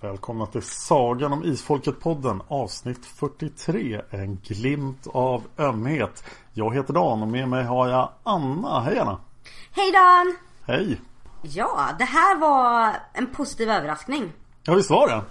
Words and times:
Välkomna 0.00 0.46
till 0.46 0.62
Sagan 0.62 1.32
om 1.32 1.44
Isfolket-podden 1.44 2.40
avsnitt 2.48 3.06
43 3.06 4.02
En 4.10 4.36
glimt 4.36 5.06
av 5.06 5.42
ömhet 5.58 6.24
Jag 6.52 6.74
heter 6.74 6.94
Dan 6.94 7.22
och 7.22 7.28
med 7.28 7.48
mig 7.48 7.64
har 7.64 7.88
jag 7.88 8.12
Anna, 8.22 8.80
hej 8.80 8.98
Anna! 8.98 9.20
Hej 9.72 9.92
Dan! 9.92 10.36
Hej! 10.66 11.00
Ja, 11.42 11.88
det 11.98 12.04
här 12.04 12.36
var 12.36 12.96
en 13.12 13.26
positiv 13.26 13.70
överraskning. 13.70 14.32
Ja 14.62 14.74
visst 14.74 14.90
var 14.90 15.08
det? 15.08 15.22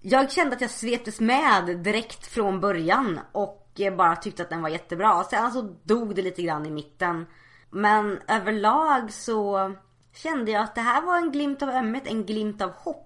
Jag 0.00 0.32
kände 0.32 0.56
att 0.56 0.60
jag 0.60 0.70
sveptes 0.70 1.20
med 1.20 1.78
direkt 1.78 2.26
från 2.26 2.60
början 2.60 3.20
och 3.32 3.64
bara 3.96 4.16
tyckte 4.16 4.42
att 4.42 4.50
den 4.50 4.62
var 4.62 4.68
jättebra. 4.68 5.24
Sen 5.24 5.52
så 5.52 5.74
dog 5.82 6.14
det 6.14 6.22
lite 6.22 6.42
grann 6.42 6.66
i 6.66 6.70
mitten. 6.70 7.26
Men 7.70 8.18
överlag 8.28 9.12
så 9.12 9.72
kände 10.14 10.50
jag 10.50 10.62
att 10.62 10.74
det 10.74 10.80
här 10.80 11.02
var 11.02 11.16
en 11.16 11.32
glimt 11.32 11.62
av 11.62 11.68
ömhet, 11.68 12.02
en 12.06 12.26
glimt 12.26 12.62
av 12.62 12.70
hopp. 12.70 13.04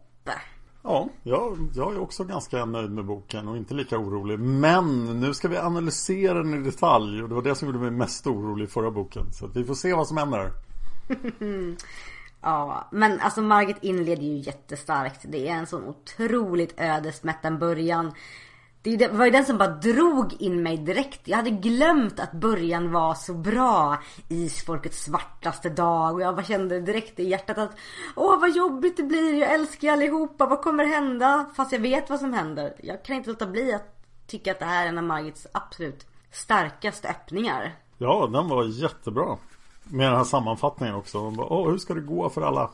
Ja, 0.84 1.08
jag, 1.22 1.58
jag 1.74 1.94
är 1.94 2.00
också 2.00 2.24
ganska 2.24 2.64
nöjd 2.64 2.90
med 2.90 3.04
boken 3.04 3.48
och 3.48 3.56
inte 3.56 3.74
lika 3.74 3.98
orolig 3.98 4.38
Men 4.38 5.04
nu 5.20 5.34
ska 5.34 5.48
vi 5.48 5.56
analysera 5.56 6.42
den 6.42 6.54
i 6.54 6.70
detalj 6.70 7.22
och 7.22 7.28
det 7.28 7.34
var 7.34 7.42
det 7.42 7.54
som 7.54 7.68
gjorde 7.68 7.78
mig 7.78 7.90
mest 7.90 8.26
orolig 8.26 8.64
i 8.64 8.68
förra 8.68 8.90
boken 8.90 9.32
Så 9.32 9.46
vi 9.46 9.64
får 9.64 9.74
se 9.74 9.94
vad 9.94 10.08
som 10.08 10.16
händer 10.16 10.50
Ja, 12.42 12.88
men 12.92 13.20
alltså 13.20 13.42
Margit 13.42 13.76
inleder 13.80 14.22
ju 14.22 14.36
jättestarkt. 14.36 15.20
Det 15.24 15.48
är 15.48 15.54
en 15.54 15.66
sån 15.66 15.84
otroligt 15.84 16.80
ödesmättad 16.80 17.58
början. 17.58 18.12
Det 18.82 19.12
var 19.12 19.24
ju 19.24 19.30
den 19.30 19.44
som 19.44 19.58
bara 19.58 19.68
drog 19.68 20.32
in 20.42 20.62
mig 20.62 20.76
direkt. 20.76 21.28
Jag 21.28 21.36
hade 21.36 21.50
glömt 21.50 22.20
att 22.20 22.32
början 22.32 22.92
var 22.92 23.14
så 23.14 23.34
bra. 23.34 24.02
Isfolkets 24.28 25.04
svartaste 25.04 25.68
dag. 25.68 26.14
Och 26.14 26.20
jag 26.20 26.34
bara 26.34 26.44
kände 26.44 26.80
direkt 26.80 27.20
i 27.20 27.28
hjärtat 27.28 27.58
att 27.58 27.78
Åh 28.16 28.40
vad 28.40 28.56
jobbigt 28.56 28.96
det 28.96 29.02
blir. 29.02 29.34
Jag 29.34 29.52
älskar 29.52 29.88
er 29.88 29.92
allihopa. 29.92 30.46
Vad 30.46 30.62
kommer 30.62 30.84
hända? 30.84 31.46
Fast 31.56 31.72
jag 31.72 31.80
vet 31.80 32.10
vad 32.10 32.20
som 32.20 32.32
händer. 32.32 32.74
Jag 32.82 33.04
kan 33.04 33.16
inte 33.16 33.30
låta 33.30 33.46
bli 33.46 33.74
att 33.74 34.04
tycka 34.26 34.52
att 34.52 34.58
det 34.58 34.64
här 34.64 34.84
är 34.84 34.88
en 34.88 34.98
av 34.98 35.04
Margits 35.04 35.46
absolut 35.52 36.06
starkaste 36.30 37.08
öppningar. 37.08 37.74
Ja, 37.98 38.28
den 38.32 38.48
var 38.48 38.64
jättebra 38.64 39.36
med 39.84 40.06
den 40.06 40.16
här 40.16 40.24
sammanfattningen 40.24 40.94
också 40.94 41.30
bara, 41.30 41.46
Åh, 41.46 41.70
hur 41.70 41.78
ska 41.78 41.94
det 41.94 42.00
gå 42.00 42.30
för 42.30 42.42
alla? 42.42 42.70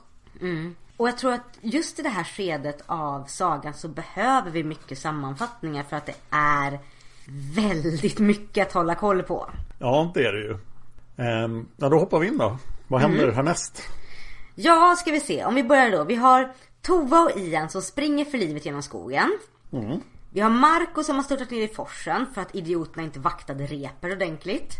Och 0.97 1.09
jag 1.09 1.19
tror 1.19 1.33
att 1.33 1.59
just 1.61 1.99
i 1.99 2.03
det 2.03 2.09
här 2.09 2.25
skedet 2.25 2.83
av 2.87 3.25
sagan 3.25 3.75
så 3.75 3.89
behöver 3.89 4.51
vi 4.51 4.65
mycket 4.65 4.99
sammanfattningar 4.99 5.83
för 5.83 5.97
att 5.97 6.07
det 6.07 6.15
är 6.31 6.79
väldigt 7.55 8.19
mycket 8.19 8.67
att 8.67 8.73
hålla 8.73 8.95
koll 8.95 9.23
på. 9.23 9.51
Ja, 9.79 10.11
det 10.15 10.25
är 10.25 10.33
det 10.33 10.41
ju 10.41 10.59
ehm, 11.17 11.67
Ja, 11.77 11.89
då 11.89 11.99
hoppar 11.99 12.19
vi 12.19 12.27
in 12.27 12.39
då 12.39 12.59
Vad 12.89 13.01
händer 13.01 13.33
härnäst? 13.33 13.83
Ja, 14.55 14.97
ska 14.99 15.11
vi 15.11 15.21
se. 15.21 15.45
Om 15.45 15.55
vi 15.55 15.65
börjar 15.65 15.91
då. 15.91 16.05
Vi 16.05 16.15
har 16.15 16.53
Tova 16.83 17.21
och 17.21 17.39
Ian 17.39 17.69
som 17.69 17.83
springer 17.83 18.25
för 18.25 18.39
livet 18.39 18.67
genom 18.67 18.83
skogen. 18.83 19.39
Vi 20.31 20.41
har 20.41 20.51
Marco 20.51 21.03
som 21.03 21.17
har 21.17 21.23
störtat 21.23 21.51
ner 21.51 21.63
i 21.63 21.69
forsen 21.69 22.27
för 22.35 22.41
att 22.41 22.55
idioterna 22.55 23.03
inte 23.03 23.21
vaktade 23.21 23.67
reper 23.67 24.13
ordentligt. 24.13 24.77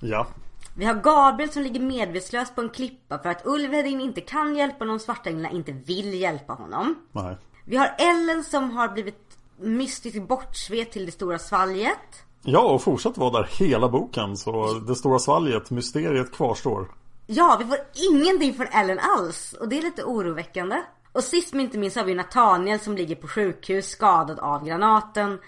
Ja, 0.00 0.26
Vi 0.74 0.84
har 0.84 0.94
Gabriel 0.94 1.50
som 1.52 1.62
ligger 1.62 1.80
medvetslös 1.80 2.54
på 2.54 2.60
en 2.60 2.68
klippa 2.68 3.18
för 3.18 3.28
att 3.28 3.46
Ulvedin 3.46 4.00
inte 4.00 4.20
kan 4.20 4.56
hjälpa 4.56 4.84
honom, 4.84 4.98
svartänglarna 4.98 5.50
inte 5.50 5.72
vill 5.72 6.14
hjälpa 6.14 6.52
honom. 6.52 6.94
nej 7.12 7.36
Vi 7.64 7.76
har 7.76 7.94
Ellen 7.98 8.44
som 8.44 8.70
har 8.70 8.88
blivit 8.88 9.38
mystiskt 9.60 10.28
bortsved 10.28 10.90
till 10.90 11.06
det 11.06 11.12
stora 11.12 11.38
svalget. 11.38 12.24
Ja, 12.42 12.60
och 12.60 12.82
fortsatt 12.82 13.18
vara 13.18 13.30
där 13.30 13.48
hela 13.58 13.88
boken 13.88 14.36
Så 14.36 14.72
det 14.72 14.94
stora 14.94 15.18
svalget, 15.18 15.70
mysteriet 15.70 16.32
kvarstår 16.32 16.88
Ja, 17.26 17.56
vi 17.60 17.64
får 17.64 17.78
ingenting 18.10 18.54
från 18.54 18.66
Ellen 18.66 18.98
alls. 18.98 19.52
Och 19.52 19.68
det 19.68 19.78
är 19.78 19.82
lite 19.82 20.04
oroväckande. 20.04 20.82
Och 21.12 21.24
sist 21.24 21.52
men 21.52 21.60
inte 21.60 21.78
minst 21.78 21.96
har 21.96 22.04
vi 22.04 22.14
Nathaniel 22.14 22.80
som 22.80 22.96
ligger 22.96 23.14
på 23.14 23.28
sjukhus 23.28 23.88
skadad 23.88 24.38
av 24.38 24.64
granaten. 24.64 25.38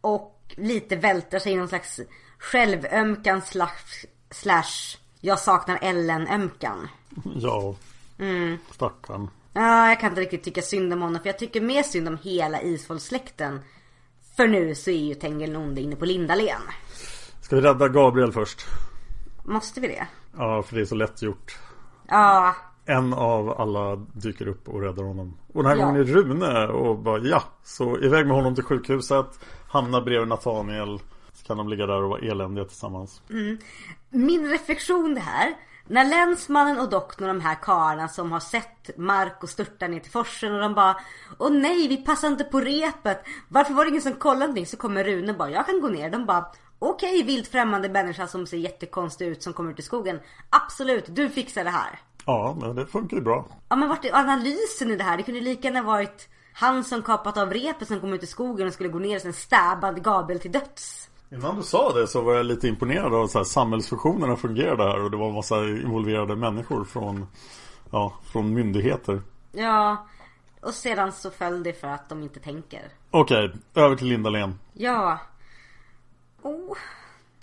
Och 0.00 0.54
lite 0.56 0.96
välter 0.96 1.38
sig 1.38 1.52
i 1.52 1.56
någon 1.56 1.68
slags 1.68 2.00
självömkan 2.38 3.42
slash, 3.42 4.06
slash 4.34 4.96
jag 5.20 5.38
saknar 5.38 5.78
Ellen-ömkan. 5.82 6.88
Ja, 7.36 7.74
stackarn 8.70 9.30
Ja, 9.52 9.88
jag 9.88 10.00
kan 10.00 10.08
inte 10.08 10.20
riktigt 10.20 10.42
tycka 10.44 10.62
synd 10.62 10.92
om 10.92 11.02
honom 11.02 11.22
för 11.22 11.28
jag 11.28 11.38
tycker 11.38 11.60
mer 11.60 11.82
synd 11.82 12.08
om 12.08 12.18
hela 12.22 12.62
Isfolkssläkten. 12.62 13.60
För 14.36 14.48
nu 14.48 14.74
så 14.74 14.90
är 14.90 14.98
ju 15.04 15.14
Tengil 15.14 15.56
Onde 15.56 15.80
inne 15.80 15.96
på 15.96 16.04
Lindalen. 16.04 16.60
Ska 17.40 17.56
vi 17.56 17.62
rädda 17.62 17.88
Gabriel 17.88 18.32
först? 18.32 18.66
Måste 19.44 19.80
vi 19.80 19.88
det? 19.88 20.06
Ja, 20.36 20.62
för 20.62 20.74
det 20.76 20.80
är 20.80 20.84
så 20.86 20.94
lätt 20.94 21.22
gjort 21.22 21.58
Ja, 22.08 22.54
En 22.84 23.14
av 23.14 23.60
alla 23.60 23.96
dyker 23.96 24.48
upp 24.48 24.68
och 24.68 24.80
räddar 24.82 25.02
honom 25.04 25.36
Och 25.52 25.62
den 25.62 25.70
här 25.72 25.78
Ja. 25.78 25.86
gången 25.86 26.00
är 26.00 26.04
Rune 26.04 26.66
och 26.66 26.98
bara 26.98 27.18
ja 27.18 27.42
Så 27.62 27.98
iväg 27.98 28.26
med 28.26 28.36
honom 28.36 28.54
till 28.54 28.64
sjukhuset 28.64 29.26
Hamnar 29.68 30.00
bredvid 30.00 30.28
Nathaniel 30.28 31.00
kan 31.46 31.56
de 31.56 31.68
ligga 31.68 31.86
där 31.86 32.02
och 32.02 32.10
vara 32.10 32.20
eländiga 32.20 32.64
tillsammans 32.64 33.22
min 34.14 34.50
reflektion 34.50 35.14
det 35.14 35.20
här. 35.20 35.54
När 35.86 36.04
länsmannen 36.04 36.80
och 36.80 36.90
doktorn, 36.90 37.28
de 37.28 37.40
här 37.40 37.54
karlarna 37.54 38.08
som 38.08 38.32
har 38.32 38.40
sett 38.40 38.98
Marco 38.98 39.46
störta 39.46 39.88
ner 39.88 40.00
till 40.00 40.10
forsen 40.10 40.54
och 40.54 40.60
de 40.60 40.74
bara 40.74 40.96
Åh 41.38 41.52
nej, 41.52 41.88
vi 41.88 41.96
passar 41.96 42.28
inte 42.28 42.44
på 42.44 42.60
repet. 42.60 43.24
Varför 43.48 43.74
var 43.74 43.84
det 43.84 43.90
ingen 43.90 44.02
som 44.02 44.12
kollade 44.12 44.40
någonting? 44.40 44.66
Så 44.66 44.76
kommer 44.76 45.04
Rune 45.04 45.32
bara, 45.32 45.50
jag 45.50 45.66
kan 45.66 45.80
gå 45.80 45.88
ner. 45.88 46.10
De 46.10 46.26
bara 46.26 46.46
Okej, 46.78 47.22
vilt 47.22 47.48
främmande 47.48 47.88
människa 47.88 48.26
som 48.26 48.46
ser 48.46 48.56
jättekonstig 48.56 49.26
ut 49.26 49.42
som 49.42 49.52
kommer 49.52 49.70
ut 49.70 49.78
i 49.78 49.82
skogen. 49.82 50.20
Absolut, 50.50 51.04
du 51.08 51.28
fixar 51.28 51.64
det 51.64 51.70
här. 51.70 52.00
Ja, 52.26 52.56
men 52.60 52.76
det 52.76 52.86
funkar 52.86 53.16
ju 53.16 53.22
bra 53.22 53.46
Ja 53.68 53.76
men 53.76 53.88
vart 53.88 54.04
är 54.04 54.14
analysen 54.14 54.90
i 54.90 54.96
det 54.96 55.04
här? 55.04 55.16
Det 55.16 55.22
kunde 55.22 55.40
lika 55.40 55.68
gärna 55.68 55.82
varit 55.82 56.28
han 56.52 56.84
som 56.84 57.02
kapat 57.02 57.36
av 57.36 57.52
repet 57.52 57.88
som 57.88 58.00
kom 58.00 58.12
ut 58.12 58.22
i 58.22 58.26
skogen 58.26 58.66
och 58.66 58.72
skulle 58.72 58.88
gå 58.88 58.98
ner 58.98 59.16
och 59.16 59.22
sen 59.22 59.32
stabbade 59.32 60.00
Gabriel 60.00 60.40
till 60.40 60.52
döds. 60.52 61.08
Innan 61.34 61.56
du 61.56 61.62
sa 61.62 61.92
det 61.92 62.06
så 62.06 62.22
var 62.22 62.34
jag 62.34 62.46
lite 62.46 62.68
imponerad 62.68 63.14
av 63.14 63.26
så 63.26 63.38
här, 63.38 63.44
samhällsfunktionerna 63.44 64.36
fungerade 64.36 64.82
här 64.82 65.02
och 65.02 65.10
det 65.10 65.16
var 65.16 65.28
en 65.28 65.34
massa 65.34 65.64
involverade 65.64 66.36
människor 66.36 66.84
från 66.84 67.26
Ja, 67.90 68.12
från 68.24 68.54
myndigheter 68.54 69.22
Ja. 69.52 70.06
Och 70.60 70.74
sedan 70.74 71.12
så 71.12 71.30
föll 71.30 71.62
det 71.62 71.72
för 71.72 71.88
att 71.88 72.08
de 72.08 72.22
inte 72.22 72.40
tänker. 72.40 72.82
Okej, 73.10 73.52
över 73.74 73.96
till 73.96 74.06
Linda 74.06 74.30
Len. 74.30 74.58
Ja. 74.72 75.18
Oh, 76.42 76.76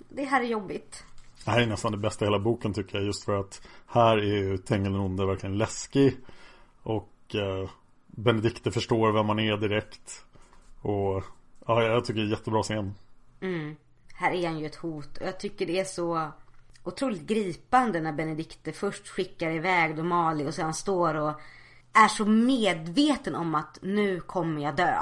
det 0.08 0.24
här 0.24 0.40
är 0.40 0.46
jobbigt. 0.46 1.04
Det 1.44 1.50
här 1.50 1.60
är 1.60 1.66
nästan 1.66 1.92
det 1.92 1.98
bästa 1.98 2.24
i 2.24 2.28
hela 2.28 2.38
boken 2.38 2.74
tycker 2.74 2.98
jag. 2.98 3.06
Just 3.06 3.24
för 3.24 3.40
att 3.40 3.62
här 3.86 4.18
är 4.18 4.22
ju 4.22 4.58
Tengil 4.58 4.96
onde 4.96 5.26
verkligen 5.26 5.58
läskig. 5.58 6.16
Och 6.82 7.34
eh, 7.34 7.70
Benedikte 8.06 8.70
förstår 8.70 9.12
vem 9.12 9.26
man 9.26 9.38
är 9.38 9.56
direkt. 9.56 10.24
Och 10.80 11.24
ja, 11.66 11.82
jag 11.82 12.04
tycker 12.04 12.20
det 12.20 12.26
är 12.26 12.30
jättebra 12.30 12.62
scen. 12.62 12.94
Här 14.22 14.32
är 14.32 14.48
han 14.48 14.58
ju 14.58 14.66
ett 14.66 14.74
hot. 14.74 15.18
Och 15.18 15.26
jag 15.26 15.40
tycker 15.40 15.66
det 15.66 15.80
är 15.80 15.84
så 15.84 16.30
otroligt 16.84 17.22
gripande 17.22 18.00
när 18.00 18.12
Benedikte 18.12 18.72
först 18.72 19.08
skickar 19.08 19.50
iväg 19.50 19.96
då 19.96 20.02
Mali 20.02 20.46
och 20.46 20.54
sen 20.54 20.74
står 20.74 21.14
och 21.14 21.40
är 21.92 22.08
så 22.08 22.24
medveten 22.24 23.34
om 23.34 23.54
att 23.54 23.78
nu 23.82 24.20
kommer 24.20 24.62
jag 24.62 24.76
dö. 24.76 24.98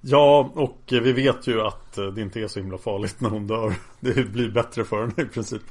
Ja, 0.00 0.50
och 0.54 0.80
vi 0.86 1.12
vet 1.12 1.46
ju 1.46 1.60
att 1.60 1.94
det 1.94 2.20
inte 2.20 2.40
är 2.40 2.48
så 2.48 2.60
himla 2.60 2.78
farligt 2.78 3.20
när 3.20 3.30
hon 3.30 3.46
dör. 3.46 3.74
Det 4.00 4.24
blir 4.24 4.50
bättre 4.50 4.84
för 4.84 5.00
henne 5.00 5.22
i 5.22 5.26
princip. 5.26 5.62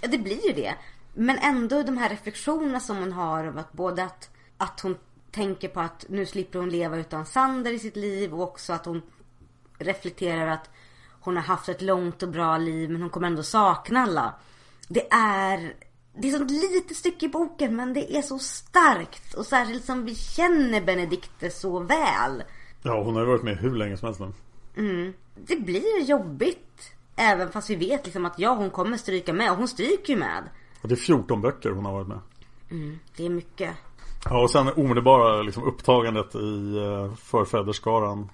Ja, 0.00 0.08
det 0.08 0.18
blir 0.18 0.46
ju 0.46 0.52
det. 0.52 0.74
Men 1.14 1.38
ändå 1.38 1.82
de 1.82 1.98
här 1.98 2.08
reflektionerna 2.08 2.80
som 2.80 2.96
hon 2.96 3.12
har 3.12 3.44
av 3.44 3.58
att 3.58 3.72
både 3.72 4.04
att, 4.04 4.30
att 4.56 4.80
hon 4.80 4.96
tänker 5.30 5.68
på 5.68 5.80
att 5.80 6.06
nu 6.08 6.26
slipper 6.26 6.58
hon 6.58 6.70
leva 6.70 6.96
utan 6.96 7.26
Sander 7.26 7.72
i 7.72 7.78
sitt 7.78 7.96
liv 7.96 8.34
och 8.34 8.42
också 8.42 8.72
att 8.72 8.86
hon 8.86 9.02
reflekterar 9.78 10.46
att 10.46 10.70
hon 11.22 11.36
har 11.36 11.42
haft 11.42 11.68
ett 11.68 11.82
långt 11.82 12.22
och 12.22 12.28
bra 12.28 12.58
liv 12.58 12.90
men 12.90 13.00
hon 13.00 13.10
kommer 13.10 13.26
ändå 13.26 13.42
sakna 13.42 14.00
alla. 14.00 14.34
Det 14.88 15.12
är 15.12 15.74
det 16.14 16.28
är 16.28 16.32
så 16.32 16.44
ett 16.44 16.50
litet 16.50 16.96
stycke 16.96 17.26
i 17.26 17.28
boken 17.28 17.76
men 17.76 17.92
det 17.92 18.16
är 18.16 18.22
så 18.22 18.38
starkt 18.38 19.34
och 19.34 19.46
särskilt 19.46 19.84
som 19.84 20.04
vi 20.04 20.14
känner 20.14 20.80
Benedikte 20.80 21.50
så 21.50 21.78
väl. 21.78 22.42
Ja, 22.82 23.02
hon 23.02 23.14
har 23.14 23.22
ju 23.22 23.28
varit 23.28 23.42
med 23.42 23.56
hur 23.56 23.76
länge 23.76 23.96
som 23.96 24.06
helst 24.06 24.20
nu. 24.74 25.12
Det 25.34 25.56
blir 25.56 26.04
jobbigt. 26.04 26.92
Även 27.16 27.52
fast 27.52 27.70
vi 27.70 27.76
vet 27.76 28.04
liksom 28.04 28.24
att 28.24 28.38
ja 28.38 28.54
hon 28.54 28.70
kommer 28.70 28.96
stryka 28.96 29.32
med 29.32 29.50
och 29.50 29.56
hon 29.56 29.68
stryker 29.68 30.12
ju 30.12 30.18
med. 30.18 30.42
Och 30.82 30.88
det 30.88 30.94
är 30.94 30.96
14 30.96 31.40
böcker 31.40 31.70
hon 31.70 31.84
har 31.84 31.92
varit 31.92 32.08
med. 32.08 32.18
Det 33.16 33.26
är 33.26 33.30
mycket. 33.30 33.76
Ja, 34.24 34.42
och 34.42 34.50
sen 34.50 34.68
omedelbara 34.76 35.42
liksom, 35.42 35.64
upptagandet 35.64 36.34
i 36.34 36.38
uh, 36.38 37.14
förfäderskaran. 37.14 38.30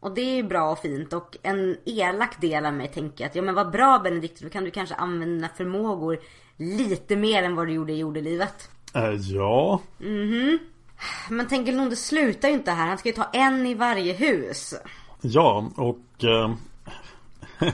Och 0.00 0.14
det 0.14 0.20
är 0.20 0.34
ju 0.34 0.42
bra 0.42 0.70
och 0.70 0.78
fint. 0.78 1.12
Och 1.12 1.36
en 1.42 1.76
elak 1.84 2.40
del 2.40 2.66
av 2.66 2.72
mig 2.74 2.88
tänker 2.88 3.26
att 3.26 3.34
ja 3.34 3.42
men 3.42 3.54
vad 3.54 3.70
bra 3.70 3.98
Benedikt, 3.98 4.40
då 4.42 4.48
kan 4.48 4.64
du 4.64 4.70
kanske 4.70 4.94
använda 4.94 5.34
dina 5.34 5.48
förmågor 5.48 6.18
lite 6.56 7.16
mer 7.16 7.42
än 7.42 7.56
vad 7.56 7.66
du 7.66 7.72
gjorde 7.72 7.92
i 7.92 7.98
jordelivet. 7.98 8.70
Eh, 8.94 9.14
ja, 9.14 9.80
Men 11.30 11.48
tänker 11.48 11.72
nog 11.72 11.90
det 11.90 11.96
slutar 11.96 12.48
ju 12.48 12.54
inte 12.54 12.70
här, 12.70 12.86
han 12.88 12.98
ska 12.98 13.08
ju 13.08 13.14
ta 13.14 13.24
en 13.32 13.66
i 13.66 13.74
varje 13.74 14.12
hus. 14.12 14.74
ja 15.20 15.70
och 15.76 16.24
eh, 16.24 16.50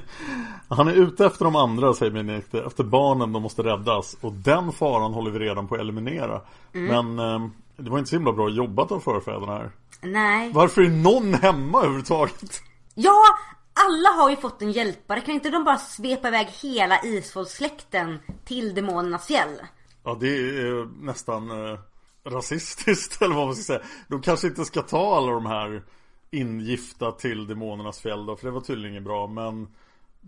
Han 0.68 0.88
är 0.88 0.92
ute 0.92 1.26
efter 1.26 1.44
de 1.44 1.56
andra 1.56 1.94
säger 1.94 2.12
Benedikte 2.12 2.62
Efter 2.62 2.84
barnen, 2.84 3.32
de 3.32 3.42
måste 3.42 3.62
räddas. 3.62 4.16
Och 4.20 4.32
den 4.32 4.72
faran 4.72 5.12
håller 5.12 5.30
vi 5.30 5.38
redan 5.38 5.68
på 5.68 5.74
att 5.74 5.80
eliminera. 5.80 6.40
Men 6.72 7.18
eh, 7.18 7.48
det 7.76 7.90
var 7.90 7.98
inte 7.98 8.10
så 8.10 8.16
himla 8.16 8.32
bra 8.32 8.48
jobbat 8.48 8.92
av 8.92 9.00
förfäderna 9.00 9.52
här 9.52 9.70
Nej. 10.02 10.52
Varför 10.52 10.82
är 10.82 10.88
någon 10.88 11.34
hemma 11.34 11.78
överhuvudtaget? 11.78 12.62
Ja, 12.94 13.24
alla 13.72 14.08
har 14.08 14.30
ju 14.30 14.36
fått 14.36 14.62
en 14.62 14.72
hjälpare. 14.72 15.20
Kan 15.20 15.34
inte 15.34 15.50
de 15.50 15.64
bara 15.64 15.78
svepa 15.78 16.28
iväg 16.28 16.46
hela 16.46 17.04
isfolkssläkten 17.04 18.18
till 18.44 18.74
demonernas 18.74 19.26
fjäll? 19.26 19.56
Ja 20.04 20.16
det 20.20 20.28
är 20.28 21.04
nästan 21.04 21.50
eh, 21.50 21.78
rasistiskt 22.24 23.22
eller 23.22 23.34
vad 23.34 23.46
man 23.46 23.54
ska 23.54 23.62
säga 23.62 23.82
De 24.08 24.22
kanske 24.22 24.46
inte 24.46 24.64
ska 24.64 24.82
ta 24.82 25.16
alla 25.16 25.32
de 25.32 25.46
här 25.46 25.82
ingifta 26.30 27.12
till 27.12 27.46
demonernas 27.46 28.00
fjäll 28.00 28.26
då 28.26 28.36
För 28.36 28.46
det 28.46 28.52
var 28.52 28.60
tydligen 28.60 28.92
inget 28.92 29.04
bra 29.04 29.26
men 29.26 29.68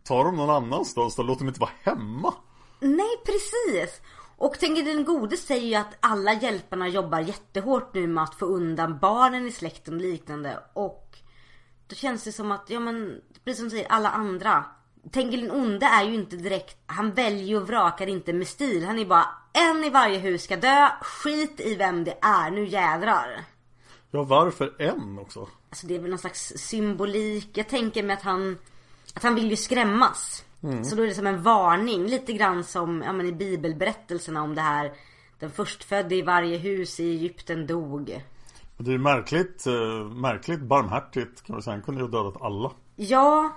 Ta 0.05 0.25
dem 0.25 0.37
någon 0.37 0.51
annanstans 0.51 1.17
då, 1.17 1.23
låt 1.23 1.39
dem 1.39 1.49
inte 1.49 1.61
vara 1.61 1.71
hemma 1.83 2.35
Nej, 2.81 3.17
precis. 3.25 4.01
Och 4.45 4.59
tänker 4.59 4.83
den 4.83 5.05
gode 5.05 5.37
säger 5.37 5.67
ju 5.67 5.75
att 5.75 5.97
alla 6.01 6.33
hjälparna 6.33 6.89
jobbar 6.89 7.21
jättehårt 7.21 7.95
nu 7.95 8.07
med 8.07 8.25
att 8.25 8.35
få 8.35 8.47
undan 8.47 8.99
barnen 8.99 9.47
i 9.47 9.53
släkten 9.53 9.95
och 9.95 10.01
liknande. 10.01 10.61
Och 10.73 11.19
då 11.87 11.95
känns 11.95 12.25
det 12.25 12.33
som 12.33 12.53
att, 12.53 12.71
ja 12.71 12.81
men, 12.81 13.21
precis 13.45 13.59
som 13.59 13.69
du 13.69 13.71
säger, 13.71 13.93
alla 13.93 14.11
andra. 14.11 14.65
Tänker 15.13 15.39
den 15.39 15.51
onde 15.51 15.87
är 15.87 16.05
ju 16.05 16.15
inte 16.15 16.37
direkt, 16.37 16.77
han 16.87 17.13
väljer 17.13 17.61
och 17.61 17.69
vrakar 17.69 18.07
inte 18.07 18.33
med 18.33 18.49
stil. 18.49 18.85
Han 18.85 18.99
är 18.99 19.05
bara, 19.05 19.27
en 19.53 19.85
i 19.85 19.91
varje 19.91 20.19
hus 20.19 20.43
ska 20.45 20.57
dö, 20.57 20.89
skit 21.03 21.61
i 21.61 21.75
vem 21.75 22.05
det 22.05 22.19
är, 22.21 22.51
nu 22.51 22.67
jädrar. 22.67 23.45
Ja 24.11 24.23
varför 24.23 24.75
en 24.79 25.19
också? 25.19 25.49
Alltså 25.71 25.87
det 25.87 25.95
är 25.95 25.99
väl 25.99 26.11
någon 26.11 26.19
slags 26.19 26.53
symbolik. 26.57 27.51
Jag 27.55 27.69
tänker 27.69 28.03
mig 28.03 28.15
att 28.15 28.23
han, 28.23 28.59
att 29.15 29.23
han 29.23 29.35
vill 29.35 29.51
ju 29.51 29.57
skrämmas. 29.57 30.45
Så 30.85 30.97
då 30.97 31.03
är 31.03 31.07
det 31.07 31.15
som 31.15 31.27
en 31.27 31.43
varning. 31.43 32.07
Lite 32.07 32.33
grann 32.33 32.65
som 32.65 33.03
ja, 33.03 33.13
men 33.13 33.27
i 33.27 33.33
bibelberättelserna 33.33 34.43
om 34.43 34.55
det 34.55 34.61
här. 34.61 34.93
Den 35.39 35.51
förstfödde 35.51 36.15
i 36.15 36.23
varje 36.23 36.57
hus 36.59 37.01
i 37.01 37.11
Egypten 37.11 37.67
dog. 37.67 38.23
Det 38.77 38.93
är 38.95 38.99
märkligt, 38.99 39.67
eh, 39.67 40.05
märkligt 40.15 40.61
barmhärtigt 40.61 41.43
kan 41.43 41.55
man 41.55 41.63
säga 41.63 41.75
Han 41.75 41.83
kunde 41.83 42.01
ju 42.01 42.07
ha 42.11 42.23
dödat 42.23 42.43
alla 42.43 42.71
Ja, 42.97 43.57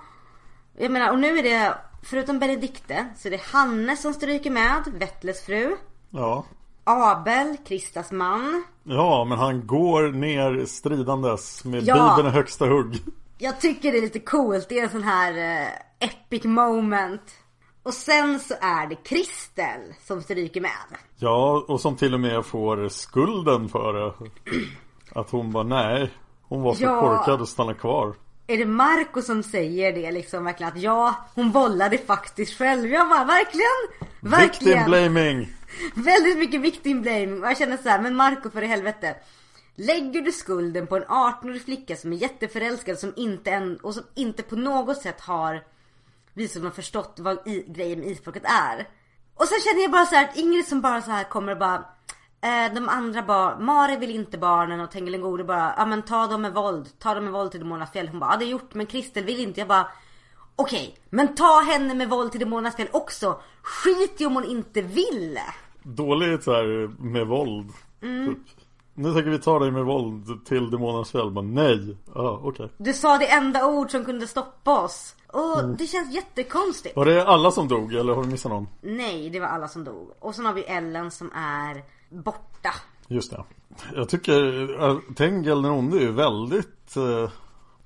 jag 0.76 0.92
menar 0.92 1.12
och 1.12 1.18
nu 1.18 1.38
är 1.38 1.42
det 1.42 1.74
förutom 2.02 2.38
Benedikte 2.38 3.06
så 3.16 3.28
är 3.28 3.30
det 3.30 3.42
Hanne 3.42 3.96
som 3.96 4.14
stryker 4.14 4.50
med, 4.50 4.82
Vettles 4.94 5.40
fru. 5.46 5.76
Ja 6.10 6.44
Abel, 6.84 7.56
Kristas 7.66 8.12
man. 8.12 8.64
Ja 8.84 9.24
men 9.24 9.38
han 9.38 9.66
går 9.66 10.12
ner 10.12 10.64
stridandes 10.64 11.64
med 11.64 11.82
Ja. 11.82 12.14
bibeln 12.16 12.34
i 12.34 12.36
högsta 12.36 12.66
hugg 12.66 12.96
Jag 13.38 13.60
tycker 13.60 13.92
det 13.92 13.98
är 13.98 14.02
lite 14.02 14.18
coolt. 14.20 14.68
Det 14.68 14.78
är 14.78 14.82
en 14.84 14.90
sån 14.90 15.02
här 15.02 15.62
eh, 15.62 15.68
epic 16.08 16.44
moment. 16.44 17.22
Och 17.82 17.94
sen 17.94 18.40
så 18.40 18.54
är 18.60 18.86
det 18.86 18.94
Kristel 18.96 19.80
som 20.04 20.22
stryker 20.22 20.60
med. 20.60 20.70
Ja, 21.16 21.64
och 21.68 21.80
som 21.80 21.96
till 21.96 22.14
och 22.14 22.20
med 22.20 22.46
får 22.46 22.88
skulden 22.88 23.68
för 23.68 23.92
det. 23.92 24.14
Att 25.20 25.30
hon 25.30 25.52
bara 25.52 25.64
nej. 25.64 26.10
Hon 26.42 26.62
var 26.62 26.74
för 26.74 26.82
Ja. 26.84 27.00
korkad 27.00 27.42
att 27.42 27.48
stanna 27.48 27.74
kvar. 27.74 28.14
Är 28.46 28.58
det 28.58 28.66
Marco 28.66 29.22
som 29.22 29.42
säger 29.42 29.92
det 29.92 30.10
liksom 30.12 30.44
verkligen 30.44 30.72
att 30.72 30.78
ja, 30.82 31.14
hon 31.34 31.50
vållade 31.50 31.98
faktiskt 31.98 32.58
själv. 32.58 32.86
Jag 32.90 33.08
bara 33.08 33.24
verkligen, 33.24 34.08
Victim 34.20 34.30
verkligen. 34.30 34.84
blaming. 34.84 35.48
Väldigt 35.94 36.38
mycket 36.38 36.60
victim 36.60 37.02
blaming. 37.02 37.42
Och 37.42 37.48
jag 37.50 37.58
känner 37.58 37.76
så 37.76 37.88
här, 37.88 38.02
men 38.02 38.16
Marco 38.16 38.50
för 38.50 38.62
i 38.62 38.66
helvete. 38.66 39.16
Lägger 39.80 40.22
du 40.22 40.32
skulden 40.32 40.86
på 40.86 40.96
en 40.96 41.04
18-årig 41.04 41.64
flicka 41.64 41.96
som 41.96 42.12
är 42.12 42.16
jätteförälskad 42.16 42.98
som 42.98 43.12
inte 43.16 43.50
än, 43.50 43.76
och 43.76 43.94
som 43.94 44.04
inte 44.14 44.42
på 44.42 44.56
något 44.56 45.02
sätt 45.02 45.20
har 45.20 45.64
visat 46.34 46.62
har 46.62 46.70
förstått 46.70 47.16
vad 47.18 47.48
i, 47.48 47.64
grejen 47.68 48.00
med 48.00 48.08
isfolket 48.08 48.44
är. 48.44 48.88
Och 49.34 49.48
sen 49.48 49.58
känner 49.60 49.82
jag 49.82 49.90
bara 49.90 50.06
så 50.06 50.14
här 50.14 50.24
att 50.24 50.36
Ingrid 50.36 50.66
som 50.66 50.80
bara 50.80 51.02
så 51.02 51.10
här 51.10 51.24
kommer 51.24 51.52
och 51.52 51.58
bara 51.58 51.84
eh, 52.40 52.74
De 52.74 52.88
andra 52.88 53.22
bara, 53.22 53.58
Mari 53.58 53.96
vill 53.96 54.10
inte 54.10 54.38
barnen 54.38 54.80
och 54.80 54.90
Tengil 54.90 55.20
Gode 55.20 55.44
bara, 55.44 55.74
ja 55.76 55.86
men 55.86 56.02
ta 56.02 56.26
dem 56.26 56.42
med 56.42 56.54
våld. 56.54 56.88
Ta 56.98 57.14
dem 57.14 57.24
med 57.24 57.32
våld 57.32 57.50
till 57.50 57.60
Demonernas 57.60 57.92
fjäll. 57.92 58.08
Hon 58.08 58.20
bara, 58.20 58.32
ja 58.32 58.36
det 58.36 58.44
är 58.44 58.50
gjort 58.50 58.74
men 58.74 58.86
Kristel 58.86 59.24
vill 59.24 59.40
inte. 59.40 59.60
Jag 59.60 59.68
bara 59.68 59.86
Okej, 60.56 60.96
men 61.10 61.34
ta 61.34 61.60
henne 61.60 61.94
med 61.94 62.08
våld 62.08 62.30
till 62.30 62.40
Demonernas 62.40 62.76
fjäll 62.76 62.88
också. 62.92 63.40
Skit 63.62 64.20
i 64.20 64.26
om 64.26 64.34
hon 64.34 64.44
inte 64.44 64.82
vill. 64.82 65.38
Dåligt 65.82 66.42
så 66.42 66.52
här 66.52 66.88
med 67.02 67.26
våld. 67.26 67.72
Mm. 68.02 68.34
Typ. 68.34 68.57
Nu 68.98 69.14
tänker 69.14 69.30
vi 69.30 69.38
ta 69.38 69.58
dig 69.58 69.70
med 69.70 69.84
våld 69.84 70.46
till 70.46 70.70
demonernas 70.70 71.10
fjäll. 71.10 71.30
Bara, 71.30 71.44
nej. 71.44 71.96
Ja, 72.14 72.40
okej. 72.42 72.68
Du 72.76 72.92
sa 72.92 73.18
det 73.18 73.26
enda 73.26 73.66
ord 73.66 73.90
som 73.90 74.04
kunde 74.04 74.26
stoppa 74.26 74.84
oss. 74.84 75.14
Och 75.26 75.68
det 75.78 75.86
känns 75.86 76.14
jättekonstigt. 76.14 76.96
Var 76.96 77.04
det 77.04 77.26
alla 77.26 77.50
som 77.50 77.68
dog 77.68 77.94
eller 77.94 78.14
har 78.14 78.22
du 78.22 78.28
missat 78.28 78.52
någon? 78.52 78.68
Nej, 78.80 79.30
det 79.30 79.40
var 79.40 79.46
alla 79.46 79.68
som 79.68 79.84
dog. 79.84 80.10
Och 80.18 80.34
sen 80.34 80.46
har 80.46 80.52
vi 80.52 80.62
Ellen 80.62 81.10
som 81.10 81.30
är 81.34 81.84
borta. 82.08 82.74
Just 83.08 83.30
det. 83.30 83.44
Jag 83.94 84.08
tycker 84.08 84.70
äh, 84.88 84.98
Tengel 85.16 85.62
den 85.62 85.72
onde 85.72 86.04
är 86.04 86.10
väldigt 86.10 86.96
eh, 86.96 87.30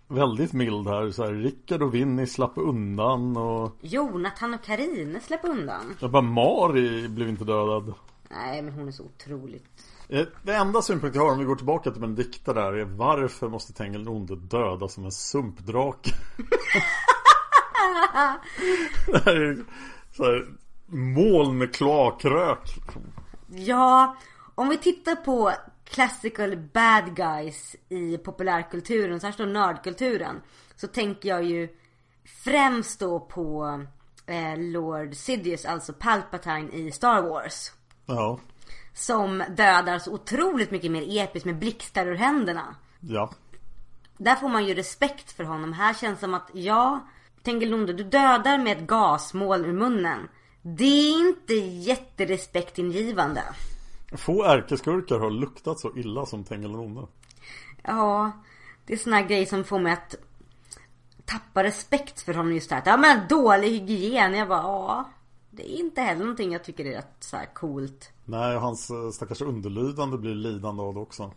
Väldigt 0.09 0.53
mild 0.53 0.89
här. 0.89 1.11
Så 1.11 1.25
här 1.25 1.33
Rickard 1.33 1.83
och 1.83 1.95
Vinny 1.95 2.27
slapp 2.27 2.53
undan 2.55 3.37
och 3.37 3.77
Jonathan 3.81 4.55
och 4.55 4.63
Karine 4.63 5.21
släpp 5.21 5.45
undan. 5.45 5.97
jag 6.01 6.11
bara 6.11 6.23
Mari 6.23 7.09
blev 7.09 7.29
inte 7.29 7.45
dödad. 7.45 7.95
Nej, 8.31 8.63
men 8.63 8.75
hon 8.75 8.89
är 8.89 8.93
så 8.93 9.03
otroligt. 9.03 9.65
Eh, 10.09 10.27
Det 10.43 10.55
enda 10.55 10.83
synpunkt 10.83 11.17
jag 11.17 11.23
har 11.23 11.33
om 11.33 11.39
vi 11.39 11.45
går 11.45 11.57
tillbaka 11.57 11.91
till 11.91 12.01
Benedikta 12.01 12.53
där 12.53 12.73
är 12.73 12.85
varför 12.85 13.49
måste 13.49 13.73
Tengil 13.73 14.09
onde 14.09 14.37
döda 14.37 14.89
som 14.89 15.05
en 15.05 15.13
sumpdrake? 15.13 16.11
det 19.07 19.19
här 19.25 19.37
är 19.37 19.65
så 20.17 20.25
här, 20.25 20.47
moln 20.87 21.59
med 21.59 21.75
kloakrök. 21.75 22.75
Ja, 23.49 24.17
om 24.55 24.69
vi 24.69 24.79
tittar 24.79 25.17
på 25.17 25.53
classical 25.85 26.57
bad 26.57 27.17
guys 27.17 27.77
i 27.89 28.19
populärkulturen, 28.19 29.21
här 29.23 29.33
står 29.33 29.47
nördkulturen. 29.47 30.41
Så 30.77 30.87
tänker 30.87 31.29
jag 31.29 31.45
ju 31.45 31.69
främst 32.45 33.01
då 33.01 33.21
på 33.21 33.81
eh, 34.27 34.59
Lord 34.59 35.15
Sidious, 35.15 35.65
alltså 35.65 35.93
Palpatine 35.93 36.71
i 36.73 36.91
Star 36.93 37.23
Wars. 37.23 37.73
Ja. 38.07 38.41
Som 38.95 39.45
dödar 39.49 39.99
så 39.99 40.13
otroligt 40.13 40.71
mycket 40.71 40.91
mer 40.91 41.23
episkt 41.23 41.47
med 41.47 41.59
blixtar 41.59 42.07
ur 42.07 42.15
händerna. 42.15 42.77
Ja. 43.01 43.31
Där 44.17 44.35
får 44.35 44.49
man 44.49 44.67
ju 44.67 44.75
respekt 44.75 45.33
för 45.33 45.45
honom. 45.45 45.73
Här 45.73 45.95
känns 45.95 46.19
det 46.19 46.21
som 46.21 46.35
att, 46.35 46.51
ja, 46.53 47.07
Tengilonde, 47.43 47.93
du 47.93 48.05
dödar 48.05 48.59
med 48.59 48.79
ett 48.79 48.87
gasmål 48.87 49.65
ur 49.65 49.73
munnen. 49.73 50.29
Det 50.63 50.85
är 50.85 51.29
inte 51.29 51.55
jätterespektingivande. 51.55 53.43
Få 54.17 54.45
ärkeskurkar 54.45 55.19
har 55.19 55.31
luktat 55.31 55.81
så 55.81 55.97
illa 55.97 56.27
som 56.27 56.45
Tengilonde. 56.45 57.07
Ja, 57.83 58.33
det 58.87 58.93
är 58.93 58.97
såna 58.97 59.17
här 59.17 59.27
grejer 59.27 59.47
som 59.47 59.65
får 59.65 59.79
mig 59.79 59.93
att 59.93 60.15
tappa 61.25 61.65
respekt 61.65 62.21
för 62.21 62.35
honom 62.35 62.53
just 62.53 62.69
det 62.69 62.75
här. 62.75 62.83
Ja 62.87 62.97
men 62.97 63.29
dålig 63.29 63.71
hygien. 63.71 64.35
Jag 64.35 64.49
bara, 64.49 64.63
ja. 64.63 65.11
Det 65.51 65.73
är 65.73 65.77
inte 65.77 66.01
heller 66.01 66.21
någonting 66.21 66.53
jag 66.53 66.65
tycker 66.65 66.85
är 66.85 66.93
rätt 66.93 67.17
så 67.21 67.37
coolt. 67.55 68.11
Nej, 68.33 68.57
och 68.57 68.63
hans 68.63 68.91
eh, 68.91 69.11
stackars 69.11 69.41
underlydande 69.41 70.19
blir 70.19 70.35
lidande 70.35 70.83
av 70.83 70.95
det 70.95 71.01
också. 71.01 71.31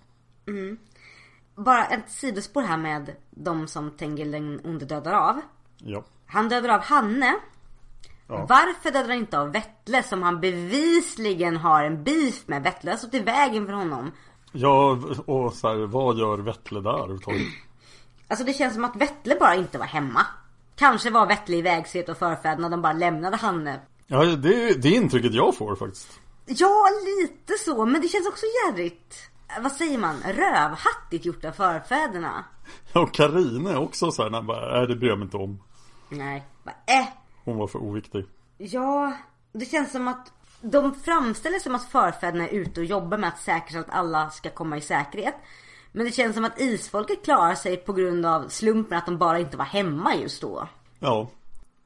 Bara 1.55 1.85
ett 1.85 2.11
sidospår 2.11 2.61
här 2.61 2.77
med 2.77 3.15
de 3.29 3.67
som 3.67 3.91
Tengil 3.91 4.31
den 4.31 4.61
onde 4.63 4.85
dödar 4.85 5.13
av. 5.13 5.41
Ja. 5.77 6.03
Han 6.25 6.49
dödar 6.49 6.69
av 6.69 6.81
Hanne. 6.81 7.35
Ja. 8.27 8.45
Varför 8.49 8.91
dödar 8.91 9.09
han 9.09 9.17
inte 9.17 9.39
av 9.39 9.51
Vettle 9.51 10.03
som 10.03 10.23
han 10.23 10.41
bevisligen 10.41 11.57
har 11.57 11.83
en 11.83 12.03
beef 12.03 12.47
med? 12.47 12.63
Vettle 12.63 12.91
har 12.91 12.97
stått 12.97 13.13
i 13.13 13.19
vägen 13.19 13.65
för 13.65 13.73
honom. 13.73 14.11
Ja, 14.51 14.99
och 15.25 15.53
så 15.53 15.67
här, 15.67 15.85
vad 15.85 16.17
gör 16.17 16.37
Vettle 16.37 16.81
där 16.81 16.93
överhuvudtaget? 16.93 17.41
Alltså 18.27 18.45
det 18.45 18.53
känns 18.53 18.73
som 18.73 18.83
att 18.83 18.95
Vettle 18.95 19.35
bara 19.39 19.55
inte 19.55 19.77
var 19.77 19.85
hemma. 19.85 20.25
Kanske 20.75 21.09
var 21.09 21.27
Vettle 21.27 21.55
i 21.55 21.61
vägset 21.61 22.09
och 22.09 22.17
förfäderna 22.17 22.69
de 22.69 22.81
bara 22.81 22.93
lämnade 22.93 23.37
Hanne. 23.37 23.79
Ja, 24.07 24.25
det 24.25 24.69
är 24.69 24.77
det 24.77 24.89
intrycket 24.89 25.33
jag 25.33 25.57
får 25.57 25.75
faktiskt. 25.75 26.19
Ja, 26.45 26.89
lite 27.19 27.53
så. 27.53 27.85
Men 27.85 28.01
det 28.01 28.07
känns 28.07 28.27
också 28.27 28.45
jädrigt, 28.65 29.15
vad 29.61 29.71
säger 29.71 29.97
man, 29.97 30.15
rövhattigt 30.25 31.25
gjort 31.25 31.45
av 31.45 31.51
förfäderna. 31.51 32.45
Och 32.93 33.13
Karine 33.13 33.69
är 33.69 33.77
också 33.77 34.11
så 34.11 34.23
här, 34.23 34.41
bara, 34.41 34.77
nej 34.77 34.87
det 34.87 34.95
bryr 34.95 35.09
jag 35.09 35.17
mig 35.17 35.25
inte 35.25 35.37
om. 35.37 35.63
Nej, 36.09 36.45
bara 36.63 36.75
äh. 36.99 37.07
Hon 37.43 37.57
var 37.57 37.67
för 37.67 37.79
oviktig. 37.79 38.25
Ja, 38.57 39.17
det 39.51 39.65
känns 39.65 39.91
som 39.91 40.07
att 40.07 40.31
de 40.61 40.95
framställer 40.95 41.59
som 41.59 41.75
att 41.75 41.85
förfäderna 41.85 42.47
är 42.47 42.53
ute 42.53 42.79
och 42.79 42.85
jobbar 42.85 43.17
med 43.17 43.29
att 43.29 43.39
säkerställa 43.39 43.85
att 43.85 43.93
alla 43.93 44.29
ska 44.29 44.49
komma 44.49 44.77
i 44.77 44.81
säkerhet. 44.81 45.35
Men 45.91 46.05
det 46.05 46.11
känns 46.11 46.35
som 46.35 46.45
att 46.45 46.61
isfolket 46.61 47.23
klarar 47.23 47.55
sig 47.55 47.77
på 47.77 47.93
grund 47.93 48.25
av 48.25 48.47
slumpen 48.47 48.97
att 48.97 49.05
de 49.05 49.17
bara 49.17 49.39
inte 49.39 49.57
var 49.57 49.65
hemma 49.65 50.15
just 50.15 50.41
då. 50.41 50.67
Ja. 50.99 51.29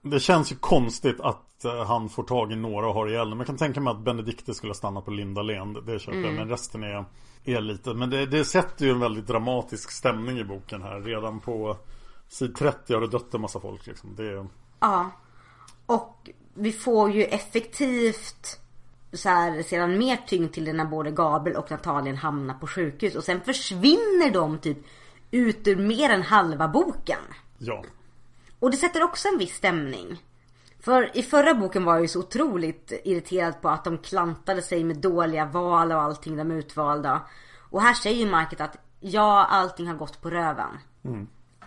Det 0.02 0.20
känns 0.20 0.52
ju 0.52 0.56
konstigt 0.56 1.20
att 1.20 1.36
eh, 1.36 1.49
han 1.88 2.10
får 2.10 2.24
tag 2.24 2.52
i 2.52 2.56
några 2.56 2.88
och 2.88 2.94
har 2.94 3.08
ihjäl 3.10 3.30
dem. 3.30 3.40
Jag 3.40 3.48
kan 3.48 3.58
tänka 3.58 3.82
mig 3.82 3.92
att 3.92 4.00
Benedikte 4.00 4.54
skulle 4.54 4.74
stanna 4.74 5.02
på 5.02 5.12
Lindalen. 5.12 5.74
Det- 5.74 5.82
Det 5.82 6.00
köper 6.00 6.18
jag. 6.20 6.34
Men 6.34 6.50
resten 6.50 6.84
är, 6.84 7.06
är 7.46 7.62
lite. 7.62 7.94
Men 7.94 8.10
det, 8.10 8.26
det 8.26 8.46
sätter 8.46 8.86
ju 8.86 8.92
en 8.92 9.00
väldigt 9.00 9.28
dramatisk 9.28 9.92
stämning 9.92 10.38
i 10.40 10.44
boken 10.44 10.82
här. 10.82 11.02
Redan 11.02 11.40
på 11.40 11.78
sid 12.28 12.56
30 12.56 12.94
har 12.94 13.02
det 13.02 13.08
dött 13.08 13.34
en 13.34 13.42
massa 13.42 13.60
folk 13.60 13.88
liksom. 13.88 14.16
Det. 14.16 14.48
Ja. 14.80 15.12
Och 15.86 16.30
vi 16.54 16.72
får 16.72 17.12
ju 17.12 17.24
effektivt 17.24 18.60
så 19.14 19.30
här, 19.30 19.64
sedan 19.64 19.98
mer 19.98 20.18
tyngd 20.28 20.54
till 20.54 20.66
det 20.66 20.74
när 20.74 20.86
både 20.86 21.12
Gabriel 21.12 21.58
och 21.58 21.72
Natalien 21.72 22.18
hamnar 22.18 22.54
på 22.54 22.68
sjukhus. 22.68 23.16
Och 23.16 23.24
sen 23.24 23.42
försvinner 23.42 24.32
de 24.34 24.58
typ 24.58 24.78
ut 25.32 25.68
ur 25.68 25.76
mer 25.76 26.10
än 26.10 26.22
halva 26.22 26.68
boken. 26.68 27.20
Ja. 27.58 27.84
Och 28.60 28.72
det 28.72 28.78
sätter 28.78 29.04
också 29.04 29.28
en 29.28 29.38
viss 29.38 29.56
stämning. 29.56 30.24
För 30.80 31.18
i 31.18 31.24
förra 31.24 31.54
boken 31.54 31.84
var 31.84 31.94
jag 31.94 32.02
ju 32.02 32.08
så 32.08 32.20
otroligt 32.20 32.92
irriterad 33.04 33.62
på 33.62 33.70
att 33.70 33.84
de 33.84 33.98
klantade 33.98 34.62
sig 34.62 34.84
med 34.84 34.98
dåliga 34.98 35.46
val 35.46 35.92
och 35.92 36.02
allting, 36.02 36.38
de 36.38 36.52
utvalda. 36.52 37.22
Och 37.70 37.82
här 37.82 37.94
säger 37.94 38.30
Market 38.30 38.62
att 38.62 38.78
ja, 39.00 39.46
allting 39.46 39.88
har 39.88 39.96
gått 39.96 40.22
på 40.22 40.30
röven. 40.30 40.78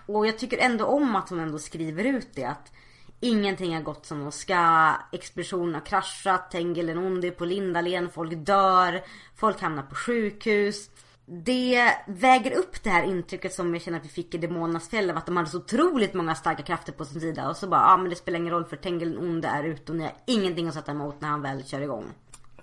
Och 0.06 0.26
jag 0.26 0.38
tycker 0.38 0.58
ändå 0.58 0.84
om 0.84 1.16
att 1.16 1.28
hon 1.28 1.40
ändå 1.40 1.58
skriver 1.58 2.04
ut 2.04 2.28
det 2.34 2.44
att 2.44 2.72
ingenting 3.20 3.74
har 3.74 3.82
gått 3.82 4.06
som 4.06 4.20
de 4.20 4.32
ska. 4.32 4.92
Expeditionen 5.12 5.74
har 5.74 5.86
kraschat, 5.86 6.50
Tengil 6.50 6.88
är 6.88 7.30
på 7.30 7.44
Lindalen, 7.44 8.10
folk 8.10 8.32
dör, 8.36 9.02
folk 9.36 9.60
hamnar 9.60 9.82
på 9.82 9.94
sjukhus. 9.94 10.90
Det 11.34 11.94
väger 12.06 12.58
upp 12.58 12.82
det 12.82 12.90
här 12.90 13.02
intrycket 13.02 13.52
som 13.52 13.74
jag 13.74 13.82
känner 13.82 13.98
att 13.98 14.04
vi 14.04 14.08
fick 14.08 14.34
i 14.34 14.38
Demonernas 14.38 14.88
fjäll 14.88 15.10
av 15.10 15.16
att 15.16 15.26
de 15.26 15.36
hade 15.36 15.48
så 15.48 15.58
otroligt 15.58 16.14
många 16.14 16.34
starka 16.34 16.62
krafter 16.62 16.92
på 16.92 17.04
sin 17.04 17.20
sida 17.20 17.48
och 17.48 17.56
så 17.56 17.68
bara, 17.68 17.80
ja 17.80 17.92
ah, 17.92 17.96
men 17.96 18.10
det 18.10 18.16
spelar 18.16 18.38
ingen 18.38 18.52
roll 18.52 18.64
för 18.64 18.76
Tengil 18.76 19.10
den 19.14 19.18
onde 19.18 19.48
är 19.48 19.64
ute 19.64 19.92
och 19.92 19.98
ni 19.98 20.04
har 20.04 20.12
ingenting 20.26 20.68
att 20.68 20.74
sätta 20.74 20.92
emot 20.92 21.20
när 21.20 21.28
han 21.28 21.42
väl 21.42 21.64
kör 21.64 21.80
igång. 21.80 22.04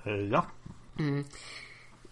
Eh, 0.04 0.14
Ja. 0.14 0.46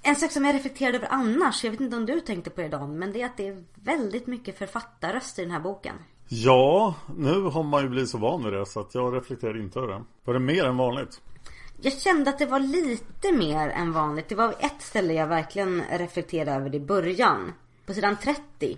En 0.01 0.15
sak 0.15 0.31
som 0.31 0.45
jag 0.45 0.55
reflekterade 0.55 0.97
över 0.97 1.07
annars, 1.11 1.63
jag 1.63 1.71
vet 1.71 1.81
inte 1.81 1.97
om 1.97 2.05
du 2.05 2.19
tänkte 2.19 2.49
på 2.49 2.61
det 2.61 2.67
Dan, 2.67 2.99
men 2.99 3.13
det 3.13 3.21
är 3.21 3.25
att 3.25 3.37
det 3.37 3.47
är 3.47 3.63
väldigt 3.75 4.27
mycket 4.27 4.57
författarröster 4.57 5.41
i 5.41 5.45
den 5.45 5.53
här 5.53 5.59
boken. 5.59 5.95
Ja, 6.29 6.95
nu 7.17 7.41
har 7.41 7.63
man 7.63 7.83
ju 7.83 7.89
blivit 7.89 8.09
så 8.09 8.17
van 8.17 8.43
vid 8.43 8.53
det 8.53 8.65
så 8.65 8.79
att 8.79 8.95
jag 8.95 9.15
reflekterar 9.15 9.61
inte 9.61 9.79
över 9.79 9.93
det. 9.93 10.03
Var 10.23 10.33
det 10.33 10.39
mer 10.39 10.65
än 10.65 10.77
vanligt? 10.77 11.21
Jag 11.81 11.93
kände 11.93 12.29
att 12.29 12.39
det 12.39 12.45
var 12.45 12.59
lite 12.59 13.31
mer 13.31 13.69
än 13.69 13.93
vanligt. 13.93 14.29
Det 14.29 14.35
var 14.35 14.55
ett 14.59 14.81
ställe 14.81 15.13
jag 15.13 15.27
verkligen 15.27 15.83
reflekterade 15.91 16.51
över 16.51 16.75
i 16.75 16.79
början. 16.79 17.53
På 17.85 17.93
sidan 17.93 18.17
30. 18.23 18.77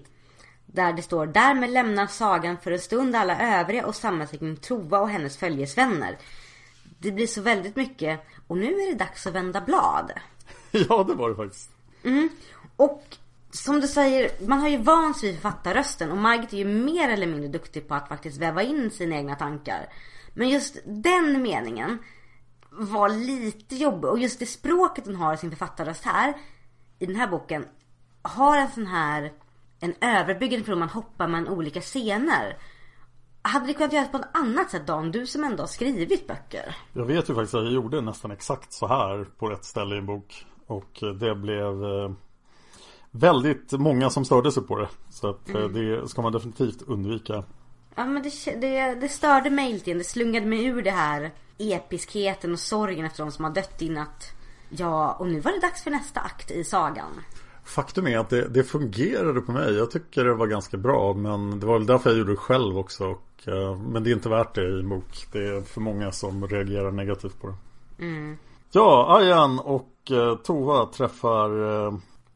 Där 0.66 0.94
det 0.94 1.02
står 1.02 1.28
Därmed 1.28 1.70
lämnar 1.70 2.08
sagan 2.08 2.58
för 2.58 2.72
en 2.72 2.80
stund 2.80 3.16
alla 3.16 3.60
övriga 3.60 3.86
och 3.86 3.96
samlas 3.96 4.32
kring 4.32 4.56
Tova 4.56 5.00
och 5.00 5.10
hennes 5.10 5.38
följesvänner. 5.38 6.18
Det 7.00 7.12
blir 7.12 7.28
så 7.28 7.42
väldigt 7.42 7.76
mycket 7.76 8.20
och 8.48 8.58
nu 8.58 8.82
är 8.82 8.92
det 8.92 8.98
dags 8.98 9.28
att 9.28 9.34
vända 9.34 9.62
blad. 9.62 10.12
Ja, 10.72 11.04
det 11.04 11.14
var 11.14 11.30
det 11.30 11.36
faktiskt. 11.36 11.72
Och 12.76 13.04
som 13.52 13.82
du 13.82 13.88
säger, 13.88 14.32
man 14.48 14.60
har 14.60 14.70
ju 14.70 14.78
vant 14.78 15.18
sig 15.18 15.32
vid 15.32 15.42
författarrösten 15.42 16.12
och 16.12 16.18
Margit 16.18 16.54
är 16.54 16.58
ju 16.58 16.66
mer 16.66 17.10
eller 17.10 17.28
mindre 17.28 17.48
duktig 17.48 17.88
på 17.88 17.96
att 17.96 18.08
faktiskt 18.08 18.38
väva 18.38 18.64
in 18.64 18.92
sina 18.92 19.16
egna 19.16 19.36
tankar. 19.36 19.90
Men 20.34 20.50
just 20.50 20.78
den 20.86 21.42
meningen 21.42 21.98
var 22.80 23.10
lite 23.10 23.76
jobbig 23.76 24.10
och 24.10 24.20
just 24.20 24.40
det 24.40 24.46
språket 24.46 25.06
hon 25.06 25.16
har 25.16 25.34
i 25.34 25.38
sin 25.38 25.50
författarröst 25.50 26.06
här 26.06 26.34
i 27.00 27.06
den 27.06 27.16
här 27.16 27.28
boken 27.28 27.66
har 28.22 28.58
en 28.58 28.72
sån 28.72 28.88
här 28.88 29.32
en 29.80 29.94
överbyggande 30.02 30.66
för 30.66 30.72
hur 30.72 30.80
man 30.80 30.90
hoppar 30.90 31.28
mellan 31.28 31.48
olika 31.48 31.82
scener. 31.82 32.58
Hade 33.42 33.68
det 33.68 33.74
kunnat 33.74 33.94
göras 33.94 34.12
på 34.12 34.18
ett 34.18 34.30
annat 34.34 34.72
sätt 34.72 34.88
Dan? 34.88 35.12
Du 35.12 35.28
som 35.28 35.44
ändå 35.44 35.64
har 35.64 35.68
skrivit 35.68 36.28
böcker. 36.28 36.76
Jag 36.94 37.06
vet 37.06 37.30
ju 37.30 37.36
faktiskt 37.36 37.56
att 37.56 37.64
jag 37.64 37.74
gjorde 37.74 38.02
nästan 38.02 38.32
exakt 38.32 38.74
så 38.74 38.88
här 38.88 39.24
på 39.38 39.52
ett 39.52 39.66
ställe 39.66 39.96
i 39.96 39.98
en 39.98 40.06
bok. 40.06 40.46
Och 40.68 41.04
eh, 41.04 41.10
det 41.10 41.36
blev 41.36 41.84
eh, 41.84 42.12
väldigt 43.12 43.72
många 43.72 44.10
som 44.10 44.26
störde 44.26 44.52
sig 44.52 44.64
på 44.64 44.76
det. 44.76 44.90
Så 45.10 45.30
att 45.30 45.50
eh, 45.50 45.68
det 45.68 46.10
ska 46.10 46.22
man 46.22 46.32
definitivt 46.32 46.82
undvika. 46.82 47.44
Ja 48.00 48.06
men 48.06 48.24
det, 48.24 48.62
det, 48.62 48.96
det 48.96 49.10
störde 49.10 49.50
mig 49.50 49.74
lite. 49.74 49.94
Det 49.94 50.04
slungade 50.04 50.46
mig 50.46 50.66
ur 50.66 50.82
det 50.82 50.92
här 50.92 51.32
episkheten 51.58 52.54
och 52.54 52.60
sorgen 52.60 53.06
efter 53.06 53.24
de 53.24 53.32
som 53.32 53.46
har 53.46 53.52
dött 53.52 53.82
in 53.82 53.98
att 53.98 54.32
Ja, 54.70 55.12
och 55.12 55.28
nu 55.28 55.40
var 55.40 55.52
det 55.52 55.60
dags 55.60 55.84
för 55.84 55.92
nästa 55.92 56.20
akt 56.20 56.52
i 56.52 56.64
sagan. 56.64 57.22
Faktum 57.64 58.08
är 58.08 58.18
att 58.18 58.30
det, 58.30 58.48
det 58.48 58.64
fungerade 58.64 59.42
på 59.42 59.52
mig. 59.52 59.74
Jag 59.74 59.92
tycker 59.92 60.26
det 60.26 60.34
var 60.34 60.48
ganska 60.48 60.78
bra. 60.78 61.14
Men 61.14 61.60
det 61.60 61.66
var 61.66 61.74
väl 61.74 61.86
därför 61.86 62.10
jag 62.10 62.20
gjorde 62.20 62.32
det 62.32 62.38
själv 62.38 62.78
också. 62.78 63.06
Och, 63.06 63.48
eh, 63.48 63.80
men 63.80 64.04
det 64.04 64.10
är 64.10 64.14
inte 64.14 64.30
värt 64.30 64.56
det 64.56 64.70
i 64.70 64.80
en 64.80 64.90
bok. 64.90 65.28
Det 65.32 65.48
är 65.48 65.62
för 65.62 65.82
många 65.82 66.12
som 66.12 66.48
reagerar 66.48 66.92
negativt 66.92 67.42
på 67.42 67.48
det. 67.48 67.56
Ja, 68.72 69.18
Ayan 69.18 69.60
och 69.60 70.12
eh, 70.12 70.36
Tova 70.36 70.86
träffar 70.86 71.50
eh, 71.88 71.94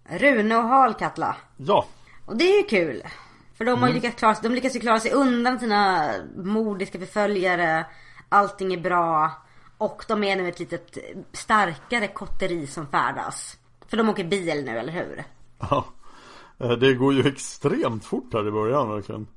Rune 0.09 0.57
och 0.57 0.63
Halkatla. 0.63 1.35
Ja, 1.57 1.85
Och 2.25 2.37
det 2.37 2.43
är 2.43 2.57
ju 2.57 2.63
kul. 2.63 3.03
För 3.63 3.71
de 3.71 3.81
har 3.81 3.87
ju 3.87 3.93
lyckats 3.93 4.15
klara 4.15 4.35
sig, 4.35 4.49
de 4.49 4.55
lyckas 4.55 4.75
ju 4.75 4.79
klara 4.79 4.99
sig 4.99 5.11
undan 5.11 5.59
sina 5.59 6.11
mordiska 6.35 6.99
förföljare. 6.99 7.85
Allting 8.29 8.73
är 8.73 8.77
bra. 8.77 9.31
Och 9.77 10.05
de 10.07 10.23
är 10.23 10.35
nu 10.35 10.47
ett 10.47 10.59
litet 10.59 10.97
starkare 11.31 12.07
kotteri 12.07 12.67
som 12.67 12.87
färdas. 12.87 13.57
För 13.87 13.97
de 13.97 14.09
åker 14.09 14.23
bil 14.23 14.65
nu, 14.65 14.77
eller 14.79 14.93
hur? 14.93 15.23
Ja, 15.59 15.85
Eh, 16.59 16.71
det 16.71 16.93
går 16.93 17.13
ju 17.13 17.27
extremt 17.27 18.05
fort 18.05 18.33
här 18.33 18.47
i 18.47 18.51
början 18.51 18.89
verkligen. 18.89 19.27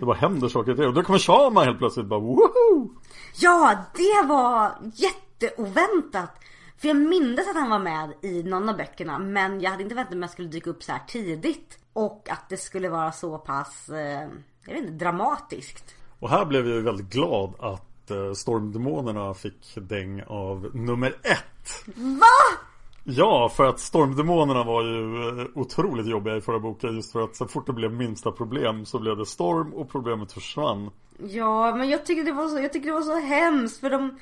Det 0.00 0.06
bara 0.06 0.16
händer 0.16 0.48
saker 0.48 0.74
till. 0.74 0.84
Och 0.84 0.94
då 0.94 1.02
kommer 1.02 1.18
Shama 1.18 1.64
helt 1.64 1.78
plötsligt 1.78 2.06
bara 2.06 2.20
woho! 2.20 2.90
Ja, 3.36 3.78
det 3.94 4.26
var 4.28 4.72
jätteoväntat. 4.94 6.30
För 6.78 6.88
jag 6.88 6.96
minns 6.96 7.40
att 7.40 7.56
han 7.56 7.70
var 7.70 7.78
med 7.78 8.12
i 8.22 8.42
någon 8.42 8.68
av 8.68 8.76
böckerna. 8.76 9.18
Men 9.18 9.60
jag 9.60 9.70
hade 9.70 9.82
inte 9.82 9.94
väntat 9.94 10.14
mig 10.14 10.24
att 10.24 10.30
han 10.30 10.32
skulle 10.32 10.48
dyka 10.48 10.70
upp 10.70 10.82
så 10.82 10.92
här 10.92 11.00
tidigt. 11.06 11.78
Och 11.96 12.28
att 12.30 12.48
det 12.48 12.56
skulle 12.56 12.88
vara 12.88 13.12
så 13.12 13.38
pass, 13.38 13.88
eh, 13.88 14.28
jag 14.66 14.74
vet 14.74 14.82
inte, 14.82 15.04
dramatiskt. 15.04 15.94
Och 16.18 16.30
här 16.30 16.44
blev 16.44 16.66
jag 16.66 16.76
ju 16.76 16.82
väldigt 16.82 17.10
glad 17.10 17.54
att 17.58 18.10
eh, 18.10 18.32
Stormdemonerna 18.32 19.34
fick 19.34 19.74
däng 19.76 20.22
av 20.22 20.70
nummer 20.74 21.16
ett. 21.22 21.84
Va? 21.96 22.58
Ja, 23.04 23.48
för 23.48 23.64
att 23.64 23.80
Stormdemonerna 23.80 24.64
var 24.64 24.82
ju 24.82 25.28
eh, 25.40 25.46
otroligt 25.54 26.06
jobbiga 26.06 26.36
i 26.36 26.40
förra 26.40 26.58
boken. 26.58 26.94
Just 26.94 27.12
för 27.12 27.24
att 27.24 27.36
så 27.36 27.46
fort 27.46 27.66
det 27.66 27.72
blev 27.72 27.92
minsta 27.92 28.32
problem 28.32 28.86
så 28.86 28.98
blev 28.98 29.16
det 29.16 29.26
storm 29.26 29.74
och 29.74 29.90
problemet 29.90 30.32
försvann. 30.32 30.90
Ja, 31.18 31.76
men 31.76 31.88
jag 31.88 32.06
tycker 32.06 32.24
det 32.24 32.32
var 32.32 32.48
så, 32.48 32.60
jag 32.60 32.72
tycker 32.72 32.86
det 32.86 32.94
var 32.94 33.02
så 33.02 33.20
hemskt 33.20 33.80
för 33.80 33.90
de 33.90 34.18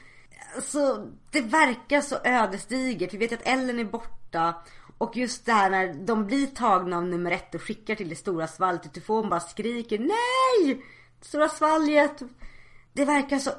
Så 0.63 1.07
det 1.31 1.41
verkar 1.41 2.01
så 2.01 2.17
ödesdigert. 2.25 3.15
Vi 3.15 3.19
vet 3.19 3.33
att 3.33 3.47
Ellen 3.47 3.79
är 3.79 3.85
borta. 3.85 4.55
Och 4.99 5.17
just 5.17 5.47
det 5.47 5.53
här 5.53 5.71
när 5.71 5.95
de 5.95 6.27
blir 6.27 6.47
tagna 6.47 6.97
av 6.97 7.05
nummer 7.07 7.31
ett 7.31 7.55
och 7.55 7.63
skickar 7.63 7.95
till 7.95 8.09
det 8.09 8.17
stora 8.17 8.47
svalget. 8.47 8.95
Tyfon 8.95 9.29
bara 9.29 9.41
skriker 9.41 9.99
nej! 9.99 10.85
Stora 11.21 11.49
svalget. 11.49 12.23
Det 12.93 13.05
verkar 13.05 13.39
så... 13.39 13.51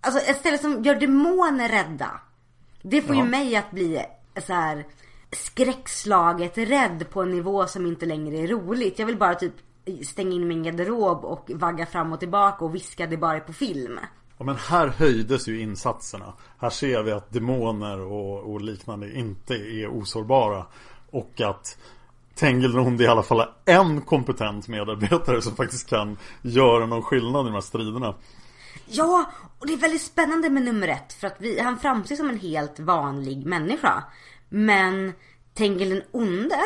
Alltså 0.00 0.20
ett 0.20 0.36
ställe 0.38 0.58
som 0.58 0.82
gör 0.82 0.94
demoner 0.94 1.68
rädda. 1.68 2.20
Det 2.82 3.02
får 3.02 3.16
Ja. 3.16 3.24
ju 3.24 3.28
mig 3.30 3.56
att 3.56 3.70
bli 3.70 4.04
så 4.46 4.52
här 4.52 4.86
skräckslaget 5.32 6.58
rädd 6.58 7.10
på 7.10 7.22
en 7.22 7.30
nivå 7.30 7.66
som 7.66 7.86
inte 7.86 8.06
längre 8.06 8.36
är 8.36 8.46
roligt. 8.46 8.98
Jag 8.98 9.06
vill 9.06 9.18
bara 9.18 9.34
typ 9.34 9.54
stänga 10.02 10.32
in 10.32 10.48
min 10.48 10.62
garderob 10.62 11.24
och 11.24 11.50
vagga 11.54 11.86
fram 11.86 12.12
och 12.12 12.20
tillbaka 12.20 12.64
och 12.64 12.74
viska 12.74 13.06
det 13.06 13.16
bara 13.16 13.40
på 13.40 13.52
film. 13.52 13.98
Ja, 14.38 14.44
men 14.44 14.56
här 14.56 14.88
höjdes 14.88 15.48
ju 15.48 15.60
insatserna. 15.60 16.32
Här 16.58 16.70
ser 16.70 17.02
vi 17.02 17.12
att 17.12 17.32
demoner 17.32 18.00
och, 18.00 18.52
och 18.52 18.60
liknande 18.60 19.18
inte 19.18 19.54
är 19.54 19.88
osårbara. 19.88 20.66
Och 21.10 21.40
att 21.40 21.78
Tengilrond 22.34 23.00
i 23.00 23.06
alla 23.06 23.22
fall 23.22 23.40
är 23.40 23.80
en 23.80 24.00
kompetent 24.00 24.68
medarbetare 24.68 25.42
som 25.42 25.56
faktiskt 25.56 25.90
kan 25.90 26.16
göra 26.42 26.86
någon 26.86 27.02
skillnad 27.02 27.46
i 27.46 27.48
de 27.48 27.54
här 27.54 27.60
striderna. 27.60 28.14
Ja, 28.86 29.24
och 29.58 29.66
det 29.66 29.72
är 29.72 29.76
väldigt 29.76 30.02
spännande 30.02 30.50
med 30.50 30.62
nummer 30.62 30.88
ett 30.88 31.12
för 31.12 31.26
att 31.26 31.36
vi, 31.38 31.60
han 31.60 31.78
framstår 31.78 32.16
som 32.16 32.28
en 32.28 32.38
helt 32.38 32.80
vanlig 32.80 33.46
människa. 33.46 34.04
Men 34.48 35.12
Tengil 35.54 35.90
den 35.90 36.02
onde 36.10 36.58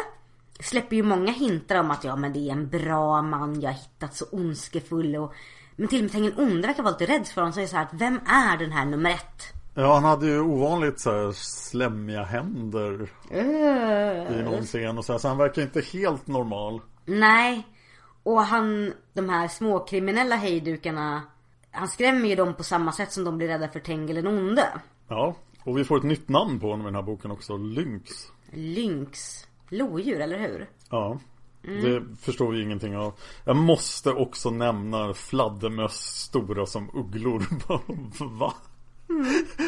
släpper 0.60 0.96
ju 0.96 1.02
många 1.02 1.32
hintar 1.32 1.76
om 1.76 1.90
att 1.90 2.04
ja 2.04 2.16
men 2.16 2.32
det 2.32 2.38
är 2.38 2.52
en 2.52 2.68
bra 2.68 3.22
man, 3.22 3.60
jag 3.60 3.70
har 3.70 3.78
hittat 3.78 4.16
så 4.16 4.25
ondskefull 4.30 5.16
och 5.16 5.34
men 5.78 5.88
till 5.88 5.99
och 5.99 6.02
med 6.02 6.12
Tengil 6.12 6.35
den 6.37 6.44
onde 6.44 6.66
verkar 6.66 6.82
vara 6.82 6.97
lite 6.99 7.12
rädd 7.12 7.26
för 7.26 7.40
honom. 7.40 7.56
Det 7.56 7.66
så 7.66 7.76
här 7.76 7.82
att 7.82 7.94
vem 7.94 8.20
är 8.26 8.56
den 8.56 8.73
här 8.73 8.85
nummer 8.85 9.11
ett? 9.11 9.52
Ja, 9.75 9.94
han 9.94 10.04
hade 10.04 10.26
ju 10.26 10.40
ovanligt 10.40 11.00
så 11.00 11.11
här 11.11 11.32
slemmiga 11.32 12.23
händer 12.23 13.08
i 14.30 14.42
någon 14.42 14.62
scen 14.62 14.99
och 14.99 15.04
så 15.04 15.12
här. 15.12 15.18
Så 15.18 15.28
han 15.28 15.38
verkar 15.38 15.62
inte 15.62 15.80
helt 15.80 16.26
normal. 16.26 16.80
Nej. 17.04 17.66
Och 18.23 18.40
han, 18.40 18.92
de 19.12 19.28
här 19.28 19.49
småkriminella 19.49 20.37
hejdukarna, 20.37 21.23
han 21.70 21.88
skrämmer 21.88 22.28
ju 22.28 22.35
dem 22.35 22.54
på 22.54 22.64
samma 22.64 22.92
sätt 22.92 23.12
som 23.12 23.25
de 23.25 23.38
blir 23.38 23.49
rädda 23.49 23.68
för 23.68 23.80
Tengil 23.80 24.16
den 24.16 24.26
onde. 24.26 24.66
Ja, 25.08 25.35
och 25.64 25.78
vi 25.78 25.85
får 25.85 25.97
ett 25.97 26.02
nytt 26.02 26.28
namn 26.28 26.61
på 26.61 26.70
honom 26.70 26.87
i 26.87 26.88
den 26.88 26.94
här 26.94 27.02
boken 27.02 27.30
också. 27.30 27.56
Lynx. 27.56 28.11
Lynx. 28.50 29.47
Lodjur, 29.68 30.20
eller 30.20 30.38
hur? 30.38 30.68
Ja. 30.90 31.18
Det 31.62 32.03
förstår 32.21 32.53
vi 32.53 32.62
ingenting 32.62 32.97
av. 32.97 33.12
Jag 33.45 33.57
måste 33.57 34.12
också 34.12 34.50
nämna 34.50 35.15
fladdermöss 35.15 35.97
stora 35.97 36.67
som 36.67 36.91
ugglor. 36.95 37.47
Va? 38.38 38.55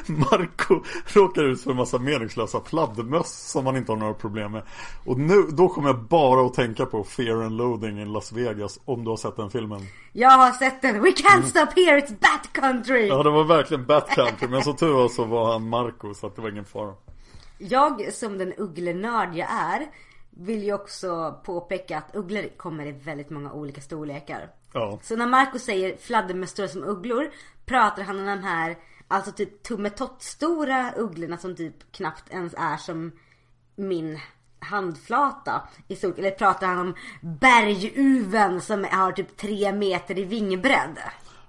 Marco 0.07 0.83
råkar 1.07 1.45
ut 1.45 1.61
för 1.61 1.71
en 1.71 1.77
massa 1.77 1.99
meningslösa 1.99 2.61
fladdermöss 2.61 3.51
som 3.51 3.67
han 3.67 3.77
inte 3.77 3.93
har 3.93 3.97
några 3.97 4.15
problem 4.15 4.53
med. 4.53 4.63
Och 5.05 5.19
nu, 5.19 5.43
då 5.43 5.69
kommer 5.69 5.89
jag 5.89 5.99
bara 5.99 6.47
att 6.47 6.55
tänka 6.55 6.87
på 6.87 7.05
Fear 7.05 7.43
and 7.43 7.57
Loathing 7.57 8.01
in 8.01 8.13
Las 8.13 8.33
Vegas. 8.33 8.81
Om 8.85 9.05
du 9.05 9.11
har 9.11 9.17
sett 9.17 9.37
den 9.37 9.51
filmen. 9.51 9.81
Jag 10.13 10.31
har 10.31 10.53
sett 10.53 10.83
den. 10.83 11.03
We 11.03 11.11
can't 11.11 11.43
stop 11.43 11.81
here, 11.81 12.01
it's 12.01 12.19
Bat 12.21 12.53
Country! 12.53 13.07
Ja, 13.07 13.23
det 13.23 13.31
var 13.31 13.45
verkligen 13.45 13.87
Bat 13.87 14.09
Country. 14.09 14.49
Men 14.49 14.63
som 14.63 14.77
tur 14.77 14.93
var 14.93 15.09
så 15.09 15.25
var 15.25 15.53
han 15.53 15.69
Marco 15.69 16.15
så 16.15 16.27
att 16.27 16.37
det 16.37 16.43
var 16.43 16.51
ingen 16.51 16.65
fara. 16.65 16.95
Jag 17.59 18.13
som 18.13 18.39
den 18.39 18.53
ugglenörd 18.57 19.35
jag 19.35 19.51
är 19.51 19.87
vill 20.41 20.63
ju 20.63 20.75
också 20.75 21.41
påpeka 21.45 21.99
att 21.99 22.17
ugglor 22.17 22.57
kommer 22.57 22.87
i 22.87 22.93
väldigt 22.93 23.31
många 23.31 23.53
olika 23.53 23.81
storlekar. 23.81 24.51
Ja. 24.73 24.99
Så 25.03 25.17
när 25.17 25.27
Marco 25.27 25.59
säger 25.59 25.97
fladdermöss 25.97 26.73
som 26.73 26.85
ugglor 26.85 27.31
pratar 27.67 28.03
han 28.03 28.19
om 28.19 28.27
de 28.27 28.39
här 28.39 28.77
alltså 29.09 29.33
typ 29.33 29.63
tummetott-stora 29.63 30.93
ugglorna 30.97 31.39
som 31.39 31.57
typ 31.57 31.93
knappt 31.93 32.31
ens 32.31 32.55
är 32.57 32.77
som 32.77 33.13
min 33.77 34.19
handflata 34.59 35.63
i 35.89 35.97
stort. 35.97 36.19
Eller 36.19 36.31
pratar 36.31 36.67
han 36.67 36.79
om 36.79 36.95
berguven 37.21 38.61
som 38.61 38.87
har 38.91 39.13
typ 39.13 39.37
tre 39.37 39.73
meter 39.73 40.19
i 40.19 40.25
vingbredd. 40.25 40.99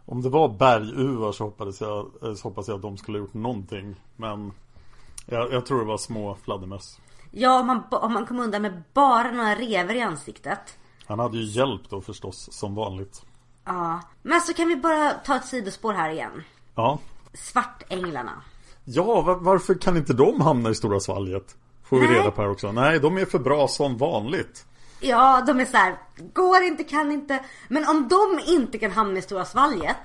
Om 0.06 0.22
det 0.22 0.30
var 0.30 0.50
berguvar 0.50 1.32
så 1.32 1.44
hoppades 1.44 1.82
jag, 1.82 2.12
eh, 2.24 2.34
så 2.34 2.48
hoppas 2.48 2.68
jag 2.68 2.76
att 2.76 2.82
de 2.82 2.98
skulle 2.98 3.18
ha 3.18 3.26
gjort 3.26 3.34
någonting. 3.34 3.96
Men 4.16 4.52
jag, 5.26 5.54
jag 5.54 5.66
tror 5.66 5.80
det 5.80 5.86
var 5.86 5.98
små 5.98 6.36
fladdermöss. 6.36 7.01
Ja, 7.32 7.60
om 7.60 7.68
man, 7.68 7.84
om 7.92 8.14
man 8.14 8.26
kom 8.26 8.40
undan 8.40 8.62
med 8.62 8.84
bara 8.94 9.32
några 9.32 9.56
rever 9.56 9.96
i 9.96 10.02
ansiktet. 10.02 10.78
Han 11.08 11.20
hade 11.20 11.38
ju 11.38 11.44
hjälp 11.44 11.82
då 11.90 12.02
förstås, 12.02 12.50
som 12.52 12.76
vanligt. 12.76 13.22
Ja, 13.66 14.02
men 14.22 14.42
så 14.42 14.54
kan 14.54 14.68
vi 14.68 14.76
bara 14.76 15.12
ta 15.12 15.36
ett 15.36 15.46
sidospår 15.46 15.94
här 15.94 16.10
igen. 16.10 16.44
Ja. 16.76 17.00
Svartänglarna. 17.34 18.42
Ja, 18.86 19.22
va- 19.22 19.38
varför 19.42 19.74
kan 19.76 19.98
inte 19.98 20.14
de 20.14 20.42
hamna 20.42 20.70
i 20.70 20.76
Stora 20.76 21.00
Svalget? 21.00 21.56
Får 21.84 22.00
vi 22.00 22.08
Nej. 22.08 22.16
reda 22.20 22.32
på 22.32 22.42
här 22.42 22.50
också. 22.50 22.72
Nej, 22.72 23.00
de 23.00 23.18
är 23.18 23.26
för 23.26 23.40
bra 23.40 23.68
som 23.68 23.98
vanligt. 23.98 24.66
Ja, 25.00 25.42
de 25.48 25.60
är 25.60 25.66
så 25.66 25.78
här, 25.78 25.98
går 26.34 26.64
inte, 26.64 26.84
kan 26.84 27.12
inte. 27.12 27.40
Men 27.68 27.88
om 27.90 28.08
de 28.08 28.40
inte 28.54 28.78
kan 28.78 28.92
hamna 28.92 29.20
i 29.20 29.22
Stora 29.22 29.46
Svalget 29.46 29.98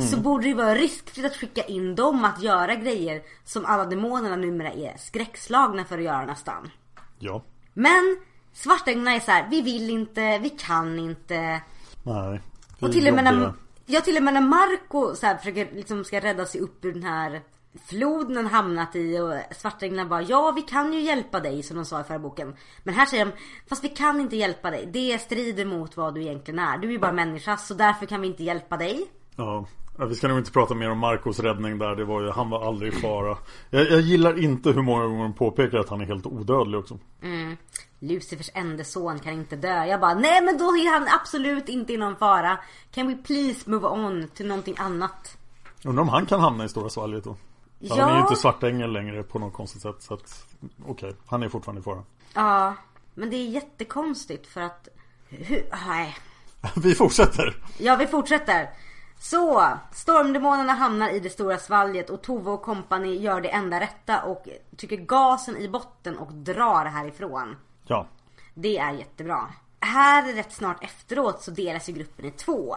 så 0.00 0.16
borde 0.16 0.48
det 0.48 0.54
vara 0.54 0.74
riskfritt 0.74 1.26
att 1.26 1.36
skicka 1.36 1.62
in 1.62 1.94
dem 1.94 2.24
att 2.24 2.42
göra 2.42 2.74
grejer 2.74 3.22
som 3.44 3.64
alla 3.64 3.84
demonerna 3.84 4.36
numera 4.36 4.72
är 4.72 4.96
skräckslagna 4.96 5.84
för 5.84 5.98
att 5.98 6.04
göra 6.04 6.26
nästan. 6.26 6.70
Ja. 7.18 7.42
Men 7.74 8.16
Svartänglarna 8.52 9.14
är 9.14 9.20
så 9.20 9.30
här, 9.30 9.48
vi 9.50 9.62
vill 9.62 9.90
inte, 9.90 10.38
vi 10.38 10.50
kan 10.50 10.98
inte. 10.98 11.60
Nej. 12.02 12.40
Och 12.80 12.92
till 12.92 13.08
och 13.08 13.14
med 13.14 13.24
när, 13.24 13.52
ja, 13.86 14.00
till 14.00 14.16
och 14.16 14.22
med 14.22 14.34
när 14.34 14.40
Marco 14.40 15.14
så 15.14 15.26
här, 15.26 15.36
försöker 15.36 15.68
liksom 15.72 16.04
ska 16.04 16.20
rädda 16.20 16.46
sig 16.46 16.60
upp 16.60 16.84
ur 16.84 16.92
den 16.92 17.02
här 17.02 17.42
floden 17.86 18.36
han 18.36 18.46
hamnat 18.46 18.96
i 18.96 19.18
och 19.18 19.34
Svartänglarna 19.56 20.08
bara 20.08 20.22
ja 20.22 20.52
vi 20.56 20.62
kan 20.62 20.92
ju 20.92 21.00
hjälpa 21.00 21.40
dig 21.40 21.62
som 21.62 21.76
de 21.76 21.84
sa 21.84 22.00
i 22.00 22.04
förra 22.04 22.18
boken. 22.18 22.56
Men 22.82 22.94
här 22.94 23.06
säger 23.06 23.24
de 23.24 23.32
fast 23.68 23.84
vi 23.84 23.88
kan 23.88 24.20
inte 24.20 24.36
hjälpa 24.36 24.70
dig. 24.70 24.88
Det 24.92 25.18
strider 25.20 25.64
mot 25.64 25.96
vad 25.96 26.14
du 26.14 26.22
egentligen 26.22 26.58
är. 26.58 26.78
Du 26.78 26.88
är 26.88 26.92
ju 26.92 26.98
bara 26.98 27.12
människa 27.12 27.56
så 27.56 27.74
därför 27.74 28.06
kan 28.06 28.20
vi 28.20 28.26
inte 28.26 28.44
hjälpa 28.44 28.76
dig. 28.76 29.06
Ja. 29.36 29.66
Ja, 29.98 30.04
Vi 30.04 30.14
ska 30.14 30.28
nog 30.28 30.38
inte 30.38 30.50
prata 30.52 30.74
mer 30.74 30.90
om 30.90 30.98
Marcos 30.98 31.38
räddning 31.40 31.78
där. 31.78 31.96
Det 31.96 32.04
var 32.04 32.20
ju, 32.22 32.30
han 32.30 32.50
var 32.50 32.66
aldrig 32.68 32.92
i 32.92 32.96
fara. 32.96 33.38
Jag, 33.70 33.90
jag 33.90 34.00
gillar 34.00 34.38
inte 34.38 34.70
hur 34.70 34.82
många 34.82 35.06
gånger 35.06 35.22
de 35.22 35.34
påpekar 35.34 35.78
att 35.78 35.88
han 35.88 36.00
är 36.00 36.06
helt 36.06 36.26
odödlig 36.26 36.80
också. 36.80 36.98
Lucifers 37.98 38.50
enda 38.54 38.84
son 38.84 39.18
kan 39.18 39.32
inte 39.32 39.56
dö. 39.56 39.84
Jag 39.84 40.00
bara 40.00 40.14
nej 40.14 40.42
men 40.42 40.58
då 40.58 40.64
är 40.64 40.92
han 40.92 41.08
absolut 41.20 41.68
inte 41.68 41.92
i 41.92 41.96
någon 41.96 42.16
fara. 42.16 42.58
Can 42.90 43.08
we 43.08 43.14
please 43.14 43.70
move 43.70 43.86
on 43.88 44.28
till 44.34 44.46
någonting 44.46 44.74
annat? 44.78 45.36
Undrar 45.84 46.02
om 46.02 46.08
han 46.08 46.26
kan 46.26 46.40
hamna 46.40 46.64
i 46.64 46.68
Stora 46.68 46.88
Svalget 46.90 47.24
då? 47.24 47.36
Ja. 47.78 47.96
Han 48.00 48.10
är 48.10 48.16
ju 48.16 48.22
inte 48.22 48.36
svartängel 48.36 48.92
längre 48.92 49.22
på 49.22 49.38
något 49.38 49.52
konstigt 49.52 49.82
sätt. 49.82 49.96
Så 50.02 50.14
att, 50.14 50.46
okej, 50.86 51.16
han 51.26 51.42
är 51.42 51.48
fortfarande 51.48 51.80
i 51.80 51.82
fara. 51.84 52.02
Ja, 52.34 52.74
men 53.14 53.30
det 53.30 53.36
är 53.36 53.48
jättekonstigt 53.48 54.46
för 54.46 54.60
att... 54.60 54.88
Hur, 55.28 55.66
nej. 55.86 56.16
Vi 56.76 56.94
fortsätter. 56.94 57.56
Ja, 57.78 57.96
vi 57.96 58.06
fortsätter. 58.06 58.70
Så, 59.22 59.68
stormdemonerna 59.92 60.72
hamnar 60.72 61.10
i 61.10 61.20
det 61.20 61.30
stora 61.30 61.58
svalget 61.58 62.10
och 62.10 62.22
Tove 62.22 62.50
och 62.50 62.62
kompani 62.62 63.16
gör 63.16 63.40
det 63.40 63.48
enda 63.48 63.80
rätta 63.80 64.22
och 64.22 64.48
trycker 64.76 64.96
gasen 64.96 65.56
i 65.56 65.68
botten 65.68 66.18
och 66.18 66.32
drar 66.32 66.84
härifrån. 66.84 67.56
Ja. 67.86 68.06
Det 68.54 68.78
är 68.78 68.92
jättebra. 68.92 69.48
Här 69.80 70.32
rätt 70.32 70.52
snart 70.52 70.84
efteråt 70.84 71.42
så 71.42 71.50
delas 71.50 71.88
ju 71.88 71.92
gruppen 71.92 72.24
i 72.24 72.30
två. 72.30 72.76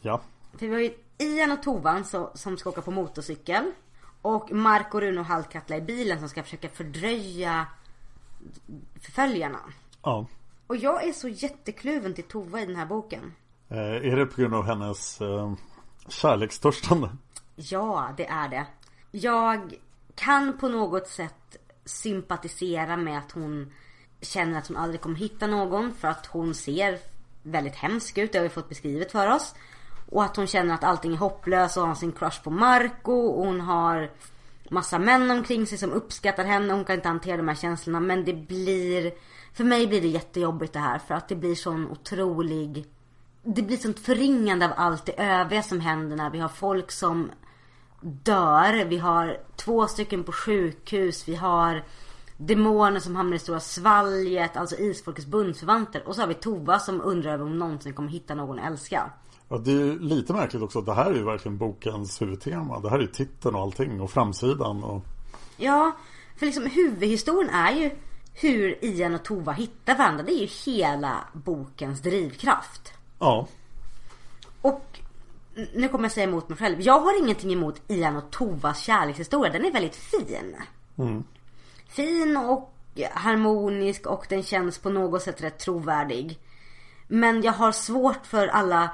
Ja. 0.00 0.20
För 0.52 0.66
vi 0.66 0.72
har 0.72 0.80
ju 0.80 0.94
Ian 1.18 1.52
och 1.52 1.62
Tovan 1.62 2.04
så, 2.04 2.30
som 2.34 2.56
ska 2.56 2.70
åka 2.70 2.82
på 2.82 2.90
motorcykel. 2.90 3.64
Och 4.22 4.52
Marco, 4.52 5.00
Rune 5.00 5.20
och 5.20 5.26
Hallkatla 5.26 5.76
i 5.76 5.80
bilen 5.80 6.18
som 6.18 6.28
ska 6.28 6.42
försöka 6.42 6.68
fördröja 6.68 7.66
förföljarna. 9.00 9.60
Ja. 10.02 10.26
Och 10.66 10.76
jag 10.76 11.08
är 11.08 11.12
så 11.12 11.28
jättekluven 11.28 12.14
till 12.14 12.24
Tova 12.24 12.60
i 12.60 12.66
den 12.66 12.76
här 12.76 12.86
boken. 12.86 13.34
Eh, 13.68 13.78
är 13.78 14.16
det 14.16 14.26
på 14.26 14.40
grund 14.40 14.54
av 14.54 14.64
hennes 14.64 15.20
eh, 15.20 15.52
kärlekstörstande? 16.08 17.10
Ja, 17.56 18.14
det 18.16 18.26
är 18.26 18.48
det. 18.48 18.66
Jag 19.10 19.74
kan 20.14 20.58
på 20.58 20.68
något 20.68 21.08
sätt 21.08 21.56
sympatisera 21.84 22.96
med 22.96 23.18
att 23.18 23.32
hon 23.32 23.72
känner 24.20 24.58
att 24.58 24.68
hon 24.68 24.76
aldrig 24.76 25.00
kommer 25.00 25.16
hitta 25.16 25.46
någon 25.46 25.94
för 25.94 26.08
att 26.08 26.26
hon 26.26 26.54
ser 26.54 26.98
väldigt 27.42 27.74
hemsk 27.74 28.18
ut. 28.18 28.32
Det 28.32 28.38
har 28.38 28.42
vi 28.42 28.48
fått 28.48 28.68
beskrivet 28.68 29.12
för 29.12 29.34
oss. 29.34 29.54
Och 30.10 30.24
att 30.24 30.36
hon 30.36 30.46
känner 30.46 30.74
att 30.74 30.84
allting 30.84 31.12
är 31.12 31.16
hopplöst 31.16 31.76
och 31.76 31.86
har 31.86 31.94
sin 31.94 32.12
crush 32.12 32.42
på 32.42 32.50
Marco 32.50 33.12
och 33.12 33.46
hon 33.46 33.60
har 33.60 34.10
massa 34.70 34.98
män 34.98 35.30
omkring 35.30 35.66
sig 35.66 35.78
som 35.78 35.92
uppskattar 35.92 36.44
henne. 36.44 36.72
Hon 36.72 36.84
kan 36.84 36.96
inte 36.96 37.08
hantera 37.08 37.36
de 37.36 37.48
här 37.48 37.54
känslorna 37.54 38.00
men 38.00 38.24
det 38.24 38.34
blir 38.34 39.12
för 39.52 39.64
mig 39.64 39.86
blir 39.86 40.00
det 40.00 40.08
jättejobbigt 40.08 40.72
det 40.72 40.78
här 40.78 40.98
för 40.98 41.14
att 41.14 41.28
det 41.28 41.36
blir 41.36 41.54
sån 41.54 41.90
otrolig 41.90 42.86
det 43.42 43.62
blir 43.62 43.76
sånt 43.76 43.98
förringande 43.98 44.66
av 44.66 44.72
allt 44.76 45.06
det 45.06 45.22
övriga 45.22 45.62
som 45.62 45.80
händer 45.80 46.16
när 46.16 46.30
vi 46.30 46.38
har 46.38 46.48
folk 46.48 46.90
som 46.90 47.30
dör. 48.00 48.84
Vi 48.84 48.98
har 48.98 49.38
två 49.56 49.86
stycken 49.86 50.24
på 50.24 50.32
sjukhus. 50.32 51.28
Vi 51.28 51.34
har 51.34 51.84
demoner 52.36 53.00
som 53.00 53.16
hamnar 53.16 53.36
i 53.36 53.38
stora 53.38 53.60
svalget. 53.60 54.56
Alltså 54.56 54.76
isfolkets 54.76 55.26
bundsförvanter. 55.26 56.08
Och 56.08 56.14
så 56.14 56.20
har 56.20 56.28
vi 56.28 56.34
Tova 56.34 56.78
som 56.78 57.00
undrar 57.00 57.32
över 57.32 57.44
om 57.44 57.50
hon 57.50 57.58
någonsin 57.58 57.94
kommer 57.94 58.08
hitta 58.08 58.34
någon 58.34 58.58
att 58.58 58.66
älska. 58.66 59.10
Ja, 59.48 59.58
det 59.58 59.72
är 59.72 59.98
lite 59.98 60.32
märkligt 60.32 60.62
också 60.62 60.80
det 60.80 60.94
här 60.94 61.10
är 61.10 61.14
ju 61.14 61.24
verkligen 61.24 61.58
bokens 61.58 62.22
huvudtema. 62.22 62.80
Det 62.80 62.90
här 62.90 62.96
är 62.96 63.02
ju 63.02 63.06
titeln 63.06 63.54
och 63.54 63.60
allting 63.60 64.00
och 64.00 64.10
framsidan 64.10 64.84
och... 64.84 65.04
Ja, 65.56 65.96
för 66.36 66.46
liksom 66.46 66.66
huvudhistorien 66.66 67.50
är 67.50 67.72
ju 67.72 67.90
hur 68.34 68.84
Ian 68.84 69.14
och 69.14 69.22
Tova 69.22 69.52
hittar 69.52 69.98
varandra. 69.98 70.24
Det 70.24 70.32
är 70.32 70.40
ju 70.40 70.72
hela 70.72 71.16
bokens 71.32 72.00
drivkraft. 72.00 72.92
Ja. 73.20 73.46
Och 74.62 75.00
nu 75.74 75.88
kommer 75.88 76.04
jag 76.04 76.12
säga 76.12 76.26
emot 76.26 76.48
mig 76.48 76.58
själv. 76.58 76.80
Jag 76.80 77.00
har 77.00 77.22
ingenting 77.22 77.52
emot 77.52 77.82
Ian 77.88 78.16
och 78.16 78.30
Tovas 78.30 78.80
kärlekshistoria. 78.80 79.52
Den 79.52 79.64
är 79.64 79.72
väldigt 79.72 79.96
fin. 79.96 80.56
Mm. 80.98 81.24
Fin 81.88 82.36
och 82.36 82.74
harmonisk 83.12 84.06
och 84.06 84.26
den 84.28 84.42
känns 84.42 84.78
på 84.78 84.90
något 84.90 85.22
sätt 85.22 85.42
rätt 85.42 85.58
trovärdig. 85.58 86.38
Men 87.08 87.42
jag 87.42 87.52
har 87.52 87.72
svårt 87.72 88.26
för 88.26 88.46
alla 88.46 88.90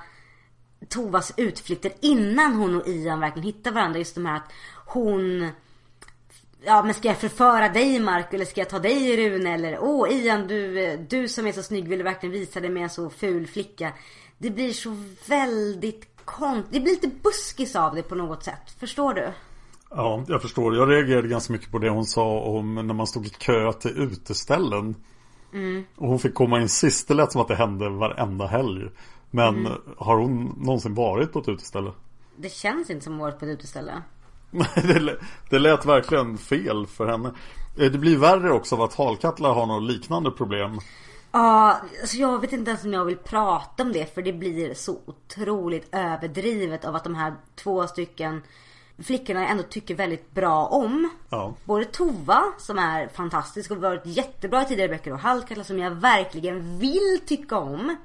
Tovas 0.88 1.32
utflykter 1.36 1.92
innan 2.00 2.54
hon 2.54 2.80
och 2.80 2.88
Ian 2.88 3.20
verkligen 3.20 3.46
hittar 3.46 3.70
varandra. 3.70 3.98
Just 3.98 4.14
de 4.14 4.26
här 4.26 4.36
att 4.36 4.52
hon 4.86 5.50
Ja 6.66 6.82
men 6.82 6.94
ska 6.94 7.08
jag 7.08 7.18
förföra 7.18 7.68
dig 7.68 8.00
Mark 8.00 8.34
eller 8.34 8.44
ska 8.44 8.60
jag 8.60 8.68
ta 8.70 8.78
dig 8.78 9.16
Rune 9.16 9.54
eller 9.54 9.78
Åh 9.80 10.10
Ian 10.12 10.46
du, 10.46 10.96
du 10.96 11.28
som 11.28 11.46
är 11.46 11.52
så 11.52 11.62
snygg 11.62 11.88
vill 11.88 11.98
du 11.98 12.04
verkligen 12.04 12.32
visa 12.32 12.60
dig 12.60 12.70
med 12.70 12.82
en 12.82 12.90
så 12.90 13.10
ful 13.10 13.46
flicka. 13.46 13.92
Det 14.38 14.50
blir 14.50 14.72
så 14.72 14.96
väldigt 15.28 16.08
konstigt. 16.24 16.72
Det 16.72 16.80
blir 16.80 16.92
lite 16.92 17.08
buskis 17.22 17.76
av 17.76 17.94
det 17.94 18.02
på 18.02 18.14
något 18.14 18.44
sätt. 18.44 18.70
Förstår 18.78 19.14
du? 19.14 19.32
Ja, 19.90 20.24
jag 20.28 20.42
förstår. 20.42 20.76
Jag 20.76 20.90
reagerade 20.90 21.28
ganska 21.28 21.52
mycket 21.52 21.70
på 21.70 21.78
det 21.78 21.90
hon 21.90 22.04
sa 22.06 22.40
om 22.40 22.74
när 22.74 22.94
man 22.94 23.06
stod 23.06 23.26
i 23.26 23.30
kö 23.30 23.72
till 23.72 23.90
uteställen. 23.90 24.94
Mm. 25.52 25.84
Och 25.96 26.08
hon 26.08 26.18
fick 26.18 26.34
komma 26.34 26.60
in 26.60 26.68
sist. 26.68 27.08
Det 27.08 27.14
lät 27.14 27.32
som 27.32 27.40
att 27.40 27.48
det 27.48 27.56
hände 27.56 27.88
varenda 27.88 28.46
helg. 28.46 28.88
Men 29.30 29.66
Mm. 29.66 29.72
har 29.98 30.16
hon 30.16 30.58
någonsin 30.62 30.94
varit 30.94 31.32
på 31.32 31.38
ett 31.38 31.48
uteställe? 31.48 31.92
Det 32.36 32.52
känns 32.52 32.90
inte 32.90 33.04
som 33.04 33.14
att 33.14 33.20
varit 33.20 33.38
på 33.38 33.44
ett 33.44 33.50
uteställe. 33.50 34.02
Det, 34.74 34.98
lät- 35.00 35.18
det 35.50 35.58
lät 35.58 35.86
verkligen 35.86 36.38
fel 36.38 36.86
för 36.86 37.06
henne. 37.06 37.28
Eh, 37.78 37.90
Det 37.92 37.98
blir 37.98 38.16
värre 38.16 38.52
också 38.52 38.74
av 38.74 38.82
att 38.82 38.94
Halkatla 38.94 39.52
har 39.52 39.66
något 39.66 39.82
liknande 39.82 40.30
problem. 40.30 40.78
Ja, 41.32 41.76
alltså 42.00 42.16
jag 42.16 42.40
vet 42.40 42.52
inte 42.52 42.70
ens 42.70 42.84
om 42.84 42.92
jag 42.92 43.04
vill 43.04 43.16
prata 43.16 43.82
om 43.82 43.92
det 43.92 44.14
för 44.14 44.22
det 44.22 44.32
blir 44.32 44.74
så 44.74 44.98
otroligt 45.06 45.88
överdrivet 45.94 46.84
av 46.84 46.96
att 46.96 47.04
de 47.04 47.14
här 47.14 47.34
två 47.54 47.86
stycken 47.86 48.42
flickorna 49.02 49.40
jag 49.40 49.50
ändå 49.50 49.62
tycker 49.62 49.94
väldigt 49.94 50.30
bra 50.34 50.66
om. 50.66 51.08
Ja. 51.30 51.54
Både 51.64 51.84
Tova 51.84 52.42
som 52.58 52.78
är 52.78 53.08
fantastisk 53.08 53.70
och 53.70 53.76
varit 53.76 54.06
jättebra 54.06 54.62
i 54.62 54.64
tidigare 54.64 54.88
böcker 54.88 55.12
och 55.12 55.18
Halkatla 55.18 55.64
som 55.64 55.78
jag 55.78 55.90
verkligen 55.90 56.78
vill 56.78 57.20
tycka 57.26 57.56
om. 57.58 57.96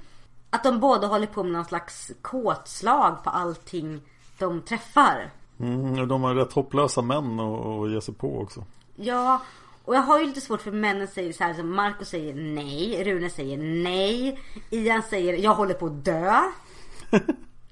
Att 0.49 0.63
de 0.63 0.80
båda 0.80 1.08
håller 1.08 1.27
på 1.27 1.43
med 1.43 1.51
någon 1.51 1.65
slags 1.65 2.12
kåtslag 2.21 3.23
på 3.23 3.30
allting 3.30 4.01
de 4.38 4.62
träffar. 4.62 5.32
Mm, 5.62 6.08
de 6.08 6.24
har 6.24 6.36
rätt 6.36 6.54
hopplösa 6.54 7.02
män 7.02 7.39
att 7.39 7.91
ge 7.91 8.02
sig 8.02 8.13
på 8.13 8.41
också. 8.41 8.63
Ja, 8.95 9.41
och 9.86 9.95
jag 9.95 10.02
har 10.02 10.19
ju 10.19 10.26
lite 10.26 10.41
svårt 10.41 10.62
för 10.62 10.71
männen 10.71 11.08
säger 11.08 11.34
så 11.34 11.43
här 11.43 11.54
som 11.54 11.76
Marco 11.76 12.06
säger 12.06 12.34
nej, 12.34 13.04
Rune 13.04 13.30
säger 13.30 13.58
nej, 13.58 14.39
Ian 14.69 15.02
säger 15.10 15.34
jag 15.34 15.56
håller 15.56 15.74
på 15.74 15.86
att 15.86 16.06
dö. 16.06 16.41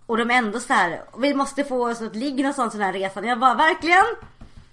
och 0.06 0.17
de 0.17 0.32
är 0.32 0.36
ändå 0.36 0.60
så 0.60 0.73
här, 0.73 1.02
vi 1.17 1.34
måste 1.34 1.63
få 1.63 1.89
oss 1.89 2.02
att 2.02 2.15
ligga 2.15 2.43
någon 2.43 2.54
sån 2.54 2.71
sån 2.71 2.82
här 2.82 2.93
resan. 2.93 3.23
Jag 3.23 3.39
bara 3.39 3.54
verkligen? 3.54 4.06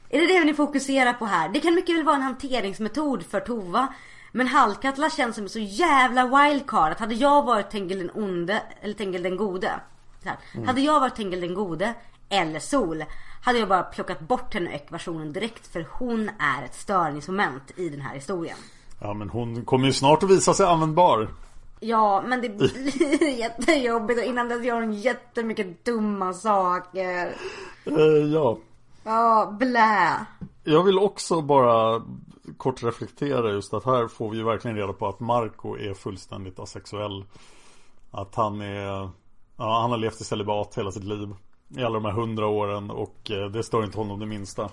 Är 0.08 0.20
det 0.20 0.26
det 0.26 0.44
ni 0.44 0.54
fokuserar 0.54 1.12
på 1.12 1.26
här? 1.26 1.48
Det 1.48 1.60
kan 1.60 1.74
mycket 1.74 1.96
väl 1.96 2.04
vara 2.04 2.16
en 2.16 2.22
hanteringsmetod 2.22 3.22
för 3.26 3.40
Tova. 3.40 3.88
Men 4.32 4.46
Halkatla 4.48 5.10
känns 5.10 5.34
som 5.34 5.44
en 5.44 5.50
så 5.50 5.58
jävla 5.58 6.26
wildcard 6.26 6.92
att 6.92 7.00
hade 7.00 7.14
jag 7.14 7.42
varit 7.42 7.70
Tengil 7.70 7.98
den 7.98 8.10
onde, 8.14 8.62
eller 8.80 8.94
Tengil 8.94 9.22
den 9.22 9.36
gode. 9.36 9.80
Här, 10.24 10.36
Mm. 10.54 10.66
Hade 10.66 10.80
jag 10.80 11.00
varit 11.00 11.16
Tengil 11.16 11.40
den 11.40 11.54
gode, 11.54 11.94
eller 12.28 12.60
Sol. 12.60 13.04
Hade 13.42 13.58
jag 13.58 13.68
bara 13.68 13.82
plockat 13.82 14.20
bort 14.20 14.54
henne 14.54 14.70
ur 14.70 14.74
ekvationen 14.74 15.32
direkt 15.32 15.66
för 15.66 15.86
hon 15.90 16.30
är 16.38 16.64
ett 16.64 16.74
störningsmoment 16.74 17.72
i 17.76 17.88
den 17.88 18.00
här 18.00 18.14
historien. 18.14 18.58
Ja 19.00 19.14
men 19.14 19.30
hon 19.30 19.64
kommer 19.64 19.86
ju 19.86 19.92
snart 19.92 20.22
att 20.22 20.30
visa 20.30 20.54
sig 20.54 20.66
användbar. 20.66 21.28
Ja, 21.80 22.24
men 22.26 22.40
det 22.40 22.48
blir 22.48 23.28
jättejobbigt 23.38 24.20
och 24.20 24.26
innan 24.26 24.48
dess 24.48 24.64
gör 24.64 24.80
hon 24.80 24.92
jättemycket 24.92 25.84
dumma 25.84 26.32
saker. 26.32 27.34
Eh, 27.84 28.32
ja. 28.32 28.58
Ja, 29.04 29.56
blä. 29.58 30.26
Jag 30.64 30.82
vill 30.82 30.98
också 30.98 31.40
bara 31.40 32.02
kort 32.56 32.82
reflektera 32.82 33.50
just 33.50 33.74
att 33.74 33.84
här 33.84 34.08
får 34.08 34.30
vi 34.30 34.36
ju 34.36 34.44
verkligen 34.44 34.76
reda 34.76 34.92
på 34.92 35.08
att 35.08 35.20
Marco 35.20 35.76
är 35.76 35.94
fullständigt 35.94 36.58
asexuell. 36.58 37.24
Att 38.10 38.34
han 38.34 38.60
är, 38.60 39.10
ja 39.56 39.80
han 39.80 39.90
har 39.90 39.98
levt 39.98 40.20
i 40.20 40.24
celibat 40.24 40.78
hela 40.78 40.92
sitt 40.92 41.04
liv. 41.04 41.34
I 41.68 41.82
alla 41.82 41.94
de 41.94 42.04
här 42.04 42.12
hundra 42.12 42.46
åren 42.46 42.90
och 42.90 43.30
eh, 43.30 43.50
det 43.50 43.62
stör 43.62 43.84
inte 43.84 43.98
honom 43.98 44.20
det 44.20 44.26
minsta. 44.26 44.70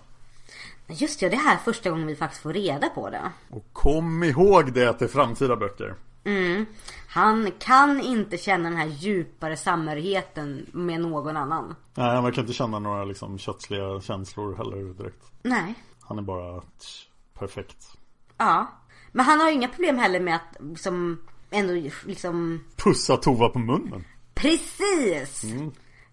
Just 0.88 1.20
det, 1.20 1.30
det 1.30 1.38
här 1.38 1.56
är 1.56 1.60
första 1.60 1.90
gången 1.90 2.08
vi 2.08 2.16
faktiskt 2.16 2.42
får 2.42 2.54
reda 2.54 2.90
på 2.90 3.10
det. 3.10 3.32
Och 3.50 3.66
kom 3.74 4.24
ihåg 4.24 4.74
det 4.74 4.94
till 4.94 5.08
framtida 5.08 5.56
böcker. 5.56 5.96
Mm. 6.24 6.66
Han 7.08 7.52
kan 7.60 8.02
inte 8.02 8.38
känna 8.38 8.70
den 8.70 8.78
här 8.78 8.88
djupare 8.88 9.58
samhörigheten 9.58 10.66
med 10.72 11.02
någon 11.02 11.38
annan. 11.38 11.76
Nej, 11.96 12.22
man 12.22 12.32
kan 12.32 12.42
inte 12.44 12.54
känna 12.54 12.80
några 12.80 13.06
liksom 13.06 13.38
kötsliga 13.38 14.02
känslor 14.02 14.56
heller 14.56 14.94
direkt. 14.94 15.32
Nej. 15.44 15.74
Han 16.02 16.18
är 16.18 16.22
bara 16.22 16.62
tch, 16.62 17.08
perfekt. 17.34 17.98
Ja. 18.38 18.68
Men 19.12 19.26
han 19.26 19.40
har 19.40 19.48
ju 19.48 19.54
inga 19.54 19.68
problem 19.68 19.98
heller 19.98 20.20
med 20.20 20.36
att 20.36 20.80
som 20.80 21.18
ändå 21.50 21.90
liksom 22.06 22.64
Pussa 22.76 23.18
Tova 23.18 23.50
på 23.50 23.60
munnen. 23.60 24.06
Precis! 24.34 25.44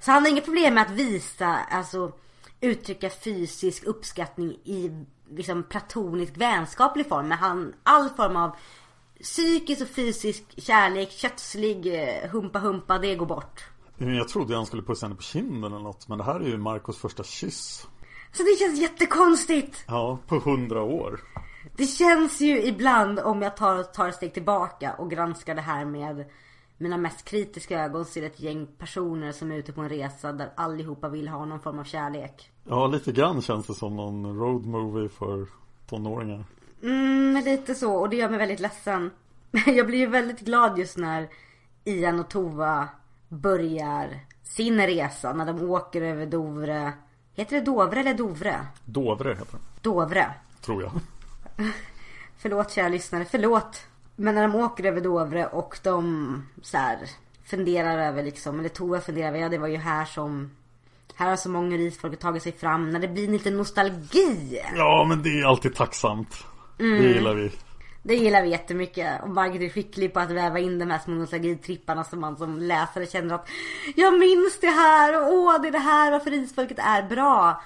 Så 0.01 0.11
han 0.11 0.23
har 0.23 0.31
inga 0.31 0.41
problem 0.41 0.75
med 0.75 0.83
att 0.83 0.91
visa, 0.91 1.47
alltså 1.47 2.13
uttrycka 2.61 3.11
fysisk 3.11 3.85
uppskattning 3.85 4.51
i 4.51 4.91
liksom 5.31 5.63
platonisk 5.63 6.37
vänskaplig 6.37 7.09
form. 7.09 7.29
Men 7.29 7.39
han, 7.39 7.75
all 7.83 8.09
form 8.09 8.37
av 8.37 8.57
psykisk 9.23 9.83
och 9.83 9.89
fysisk 9.89 10.45
kärlek, 10.57 11.11
kötslig 11.11 11.87
eh, 11.87 12.31
humpa 12.31 12.59
humpa, 12.59 12.99
det 12.99 13.15
går 13.15 13.27
bort. 13.27 13.65
Jag 13.99 14.29
trodde 14.29 14.57
han 14.57 14.67
skulle 14.67 14.83
pussa 14.83 15.07
henne 15.07 15.17
på 15.17 15.23
kinden 15.23 15.73
eller 15.73 15.85
något. 15.85 16.09
Men 16.09 16.19
det 16.19 16.25
här 16.25 16.41
är 16.41 16.49
ju 16.49 16.59
Marcos 16.59 16.99
första 16.99 17.23
kyss. 17.23 17.87
Så 18.33 18.43
det 18.43 18.59
känns 18.59 18.81
jättekonstigt. 18.81 19.85
Ja, 19.87 20.19
på 20.27 20.39
hundra 20.39 20.83
år. 20.83 21.21
Det 21.77 21.87
känns 21.87 22.41
ju 22.41 22.63
ibland 22.63 23.19
om 23.19 23.43
jag 23.43 23.57
tar, 23.57 23.83
tar 23.83 24.09
ett 24.09 24.15
steg 24.15 24.35
tillbaka 24.35 24.95
och 24.99 25.11
granskar 25.11 25.55
det 25.55 25.61
här 25.61 25.85
med 25.85 26.25
mina 26.81 26.97
mest 26.97 27.25
kritiska 27.25 27.85
ögon 27.85 28.05
ser 28.05 28.23
ett 28.23 28.41
gäng 28.41 28.67
personer 28.79 29.33
som 29.33 29.53
är 29.53 29.57
ute 29.57 29.73
på 29.73 29.81
en 29.81 29.89
resa 29.89 30.33
där 30.33 30.51
allihopa 30.55 31.09
vill 31.09 31.29
ha 31.29 31.45
någon 31.45 31.61
form 31.61 31.79
av 31.79 31.85
kärlek. 31.85 32.51
Ja, 32.65 32.87
lite 32.87 33.13
grann 33.13 33.43
känns 33.43 33.67
det 33.67 33.75
som 33.75 33.97
någon 33.97 34.39
road 34.39 34.67
movie 34.67 35.09
för 35.09 35.47
tonåringar. 35.87 36.45
Mm, 36.83 37.45
lite 37.45 37.75
så 37.75 37.95
och 37.95 38.09
det 38.09 38.17
gör 38.17 38.29
mig 38.29 38.39
väldigt 38.39 38.61
ledsen. 38.61 39.11
Jag 39.67 39.87
blir 39.87 39.99
ju 39.99 40.07
väldigt 40.07 40.41
glad 40.41 40.79
just 40.79 40.97
när 40.97 41.29
Ian 41.85 42.21
och 42.21 42.31
Tova 42.31 42.89
börjar 43.29 44.21
sin 44.43 44.81
resa 44.87 45.33
när 45.33 45.47
de 45.47 45.71
åker 45.71 46.03
över 46.03 46.27
Dovre. 46.27 46.93
Heter 47.35 47.57
det 47.57 47.65
Dovre 47.65 48.01
eller 48.01 48.15
Dovre? 48.15 48.67
Dovre 48.85 49.29
heter 49.29 49.53
den, 49.53 49.61
Dovre. 49.81 50.35
tror 50.61 50.83
jag. 50.83 50.93
Förlåt 52.39 52.71
kära 52.71 52.89
lyssnare, 52.89 53.25
förlåt. 53.25 53.87
Men 54.21 54.35
när 54.35 54.43
de 54.43 54.55
åker 54.55 54.85
över 54.85 55.01
Dovre 55.01 55.47
och 55.47 55.79
de 55.83 56.43
så 56.63 56.77
här, 56.77 56.99
funderar 57.45 58.09
över 58.09 58.23
liksom, 58.23 58.59
eller 58.59 58.69
Tova 58.69 59.01
funderar 59.01 59.29
över, 59.29 59.39
ja 59.39 59.49
det 59.49 59.59
var 59.59 59.69
ju 59.69 59.77
här 59.77 60.05
som 60.05 60.51
här 61.15 61.29
har 61.29 61.37
så 61.37 61.49
många 61.49 61.77
risfolk 61.77 62.19
tagit 62.19 62.43
sig 62.43 62.53
fram. 62.53 62.91
När 62.91 63.01
det 63.01 63.09
blir 63.09 63.29
lite 63.29 63.51
nostalgi. 63.51 64.61
Ja, 64.77 65.07
men 65.09 65.23
det 65.23 65.41
är 65.41 65.45
alltid 65.45 65.75
tacksamt. 65.75 66.45
Det 66.77 66.85
gillar 66.85 67.35
vi. 67.35 67.53
Det 68.03 68.15
gillar 68.15 68.43
vi 68.43 68.51
jättemycket. 68.51 69.23
Och 69.23 69.31
Margit 69.31 69.63
är 69.63 69.69
skicklig 69.69 70.13
på 70.13 70.21
att 70.21 70.31
väva 70.31 70.59
in 70.59 70.79
de 70.79 70.91
här 70.91 70.99
små 70.99 71.15
nostalgitripparna 71.15 72.05
som 72.05 72.21
man 72.21 72.37
som 72.37 72.59
läsare 72.59 73.07
känner 73.07 73.35
att 73.35 73.49
Jag 73.97 74.19
minns 74.19 74.61
det 74.61 74.71
här, 74.71 75.23
och 75.23 75.35
åh 75.35 75.63
det 75.63 75.69
är 75.69 75.73
det 75.73 75.79
här 75.79 76.11
varför 76.11 76.33
isfolket 76.33 76.79
är 76.79 77.03
bra. 77.03 77.63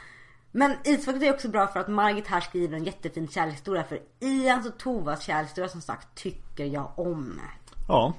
Men 0.56 0.76
isfolket 0.84 1.22
är 1.22 1.32
också 1.34 1.48
bra 1.48 1.66
för 1.66 1.80
att 1.80 1.88
Margit 1.88 2.26
här 2.26 2.40
skriver 2.40 2.76
en 2.76 2.84
jättefin 2.84 3.28
kärlekshistoria. 3.28 3.84
För 3.84 3.98
Ians 4.20 4.66
och 4.66 4.78
Tovas 4.78 5.22
kärlekshistoria 5.22 5.68
som 5.68 5.80
sagt 5.80 6.14
tycker 6.14 6.64
jag 6.64 6.90
om. 6.96 7.40
Ja. 7.88 8.12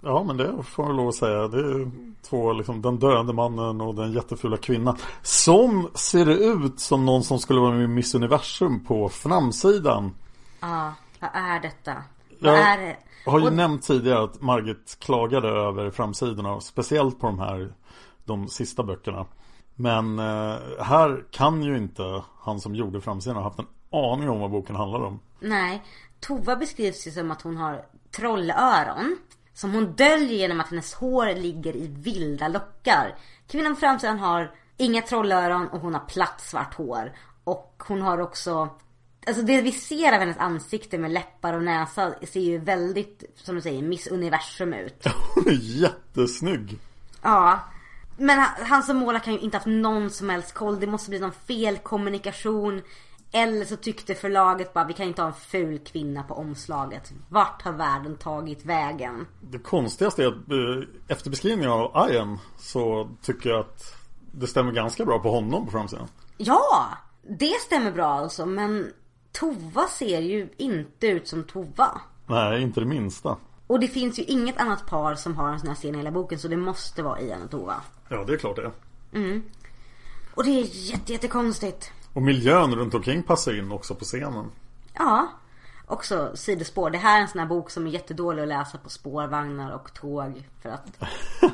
Ja, 0.00 0.22
men 0.24 0.36
det 0.36 0.62
får 0.62 0.86
jag 0.86 0.96
lov 0.96 1.08
att 1.08 1.14
säga. 1.14 1.48
Det 1.48 1.58
är 1.58 1.90
två, 2.22 2.52
liksom, 2.52 2.82
den 2.82 2.98
döende 2.98 3.32
mannen 3.32 3.80
och 3.80 3.94
den 3.94 4.12
jättefula 4.12 4.56
kvinnan. 4.56 4.96
Som 5.22 5.90
ser 5.94 6.28
ut 6.28 6.80
som 6.80 7.04
någon 7.06 7.24
som 7.24 7.38
skulle 7.38 7.60
vara 7.60 7.72
med 7.74 7.84
i 7.84 7.86
Miss 7.86 8.14
Universum 8.14 8.84
på 8.84 9.08
framsidan. 9.08 10.14
Ja, 10.60 10.92
vad 11.20 11.30
är 11.34 11.60
detta? 11.60 11.94
Vad 12.40 12.52
Jag 12.52 12.58
är 12.60 12.78
det? 12.78 12.96
har 13.30 13.38
ju 13.40 13.46
Och- 13.46 13.52
nämnt 13.52 13.82
tidigare 13.82 14.24
att 14.24 14.40
Margit 14.42 14.96
klagade 15.00 15.48
över 15.48 15.90
framsidorna. 15.90 16.60
Speciellt 16.60 17.20
på 17.20 17.26
de 17.26 17.38
här, 17.38 17.72
de 18.24 18.48
sista 18.48 18.82
böckerna. 18.82 19.26
Men 19.80 20.18
eh, 20.18 20.56
här 20.80 21.24
kan 21.30 21.62
ju 21.62 21.76
inte 21.76 22.22
han 22.40 22.60
som 22.60 22.74
gjorde 22.74 23.00
framsidan 23.00 23.36
ha 23.36 23.42
haft 23.42 23.58
en 23.58 23.66
aning 23.92 24.28
om 24.30 24.40
vad 24.40 24.50
boken 24.50 24.76
handlar 24.76 25.00
om. 25.00 25.20
Nej, 25.40 25.82
Tova 26.20 26.56
beskrivs 26.56 27.06
ju 27.06 27.10
som 27.10 27.30
att 27.30 27.42
hon 27.42 27.56
har 27.56 27.84
trollöron. 28.16 29.18
Som 29.54 29.74
hon 29.74 29.92
döljer 29.92 30.38
genom 30.38 30.60
att 30.60 30.70
hennes 30.70 30.94
hår 30.94 31.34
ligger 31.34 31.76
i 31.76 31.86
vilda 31.86 32.48
lockar. 32.48 33.14
Kvinnan 33.48 33.74
på 33.74 33.80
framsidan 33.80 34.18
har 34.18 34.54
inga 34.76 35.02
trollöron 35.02 35.68
och 35.68 35.80
hon 35.80 35.94
har 35.94 36.04
platt 36.04 36.40
svart 36.40 36.74
hår. 36.74 37.12
Och 37.44 37.82
hon 37.86 38.02
har 38.02 38.18
också 38.18 38.68
Alltså 39.26 39.42
det 39.42 39.60
vi 39.60 39.72
ser 39.72 40.12
av 40.12 40.20
hennes 40.20 40.38
ansikte 40.38 40.98
med 40.98 41.10
läppar 41.10 41.54
och 41.54 41.62
näsa 41.62 42.14
ser 42.28 42.40
ju 42.40 42.58
väldigt, 42.58 43.24
som 43.34 43.54
du 43.54 43.60
säger, 43.60 43.82
Miss 43.82 44.06
Universum 44.06 44.72
ut. 44.72 45.06
Hon 45.34 45.46
är 45.48 45.80
jättesnygg. 45.80 46.78
Ja. 47.22 47.60
Men 48.18 48.38
han, 48.38 48.66
han 48.66 48.82
som 48.82 48.96
målar 48.96 49.20
kan 49.20 49.32
ju 49.32 49.40
inte 49.40 49.56
haft 49.56 49.66
någon 49.66 50.10
som 50.10 50.30
helst 50.30 50.54
koll. 50.54 50.80
Det 50.80 50.86
måste 50.86 51.10
bli 51.10 51.18
någon 51.18 51.32
felkommunikation. 51.32 52.82
Eller 53.32 53.64
så 53.64 53.76
tyckte 53.76 54.14
förlaget 54.14 54.74
bara, 54.74 54.84
vi 54.84 54.92
kan 54.92 55.06
inte 55.06 55.22
ha 55.22 55.28
en 55.28 55.34
ful 55.34 55.78
kvinna 55.78 56.22
på 56.22 56.34
omslaget. 56.34 57.12
Vart 57.28 57.62
har 57.62 57.72
världen 57.72 58.16
tagit 58.16 58.64
vägen? 58.64 59.26
Det 59.40 59.58
konstigaste 59.58 60.22
är 60.22 60.26
att 60.26 60.34
eh, 60.34 60.88
efter 61.08 61.30
beskrivningen 61.30 61.70
av 61.72 62.10
Ian 62.10 62.38
så 62.58 63.10
tycker 63.22 63.50
jag 63.50 63.60
att 63.60 63.94
det 64.32 64.46
stämmer 64.46 64.72
ganska 64.72 65.04
bra 65.04 65.18
på 65.18 65.30
honom 65.30 65.64
på 65.64 65.70
framsidan. 65.70 66.08
Ja! 66.36 66.88
Det 67.38 67.60
stämmer 67.60 67.92
bra 67.92 68.06
alltså, 68.06 68.46
men 68.46 68.92
Tova 69.32 69.88
ser 69.88 70.20
ju 70.20 70.48
inte 70.56 71.06
ut 71.06 71.28
som 71.28 71.44
Tova. 71.44 72.00
Nej, 72.26 72.62
inte 72.62 72.80
det 72.80 72.86
minsta. 72.86 73.36
Och 73.68 73.80
det 73.80 73.88
finns 73.88 74.18
ju 74.18 74.22
inget 74.22 74.58
annat 74.58 74.86
par 74.86 75.14
som 75.14 75.36
har 75.36 75.52
en 75.52 75.58
sån 75.60 75.68
här 75.68 75.74
scen 75.74 75.94
i 75.94 75.98
hela 75.98 76.10
boken 76.10 76.38
så 76.38 76.48
det 76.48 76.56
måste 76.56 77.02
vara 77.02 77.20
Ian 77.20 77.42
och 77.42 77.50
Tova. 77.50 77.74
Ja, 78.08 78.24
det 78.24 78.32
är 78.32 78.36
klart 78.36 78.56
det. 78.56 78.70
Och 80.34 80.44
det 80.44 80.50
är 80.50 80.64
jätte, 80.90 81.12
jättekonstigt. 81.12 81.92
Och 82.12 82.22
miljön 82.22 82.74
runt 82.74 82.94
omkring 82.94 83.22
passar 83.22 83.58
in 83.58 83.72
också 83.72 83.94
på 83.94 84.04
scenen. 84.04 84.50
Ja. 84.92 85.28
Också 85.86 86.30
sidospår. 86.34 86.90
Det 86.90 86.98
här 86.98 87.18
är 87.18 87.22
en 87.22 87.28
sån 87.28 87.38
här 87.38 87.46
bok 87.46 87.70
som 87.70 87.86
är 87.86 87.90
jättedålig 87.90 88.42
att 88.42 88.48
läsa 88.48 88.78
på 88.78 88.90
spårvagnar 88.90 89.74
och 89.74 89.94
tåg. 89.94 90.42
För 90.62 90.68
att 90.68 91.02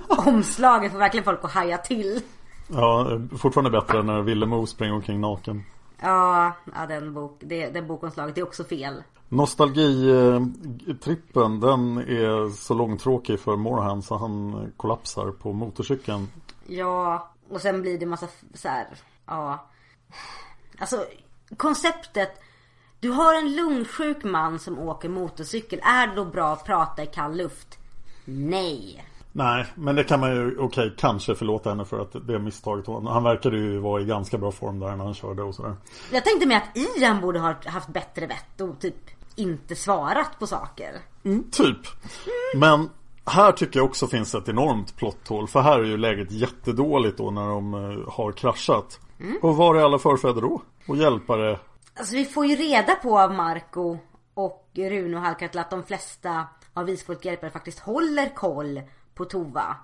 omslaget 0.26 0.92
får 0.92 0.98
verkligen 0.98 1.24
folk 1.24 1.44
att 1.44 1.52
haja 1.52 1.78
till. 1.78 2.20
Ja, 2.68 3.20
fortfarande 3.38 3.70
bättre 3.70 4.02
när 4.02 4.22
Villemo 4.22 4.66
springer 4.66 4.94
omkring 4.94 5.20
naken. 5.20 5.64
Ja, 6.00 6.52
ja 6.76 6.86
den, 6.86 7.14
bok, 7.14 7.36
det, 7.40 7.70
den 7.70 7.86
bokomslaget 7.86 8.38
är 8.38 8.42
också 8.42 8.64
fel. 8.64 9.02
Nostalgitrippen 9.34 11.60
den 11.60 11.98
är 11.98 12.50
så 12.50 12.74
långtråkig 12.74 13.40
för 13.40 13.56
Moorhan 13.56 14.02
så 14.02 14.16
han 14.16 14.72
kollapsar 14.76 15.30
på 15.30 15.52
motorcykeln. 15.52 16.28
Ja, 16.66 17.30
och 17.48 17.60
sen 17.60 17.82
blir 17.82 17.98
det 17.98 18.06
massa 18.06 18.28
så 18.54 18.68
här, 18.68 18.86
ja. 19.26 19.66
Alltså 20.78 21.04
konceptet. 21.56 22.40
Du 23.00 23.10
har 23.10 23.34
en 23.34 23.56
lungsjuk 23.56 24.24
man 24.24 24.58
som 24.58 24.78
åker 24.78 25.08
motorcykel. 25.08 25.80
Är 25.82 26.06
det 26.06 26.14
då 26.14 26.24
bra 26.24 26.52
att 26.52 26.64
prata 26.64 27.02
i 27.02 27.06
kall 27.06 27.36
luft? 27.36 27.78
Nej. 28.24 29.04
Nej, 29.36 29.66
men 29.74 29.96
det 29.96 30.04
kan 30.04 30.20
man 30.20 30.30
ju, 30.30 30.58
okej, 30.58 30.94
kanske 30.98 31.34
förlåta 31.34 31.68
henne 31.68 31.84
för 31.84 32.00
att 32.00 32.26
det 32.26 32.38
misstaget 32.38 32.88
var. 32.88 33.00
Han 33.00 33.22
verkade 33.22 33.56
ju 33.56 33.78
vara 33.78 34.02
i 34.02 34.04
ganska 34.04 34.38
bra 34.38 34.52
form 34.52 34.80
där 34.80 34.96
när 34.96 35.04
han 35.04 35.14
körde 35.14 35.42
och 35.42 35.54
sådär. 35.54 35.76
Jag 36.12 36.24
tänkte 36.24 36.46
mig 36.46 36.56
att 36.56 36.76
Ian 36.76 37.20
borde 37.20 37.38
ha 37.38 37.54
haft 37.66 37.88
bättre 37.88 38.26
vett 38.26 38.60
och 38.60 38.80
typ 38.80 39.13
inte 39.36 39.76
svarat 39.76 40.38
på 40.38 40.46
saker. 40.46 41.00
Mm, 41.24 41.50
typ. 41.50 41.78
Men 42.56 42.90
här 43.26 43.52
tycker 43.52 43.78
jag 43.78 43.86
också 43.86 44.06
finns 44.06 44.34
ett 44.34 44.48
enormt 44.48 44.96
plotthål. 44.96 45.48
För 45.48 45.60
här 45.60 45.78
är 45.80 45.84
ju 45.84 45.96
läget 45.96 46.32
jättedåligt 46.32 47.18
då 47.18 47.30
när 47.30 47.48
de 47.48 47.74
eh, 47.74 48.12
har 48.12 48.32
kraschat. 48.32 49.00
Och 49.42 49.56
var 49.56 49.74
är 49.74 49.84
alla 49.84 49.98
förfäder 49.98 50.40
då? 50.40 50.62
Och 50.88 50.96
hjälpare? 50.96 51.58
Alltså 51.96 52.14
vi 52.14 52.24
får 52.24 52.46
ju 52.46 52.56
reda 52.56 52.94
på 52.94 53.20
av 53.20 53.34
Marco 53.34 53.98
och 54.34 54.70
Rune 54.74 55.16
och 55.16 55.22
Halkatla 55.22 55.60
att 55.60 55.70
de 55.70 55.82
flesta 55.82 56.46
av 56.74 56.90
isfolkhjälpare 56.90 57.50
faktiskt 57.50 57.78
håller 57.78 58.34
koll 58.34 58.82
på 59.14 59.24
Tova. 59.24 59.76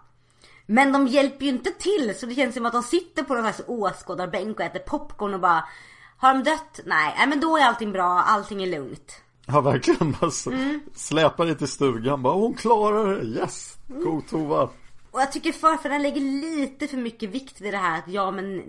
Men 0.67 0.93
de 0.93 1.07
hjälper 1.07 1.45
ju 1.45 1.51
inte 1.51 1.71
till 1.71 2.15
så 2.17 2.27
det 2.27 2.35
känns 2.35 2.55
som 2.55 2.67
att 2.67 2.73
de 2.73 2.83
sitter 2.83 3.23
på 3.23 3.35
någon 3.35 3.43
slags 3.43 3.63
åskådarbänk 3.67 4.59
och 4.59 4.65
äter 4.65 4.79
popcorn 4.79 5.35
och 5.35 5.41
bara 5.41 5.65
Har 6.17 6.35
de 6.35 6.43
dött? 6.43 6.81
Nej, 6.85 7.15
nej 7.19 7.27
men 7.27 7.41
då 7.41 7.57
är 7.57 7.65
allting 7.65 7.93
bra, 7.93 8.23
allting 8.27 8.63
är 8.63 8.67
lugnt. 8.67 9.23
Ja 9.53 9.61
verkligen 9.61 10.17
bara 10.21 10.27
s- 10.29 10.49
släpar 10.95 11.47
dig 11.47 11.59
till 11.59 11.69
stugan 11.69 12.23
bara 12.23 12.35
hon 12.35 12.55
klarar 12.55 13.17
det, 13.17 13.23
yes! 13.25 13.79
Go 13.89 14.23
Tova! 14.31 14.63
Och 15.11 15.21
jag 15.21 15.33
tycker 15.33 15.53
förfäderna 15.53 15.99
lägger 16.03 16.21
lite 16.21 16.87
för 16.89 16.97
mycket 16.97 17.31
vikt 17.31 17.61
vid 17.61 17.75
det 17.75 17.79
här 17.79 17.99
att 17.99 18.09
ja 18.09 18.31
men 18.31 18.63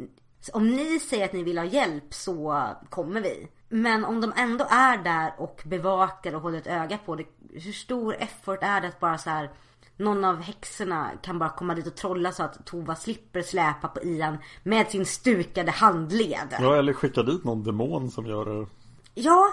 om 0.53 0.67
ni 0.69 0.99
säger 0.99 1.25
att 1.25 1.33
ni 1.33 1.43
vill 1.43 1.57
ha 1.57 1.65
hjälp 1.65 2.13
så 2.13 2.65
kommer 2.89 3.21
vi. 3.21 3.47
Men 3.69 4.05
om 4.05 4.21
de 4.21 4.33
ändå 4.37 4.65
är 4.69 4.97
där 4.97 5.33
och 5.37 5.61
bevakar 5.65 6.35
och 6.35 6.41
håller 6.41 6.57
ett 6.57 6.67
öga 6.67 6.97
på 7.05 7.15
det. 7.15 7.23
Hur 7.53 7.71
stor 7.71 8.15
effort 8.19 8.59
är 8.61 8.81
det 8.81 8.87
att 8.87 8.99
bara 8.99 9.17
så 9.17 9.29
här 9.29 9.49
någon 9.97 10.25
av 10.25 10.41
häxorna 10.41 11.09
kan 11.23 11.39
bara 11.39 11.49
komma 11.49 11.75
dit 11.75 11.87
och 11.87 11.95
trolla 11.95 12.31
så 12.31 12.43
att 12.43 12.65
Tova 12.65 12.95
slipper 12.95 13.41
släpa 13.41 13.87
på 13.87 14.01
Ian 14.03 14.37
med 14.63 14.87
sin 14.87 15.05
stukade 15.05 15.71
handled. 15.71 16.55
Ja 16.59 16.75
eller 16.75 16.93
skicka 16.93 17.23
dit 17.23 17.43
någon 17.43 17.63
demon 17.63 18.11
som 18.11 18.25
gör 18.25 18.45
det. 18.45 18.67
Ja, 19.15 19.47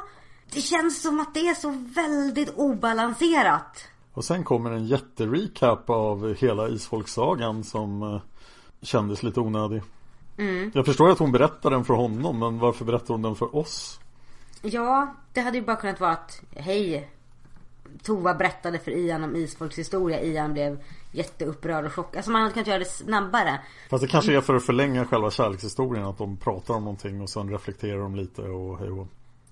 det 0.52 0.60
känns 0.60 1.02
som 1.02 1.20
att 1.20 1.34
det 1.34 1.40
är 1.40 1.54
så 1.54 1.70
väldigt 1.94 2.54
obalanserat. 2.56 3.88
Och 4.12 4.24
sen 4.24 4.44
kommer 4.44 4.70
en 4.70 4.86
jätterecap 4.86 5.90
av 5.90 6.34
hela 6.34 6.68
Isfolksagan 6.68 7.64
som 7.64 8.02
eh, 8.02 8.20
kändes 8.82 9.22
lite 9.22 9.40
onödig. 9.40 9.82
Jag 10.72 10.86
förstår 10.86 11.10
att 11.10 11.18
hon 11.18 11.32
berättar 11.32 11.70
den 11.70 11.84
för 11.84 11.94
honom 11.94 12.38
men 12.38 12.58
varför 12.58 12.84
berättar 12.84 13.14
hon 13.14 13.22
den 13.22 13.34
för 13.34 13.56
oss? 13.56 14.00
Ja, 14.62 15.14
det 15.32 15.40
hade 15.40 15.58
ju 15.58 15.64
bara 15.64 15.76
kunnat 15.76 16.00
vara 16.00 16.12
att 16.12 16.42
hej 16.56 17.10
Tova 18.02 18.34
berättade 18.34 18.78
för 18.78 18.90
Ian 18.90 19.24
om 19.24 19.36
Isfolks 19.36 19.78
historia. 19.78 20.20
Ian 20.20 20.52
blev 20.52 20.82
jätteupprörd 21.12 21.84
och 21.84 21.92
chockad. 21.92 22.16
Alltså 22.16 22.30
man 22.30 22.42
hade 22.42 22.52
kunnat 22.52 22.66
göra 22.66 22.78
det 22.78 22.84
snabbare. 22.84 23.60
Fast 23.90 24.02
det 24.02 24.08
kanske 24.08 24.36
är 24.36 24.40
för 24.40 24.54
att 24.54 24.64
förlänga 24.64 25.04
själva 25.04 25.30
kärlekshistorien 25.30 26.04
att 26.04 26.18
de 26.18 26.36
pratar 26.36 26.74
om 26.74 26.84
någonting 26.84 27.20
och 27.20 27.30
sen 27.30 27.50
reflekterar 27.50 27.98
de 27.98 28.14
lite 28.14 28.42
och 28.42 28.78
hej 28.78 28.90
och 28.90 29.06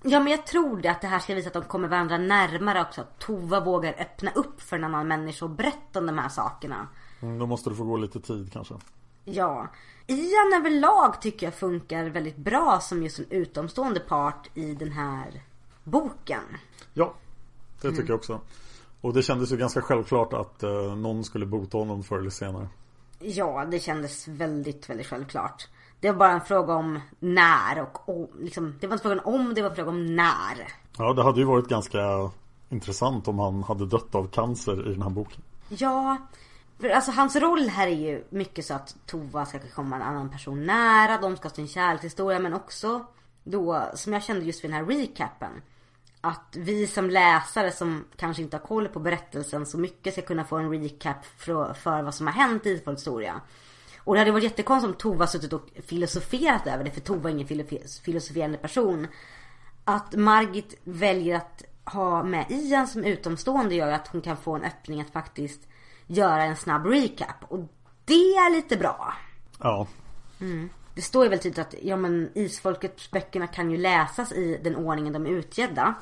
Ja 0.09 0.19
men 0.19 0.31
jag 0.31 0.45
tror 0.45 0.77
det 0.81 0.89
att 0.91 1.01
det 1.01 1.07
här 1.07 1.19
ska 1.19 1.35
visa 1.35 1.47
att 1.47 1.53
de 1.53 1.63
kommer 1.63 1.87
varandra 1.87 2.17
närmare 2.17 2.81
också. 2.81 3.01
Att 3.01 3.19
Tova 3.19 3.59
vågar 3.59 3.95
öppna 3.99 4.31
upp 4.31 4.61
för 4.61 4.75
en 4.77 4.83
annan 4.83 5.07
människa 5.07 5.45
och 5.45 5.51
berätta 5.51 5.99
om 5.99 6.05
de 6.05 6.17
här 6.17 6.29
sakerna. 6.29 6.87
mm, 7.21 7.39
Då 7.39 7.45
måste 7.45 7.69
det 7.69 7.75
få 7.75 7.83
gå 7.83 7.97
lite 7.97 8.19
tid 8.19 8.53
kanske. 8.53 8.73
Ja. 9.25 9.67
Ian 10.07 10.53
överlag 10.55 11.21
tycker 11.21 11.47
jag 11.47 11.53
funkar 11.53 12.05
väldigt 12.05 12.37
bra 12.37 12.79
som 12.81 13.03
just 13.03 13.19
en 13.19 13.25
utomstående 13.29 13.99
part 13.99 14.49
i 14.53 14.73
den 14.73 14.91
här 14.91 15.41
boken. 15.83 16.43
Ja, 16.93 17.13
det 17.81 17.89
tycker 17.91 18.09
jag 18.09 18.15
också. 18.17 18.41
Och 19.01 19.13
det 19.13 19.23
kändes 19.23 19.51
ju 19.51 19.57
ganska 19.57 19.81
självklart 19.81 20.33
att 20.33 20.63
eh, 20.63 20.95
någon 20.95 21.23
skulle 21.23 21.45
bota 21.45 21.77
honom 21.77 22.03
förr 22.03 22.19
eller 22.19 22.29
senare. 22.29 22.67
Ja, 23.19 23.65
det 23.71 23.79
kändes 23.79 24.27
väldigt, 24.27 24.89
väldigt 24.89 25.07
självklart. 25.07 25.67
Det 25.99 26.11
var 26.11 26.17
bara 26.17 26.31
en 26.31 26.41
fråga 26.41 26.73
om 26.73 26.99
när 27.19 27.81
och 27.81 28.09
om, 28.09 28.27
liksom, 28.39 28.75
det 28.79 28.87
var 28.87 28.93
inte 28.93 29.01
frågan 29.01 29.25
om, 29.25 29.53
det 29.53 29.61
var 29.61 29.69
frågan 29.69 29.93
om 29.93 30.15
när. 30.15 30.73
Ja, 30.97 31.13
det 31.13 31.23
hade 31.23 31.39
ju 31.39 31.45
varit 31.45 31.67
ganska 31.67 31.99
intressant 32.69 33.27
om 33.27 33.39
han 33.39 33.63
hade 33.63 33.85
dött 33.85 34.15
av 34.15 34.27
cancer 34.27 34.87
i 34.87 34.93
den 34.93 35.01
här 35.01 35.09
boken. 35.09 35.41
Ja, 35.69 36.17
för 36.79 36.89
alltså 36.89 37.11
hans 37.11 37.35
roll 37.35 37.69
här 37.69 37.87
är 37.87 37.95
ju 37.95 38.23
mycket 38.29 38.65
så 38.65 38.73
att 38.73 38.95
Tova 39.05 39.45
ska 39.45 39.59
komma 39.75 39.95
en 39.95 40.01
annan 40.01 40.29
person 40.29 40.65
nära, 40.65 41.21
de 41.21 41.37
ska 41.37 41.47
ha 41.47 41.55
sin 41.55 41.67
kärlekshistoria 41.67 42.39
men 42.39 42.53
också 42.53 43.05
då, 43.43 43.83
som 43.93 44.13
jag 44.13 44.23
kände 44.23 44.45
just 44.45 44.63
vid 44.63 44.71
den 44.71 44.77
här 44.77 44.85
recapen. 44.85 45.51
Att 46.21 46.55
vi 46.55 46.87
som 46.87 47.09
läsare 47.09 47.71
som 47.71 48.05
kanske 48.15 48.43
inte 48.43 48.57
har 48.57 48.61
koll 48.61 48.87
på 48.87 48.99
berättelsen 48.99 49.65
så 49.65 49.77
mycket 49.77 50.13
ska 50.13 50.21
kunna 50.21 50.45
få 50.45 50.57
en 50.57 50.71
recap 50.71 51.25
för, 51.37 51.73
för 51.73 52.01
vad 52.01 52.15
som 52.15 52.27
har 52.27 52.33
hänt 52.33 52.65
i 52.65 52.69
Isfolks 52.69 53.01
historia. 53.01 53.41
Och 54.07 54.13
det 54.13 54.19
hade 54.19 54.31
varit 54.31 54.43
jättekonstigt 54.43 54.93
om 54.93 54.97
Tova 54.97 55.27
suttit 55.27 55.53
och 55.53 55.69
filosoferat 55.85 56.67
över 56.67 56.83
det, 56.83 56.91
för 56.91 57.01
Tova 57.01 57.29
är 57.29 57.33
ingen 57.33 57.47
filosoferande 58.03 58.57
person. 58.57 59.07
Att 59.83 60.15
Margit 60.15 60.75
väljer 60.83 61.35
att 61.35 61.63
ha 61.85 62.23
med 62.23 62.45
Ian 62.49 62.87
som 62.87 63.03
utomstående 63.03 63.75
gör 63.75 63.91
att 63.91 64.07
hon 64.07 64.21
kan 64.21 64.37
få 64.37 64.55
en 64.55 64.63
öppning 64.63 65.01
att 65.01 65.09
faktiskt 65.09 65.67
göra 66.05 66.43
en 66.43 66.55
snabb 66.55 66.85
recap. 66.85 67.35
Och 67.47 67.59
det 68.05 68.35
är 68.35 68.55
lite 68.55 68.77
bra. 68.77 69.13
Ja, 69.59 69.87
Det 70.93 71.01
står 71.01 71.23
ju 71.23 71.29
väl 71.29 71.39
tydligt 71.39 71.59
att 71.59 71.75
ja, 71.81 71.97
men 71.97 72.29
Isfolkets 72.35 73.11
böckerna 73.11 73.47
kan 73.47 73.71
ju 73.71 73.77
läsas 73.77 74.31
i 74.31 74.59
den 74.63 74.75
ordningen 74.75 75.13
de 75.13 75.25
är 75.25 75.29
utgedda. 75.29 75.93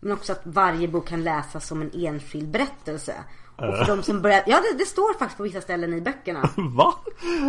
Men 0.00 0.12
också 0.12 0.32
att 0.32 0.42
varje 0.44 0.88
bok 0.88 1.08
kan 1.08 1.24
läsas 1.24 1.66
som 1.66 1.82
en 1.82 1.90
enskild 1.94 2.48
berättelse. 2.48 3.14
Och 3.58 3.76
för 3.76 3.96
de 3.96 4.02
som 4.02 4.22
börjar, 4.22 4.42
ja 4.46 4.60
det, 4.60 4.78
det 4.78 4.84
står 4.84 5.18
faktiskt 5.18 5.36
på 5.36 5.42
vissa 5.42 5.60
ställen 5.60 5.94
i 5.94 6.00
böckerna. 6.00 6.50
va? 6.56 6.94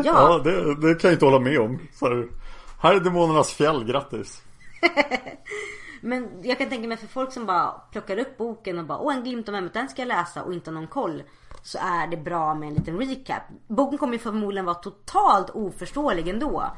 Ja. 0.04 0.42
det, 0.44 0.76
det 0.76 0.96
kan 0.96 1.10
jag 1.10 1.16
inte 1.16 1.26
hålla 1.26 1.40
med 1.40 1.60
om. 1.60 1.80
Så 1.94 2.08
här, 2.08 2.28
här 2.80 2.96
är 2.96 3.00
Demonernas 3.00 3.54
fjäll, 3.54 3.84
grattis. 3.84 4.42
Men 6.02 6.30
jag 6.44 6.58
kan 6.58 6.70
tänka 6.70 6.88
mig 6.88 6.98
för 6.98 7.08
folk 7.08 7.34
som 7.34 7.46
bara 7.46 7.72
plockar 7.92 8.18
upp 8.18 8.38
boken 8.38 8.80
och 8.80 8.86
bara 8.86 8.98
åh 8.98 9.16
en 9.16 9.24
glimt 9.24 9.50
om 9.50 9.56
ämnet, 9.56 9.74
den 9.74 9.90
ska 9.90 10.02
jag 10.02 10.08
läsa 10.08 10.44
och 10.44 10.54
inte 10.54 10.70
har 10.70 10.76
någon 10.76 10.88
koll. 10.88 11.24
Så 11.64 11.78
är 11.78 12.08
det 12.08 12.18
bra 12.18 12.56
med 12.56 12.70
en 12.70 12.76
liten 12.76 12.98
recap. 12.98 13.44
Boken 13.68 13.98
kommer 13.98 14.14
ju 14.14 14.20
förmodligen 14.20 14.66
vara 14.66 14.76
totalt 14.76 15.50
oförståelig 15.50 16.28
ändå. 16.28 16.72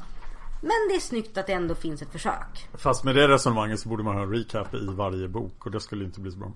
Men 0.60 0.88
det 0.88 0.94
är 0.94 1.00
snyggt 1.00 1.38
att 1.38 1.46
det 1.46 1.52
ändå 1.52 1.74
finns 1.74 2.02
ett 2.02 2.12
försök. 2.12 2.68
Fast 2.74 3.04
med 3.04 3.14
det 3.14 3.28
resonemanget 3.28 3.80
så 3.80 3.88
borde 3.88 4.02
man 4.02 4.14
ha 4.14 4.22
en 4.22 4.30
recap 4.30 4.74
i 4.74 4.86
varje 4.86 5.28
bok 5.28 5.66
och 5.66 5.70
det 5.70 5.80
skulle 5.80 6.04
inte 6.04 6.20
bli 6.20 6.30
så 6.30 6.38
bra. 6.38 6.52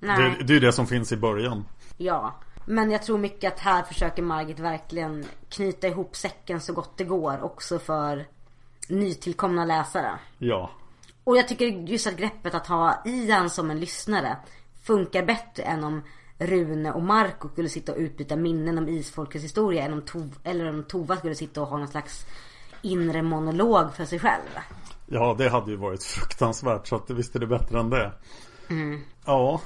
Nej. 0.00 0.36
Det, 0.38 0.44
det 0.44 0.56
är 0.56 0.60
det 0.60 0.72
som 0.72 0.86
finns 0.86 1.12
i 1.12 1.16
början. 1.16 1.64
Ja. 1.96 2.34
Men 2.64 2.90
jag 2.90 3.02
tror 3.02 3.18
mycket 3.18 3.52
att 3.52 3.60
här 3.60 3.82
försöker 3.82 4.22
Margit 4.22 4.58
verkligen 4.58 5.24
knyta 5.48 5.88
ihop 5.88 6.16
säcken 6.16 6.60
så 6.60 6.72
gott 6.72 6.96
det 6.96 7.04
går 7.04 7.42
också 7.42 7.78
för 7.78 8.26
nytillkomna 8.88 9.64
läsare. 9.64 10.10
Ja. 10.38 10.70
Och 11.24 11.36
jag 11.36 11.48
tycker 11.48 11.66
just 11.66 12.06
att 12.06 12.16
greppet 12.16 12.54
att 12.54 12.66
ha 12.66 13.02
Ian 13.04 13.50
som 13.50 13.70
en 13.70 13.80
lyssnare 13.80 14.36
funkar 14.82 15.26
bättre 15.26 15.62
än 15.62 15.84
om 15.84 16.02
Rune 16.38 16.92
och 16.92 17.02
Marco 17.02 17.48
skulle 17.48 17.68
sitta 17.68 17.92
och 17.92 17.98
utbyta 17.98 18.36
minnen 18.36 18.78
om 18.78 18.88
isfolkets 18.88 19.44
historia 19.44 19.84
än 19.84 19.92
om 19.92 20.02
Tov, 20.02 20.38
eller 20.44 20.68
om 20.68 20.84
Tova 20.84 21.16
skulle 21.16 21.34
sitta 21.34 21.62
och 21.62 21.68
ha 21.68 21.78
någon 21.78 21.88
slags 21.88 22.26
inre 22.82 23.22
monolog 23.22 23.94
för 23.94 24.04
sig 24.04 24.18
själv. 24.18 24.50
Ja, 25.06 25.34
det 25.38 25.48
hade 25.48 25.70
ju 25.70 25.76
varit 25.76 26.04
fruktansvärt 26.04 26.86
så 26.86 26.96
att 26.96 27.10
visst 27.10 27.36
är 27.36 27.40
det 27.40 27.46
bättre 27.46 27.80
än 27.80 27.90
det. 27.90 28.12
Mm. 28.68 29.00
Ja, 29.24 29.60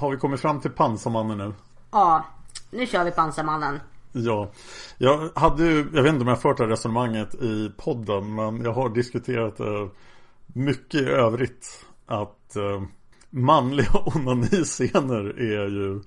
har 0.00 0.10
vi 0.10 0.16
kommit 0.16 0.40
fram 0.40 0.60
till 0.60 0.70
pansarmannen 0.70 1.38
nu? 1.38 1.52
Ja, 1.90 2.24
nu 2.70 2.86
kör 2.86 3.04
vi 3.04 3.10
pansarmannen. 3.10 3.80
Ja, 4.12 4.50
jag 4.98 5.30
hade 5.34 5.64
ju, 5.64 5.76
jag 5.94 6.02
vet 6.02 6.12
inte 6.12 6.22
om 6.22 6.28
jag 6.28 6.42
fört 6.42 6.56
det 6.56 6.62
här 6.62 6.70
resonemanget 6.70 7.34
i 7.34 7.72
podden 7.76 8.34
men 8.34 8.60
jag 8.62 8.72
har 8.72 8.88
diskuterat 8.88 9.56
det 9.56 9.88
mycket 10.46 11.00
i 11.00 11.04
övrigt 11.04 11.86
att 12.06 12.56
eh, 12.56 12.82
manliga 13.30 13.90
onaniscener 14.04 15.40
är 15.40 15.68
ju 15.68 16.02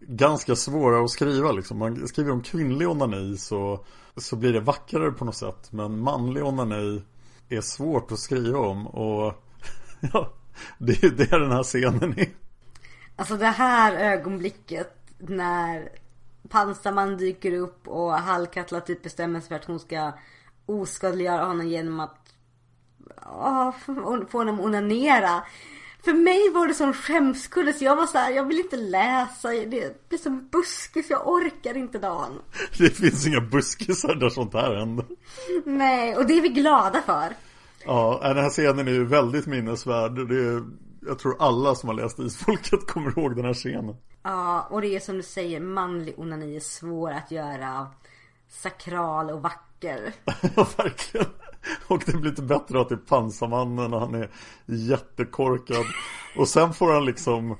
ganska 0.00 0.56
svåra 0.56 1.04
att 1.04 1.10
skriva 1.10 1.52
liksom. 1.52 1.78
Man 1.78 2.08
skriver 2.08 2.32
om 2.32 2.42
kvinnlig 2.42 2.88
onani 2.88 3.36
så, 3.36 3.84
så 4.16 4.36
blir 4.36 4.52
det 4.52 4.60
vackrare 4.60 5.10
på 5.10 5.24
något 5.24 5.36
sätt 5.36 5.72
men 5.72 6.00
manlig 6.00 6.44
onani 6.44 7.02
är 7.48 7.60
svårt 7.60 8.12
att 8.12 8.18
skriva 8.18 8.58
om 8.58 8.86
och 8.86 9.34
ja, 10.12 10.32
det 10.78 11.02
är 11.04 11.10
det 11.10 11.38
den 11.38 11.52
här 11.52 11.62
scenen 11.62 12.18
är. 12.18 12.28
Alltså 13.20 13.36
det 13.36 13.46
här 13.46 13.92
ögonblicket 13.92 14.94
när 15.18 15.88
Pansarman 16.48 17.16
dyker 17.16 17.52
upp 17.52 17.88
och 17.88 18.12
Hallkatla 18.12 18.80
typ 18.80 19.02
bestämmer 19.02 19.40
sig 19.40 19.48
för 19.48 19.54
att 19.54 19.64
hon 19.64 19.80
ska 19.80 20.12
oskadliggöra 20.66 21.44
honom 21.44 21.68
genom 21.68 22.00
att 22.00 22.34
åh, 23.26 23.70
få 24.30 24.38
honom 24.38 24.60
onanera. 24.60 25.42
För 26.04 26.12
mig 26.12 26.50
var 26.50 26.68
det 26.68 26.74
som 26.74 26.92
skämskudde 26.92 27.72
så 27.72 27.84
jag 27.84 27.96
var 27.96 28.06
så 28.06 28.18
här, 28.18 28.30
jag 28.30 28.44
vill 28.44 28.58
inte 28.58 28.76
läsa. 28.76 29.48
Det 29.48 30.08
blir 30.08 30.18
som 30.18 30.48
buskis, 30.48 31.10
jag 31.10 31.28
orkar 31.28 31.76
inte 31.76 31.98
dagen. 31.98 32.32
Det 32.78 32.90
finns 32.90 33.26
inga 33.26 33.40
buskisar 33.40 34.14
där 34.14 34.28
sånt 34.28 34.54
här 34.54 34.74
händer. 34.74 35.06
Nej, 35.64 36.16
och 36.16 36.26
det 36.26 36.38
är 36.38 36.42
vi 36.42 36.48
glada 36.48 37.02
för. 37.02 37.28
Ja, 37.84 38.20
den 38.22 38.44
här 38.44 38.50
scenen 38.50 38.88
är 38.88 38.92
ju 38.92 39.04
väldigt 39.04 39.46
minnesvärd. 39.46 40.28
Det 40.28 40.36
är, 40.36 40.62
jag 41.06 41.18
tror 41.18 41.36
alla 41.38 41.74
som 41.74 41.88
har 41.88 41.96
läst 41.96 42.18
Isfolket 42.18 42.86
kommer 42.86 43.18
ihåg 43.18 43.36
den 43.36 43.44
här 43.44 43.54
scenen. 43.54 43.96
Ja, 44.22 44.66
och 44.70 44.80
det 44.80 44.96
är 44.96 45.00
som 45.00 45.16
du 45.16 45.22
säger, 45.22 45.60
manlig 45.60 46.14
onani 46.18 46.56
är 46.56 46.60
svår 46.60 47.10
att 47.10 47.30
göra 47.30 47.86
sakral 48.48 49.30
och 49.30 49.42
vacker. 49.42 50.14
ja, 50.56 50.66
verkligen. 50.76 51.26
Och 51.86 52.02
det 52.06 52.12
blir 52.12 52.30
inte 52.30 52.42
bättre 52.42 52.80
att 52.80 52.88
det 52.88 52.94
är 52.94 52.96
pansarmannen 52.96 53.94
och 53.94 54.00
han 54.00 54.14
är 54.14 54.30
jättekorkad. 54.66 55.84
Och 56.36 56.48
sen 56.48 56.74
får 56.74 56.92
han 56.92 57.04
liksom 57.04 57.56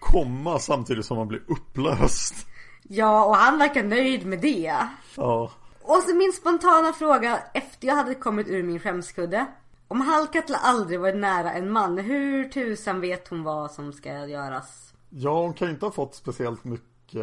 komma 0.00 0.58
samtidigt 0.58 1.06
som 1.06 1.18
han 1.18 1.28
blir 1.28 1.42
upplöst. 1.48 2.46
Ja, 2.82 3.24
och 3.24 3.36
han 3.36 3.58
verkar 3.58 3.82
nöjd 3.82 4.26
med 4.26 4.40
det. 4.40 4.76
Ja. 5.14 5.50
Och 5.82 6.02
så 6.02 6.14
min 6.14 6.32
spontana 6.32 6.92
fråga 6.92 7.38
efter 7.54 7.86
jag 7.86 7.94
hade 7.94 8.14
kommit 8.14 8.48
ur 8.48 8.62
min 8.62 8.80
skämskudde. 8.80 9.46
Om 9.92 10.00
Hallkatla 10.00 10.56
aldrig 10.56 11.00
varit 11.00 11.16
nära 11.16 11.52
en 11.52 11.70
man, 11.70 11.98
hur 11.98 12.48
tusan 12.48 13.00
vet 13.00 13.28
hon 13.28 13.42
vad 13.42 13.70
som 13.70 13.92
ska 13.92 14.26
göras? 14.26 14.94
Ja, 15.10 15.42
hon 15.42 15.54
kan 15.54 15.68
ju 15.68 15.74
inte 15.74 15.86
ha 15.86 15.92
fått 15.92 16.14
speciellt 16.14 16.64
mycket 16.64 17.20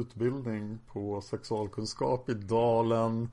utbildning 0.00 0.78
på 0.92 1.20
sexualkunskap 1.20 2.28
i 2.28 2.34
dalen. 2.34 3.30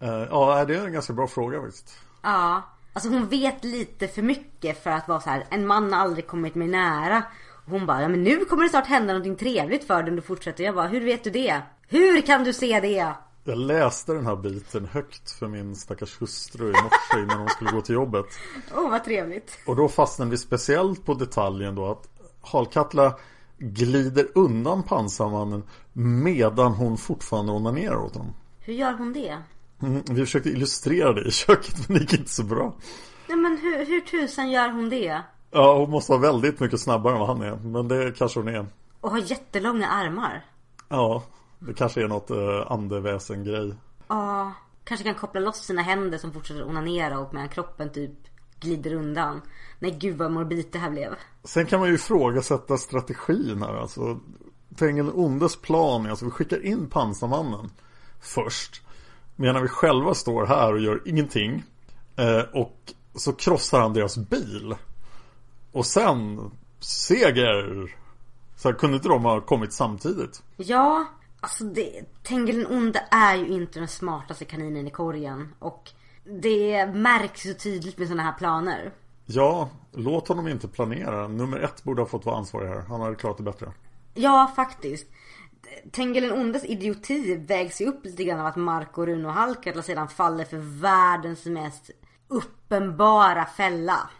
Eh, 0.00 0.26
ja, 0.30 0.64
det 0.64 0.74
är 0.76 0.86
en 0.86 0.92
ganska 0.92 1.12
bra 1.12 1.26
fråga 1.26 1.60
faktiskt. 1.60 1.98
Ja, 2.22 2.62
alltså 2.92 3.10
hon 3.10 3.28
vet 3.28 3.64
lite 3.64 4.08
för 4.08 4.22
mycket 4.22 4.82
för 4.82 4.90
att 4.90 5.08
vara 5.08 5.20
så 5.20 5.30
här. 5.30 5.46
En 5.50 5.66
man 5.66 5.92
har 5.92 6.00
aldrig 6.00 6.26
kommit 6.26 6.54
mig 6.54 6.68
nära. 6.68 7.22
Hon 7.66 7.86
bara, 7.86 8.02
ja 8.02 8.08
men 8.08 8.22
nu 8.22 8.44
kommer 8.44 8.62
det 8.62 8.68
snart 8.68 8.86
hända 8.86 9.12
någonting 9.12 9.36
trevligt 9.36 9.86
för 9.86 10.02
dig 10.02 10.10
om 10.10 10.16
du 10.16 10.22
fortsätter. 10.22 10.64
Jag 10.64 10.74
bara, 10.74 10.88
hur 10.88 11.04
vet 11.04 11.24
du 11.24 11.30
det? 11.30 11.62
Hur 11.88 12.20
kan 12.20 12.44
du 12.44 12.52
se 12.52 12.80
det? 12.80 13.14
Jag 13.44 13.58
läste 13.58 14.12
den 14.12 14.26
här 14.26 14.36
biten 14.36 14.86
högt 14.86 15.30
för 15.30 15.48
min 15.48 15.76
stackars 15.76 16.20
hustru 16.20 16.68
i 16.68 16.72
morse 16.72 17.22
innan 17.22 17.38
hon 17.38 17.48
skulle 17.48 17.70
gå 17.70 17.80
till 17.80 17.94
jobbet. 17.94 18.26
Åh, 18.74 18.80
oh, 18.80 18.90
vad 18.90 19.04
trevligt. 19.04 19.58
Och 19.66 19.76
då 19.76 19.88
fastnade 19.88 20.30
vi 20.30 20.38
speciellt 20.38 21.04
på 21.04 21.14
detaljen 21.14 21.74
då 21.74 21.90
att 21.90 22.08
Halkatla 22.40 23.14
glider 23.58 24.28
undan 24.34 24.82
pansarmannen 24.82 25.62
medan 25.92 26.72
hon 26.72 26.98
fortfarande 26.98 27.52
onanerar 27.52 27.96
åt 27.96 28.14
honom. 28.14 28.34
Hur 28.60 28.74
gör 28.74 28.92
hon 28.92 29.12
det? 29.12 29.38
Mm, 29.82 30.02
vi 30.10 30.20
försökte 30.20 30.48
illustrera 30.48 31.12
det 31.12 31.28
i 31.28 31.30
köket 31.30 31.88
men 31.88 31.96
det 31.96 32.00
gick 32.02 32.12
inte 32.12 32.30
så 32.30 32.42
bra. 32.42 32.74
Ja 33.28 33.36
men 33.36 33.58
hur, 33.58 33.86
hur 33.86 34.00
tusan 34.00 34.50
gör 34.50 34.68
hon 34.68 34.88
det? 34.88 35.22
Ja 35.50 35.78
hon 35.78 35.90
måste 35.90 36.12
vara 36.12 36.20
väldigt 36.20 36.60
mycket 36.60 36.80
snabbare 36.80 37.12
än 37.12 37.20
vad 37.20 37.28
han 37.28 37.42
är. 37.42 37.56
Men 37.56 37.88
det 37.88 38.12
kanske 38.18 38.40
hon 38.40 38.48
är. 38.48 38.66
Och 39.00 39.10
har 39.10 39.18
jättelånga 39.18 39.88
armar. 39.88 40.44
Ja, 40.88 41.22
det 41.66 41.74
kanske 41.74 42.02
är 42.02 42.08
något 42.08 42.30
uh, 42.30 42.72
andeväsen-grej. 42.72 43.74
Ja, 44.08 44.52
kanske 44.84 45.04
kan 45.04 45.14
koppla 45.14 45.40
loss 45.40 45.64
sina 45.64 45.82
händer 45.82 46.18
som 46.18 46.32
fortsätter 46.32 46.68
onanera 46.68 47.18
och 47.18 47.34
medan 47.34 47.48
kroppen 47.48 47.92
typ 47.92 48.12
glider 48.60 48.94
undan. 48.94 49.40
Nej 49.78 49.90
gud 49.90 50.18
vad 50.18 50.32
morbid 50.32 50.68
det 50.72 50.78
här 50.78 50.90
blev. 50.90 51.14
Sen 51.44 51.66
kan 51.66 51.80
man 51.80 51.88
ju 51.88 51.94
ifrågasätta 51.94 52.76
strategin 52.76 53.62
här 53.62 53.74
alltså. 53.74 54.20
Tengil 54.76 55.10
Ondes 55.14 55.56
plan 55.56 56.06
är 56.06 56.10
alltså 56.10 56.24
vi 56.24 56.30
skickar 56.30 56.66
in 56.66 56.88
pansarmannen 56.90 57.70
först. 58.20 58.82
Medan 59.36 59.62
vi 59.62 59.68
själva 59.68 60.14
står 60.14 60.46
här 60.46 60.72
och 60.72 60.80
gör 60.80 61.02
ingenting. 61.04 61.64
Eh, 62.16 62.60
och 62.60 62.92
så 63.14 63.32
krossar 63.32 63.80
han 63.80 63.92
deras 63.92 64.16
bil. 64.16 64.74
Och 65.72 65.86
sen 65.86 66.50
seger. 66.80 67.96
Så 68.56 68.68
här, 68.68 68.76
kunde 68.76 68.96
inte 68.96 69.08
de 69.08 69.24
ha 69.24 69.40
kommit 69.40 69.72
samtidigt? 69.72 70.42
Ja, 70.56 71.06
alltså 71.42 71.64
det, 71.64 72.04
Tengil 72.22 72.66
Onde 72.66 73.04
är 73.10 73.36
ju 73.36 73.48
inte 73.48 73.78
den 73.78 73.88
smartaste 73.88 74.44
kaninen 74.44 74.86
i 74.86 74.90
korgen. 74.90 75.54
Och 75.58 75.90
det 76.24 76.86
märks 76.86 77.42
så 77.42 77.54
tydligt 77.54 77.98
med 77.98 78.08
sådana 78.08 78.22
här 78.22 78.38
planer. 78.38 78.92
Ja, 79.26 79.70
låt 79.92 80.28
honom 80.28 80.48
inte 80.48 80.68
planera. 80.68 81.28
Nummer 81.28 81.58
ett 81.60 81.84
borde 81.84 82.02
ha 82.02 82.06
fått 82.06 82.26
vara 82.26 82.36
ansvarig 82.36 82.68
här. 82.68 82.80
Han 82.88 83.00
hade 83.00 83.16
klarat 83.16 83.36
det 83.36 83.42
bättre. 83.42 83.72
Ja, 84.14 84.52
faktiskt. 84.56 85.06
Tengil 85.92 86.32
Ondes 86.32 86.64
idioti 86.64 87.36
vägs 87.36 87.80
ju 87.80 87.86
upp 87.86 88.04
lite 88.04 88.24
grann 88.24 88.40
av 88.40 88.46
att 88.46 88.56
Marco, 88.56 89.26
och 89.26 89.32
Halkatla 89.32 89.82
sedan 89.82 90.08
faller 90.08 90.44
för 90.44 90.80
världens 90.80 91.46
mest 91.46 91.90
uppenbara 92.28 93.44
fälla. 93.44 94.10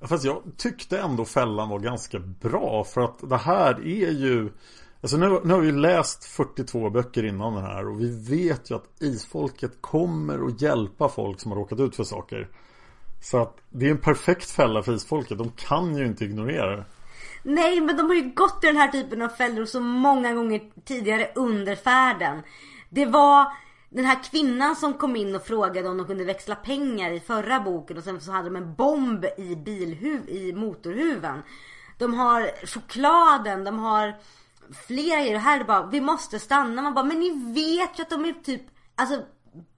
Fast 0.00 0.24
jag 0.24 0.42
tyckte 0.56 0.98
ändå 0.98 1.24
fällan 1.24 1.68
var 1.68 1.78
ganska 1.78 2.18
bra 2.18 2.84
för 2.84 3.00
att 3.00 3.30
det 3.30 3.36
här 3.36 3.74
är 3.74 4.10
ju 4.10 4.52
Alltså 5.02 5.16
nu, 5.16 5.40
nu 5.44 5.54
har 5.54 5.60
vi 5.60 5.72
läst 5.72 6.24
42 6.24 6.90
böcker 6.90 7.24
innan 7.24 7.54
den 7.54 7.64
här 7.64 7.88
och 7.88 8.00
vi 8.00 8.10
vet 8.30 8.70
ju 8.70 8.74
att 8.74 9.02
isfolket 9.02 9.72
kommer 9.80 10.46
att 10.46 10.62
hjälpa 10.62 11.08
folk 11.08 11.40
som 11.40 11.50
har 11.50 11.58
råkat 11.58 11.80
ut 11.80 11.96
för 11.96 12.04
saker. 12.04 12.48
Så 13.20 13.42
att 13.42 13.56
det 13.68 13.86
är 13.86 13.90
en 13.90 13.98
perfekt 13.98 14.50
fälla 14.50 14.82
för 14.82 14.92
isfolket. 14.92 15.38
De 15.38 15.50
kan 15.50 15.96
ju 15.96 16.06
inte 16.06 16.24
ignorera 16.24 16.76
det. 16.76 16.84
Nej, 17.42 17.80
men 17.80 17.96
de 17.96 18.06
har 18.06 18.14
ju 18.14 18.30
gått 18.34 18.64
i 18.64 18.66
den 18.66 18.76
här 18.76 18.88
typen 18.88 19.22
av 19.22 19.28
fällor 19.28 19.64
så 19.64 19.80
många 19.80 20.34
gånger 20.34 20.60
tidigare 20.84 21.30
under 21.34 21.76
färden. 21.76 22.42
Det 22.88 23.06
var 23.06 23.46
den 23.88 24.04
här 24.04 24.22
kvinnan 24.30 24.76
som 24.76 24.94
kom 24.94 25.16
in 25.16 25.34
och 25.34 25.46
frågade 25.46 25.88
om 25.88 25.96
de 25.96 26.06
kunde 26.06 26.24
växla 26.24 26.54
pengar 26.54 27.10
i 27.10 27.20
förra 27.20 27.60
boken 27.60 27.98
och 27.98 28.04
sen 28.04 28.20
så 28.20 28.32
hade 28.32 28.48
de 28.48 28.56
en 28.56 28.74
bomb 28.74 29.24
i 29.38 29.56
bilhuv 29.56 30.28
i 30.28 30.52
motorhuven. 30.52 31.42
De 31.98 32.14
har 32.14 32.66
chokladen, 32.66 33.64
de 33.64 33.78
har 33.78 34.14
flera 34.86 35.20
grejer. 35.20 35.34
Och 35.34 35.40
här 35.40 35.54
är 35.54 35.58
det 35.58 35.64
bara, 35.64 35.86
vi 35.86 36.00
måste 36.00 36.38
stanna. 36.38 36.82
Man 36.82 36.94
bara, 36.94 37.04
men 37.04 37.20
ni 37.20 37.52
vet 37.54 37.98
ju 37.98 38.02
att 38.02 38.10
de 38.10 38.24
är 38.24 38.32
typ, 38.32 38.62
alltså 38.94 39.22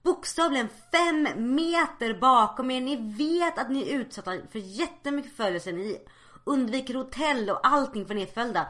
bokstavligen 0.03 0.69
fem 0.91 1.27
meter 1.55 2.13
bakom 2.13 2.71
er. 2.71 2.81
Ni 2.81 2.95
vet 2.95 3.57
att 3.57 3.69
ni 3.69 3.89
är 3.89 3.99
utsatta 3.99 4.31
för 4.51 4.59
jättemycket 4.59 5.35
förföljelse. 5.35 5.71
Ni 5.71 5.97
undviker 6.43 6.93
hotell 6.93 7.49
och 7.49 7.67
allting 7.67 8.05
för 8.05 8.15
nedföljda. 8.15 8.67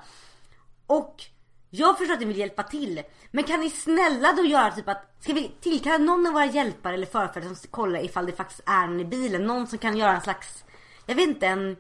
Och 0.88 1.24
jag 1.70 1.98
förstår 1.98 2.14
att 2.14 2.20
ni 2.20 2.26
vill 2.26 2.38
hjälpa 2.38 2.64
till. 2.64 3.04
Men 3.32 3.44
kan 3.44 3.60
ni 3.60 3.70
snälla 3.70 4.34
då 4.34 4.44
göra 4.44 4.72
typ 4.72 4.90
att, 4.90 5.16
ska 5.20 5.34
vi 5.34 5.52
tillkalla 5.62 5.98
någon 5.98 6.28
av 6.28 6.34
våra 6.34 6.46
hjälpare 6.46 6.94
eller 6.94 7.06
förfäder 7.06 7.48
som 7.48 7.56
kollar 7.72 8.06
ifall 8.06 8.26
det 8.26 8.32
faktiskt 8.32 8.62
är 8.66 8.88
någon 8.88 9.00
i 9.00 9.06
bilen. 9.06 9.44
Någon 9.44 9.68
som 9.68 9.78
kan 9.78 9.98
göra 9.98 10.16
en 10.16 10.22
slags, 10.22 10.64
jag 11.06 11.16
vet 11.16 11.28
inte 11.28 11.48
en 11.48 11.78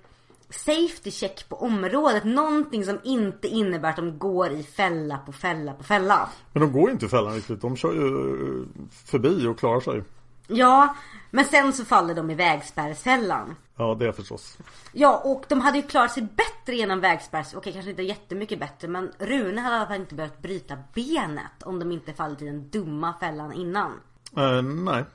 safety 0.49 1.11
check 1.11 1.49
på 1.49 1.55
området. 1.55 2.23
Någonting 2.23 2.85
som 2.85 2.99
inte 3.03 3.47
innebär 3.47 3.89
att 3.89 3.95
de 3.95 4.19
går 4.19 4.51
i 4.51 4.63
fälla 4.63 5.17
på 5.17 5.31
fälla 5.31 5.73
på 5.73 5.83
fälla. 5.83 6.29
Men 6.53 6.61
de 6.61 6.71
går 6.71 6.89
ju 6.89 6.93
inte 6.93 7.05
i 7.05 7.09
fällan 7.09 7.33
riktigt. 7.35 7.61
De 7.61 7.75
kör 7.75 7.93
ju 7.93 8.65
förbi 9.05 9.47
och 9.47 9.59
klarar 9.59 9.79
sig. 9.79 10.03
Ja, 10.47 10.95
men 11.31 11.45
sen 11.45 11.73
så 11.73 11.85
faller 11.85 12.15
de 12.15 12.31
i 12.31 12.35
vägspärrsfällan. 12.35 13.55
Ja, 13.75 13.95
det 13.99 14.07
är 14.07 14.11
förstås. 14.11 14.57
Ja, 14.91 15.21
och 15.25 15.45
de 15.49 15.61
hade 15.61 15.77
ju 15.77 15.83
klarat 15.83 16.11
sig 16.11 16.23
bättre 16.23 16.75
genom 16.75 16.99
vägspärrs... 16.99 17.53
Okej, 17.53 17.73
kanske 17.73 17.89
inte 17.89 18.03
jättemycket 18.03 18.59
bättre. 18.59 18.87
Men 18.87 19.11
Rune 19.19 19.61
hade 19.61 19.75
i 19.75 19.79
alla 19.79 19.87
fall 19.87 19.99
inte 19.99 20.15
behövt 20.15 20.41
bryta 20.41 20.77
benet 20.93 21.63
om 21.63 21.79
de 21.79 21.91
inte 21.91 22.13
fallit 22.13 22.41
i 22.41 22.45
den 22.45 22.69
dumma 22.69 23.13
fällan 23.19 23.53
innan. 23.53 23.91
Eh, 24.37 24.61
nej. 24.61 25.05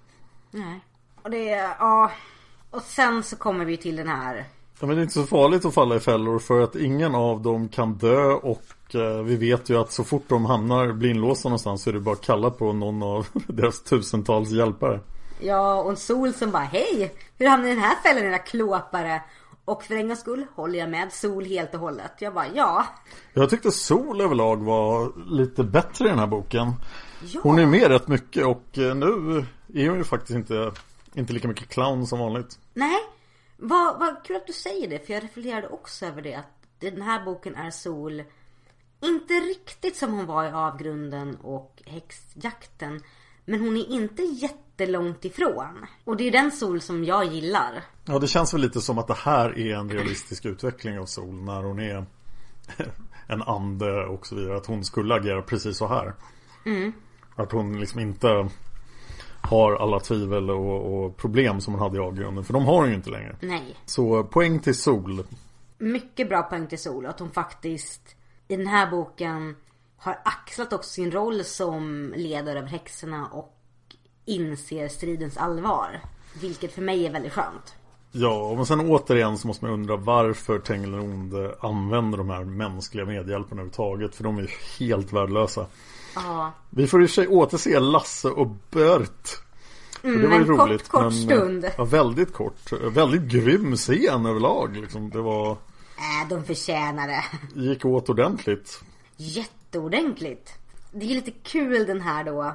Nej. 0.50 0.80
Och 1.22 1.30
det, 1.30 1.44
ja. 1.78 2.10
Och 2.70 2.82
sen 2.82 3.22
så 3.22 3.36
kommer 3.36 3.64
vi 3.64 3.76
till 3.76 3.96
den 3.96 4.08
här. 4.08 4.44
Men 4.80 4.88
det 4.88 4.96
är 4.96 5.02
inte 5.02 5.14
så 5.14 5.26
farligt 5.26 5.64
att 5.64 5.74
falla 5.74 5.96
i 5.96 6.00
fällor 6.00 6.38
för 6.38 6.60
att 6.60 6.76
ingen 6.76 7.14
av 7.14 7.42
dem 7.42 7.68
kan 7.68 7.94
dö 7.94 8.24
och 8.32 8.94
eh, 8.94 9.22
vi 9.22 9.36
vet 9.36 9.70
ju 9.70 9.80
att 9.80 9.92
så 9.92 10.04
fort 10.04 10.24
de 10.28 10.44
hamnar, 10.44 10.92
blir 10.92 11.10
inlåsta 11.10 11.48
någonstans 11.48 11.82
så 11.82 11.90
är 11.90 11.94
det 11.94 12.00
bara 12.00 12.12
att 12.12 12.20
kalla 12.20 12.50
på 12.50 12.72
någon 12.72 13.02
av 13.02 13.26
deras 13.46 13.82
tusentals 13.82 14.50
hjälpare. 14.50 15.00
Ja, 15.40 15.82
och 15.82 15.90
en 15.90 15.96
sol 15.96 16.32
som 16.32 16.50
bara 16.50 16.62
hej! 16.62 17.14
Hur 17.38 17.48
hamnade 17.48 17.68
ni 17.68 17.72
i 17.72 17.74
den 17.74 17.84
här 17.84 17.96
fällan 18.02 18.24
era 18.24 18.38
klåpare? 18.38 19.22
Och 19.64 19.82
för 19.82 19.94
en 19.94 20.06
gångs 20.06 20.20
skull 20.20 20.46
håller 20.54 20.78
jag 20.78 20.90
med 20.90 21.12
Sol 21.12 21.44
helt 21.44 21.74
och 21.74 21.80
hållet. 21.80 22.12
Jag 22.18 22.34
bara 22.34 22.46
ja. 22.54 22.86
Jag 23.32 23.50
tyckte 23.50 23.70
Sol 23.70 24.20
överlag 24.20 24.64
var 24.64 25.12
lite 25.30 25.64
bättre 25.64 26.06
i 26.06 26.08
den 26.08 26.18
här 26.18 26.26
boken. 26.26 26.72
Ja. 27.20 27.40
Hon 27.42 27.58
är 27.58 27.66
med 27.66 27.88
rätt 27.88 28.08
mycket 28.08 28.46
och 28.46 28.78
eh, 28.78 28.94
nu 28.94 29.06
är 29.74 29.88
hon 29.88 29.98
ju 29.98 30.04
faktiskt 30.04 30.36
inte, 30.36 30.72
inte 31.14 31.32
lika 31.32 31.48
mycket 31.48 31.68
clown 31.68 32.06
som 32.06 32.18
vanligt. 32.18 32.58
Nej, 32.74 32.98
vad, 33.58 33.98
vad 33.98 34.24
kul 34.24 34.36
att 34.36 34.46
du 34.46 34.52
säger 34.52 34.88
det. 34.88 35.06
För 35.06 35.12
jag 35.12 35.24
reflekterade 35.24 35.68
också 35.68 36.06
över 36.06 36.22
det. 36.22 36.34
Att 36.34 36.52
den 36.78 37.02
här 37.02 37.24
boken 37.24 37.54
är 37.54 37.70
Sol. 37.70 38.22
Inte 39.00 39.34
riktigt 39.34 39.96
som 39.96 40.12
hon 40.12 40.26
var 40.26 40.44
i 40.44 40.50
Avgrunden 40.50 41.36
och 41.36 41.82
Häxjakten. 41.86 43.00
Men 43.44 43.60
hon 43.60 43.76
är 43.76 43.90
inte 43.90 44.22
jättelångt 44.22 45.24
ifrån. 45.24 45.86
Och 46.04 46.16
det 46.16 46.24
är 46.28 46.32
den 46.32 46.52
Sol 46.52 46.80
som 46.80 47.04
jag 47.04 47.24
gillar. 47.24 47.84
Ja, 48.04 48.18
det 48.18 48.28
känns 48.28 48.54
väl 48.54 48.60
lite 48.60 48.80
som 48.80 48.98
att 48.98 49.06
det 49.06 49.16
här 49.16 49.58
är 49.58 49.74
en 49.74 49.90
realistisk 49.90 50.44
utveckling 50.44 50.98
av 50.98 51.06
Sol 51.06 51.34
när 51.34 51.62
hon 51.62 51.78
är 51.78 52.06
en 53.26 53.42
ande 53.42 54.06
och 54.06 54.26
så 54.26 54.34
vidare. 54.34 54.56
Att 54.56 54.66
hon 54.66 54.84
skulle 54.84 55.14
agera 55.14 55.42
precis 55.42 55.76
så 55.76 55.86
här. 55.86 56.14
Att 57.36 57.52
hon 57.52 57.80
liksom 57.80 58.00
inte 58.00 58.48
har 59.48 59.76
alla 59.76 60.00
tvivel 60.00 60.50
och, 60.50 61.04
och 61.04 61.16
problem 61.16 61.60
som 61.60 61.74
hon 61.74 61.82
hade 61.82 61.96
i 61.96 62.00
avgrunden. 62.00 62.44
För 62.44 62.52
de 62.52 62.64
har 62.64 62.76
hon 62.76 62.88
ju 62.88 62.94
inte 62.94 63.10
längre. 63.10 63.36
Nej. 63.40 63.76
Så 63.84 64.24
poäng 64.24 64.58
till 64.60 64.74
Sol. 64.74 65.24
mycket 65.78 66.28
bra 66.28 66.42
poäng 66.42 66.66
till 66.66 66.78
Sol. 66.78 67.06
Att 67.06 67.20
hon 67.20 67.30
faktiskt 67.30 68.16
i 68.48 68.56
den 68.56 68.66
här 68.66 68.90
boken 68.90 69.56
har 69.96 70.18
axlat 70.24 70.72
också 70.72 70.90
sin 70.90 71.10
roll 71.10 71.44
som 71.44 72.14
ledare 72.16 72.58
över 72.58 72.68
häxorna 72.68 73.26
och 73.26 73.54
inser 74.24 74.88
stridens 74.88 75.36
allvar. 75.36 76.00
Vilket 76.40 76.72
för 76.72 76.82
mig 76.82 77.06
är 77.06 77.10
väldigt 77.10 77.32
skönt. 77.32 77.74
Ja, 78.12 78.54
men 78.54 78.66
sen 78.66 78.80
återigen 78.80 79.38
så 79.38 79.46
måste 79.46 79.64
man 79.64 79.74
undra 79.74 79.96
varför 79.96 80.58
Tengil 80.58 80.94
onde 80.94 81.54
använder 81.60 82.18
de 82.18 82.30
här 82.30 82.44
mänskliga 82.44 83.06
medhjälparna 83.06 83.60
överhuvudtaget. 83.60 84.14
För 84.14 84.24
de 84.24 84.38
är 84.38 84.42
ju 84.42 84.48
helt 84.78 85.12
värdelösa. 85.12 85.66
Ja. 86.24 86.52
Vi 86.70 86.86
får 86.86 87.02
i 87.02 87.06
och 87.06 87.10
för 87.10 87.14
sig 87.14 87.28
återse 87.28 87.80
Lasse 87.80 88.28
och 88.28 88.46
Bert. 88.70 89.28
Och 90.02 90.08
det 90.10 90.26
var 90.26 90.36
ju 90.36 90.42
en 90.42 90.46
kort, 90.56 90.68
roligt. 90.68 90.88
kort 90.88 91.02
men, 91.02 91.12
stund. 91.12 91.70
Ja, 91.78 91.84
väldigt 91.84 92.32
kort. 92.32 92.72
Väldigt 92.90 93.22
grym 93.22 93.76
scen 93.76 94.26
överlag. 94.26 94.76
Liksom. 94.76 95.10
Det 95.10 95.20
var, 95.20 95.50
Äh, 95.50 96.28
de 96.28 96.44
förtjänar 96.44 97.08
det. 97.08 97.24
gick 97.60 97.84
åt 97.84 98.08
ordentligt. 98.08 98.80
Jätteordentligt. 99.16 100.52
Det 100.92 101.04
är 101.04 101.08
lite 101.14 101.30
kul 101.30 101.86
den 101.86 102.00
här 102.00 102.24
då. 102.24 102.54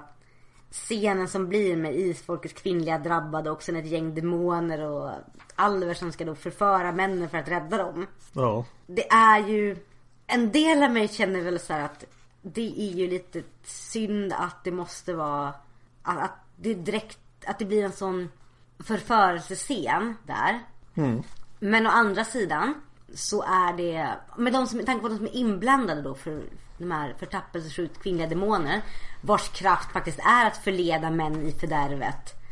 Scenen 0.72 1.28
som 1.28 1.48
blir 1.50 1.78
med 1.78 1.96
isfolkets 1.96 2.54
kvinnliga 2.62 2.98
drabbade 2.98 3.52
och 3.52 3.64
sen 3.64 3.76
ett 3.76 3.86
gäng 3.86 4.16
demoner 4.16 4.82
och 4.82 5.12
alver 5.56 5.94
som 5.94 6.12
ska 6.12 6.26
då 6.26 6.36
förföra 6.36 6.92
männen 6.92 7.30
för 7.30 7.38
att 7.38 7.48
rädda 7.48 7.78
dem. 7.78 8.06
Ja, 8.34 8.66
Det 8.88 9.08
är 9.12 9.48
ju 9.48 9.78
En 10.28 10.52
del 10.52 10.84
av 10.84 10.92
mig 10.92 11.08
känner 11.08 11.42
väl 11.42 11.60
så 11.60 11.74
här 11.74 11.86
att 11.86 12.04
Det 12.44 12.82
är 12.82 12.94
ju 12.94 13.10
lite 13.10 13.44
synd 13.64 14.34
att 14.34 14.64
det 14.64 14.72
måste 14.72 15.14
vara 15.14 15.54
Att, 16.02 16.24
att 16.24 16.38
det 16.56 16.74
direkt 16.74 17.20
Att 17.46 17.60
det 17.60 17.66
blir 17.66 17.84
en 17.84 17.92
sån 17.92 18.30
Förförelsescen 18.80 20.16
där. 20.24 20.60
Men 21.60 21.88
å 21.88 21.90
andra 21.90 22.26
sidan 22.26 22.74
Så 23.14 23.44
är 23.44 23.78
det 23.78 24.16
Med 24.38 24.54
de 24.54 24.68
som, 24.68 24.78
med 24.78 24.86
tanke 24.86 25.02
på 25.02 25.10
de 25.10 25.18
som 25.18 25.26
är 25.26 25.36
inblandade 25.36 26.02
då 26.02 26.16
för 26.16 26.44
de 26.78 26.92
här 26.92 27.16
förtappelsesjukt 27.20 28.04
kvinnliga 28.04 28.28
demoner 28.28 28.82
Vars 29.22 29.50
kraft 29.50 29.92
faktiskt 29.92 30.20
är 30.20 30.48
att 30.48 30.58
förleda 30.58 31.10
män 31.10 31.46
i 31.46 31.52
fördärvet. 31.52 32.44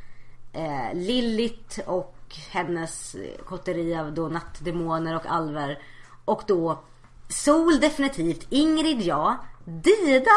Eh, 0.53 0.93
Lilith 0.93 1.79
och 1.89 2.15
hennes 2.49 3.15
kotteri 3.45 3.95
av 3.95 4.13
då 4.13 4.27
nattdemoner 4.27 5.15
och 5.15 5.25
alver. 5.25 5.79
Och 6.25 6.43
då 6.47 6.83
Sol 7.27 7.79
definitivt, 7.79 8.47
Ingrid 8.49 9.01
ja, 9.01 9.37
Dida? 9.83 10.31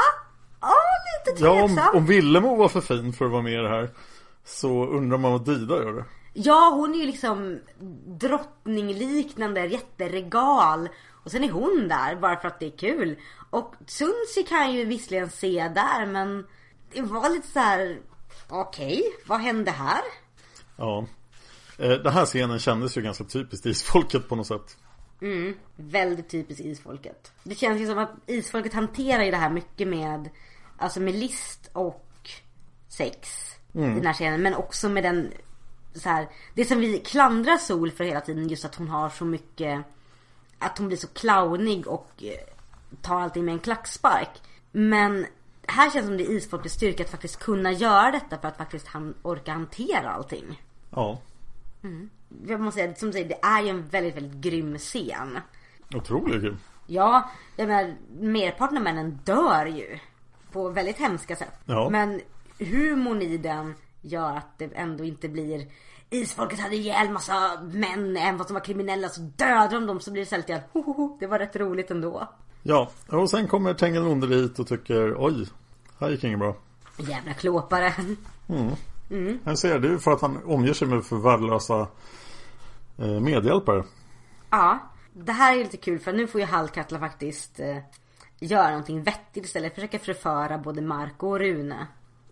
Ja, 0.60 0.74
lite 1.26 1.44
ja 1.44 1.66
tveksam. 1.68 1.88
om, 1.92 1.96
om 1.98 2.06
Villemo 2.06 2.56
var 2.56 2.68
för 2.68 2.80
fin 2.80 3.12
för 3.12 3.24
att 3.24 3.30
vara 3.30 3.42
med 3.42 3.52
i 3.52 3.56
det 3.56 3.68
här. 3.68 3.90
Så 4.44 4.86
undrar 4.86 5.18
man 5.18 5.32
vad 5.32 5.44
Dida 5.44 5.74
gör 5.74 5.92
det. 5.92 6.04
Ja, 6.32 6.70
hon 6.74 6.94
är 6.94 6.98
ju 6.98 7.06
liksom 7.06 7.60
drottningliknande, 8.06 9.66
jätteregal. 9.66 10.88
Och 11.24 11.30
sen 11.30 11.44
är 11.44 11.50
hon 11.50 11.88
där 11.88 12.16
bara 12.16 12.36
för 12.40 12.48
att 12.48 12.60
det 12.60 12.66
är 12.66 12.78
kul. 12.78 13.16
Och 13.50 13.74
Sunsi 13.86 14.42
kan 14.48 14.72
ju 14.72 14.84
visserligen 14.84 15.30
se 15.30 15.68
där 15.74 16.06
men 16.06 16.46
det 16.92 17.02
var 17.02 17.30
lite 17.30 17.48
så 17.48 17.58
här. 17.58 17.98
okej, 18.48 19.02
vad 19.26 19.40
hände 19.40 19.70
här? 19.70 20.00
Ja. 20.76 21.06
Eh, 21.78 21.90
Den 21.90 22.12
här 22.12 22.24
scenen 22.26 22.58
kändes 22.58 22.96
ju 22.96 23.02
ganska 23.02 23.24
typiskt 23.24 23.66
isfolket 23.66 24.28
på 24.28 24.36
något 24.36 24.46
sätt. 24.46 24.76
Väldigt 25.76 26.28
typiskt 26.28 26.64
isfolket. 26.64 27.32
Det 27.42 27.54
känns 27.54 27.80
ju 27.80 27.86
som 27.86 27.98
att 27.98 28.10
isfolket 28.26 28.74
hanterar 28.74 29.22
ju 29.22 29.30
det 29.30 29.36
här 29.36 29.50
mycket 29.50 29.88
med 29.88 30.28
Alltså 30.78 31.00
med 31.00 31.14
list 31.14 31.70
och 31.72 32.30
sex 32.88 33.28
I 33.72 33.94
den 33.94 34.06
här 34.06 34.12
scenen. 34.12 34.42
Men 34.42 34.54
också 34.54 34.88
med 34.88 35.04
den 35.04 35.32
så 35.94 36.08
här, 36.08 36.28
Det 36.54 36.64
som 36.64 36.80
vi 36.80 36.98
klandrar 36.98 37.56
Sol 37.56 37.90
för 37.90 38.04
hela 38.04 38.20
tiden 38.20 38.48
just 38.48 38.64
att 38.64 38.74
hon 38.74 38.88
har 38.88 39.10
så 39.10 39.24
mycket 39.24 39.84
Att 40.58 40.78
hon 40.78 40.86
blir 40.86 40.96
så 40.96 41.08
clownig 41.08 41.86
och 41.86 42.10
eh, 42.22 42.48
Tar 43.02 43.20
allting 43.20 43.44
med 43.44 43.52
en 43.52 43.58
klackspark. 43.60 44.42
Men 44.72 45.26
Här 45.66 45.90
känns 45.90 45.94
det 46.04 46.08
som 46.08 46.16
det 46.16 46.24
är 46.24 46.30
isfolkets 46.30 46.74
styrka 46.74 47.02
att 47.02 47.10
faktiskt 47.10 47.38
kunna 47.38 47.72
göra 47.72 48.10
detta 48.10 48.38
för 48.38 48.48
att 48.48 48.56
faktiskt 48.56 48.86
han 48.86 49.14
orka 49.22 49.52
hantera 49.52 50.10
allting. 50.10 50.62
Ja. 50.90 51.18
Jag 52.46 52.60
måste 52.60 52.80
säga, 52.80 52.94
som 52.94 53.08
du 53.08 53.12
säger, 53.12 53.28
det 53.28 53.38
är 53.42 53.62
ju 53.62 53.68
en 53.68 53.88
väldigt, 53.88 54.16
väldigt 54.16 54.40
grym 54.40 54.78
scen 54.78 55.38
Otroligt 55.94 56.42
kul. 56.42 56.56
Ja, 56.86 57.30
jag 57.56 57.68
menar 57.68 57.94
merparten 58.20 58.76
av 58.76 58.82
männen 58.82 59.18
dör 59.24 59.66
ju. 59.66 59.98
På 60.52 60.68
väldigt 60.68 60.98
hemska 60.98 61.36
sätt. 61.36 61.58
Ja. 61.64 61.88
Men 61.90 62.20
humorn 62.58 63.22
i 63.22 63.38
den 63.38 63.74
gör 64.00 64.36
att 64.36 64.58
det 64.58 64.64
ändå 64.74 65.04
inte 65.04 65.28
blir 65.28 65.66
Isfolket 66.10 66.60
hade 66.60 66.76
ihjäl 66.76 67.10
massa 67.10 67.60
män, 67.72 68.16
även 68.16 68.38
fast 68.38 68.48
de 68.48 68.54
var 68.54 68.60
kriminella 68.60 69.08
så 69.08 69.20
dödade 69.20 69.74
de 69.74 69.86
dem 69.86 70.00
så 70.00 70.10
blir 70.10 70.20
det 70.20 70.24
istället 70.24 70.48
igen, 70.48 70.60
hohoho, 70.72 71.16
det 71.20 71.26
var 71.26 71.38
rätt 71.38 71.56
roligt 71.56 71.90
ändå. 71.90 72.28
Ja, 72.62 72.90
och 73.06 73.30
sen 73.30 73.48
kommer 73.48 73.74
Tengil 73.74 74.02
den 74.02 74.10
onde 74.10 74.26
dit 74.26 74.58
och 74.58 74.66
tycker 74.66 75.14
oj, 75.18 75.46
här 76.00 76.10
gick 76.10 76.24
inget 76.24 76.38
bra. 76.38 76.56
Jävla 76.98 77.34
klåpare. 77.34 77.94
Jag 79.44 79.58
ser 79.58 79.78
det 79.78 79.88
är 79.88 79.98
för 79.98 80.12
att 80.12 80.20
han 80.20 80.44
omger 80.44 80.72
sig 80.72 80.88
med 80.88 81.04
för 81.04 81.16
värdelösa 81.16 81.88
eh, 82.98 83.20
medhjälpare. 83.20 83.84
Ja, 84.50 84.78
det 85.12 85.32
här 85.32 85.58
är 85.58 85.58
lite 85.58 85.76
kul 85.76 85.98
för 85.98 86.12
nu 86.12 86.26
får 86.26 86.40
ju 86.40 86.46
Hallkatla 86.46 86.98
faktiskt 86.98 87.60
eh, 87.60 87.76
göra 88.38 88.68
någonting 88.68 89.02
vettigt 89.02 89.44
istället. 89.44 89.74
Försöka 89.74 89.98
förföra 89.98 90.58
både 90.58 90.82
Marco 90.82 91.26
och 91.26 91.38
Rune. 91.38 91.86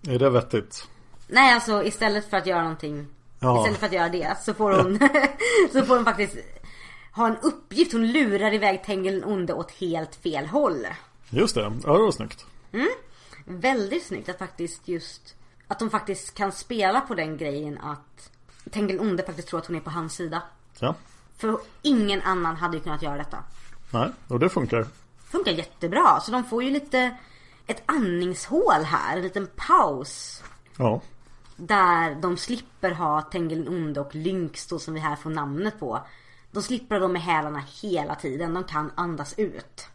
Är 0.09 0.19
det 0.19 0.31
vettigt? 0.31 0.89
Nej 1.29 1.55
alltså 1.55 1.85
istället 1.85 2.31
för 2.31 2.37
att 2.37 2.47
göra 2.47 2.63
någonting 2.63 3.07
Ja. 3.43 3.59
Istället 3.59 3.79
för 3.79 3.87
att 3.87 3.93
göra 3.93 4.09
det 4.09 4.37
så 4.43 4.55
får 4.55 4.73
hon 4.73 4.99
Så 5.73 5.83
får 5.87 5.97
hon 5.97 6.05
faktiskt 6.05 6.37
Ha 7.15 7.27
en 7.27 7.37
uppgift, 7.43 7.93
hon 7.93 8.13
lurar 8.13 8.55
iväg 8.55 8.85
Tengil 8.85 9.21
den 9.21 9.25
onde 9.25 9.53
åt 9.53 9.71
helt 9.71 10.15
fel 10.15 10.47
håll 10.47 10.87
Just 11.31 11.55
det, 11.55 11.61
ja 11.61 11.93
det 11.93 12.03
var 12.03 12.11
snyggt. 12.11 12.47
Väldigt 13.45 14.07
snyggt 14.07 14.29
att 14.29 14.39
faktiskt 14.39 14.89
just 14.89 15.37
Att 15.73 15.79
de 15.79 15.91
faktiskt 15.91 16.35
kan 16.35 16.53
spela 16.53 17.01
på 17.01 17.15
den 17.15 17.37
grejen 17.37 17.79
att 17.79 18.31
Tengil 18.71 18.97
den 18.97 19.09
onde 19.09 19.23
faktiskt 19.23 19.49
tror 19.49 19.61
att 19.61 19.67
hon 19.67 19.77
är 19.77 19.81
på 19.81 19.91
hans 19.91 20.15
sida 20.15 20.43
Ja, 20.79 20.95
För 21.37 21.59
ingen 21.83 22.23
annan 22.23 22.57
hade 22.57 22.77
ju 22.77 22.83
kunnat 22.83 23.03
göra 23.03 23.17
detta 23.17 23.39
nej, 23.91 24.11
och 24.29 24.39
det 24.39 24.49
funkar. 24.49 24.87
Funkar 25.25 25.53
jättebra, 25.53 26.21
så 26.21 26.33
de 26.33 26.45
får 26.45 26.63
ju 26.63 26.71
lite 26.71 27.17
Ett 27.67 27.83
andningshål 27.87 28.83
här, 28.85 29.17
en 29.17 29.23
liten 29.23 29.49
paus 29.57 30.43
Ja, 30.77 31.01
Där 31.57 32.15
de 32.15 32.37
slipper 32.37 32.91
ha 32.91 33.23
Tengil 33.23 33.69
onde 33.69 34.01
och 34.01 34.15
Lynx 34.15 34.67
då 34.67 34.79
som 34.79 34.95
vi 34.95 35.01
här 35.01 35.17
får 35.17 35.31
namnet 35.31 35.81
på. 35.81 36.01
De 36.51 36.63
slipper 36.63 37.01
de 37.01 37.13
med 37.13 37.23
hälarna 37.23 37.63
hela 37.83 38.15
tiden. 38.15 38.55
De 38.55 38.65
kan 38.65 38.91
andas 38.95 39.35
ut. 39.39 39.87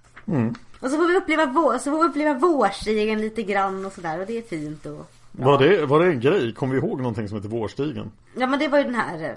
Och 0.79 0.89
så 0.89 0.97
får 0.97 1.07
vi 1.07 1.17
uppleva, 1.17 1.45
vår, 1.45 1.77
så 1.77 1.91
får 1.91 2.03
vi 2.03 2.09
uppleva 2.09 2.33
vårstigen 2.33 3.21
lite 3.21 3.43
grann 3.43 3.85
och 3.85 3.93
sådär 3.93 4.19
och 4.19 4.25
det 4.25 4.37
är 4.37 4.41
fint 4.41 4.85
och... 4.85 5.11
Var, 5.39 5.57
det, 5.57 5.85
var 5.85 5.99
det 5.99 6.05
en 6.05 6.19
grej? 6.19 6.53
Kommer 6.53 6.73
vi 6.73 6.79
ihåg 6.79 6.97
någonting 6.97 7.27
som 7.27 7.37
heter 7.37 7.49
Vårstigen? 7.49 8.11
Ja 8.35 8.47
men 8.47 8.59
det 8.59 8.67
var 8.67 8.77
ju 8.77 8.83
den 8.83 8.95
här 8.95 9.23
eh, 9.23 9.35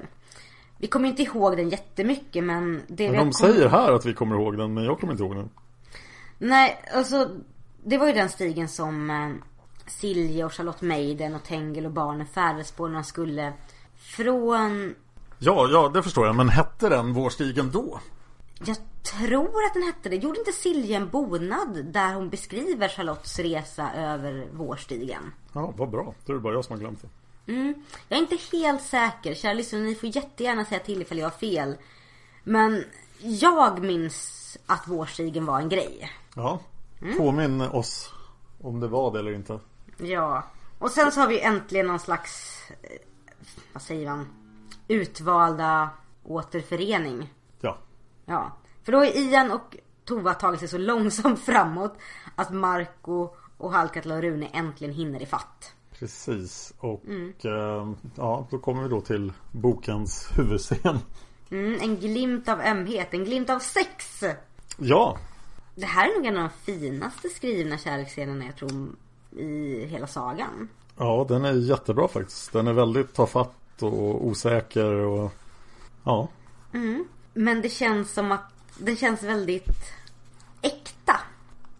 Vi 0.78 0.86
kommer 0.86 1.08
inte 1.08 1.22
ihåg 1.22 1.56
den 1.56 1.68
jättemycket 1.68 2.44
men 2.44 2.82
det 2.88 3.10
Men 3.10 3.18
de 3.18 3.24
har 3.24 3.32
säger 3.32 3.68
här 3.68 3.92
att 3.92 4.06
vi 4.06 4.14
kommer 4.14 4.36
ihåg 4.36 4.58
den 4.58 4.74
men 4.74 4.84
jag 4.84 5.00
kommer 5.00 5.12
inte 5.12 5.24
ihåg 5.24 5.36
den. 5.36 5.50
Nej, 6.38 6.82
alltså 6.94 7.28
det 7.84 7.98
var 7.98 8.06
ju 8.06 8.12
den 8.12 8.28
stigen 8.28 8.68
som 8.68 9.10
eh, 9.10 9.30
Silje 9.86 10.44
och 10.44 10.52
Charlotte 10.52 10.82
Meiden 10.82 11.34
och 11.34 11.42
Tengel 11.42 11.86
och 11.86 11.92
barnen 11.92 12.26
färdades 12.26 12.72
på 12.72 12.88
när 12.88 12.94
de 12.94 13.04
skulle 13.04 13.52
från 13.96 14.94
Ja, 15.38 15.68
ja 15.72 15.90
det 15.94 16.02
förstår 16.02 16.26
jag. 16.26 16.36
Men 16.36 16.48
hette 16.48 16.88
den 16.88 17.12
Vårstigen 17.12 17.70
då? 17.70 18.00
Jag 18.64 18.76
tror 19.02 19.64
att 19.66 19.74
den 19.74 19.82
hette 19.82 20.08
det. 20.08 20.16
Gjorde 20.16 20.38
inte 20.38 20.52
Silje 20.52 20.96
en 20.96 21.08
bonad 21.08 21.84
där 21.84 22.14
hon 22.14 22.30
beskriver 22.30 22.88
Charlottes 22.88 23.38
resa 23.38 23.92
över 23.92 24.48
vårstigen? 24.52 25.32
Ja, 25.52 25.72
vad 25.76 25.90
bra. 25.90 26.14
Då 26.26 26.32
är 26.32 26.34
det 26.34 26.42
bara 26.42 26.54
jag 26.54 26.64
som 26.64 26.72
har 26.72 26.80
glömt 26.80 27.02
det. 27.02 27.08
Mm. 27.52 27.74
Jag 28.08 28.16
är 28.16 28.22
inte 28.22 28.56
helt 28.56 28.82
säker. 28.82 29.34
Kära 29.34 29.52
lyssnare, 29.52 29.82
ni 29.82 29.94
får 29.94 30.16
jättegärna 30.16 30.64
säga 30.64 30.80
till 30.80 31.02
ifall 31.02 31.18
jag 31.18 31.26
har 31.26 31.38
fel. 31.38 31.76
Men 32.44 32.84
jag 33.18 33.82
minns 33.82 34.58
att 34.66 34.88
vårstigen 34.88 35.46
var 35.46 35.60
en 35.60 35.68
grej. 35.68 36.12
Ja. 36.34 36.60
Påminn 37.16 37.60
oss 37.60 38.12
om 38.60 38.80
det 38.80 38.88
var 38.88 39.12
det 39.12 39.18
eller 39.18 39.32
inte. 39.32 39.60
Ja. 39.98 40.44
Och 40.78 40.90
sen 40.90 41.12
så 41.12 41.20
har 41.20 41.28
vi 41.28 41.40
äntligen 41.40 41.86
någon 41.86 41.98
slags, 41.98 42.62
eh, 42.82 42.90
vad 43.72 43.82
säger 43.82 44.06
man, 44.10 44.28
utvalda 44.88 45.90
återförening. 46.24 47.34
Ja. 47.60 47.78
Ja. 48.26 48.56
För 48.90 48.92
då 48.92 48.98
har 48.98 49.16
Ian 49.16 49.50
och 49.50 49.76
Tova 50.04 50.34
tagit 50.34 50.60
sig 50.60 50.68
så 50.68 50.78
långsamt 50.78 51.40
framåt 51.40 51.94
att 52.34 52.52
Marco 52.52 53.28
och 53.56 53.72
Halkatla 53.72 54.14
och 54.14 54.22
Rune 54.22 54.46
äntligen 54.46 54.94
hinner 54.94 55.22
i 55.22 55.26
fatt. 55.26 55.74
Precis. 55.98 56.74
Och 56.78 57.02
eh, 57.44 57.92
ja, 58.14 58.46
då 58.50 58.58
kommer 58.58 58.82
vi 58.82 58.88
då 58.88 59.00
till 59.00 59.32
bokens 59.52 60.28
huvudscen. 60.36 60.98
Mm, 61.50 61.80
en 61.80 61.96
glimt 61.96 62.48
av 62.48 62.60
ömhet, 62.60 63.14
en 63.14 63.24
glimt 63.24 63.50
av 63.50 63.58
sex. 63.58 64.24
Ja. 64.76 65.18
Det 65.74 65.86
här 65.86 66.10
är 66.10 66.16
nog 66.16 66.26
en 66.26 66.36
av 66.36 66.42
de 66.42 66.72
finaste 66.72 67.28
skrivna 67.28 67.78
kärleksscenerna 67.78 68.44
jag 68.44 68.56
tror 68.56 68.88
i 69.36 69.86
hela 69.86 70.06
sagan. 70.06 70.68
Ja, 70.96 71.26
den 71.28 71.44
är 71.44 71.52
jättebra 71.52 72.08
faktiskt. 72.08 72.52
Den 72.52 72.66
är 72.66 72.72
väldigt 72.72 73.14
tafatt 73.14 73.82
och 73.82 74.26
osäker 74.26 74.92
och 74.92 75.32
ja. 76.04 76.28
Men 77.34 77.62
det 77.62 77.68
känns 77.68 78.12
som 78.12 78.32
att 78.32 78.59
den 78.80 78.96
känns 78.96 79.22
väldigt 79.22 79.92
äkta. 80.62 81.16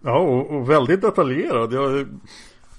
Ja, 0.00 0.18
och, 0.18 0.50
och 0.50 0.70
väldigt 0.70 1.00
detaljerad. 1.00 1.72
Jag 1.72 2.08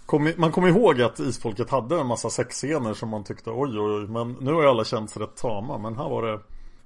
kom, 0.05 0.34
man 0.38 0.51
kommer 0.51 0.67
ihåg 0.67 1.01
att 1.01 1.19
Isfolket 1.19 1.69
hade 1.69 1.99
en 1.99 2.07
massa 2.07 2.30
sexscener 2.30 2.93
som 2.93 3.09
man 3.09 3.24
tyckte 3.24 3.49
oj, 3.49 3.80
oj, 3.80 4.01
oj. 4.01 4.07
Men 4.07 4.32
nu 4.39 4.53
har 4.53 4.61
ju 4.61 4.67
alla 4.67 4.84
känts 4.84 5.17
rätt 5.17 5.36
tama. 5.36 5.78
Men 5.78 5.97
här 5.97 6.09
var 6.09 6.28
det 6.28 6.39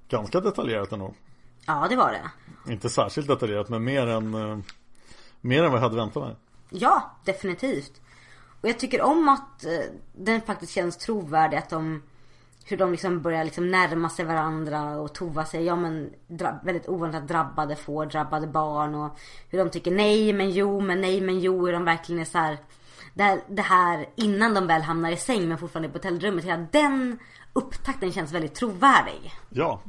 ganska 0.10 0.40
detaljerat 0.40 0.92
ändå. 0.92 1.14
Ja, 1.66 1.88
det 1.90 1.96
var 1.96 2.12
det. 2.12 2.72
Inte 2.72 2.90
särskilt 2.90 3.28
detaljerat, 3.28 3.70
men 3.70 3.84
mer 3.84 4.08
än, 4.08 4.34
eh, 4.34 4.58
mer 5.42 5.64
än 5.64 5.72
vad 5.72 5.78
jag 5.78 5.84
hade 5.84 5.96
väntat 5.96 6.24
mig. 6.24 6.36
Ja, 6.70 7.12
definitivt. 7.24 8.02
Och 8.62 8.70
jag 8.70 8.80
tycker 8.80 9.02
om 9.02 9.30
att 9.30 9.66
eh, 9.66 9.80
den 10.14 10.42
faktiskt 10.42 10.72
känns 10.72 10.98
trovärdig. 10.98 11.58
Att 11.58 11.70
de, 11.70 12.04
hur 12.68 12.78
de 12.78 12.92
liksom 12.92 13.22
börjar 13.22 13.44
liksom 13.44 13.72
närma 13.72 14.10
sig 14.10 14.26
varandra 14.26 14.98
och 14.98 15.14
Tova 15.14 15.46
säger 15.46 15.66
ja 15.66 15.76
men 15.76 16.14
dra, 16.28 16.60
väldigt 16.64 16.90
ovanligt 16.90 17.18
att 17.22 17.28
drabbade 17.28 17.76
får 17.76 18.06
drabbade 18.06 18.48
barn. 18.48 18.96
Och 18.96 19.20
hur 19.50 19.60
de 19.60 19.70
tycker 19.70 19.92
nej 19.92 20.34
men 20.34 20.52
jo 20.52 20.80
men 20.80 21.02
nej 21.02 21.22
men 21.22 21.40
jo. 21.40 21.66
Hur 21.66 21.74
de 21.74 21.86
verkligen 21.86 22.22
är 22.22 22.26
så 22.26 22.38
här. 22.38 22.58
Det, 23.14 23.24
här- 23.24 23.42
det 23.48 23.62
här 23.62 24.10
innan 24.16 24.54
de 24.54 24.68
väl 24.68 24.82
hamnar 24.82 25.12
i 25.12 25.18
säng 25.18 25.48
men 25.50 25.58
fortfarande 25.58 25.90
på 25.90 25.98
hotellrummet. 25.98 26.46
Hela 26.46 26.68
den 26.72 27.20
upptakten 27.54 28.12
känns 28.12 28.32
väldigt 28.32 28.56
trovärdig. 28.56 29.34
Ja, 29.50 29.82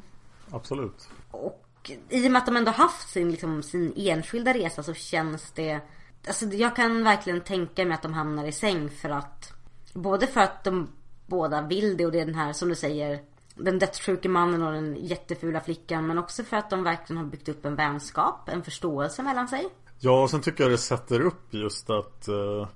absolut. 0.50 1.08
Och 1.30 1.90
i 2.08 2.26
och 2.28 2.32
med 2.32 2.40
att 2.40 2.46
de 2.46 2.56
ändå 2.56 2.70
haft 2.70 3.08
sin, 3.08 3.30
liksom, 3.30 3.62
sin 3.62 3.92
enskilda 3.96 4.54
resa 4.54 4.82
så 4.82 4.94
känns 4.94 5.50
det 5.50 5.80
Alltså 6.28 6.44
jag 6.46 6.76
kan 6.76 7.04
verkligen 7.04 7.40
tänka 7.40 7.84
mig 7.84 7.94
att 7.94 8.02
de 8.02 8.14
hamnar 8.14 8.44
i 8.44 8.52
säng 8.52 8.90
för 8.90 9.08
att 9.10 9.52
Både 9.92 10.26
för 10.26 10.40
att 10.40 10.64
de 10.64 10.88
båda 11.26 11.62
vill 11.62 11.96
det. 11.96 12.06
Och 12.06 12.12
det 12.12 12.20
är 12.20 12.26
den 12.26 12.34
här 12.34 12.52
som 12.52 12.68
du 12.68 12.74
säger 12.74 13.20
Den 13.54 13.78
dödssjuke 13.78 14.28
mannen 14.28 14.62
och 14.62 14.72
den 14.72 14.96
jättefula 15.00 15.60
flickan. 15.60 16.06
Men 16.06 16.18
också 16.18 16.42
för 16.44 16.56
att 16.56 16.70
de 16.70 16.82
verkligen 16.82 17.22
har 17.22 17.30
byggt 17.30 17.48
upp 17.48 17.64
en 17.64 17.76
vänskap, 17.76 18.48
en 18.48 18.62
förståelse 18.62 19.22
mellan 19.22 19.48
sig. 19.48 19.68
Ja, 19.98 20.22
och 20.22 20.30
sen 20.30 20.40
tycker 20.40 20.64
jag 20.64 20.70
det 20.70 20.78
sätter 20.78 21.20
upp 21.20 21.54
just 21.54 21.90
att 21.90 22.28
eh, 22.28 22.68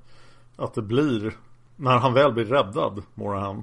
Att 0.57 0.75
det 0.75 0.83
blir 0.83 1.37
När 1.77 1.99
han 1.99 2.15
väl 2.15 2.33
blir 2.33 2.45
räddad, 2.45 3.03
Morahan 3.15 3.63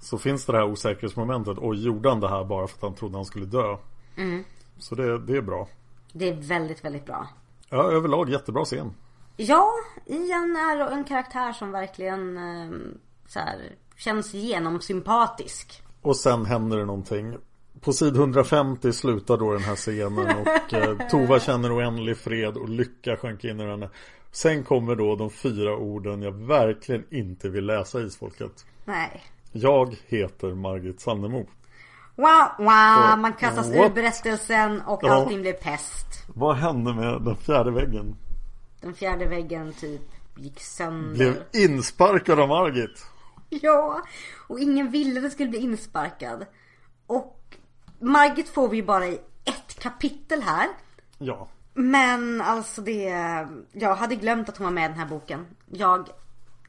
Så 0.00 0.18
finns 0.18 0.46
det 0.46 0.52
här 0.52 0.64
osäkerhetsmomentet. 0.64 1.58
Oj, 1.60 1.86
gjorde 1.86 2.08
han 2.08 2.20
det 2.20 2.28
här 2.28 2.44
bara 2.44 2.66
för 2.66 2.76
att 2.76 2.82
han 2.82 2.94
trodde 2.94 3.16
han 3.16 3.24
skulle 3.24 3.46
dö? 3.46 3.76
Så 4.78 4.94
det, 4.94 5.18
det 5.18 5.36
är 5.36 5.42
bra. 5.42 5.68
Det 6.12 6.28
är 6.28 6.34
väldigt, 6.34 6.84
väldigt 6.84 7.06
bra. 7.06 7.28
Ja, 7.68 7.90
överlag 7.90 8.30
jättebra 8.30 8.64
scen. 8.64 8.94
Ja, 9.36 9.70
Ian 10.06 10.56
är 10.56 10.90
en 10.90 11.04
karaktär 11.04 11.52
som 11.52 11.72
verkligen 11.72 12.36
eh, 12.36 12.70
så 13.26 13.38
här, 13.38 13.72
känns 14.00 14.34
genomsympatisk. 14.34 15.82
Och 16.02 16.16
sen 16.16 16.46
händer 16.46 16.78
det 16.78 16.84
någonting 16.84 17.36
På 17.80 17.92
sid 17.92 18.16
150 18.16 18.92
slutar 18.92 19.36
då 19.36 19.52
den 19.52 19.62
här 19.62 19.76
scenen 19.76 20.36
och 20.38 20.74
eh, 20.74 21.08
Tova 21.10 21.40
känner 21.40 21.76
oändlig 21.78 22.16
fred 22.16 22.56
och 22.56 22.68
lycka 22.68 23.16
sjönk 23.16 23.44
in 23.44 23.60
i 23.60 23.66
henne 23.66 23.88
Sen 24.32 24.64
kommer 24.64 24.96
då 24.96 25.16
de 25.16 25.30
fyra 25.30 25.76
orden 25.76 26.22
jag 26.22 26.32
verkligen 26.32 27.04
inte 27.10 27.48
vill 27.48 27.66
läsa 27.66 28.00
i 28.00 28.04
Isfolket 28.04 28.66
Nej. 28.84 29.22
Jag 29.52 29.96
heter 30.06 30.54
Margit 30.54 31.00
Sandemo 31.00 31.46
Wow, 32.16 32.48
wow, 32.58 33.18
man 33.18 33.32
kastas 33.32 33.70
ur 33.70 33.78
What? 33.78 33.94
berättelsen 33.94 34.80
och 34.80 35.00
Ja. 35.02 35.12
allting 35.12 35.40
blev 35.40 35.52
pest. 35.52 36.06
Vad 36.34 36.56
hände 36.56 36.94
med 36.94 37.22
den 37.22 37.36
fjärde 37.36 37.70
väggen? 37.70 38.16
Den 38.80 38.94
fjärde 38.94 39.26
väggen 39.26 39.72
typ 39.72 40.00
gick 40.36 40.60
sönder. 40.60 41.14
Blev 41.14 41.42
insparkad 41.52 42.40
av 42.40 42.48
Margit 42.48 43.06
Ja, 43.62 44.02
och 44.46 44.60
ingen 44.60 44.90
ville 44.90 45.20
det 45.20 45.30
skulle 45.30 45.48
bli 45.48 45.58
insparkad. 45.58 46.46
Och 47.06 47.56
Margit 47.98 48.48
får 48.48 48.68
vi 48.68 48.76
ju 48.76 48.82
bara 48.82 49.06
i 49.06 49.20
ett 49.44 49.78
kapitel 49.80 50.42
här. 50.42 50.68
Ja 51.18 51.48
Men 51.74 52.40
alltså 52.40 52.82
det, 52.82 53.08
jag 53.72 53.94
hade 53.94 54.14
glömt 54.16 54.48
att 54.48 54.56
hon 54.56 54.64
var 54.64 54.72
med 54.72 54.84
i 54.84 54.88
den 54.88 54.98
här 54.98 55.06
boken. 55.06 55.46
Jag 55.70 56.08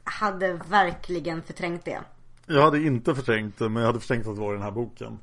hade 0.03 0.53
verkligen 0.53 1.41
förträngt 1.41 1.85
det. 1.85 1.99
Jag 2.45 2.61
hade 2.61 2.81
inte 2.81 3.15
förträngt 3.15 3.57
det 3.57 3.69
men 3.69 3.81
jag 3.83 3.87
hade 3.87 3.99
förträngt 3.99 4.27
att 4.27 4.35
det 4.35 4.41
var 4.41 4.51
i 4.51 4.55
den 4.55 4.63
här 4.63 4.71
boken 4.71 5.19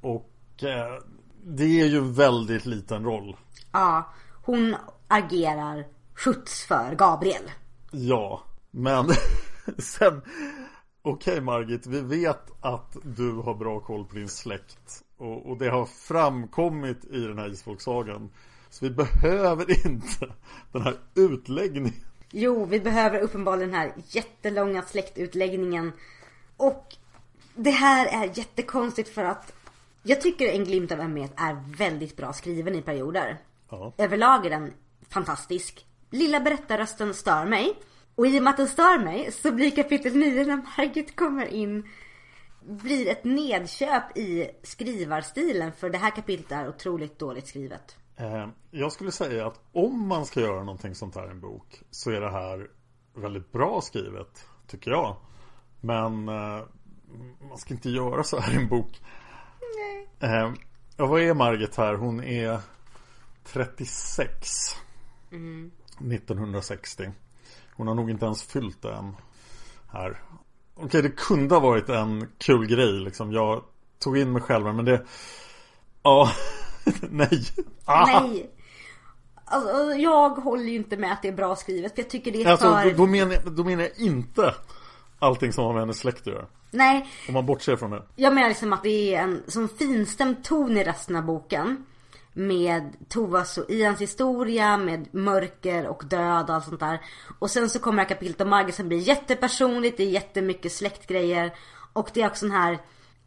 Och 0.00 0.30
eh, 0.62 1.02
Det 1.44 1.80
är 1.80 1.86
ju 1.86 1.98
en 1.98 2.14
väldigt 2.14 2.66
liten 2.66 3.04
roll 3.04 3.36
Ja, 3.72 4.14
hon 4.42 4.76
agerar 5.08 5.86
skjuts 6.14 6.64
för 6.64 6.94
Gabriel. 6.94 7.50
Ja 7.90 8.42
Men 8.70 9.06
sen 9.78 10.22
Okej 11.02 11.40
Margit, 11.40 11.86
vi 11.86 12.00
vet 12.00 12.50
att 12.60 12.96
du 13.02 13.32
har 13.32 13.54
bra 13.54 13.80
koll 13.80 14.04
på 14.04 14.14
din 14.14 14.28
släkt 14.28 15.02
och, 15.16 15.50
och 15.50 15.58
det 15.58 15.68
har 15.68 15.86
framkommit 15.86 17.04
i 17.04 17.20
den 17.20 17.38
här 17.38 17.52
isfolksagan 17.52 18.30
Så 18.70 18.84
vi 18.84 18.90
behöver 18.90 19.86
inte 19.86 20.34
den 20.72 20.82
här 20.82 20.96
utläggningen 21.14 21.94
Jo, 22.30 22.64
vi 22.64 22.80
behöver 22.80 23.20
uppenbarligen 23.20 23.70
den 23.70 23.80
här 23.80 23.92
jättelånga 24.08 24.82
släktutläggningen. 24.82 25.92
Och 26.56 26.96
det 27.54 27.70
här 27.70 28.06
är 28.06 28.38
jättekonstigt 28.38 29.08
för 29.08 29.24
att 29.24 29.52
jag 30.02 30.20
tycker 30.20 30.48
En 30.48 30.64
glimt 30.64 30.92
av 30.92 31.00
ömhet 31.00 31.32
är 31.36 31.76
väldigt 31.78 32.16
bra 32.16 32.32
skriven 32.32 32.74
i 32.74 32.82
perioder. 32.82 33.38
Ja. 33.70 33.92
Överlag 33.98 34.46
är 34.46 34.50
den 34.50 34.72
fantastisk. 35.08 35.86
Lilla 36.10 36.40
berättarrösten 36.40 37.14
stör 37.14 37.44
mig. 37.44 37.74
Och 38.16 38.26
i 38.26 38.38
och 38.38 38.42
med 38.42 38.50
att 38.50 38.56
den 38.56 38.68
stör 38.68 38.98
mig 39.04 39.32
så 39.32 39.52
blir 39.52 39.70
kapitel 39.70 40.16
9 40.16 40.44
när 40.44 40.56
Margit 40.56 41.16
kommer 41.16 41.46
in 41.46 41.88
blir 42.68 43.08
ett 43.08 43.24
nedköp 43.24 44.16
i 44.16 44.50
skrivarstilen 44.62 45.72
för 45.72 45.90
det 45.90 45.98
här 45.98 46.10
kapitlet 46.10 46.52
är 46.52 46.68
otroligt 46.68 47.18
dåligt 47.18 47.46
skrivet. 47.48 47.96
Eh, 48.16 48.48
Jag 48.70 48.92
skulle 48.92 49.12
säga 49.12 49.46
att 49.46 49.60
om 49.72 50.08
man 50.08 50.26
ska 50.26 50.40
göra 50.40 50.58
någonting 50.64 50.94
sånt 50.94 51.14
här 51.14 51.26
i 51.26 51.30
en 51.30 51.40
bok 51.40 51.82
Så 51.90 52.10
är 52.10 52.20
det 52.20 52.30
här 52.30 52.70
väldigt 53.14 53.52
bra 53.52 53.80
skrivet 53.80 54.46
Tycker 54.66 54.90
jag. 54.90 55.16
Men 55.80 56.28
eh, 56.28 56.62
Man 57.48 57.58
ska 57.58 57.74
inte 57.74 57.90
göra 57.90 58.22
så 58.24 58.40
här 58.40 58.52
i 58.52 58.56
en 58.56 58.68
bok. 58.68 59.00
Eh, 60.20 60.52
Ja 60.96 61.06
vad 61.06 61.20
är 61.20 61.34
Margit 61.34 61.76
här? 61.76 61.94
Hon 61.94 62.24
är 62.24 62.60
36 63.44 64.48
1960 66.12 67.10
Hon 67.76 67.88
har 67.88 67.94
nog 67.94 68.10
inte 68.10 68.26
ens 68.26 68.42
fyllt 68.42 68.82
det 68.82 68.92
än 68.92 69.16
Här 69.88 70.22
Okej 70.74 71.02
det 71.02 71.10
kunde 71.10 71.54
ha 71.54 71.60
varit 71.60 71.88
en 71.88 72.28
kul 72.38 72.66
grej 72.66 72.92
liksom 72.92 73.32
Jag 73.32 73.62
tog 73.98 74.18
in 74.18 74.32
mig 74.32 74.42
själv 74.42 74.74
men 74.74 74.84
det 74.84 75.02
Ja 76.02 76.30
Nej 77.10 77.42
ah. 77.84 78.06
Nej! 78.06 78.50
Alltså, 79.48 79.94
jag 79.94 80.30
håller 80.30 80.64
ju 80.64 80.74
inte 80.74 80.96
med 80.96 81.12
att 81.12 81.22
det 81.22 81.28
är 81.28 81.32
bra 81.32 81.56
skrivet. 81.56 81.94
För 81.94 82.02
jag 82.02 82.10
tycker 82.10 82.32
det 82.32 82.42
är 82.42 82.50
Alltså 82.50 82.72
för... 82.72 82.90
då, 82.90 82.96
då, 82.96 83.06
menar 83.06 83.32
jag, 83.32 83.52
då 83.52 83.64
menar 83.64 83.82
jag 83.82 83.98
inte 83.98 84.54
allting 85.18 85.52
som 85.52 85.64
har 85.64 85.72
med 85.72 85.82
hennes 85.82 85.98
släkt 85.98 86.20
att 86.20 86.26
göra. 86.26 86.46
Nej, 86.70 87.08
Om 87.28 87.34
man 87.34 87.46
bortser 87.46 87.76
från 87.76 87.90
det. 87.90 88.02
jag 88.16 88.34
menar 88.34 88.48
liksom 88.48 88.72
att 88.72 88.82
det 88.82 89.14
är 89.14 89.22
en 89.22 89.42
sån 89.46 89.68
finstämd 89.68 90.44
ton 90.44 90.76
i 90.76 90.84
resten 90.84 91.16
av 91.16 91.22
boken. 91.22 91.86
Med 92.38 92.96
Tovas 93.08 93.58
och 93.58 93.70
Ians 93.70 94.00
historia, 94.00 94.76
med 94.76 95.14
mörker 95.14 95.86
och 95.86 96.04
död 96.04 96.48
och 96.48 96.54
allt 96.54 96.64
sånt 96.64 96.80
där. 96.80 97.00
Och 97.38 97.50
sen 97.50 97.70
så 97.70 97.78
kommer 97.78 97.96
det 97.96 98.02
här 98.02 98.08
kapitlet 98.08 98.40
om 98.40 98.50
Margit 98.50 98.74
som 98.74 98.88
blir 98.88 98.98
jättepersonligt, 98.98 99.96
det 99.96 100.02
är 100.02 100.10
jättemycket 100.10 100.72
släktgrejer. 100.72 101.54
Och 101.92 102.10
det 102.14 102.22
är 102.22 102.26
också 102.26 102.40
sån 102.40 102.50
här, 102.50 102.78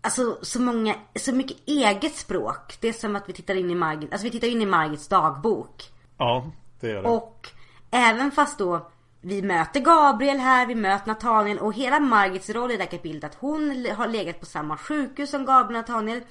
alltså 0.01 0.37
så 0.41 0.61
många, 0.61 0.95
så 1.15 1.33
mycket 1.33 1.57
eget 1.65 2.15
språk. 2.15 2.77
Det 2.79 2.89
är 2.89 2.93
som 2.93 3.15
att 3.15 3.29
vi 3.29 3.33
tittar 3.33 3.55
in 3.55 3.71
i 3.71 3.75
Margit, 3.75 4.11
alltså 4.11 4.25
vi 4.25 4.31
tittar 4.31 4.47
in 4.47 4.61
i 4.61 4.65
Margits 4.65 5.07
dagbok. 5.07 5.83
Ja, 6.17 6.51
det 6.79 6.91
är 6.91 7.03
det. 7.03 7.09
Och 7.09 7.47
även 7.91 8.31
fast 8.31 8.57
då 8.57 8.89
vi 9.21 9.41
möter 9.41 9.79
Gabriel 9.79 10.37
här, 10.37 10.65
vi 10.65 10.75
möter 10.75 11.07
Nathaniel 11.07 11.59
och 11.59 11.73
hela 11.73 11.99
Margits 11.99 12.49
roll 12.49 12.71
i 12.71 12.77
det 12.77 12.83
här 12.83 12.91
kapitlet 12.91 13.23
att 13.23 13.37
hon 13.39 13.85
har 13.95 14.07
legat 14.07 14.39
på 14.39 14.45
samma 14.45 14.77
sjukhus 14.77 15.29
som 15.29 15.45
Gabriel 15.45 15.83
och 15.83 15.89
Nathaniel. 15.89 16.21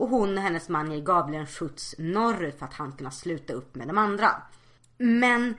Och 0.00 0.08
hon 0.08 0.38
och 0.38 0.42
hennes 0.44 0.68
man 0.68 0.92
ger 0.92 1.00
Gabriel 1.00 1.40
en 1.40 1.46
skjuts 1.46 1.94
norrut 1.98 2.58
för 2.58 2.66
att 2.66 2.74
han 2.74 2.92
kunna 2.92 3.10
sluta 3.10 3.52
upp 3.52 3.74
med 3.74 3.88
de 3.88 3.98
andra. 3.98 4.30
Men 4.98 5.54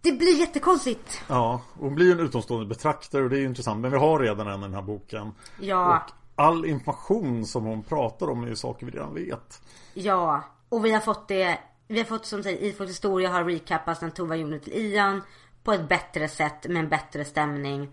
det 0.00 0.12
blir 0.12 0.40
jättekonstigt. 0.40 1.22
Ja, 1.28 1.62
hon 1.74 1.94
blir 1.94 2.06
ju 2.06 2.12
en 2.12 2.20
utomstående 2.20 2.66
betraktare 2.66 3.22
och 3.22 3.30
det 3.30 3.36
är 3.36 3.40
ju 3.40 3.46
intressant. 3.46 3.80
Men 3.80 3.90
vi 3.90 3.96
har 3.96 4.18
redan 4.18 4.48
en 4.48 4.60
i 4.60 4.62
den 4.62 4.74
här 4.74 4.82
boken. 4.82 5.32
Ja. 5.60 5.96
Och 5.96 6.12
all 6.34 6.64
information 6.64 7.46
som 7.46 7.64
hon 7.64 7.82
pratar 7.82 8.30
om 8.30 8.42
är 8.42 8.48
ju 8.48 8.56
saker 8.56 8.86
vi 8.86 8.92
redan 8.92 9.14
vet. 9.14 9.62
Ja, 9.94 10.44
och 10.68 10.84
vi 10.84 10.90
har 10.90 11.00
fått 11.00 11.28
det 11.28 11.58
Vi 11.88 11.98
har 11.98 12.04
fått 12.04 12.26
som 12.26 12.42
säger 12.42 12.62
Ifolks 12.62 12.92
historia 12.92 13.28
har 13.28 13.44
recappats 13.44 14.00
när 14.00 14.10
Tova 14.10 14.36
gjorde 14.36 14.58
till 14.58 14.72
Ian 14.72 15.22
På 15.64 15.72
ett 15.72 15.88
bättre 15.88 16.28
sätt 16.28 16.68
med 16.68 16.76
en 16.76 16.88
bättre 16.88 17.24
stämning 17.24 17.88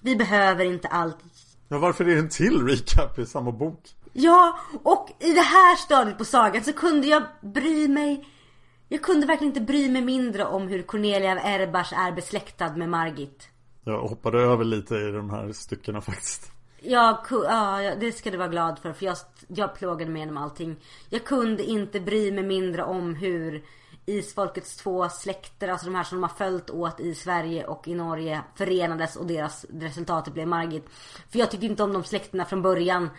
Vi 0.00 0.16
behöver 0.16 0.64
inte 0.64 0.88
allt 0.88 1.18
Ja, 1.68 1.78
varför 1.78 2.04
är 2.04 2.14
det 2.14 2.20
en 2.20 2.28
till 2.28 2.66
recap 2.66 3.18
i 3.18 3.26
samma 3.26 3.52
bok? 3.52 3.94
Ja, 4.20 4.58
och 4.82 5.08
i 5.18 5.32
det 5.32 5.40
här 5.40 5.76
stadiet 5.76 6.18
på 6.18 6.24
sagan 6.24 6.64
så 6.64 6.72
kunde 6.72 7.06
jag 7.06 7.22
bry 7.40 7.88
mig 7.88 8.28
Jag 8.88 9.02
kunde 9.02 9.26
verkligen 9.26 9.50
inte 9.50 9.72
bry 9.72 9.90
mig 9.90 10.02
mindre 10.02 10.44
om 10.44 10.68
hur 10.68 10.82
Cornelia 10.82 11.32
av 11.32 11.38
Erbars 11.38 11.92
är 11.92 12.12
besläktad 12.12 12.76
med 12.76 12.88
Margit 12.88 13.48
Jag 13.84 14.00
hoppade 14.00 14.40
över 14.40 14.64
lite 14.64 14.94
i 14.94 15.10
de 15.10 15.30
här 15.30 15.52
styckena 15.52 16.00
faktiskt. 16.00 16.52
Jag, 16.80 17.18
ja, 17.30 17.94
det 18.00 18.12
ska 18.12 18.30
du 18.30 18.36
vara 18.36 18.48
glad 18.48 18.78
för 18.78 18.92
för 18.92 19.06
jag, 19.06 19.16
jag 19.48 19.74
plågade 19.74 20.10
mig 20.10 20.20
genom 20.20 20.36
allting. 20.36 20.76
Jag 21.08 21.24
kunde 21.24 21.64
inte 21.64 22.00
bry 22.00 22.32
mig 22.32 22.44
mindre 22.44 22.82
om 22.82 23.14
hur 23.14 23.62
Isfolkets 24.06 24.76
två 24.76 25.08
släkter, 25.08 25.68
alltså 25.68 25.86
de 25.86 25.94
här 25.94 26.04
som 26.04 26.20
de 26.20 26.22
har 26.22 26.36
följt 26.36 26.70
åt 26.70 27.00
i 27.00 27.14
Sverige 27.14 27.66
och 27.66 27.88
i 27.88 27.94
Norge 27.94 28.42
förenades 28.54 29.16
och 29.16 29.26
deras 29.26 29.66
resultatet 29.70 30.34
blev 30.34 30.48
Margit. 30.48 30.84
För 31.30 31.38
jag 31.38 31.50
tyckte 31.50 31.66
inte 31.66 31.82
om 31.82 31.92
de 31.92 32.04
släkterna 32.04 32.44
från 32.44 32.62
början. 32.62 33.10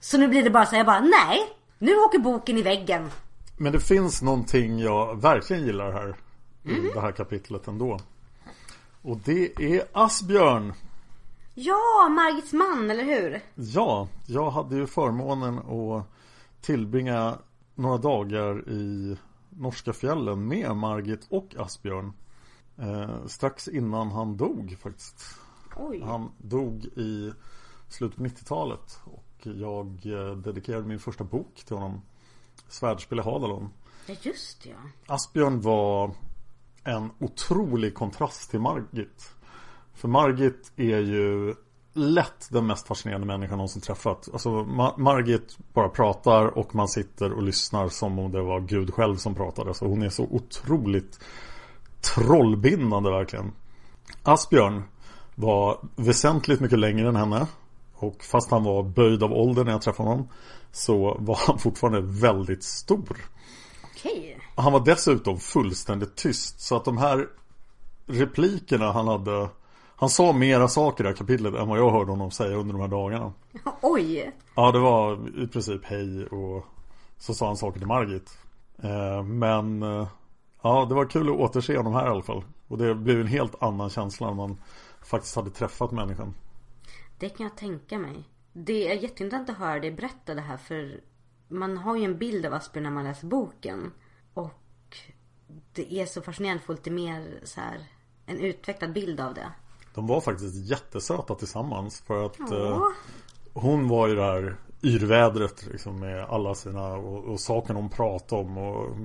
Så 0.00 0.18
nu 0.18 0.28
blir 0.28 0.42
det 0.42 0.50
bara 0.50 0.66
så 0.66 0.70
här, 0.70 0.78
jag 0.78 0.86
bara 0.86 1.00
nej! 1.00 1.38
Nu 1.78 1.96
åker 1.96 2.18
boken 2.18 2.58
i 2.58 2.62
väggen. 2.62 3.10
Men 3.56 3.72
det 3.72 3.80
finns 3.80 4.22
någonting 4.22 4.78
jag 4.78 5.20
verkligen 5.20 5.66
gillar 5.66 5.92
här 5.92 6.16
i 6.64 6.90
det 6.94 7.00
här 7.00 7.12
kapitlet 7.12 7.68
ändå. 7.68 7.98
Och 9.02 9.16
det 9.24 9.62
är 9.62 9.84
Asbjörn. 9.92 10.72
Ja, 11.54 12.08
Margits 12.10 12.52
man, 12.52 12.90
eller 12.90 13.04
hur? 13.04 13.40
Ja, 13.54 14.08
jag 14.26 14.50
hade 14.50 14.76
ju 14.76 14.86
förmånen 14.86 15.58
att 15.58 16.06
tillbringa 16.60 17.38
några 17.74 17.98
dagar 17.98 18.68
i 18.68 19.16
norska 19.50 19.92
fjällen 19.92 20.48
med 20.48 20.76
Margit 20.76 21.26
och 21.30 21.54
Asbjörn. 21.58 22.12
Eh, 22.78 23.26
strax 23.26 23.68
innan 23.68 24.10
han 24.10 24.36
dog 24.36 24.76
faktiskt. 24.82 25.38
Oj. 25.76 26.02
Han 26.04 26.32
dog 26.38 26.84
i 26.84 27.32
slutet 27.88 28.18
på 28.18 28.24
90-talet 28.24 29.00
och 29.04 29.25
jag 29.42 29.86
eh, 30.04 30.36
dedikerade 30.36 30.86
min 30.86 30.98
första 30.98 31.24
bok 31.24 31.62
till 31.66 31.76
honom. 31.76 32.02
Svärdspel 32.68 33.18
i 33.18 33.22
Hadalon. 33.22 33.68
Ja, 34.06 34.14
just 34.22 34.62
det, 34.62 34.68
ja. 34.70 35.14
Asbjörn 35.14 35.60
var 35.60 36.10
en 36.84 37.10
otrolig 37.18 37.94
kontrast 37.94 38.50
till 38.50 38.60
Margit. 38.60 39.34
För 39.94 40.08
Margit 40.08 40.72
är 40.76 40.98
ju 40.98 41.54
lätt 41.92 42.48
den 42.50 42.66
mest 42.66 42.86
fascinerande 42.86 43.26
människan 43.26 43.58
någonsin 43.58 43.82
träffat. 43.82 44.28
Alltså 44.32 44.48
Ma- 44.50 44.98
Margit 44.98 45.58
bara 45.72 45.88
pratar 45.88 46.58
och 46.58 46.74
man 46.74 46.88
sitter 46.88 47.32
och 47.32 47.42
lyssnar 47.42 47.88
som 47.88 48.18
om 48.18 48.32
det 48.32 48.42
var 48.42 48.60
Gud 48.60 48.94
själv 48.94 49.16
som 49.16 49.34
pratade. 49.34 49.74
Så 49.74 49.86
hon 49.86 50.02
är 50.02 50.08
så 50.08 50.24
otroligt 50.24 51.20
trollbindande 52.14 53.10
verkligen. 53.10 53.52
Asbjörn 54.22 54.82
var 55.34 55.78
väsentligt 55.96 56.60
mycket 56.60 56.78
längre 56.78 57.08
än 57.08 57.16
henne. 57.16 57.46
Och 57.98 58.24
fast 58.24 58.50
han 58.50 58.64
var 58.64 58.82
böjd 58.82 59.22
av 59.22 59.32
ålder 59.32 59.64
när 59.64 59.72
jag 59.72 59.82
träffade 59.82 60.08
honom 60.08 60.28
så 60.72 61.16
var 61.20 61.38
han 61.46 61.58
fortfarande 61.58 62.00
väldigt 62.00 62.64
stor. 62.64 63.16
Okej. 63.84 64.38
Han 64.54 64.72
var 64.72 64.80
dessutom 64.84 65.38
fullständigt 65.38 66.16
tyst 66.16 66.60
så 66.60 66.76
att 66.76 66.84
de 66.84 66.98
här 66.98 67.28
replikerna 68.06 68.92
han 68.92 69.08
hade 69.08 69.48
Han 69.96 70.08
sa 70.08 70.32
mera 70.32 70.68
saker 70.68 71.02
i 71.02 71.04
det 71.04 71.08
här 71.08 71.16
kapitlet 71.16 71.54
än 71.54 71.68
vad 71.68 71.78
jag 71.78 71.90
hörde 71.90 72.10
honom 72.10 72.30
säga 72.30 72.56
under 72.56 72.72
de 72.72 72.80
här 72.80 72.88
dagarna 72.88 73.32
Oj. 73.82 74.32
Ja 74.54 74.72
det 74.72 74.78
var 74.78 75.28
i 75.44 75.46
princip 75.46 75.84
hej 75.84 76.26
och 76.26 76.64
så 77.18 77.34
sa 77.34 77.46
han 77.46 77.56
saker 77.56 77.78
till 77.78 77.88
Margit 77.88 78.38
eh, 78.82 79.22
Men 79.22 79.82
eh, 79.82 80.08
Ja 80.62 80.86
det 80.88 80.94
var 80.94 81.04
kul 81.04 81.28
att 81.28 81.36
återse 81.36 81.76
honom 81.76 81.94
här 81.94 82.06
i 82.06 82.10
alla 82.10 82.22
fall 82.22 82.44
Och 82.68 82.78
det 82.78 82.94
blev 82.94 83.20
en 83.20 83.26
helt 83.26 83.62
annan 83.62 83.90
känsla 83.90 84.26
när 84.26 84.34
man 84.34 84.56
faktiskt 85.02 85.36
hade 85.36 85.50
träffat 85.50 85.90
människan 85.90 86.34
Det 87.18 87.28
kan 87.28 87.46
jag 87.46 87.56
tänka 87.56 87.98
mig. 87.98 88.28
Det 88.52 88.90
är 88.90 88.94
jätteintressant 88.94 89.50
att 89.50 89.56
höra 89.56 89.80
dig 89.80 89.90
berätta 89.90 90.34
det 90.34 90.40
här 90.40 90.56
för 90.56 91.00
man 91.48 91.76
har 91.76 91.96
ju 91.96 92.04
en 92.04 92.18
bild 92.18 92.46
av 92.46 92.54
Asbjörn 92.54 92.82
när 92.82 92.90
man 92.90 93.04
läser 93.04 93.26
boken. 93.26 93.92
Och 94.34 94.96
det 95.72 95.94
är 96.00 96.06
så 96.06 96.22
fascinerande 96.22 96.60
att 96.60 96.66
få 96.66 96.72
lite 96.72 96.90
mer 96.90 97.40
så 97.44 97.60
här 97.60 97.78
en 98.26 98.40
utvecklad 98.40 98.92
bild 98.92 99.20
av 99.20 99.34
det. 99.34 99.52
De 99.94 100.06
var 100.06 100.20
faktiskt 100.20 100.70
jättesöta 100.70 101.34
tillsammans 101.34 102.00
för 102.00 102.26
att 102.26 102.52
eh. 102.52 102.82
Hon 103.52 103.88
var 103.88 104.08
ju 104.08 104.14
det 104.14 104.22
här 104.22 104.56
yrvädret 104.82 105.66
liksom 105.66 106.00
med 106.00 106.24
alla 106.24 106.54
sina 106.54 106.94
och, 106.94 107.24
och 107.24 107.40
saker 107.40 107.74
hon 107.74 107.88
pratade 107.88 108.42
om 108.42 108.58
och 108.58 108.96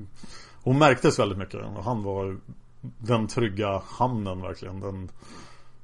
Hon 0.64 0.78
märktes 0.78 1.20
väldigt 1.20 1.38
mycket 1.38 1.55
och 1.55 1.84
han 1.84 2.03
var 2.03 2.39
den 2.82 3.28
trygga 3.28 3.82
hamnen 3.86 4.41
verkligen 4.41 4.80
Den 4.80 5.12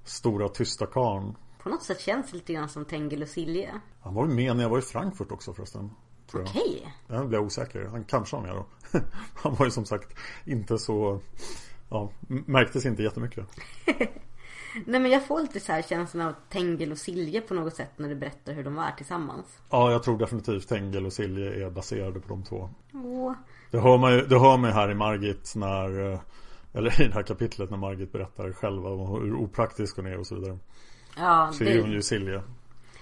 stora 0.04 0.50
tysta 0.50 0.86
karln 0.86 1.36
På 1.68 1.72
något 1.72 1.84
sätt 1.84 2.00
känns 2.00 2.34
lite 2.34 2.54
grann 2.54 2.70
som 2.70 2.86
Tengil 2.86 3.22
och 3.22 3.28
Silje. 3.28 3.82
Han 4.02 4.14
var 4.14 4.28
ju 4.28 4.34
med 4.34 4.56
när 4.56 4.64
jag 4.64 4.70
var 4.70 4.80
i 4.80 4.82
Frankfurt 4.82 5.32
också 5.32 5.54
förresten 5.54 5.92
tror 6.32 6.44
jag. 6.44 6.50
Okej. 6.50 6.94
Jag 7.08 7.28
blir 7.28 7.40
osäker, 7.40 7.86
han 7.86 8.04
kanske 8.04 8.36
var 8.36 8.44
med 8.44 8.56
då 8.56 8.66
Han 9.36 9.56
var 9.56 9.66
ju 9.66 9.72
som 9.72 9.86
sagt 9.86 10.18
inte 10.46 10.78
så 10.78 11.22
Ja, 11.90 12.12
märktes 12.28 12.86
inte 12.86 13.04
jättemycket 13.04 13.46
Nej 14.86 15.00
men 15.00 15.12
jag 15.12 15.26
får 15.26 15.42
lite 15.42 15.60
så 15.60 15.72
här 15.72 15.82
känslan 15.82 16.28
av 16.28 16.34
Tengil 16.50 16.92
och 16.92 16.98
Silje 16.98 17.42
på 17.42 17.54
något 17.54 17.76
sätt 17.76 17.92
när 17.98 18.10
du 18.10 18.16
berättar 18.16 18.54
hur 18.54 18.64
de 18.64 18.76
var 18.76 18.92
tillsammans. 18.98 19.46
Ja, 19.70 19.92
jag 19.92 20.04
tror 20.04 20.18
definitivt 20.18 20.68
Tengel 20.68 21.06
och 21.06 21.14
Silje 21.14 21.66
är 21.66 21.70
baserade 21.70 22.20
på 22.20 22.30
de 22.30 22.44
två 22.44 22.70
Åh. 22.94 23.34
Det 23.72 23.80
hör 23.80 23.98
man 23.98 24.14
ju, 24.14 24.22
det 24.22 24.40
hör 24.40 24.58
man 24.58 24.72
här 24.72 24.92
i 24.92 24.96
Margit 24.96 25.54
när 25.56 26.14
eh, 26.14 26.20
Eller 26.74 27.02
i 27.02 27.08
det 27.08 27.14
här 27.14 27.24
kapitlet 27.24 27.70
när 27.70 27.78
Margit 27.78 28.12
berättar 28.12 28.52
själva 28.52 28.90
om 28.90 29.08
hur 29.08 29.34
opraktisk 29.34 29.96
hon 29.96 30.06
är 30.06 30.18
och 30.18 30.28
så 30.28 30.36
vidare 30.36 30.58
Ja, 31.18 31.52
Så 31.54 31.64
är 31.64 31.80
hon 31.82 31.90
det, 31.90 31.96
ju 31.96 32.02
Silje 32.02 32.42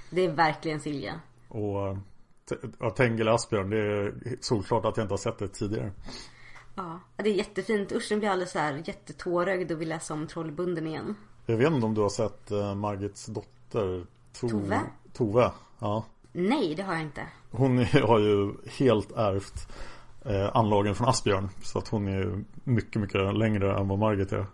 det 0.10 0.26
är 0.26 0.32
verkligen 0.32 0.80
Silje. 0.80 1.14
Och 1.48 1.98
ja, 2.80 2.90
Tengel 2.90 3.28
Asbjörn, 3.28 3.70
det 3.70 3.78
är 3.78 4.14
solklart 4.42 4.86
att 4.86 4.98
jag 4.98 5.04
inte 5.04 5.14
har 5.14 5.18
sett 5.18 5.38
det 5.40 5.48
tidigare 5.48 5.92
Ja, 6.76 7.00
det 7.16 7.30
är 7.30 7.34
jättefint. 7.34 7.92
Usch, 7.92 8.08
jag 8.12 8.20
blir 8.20 8.30
alldeles 8.30 8.52
så 8.52 8.60
här 8.60 8.82
jättetårögd 8.86 9.72
och 9.72 9.82
vill 9.82 9.90
läsa 9.90 10.14
om 10.14 10.28
Trollbunden 10.28 10.88
igen. 10.88 11.16
Jag 11.46 11.58
vet 11.58 11.72
inte 11.72 11.86
om 11.86 11.94
du 11.94 12.02
har 12.02 12.10
sett 12.10 12.52
eh, 12.52 12.76
Margits 12.76 13.26
dotter 13.26 14.06
To- 14.42 14.50
Tove? 14.50 14.80
Tove, 15.14 15.52
ja 15.80 16.06
Nej, 16.32 16.76
det 16.76 16.84
har 16.84 16.94
jag 16.94 17.02
inte. 17.02 17.28
Hon 17.52 17.78
har 18.08 18.20
ju 18.20 18.54
helt 18.80 19.12
ärvt 19.12 19.68
eh, 20.26 20.56
anlagen 20.56 20.96
från 20.96 21.08
Asbjörn 21.08 21.50
Så 21.64 21.80
att 21.80 21.88
hon 21.88 22.08
är 22.08 22.18
ju 22.18 22.44
mycket, 22.64 23.02
mycket 23.02 23.36
längre 23.38 23.80
än 23.80 23.88
vad 23.88 24.00
Margit 24.00 24.32
är 24.32 24.46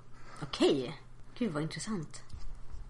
Okej. 0.43 0.95
Gud 1.37 1.51
vad 1.51 1.63
intressant. 1.63 2.23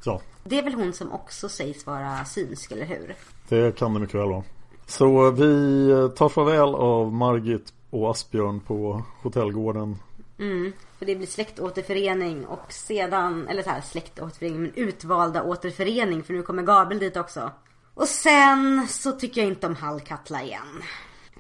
Ja, 0.03 0.21
Det 0.43 0.59
är 0.59 0.63
väl 0.63 0.73
hon 0.73 0.93
som 0.93 1.11
också 1.11 1.49
sägs 1.49 1.85
vara 1.85 2.25
synsk, 2.25 2.71
eller 2.71 2.85
hur? 2.85 3.15
det 3.49 3.77
kan 3.77 3.93
det 3.93 3.99
mycket 3.99 4.15
väl 4.15 4.29
vara 4.29 4.43
Så 4.85 5.31
vi 5.31 5.87
tar 6.15 6.29
farväl 6.29 6.75
av 6.75 7.13
Margit 7.13 7.73
och 7.89 8.11
Asbjörn 8.11 8.59
på 8.59 9.03
hotellgården 9.21 9.97
Mm, 10.39 10.73
för 10.99 11.05
det 11.05 11.15
blir 11.15 11.27
släktåterförening 11.27 12.45
och 12.45 12.73
sedan, 12.73 13.47
eller 13.47 13.63
så 13.63 13.69
här 13.69 13.81
släktåterförening, 13.81 14.61
men 14.61 14.71
utvalda 14.75 15.43
återförening 15.43 16.23
för 16.23 16.33
nu 16.33 16.41
kommer 16.41 16.63
Gabriel 16.63 16.99
dit 16.99 17.17
också. 17.17 17.51
Och 17.93 18.07
sen 18.07 18.87
så 18.89 19.11
tycker 19.11 19.41
jag 19.41 19.47
inte 19.49 19.67
om 19.67 19.75
Hallkatla 19.75 20.43
igen. 20.43 20.81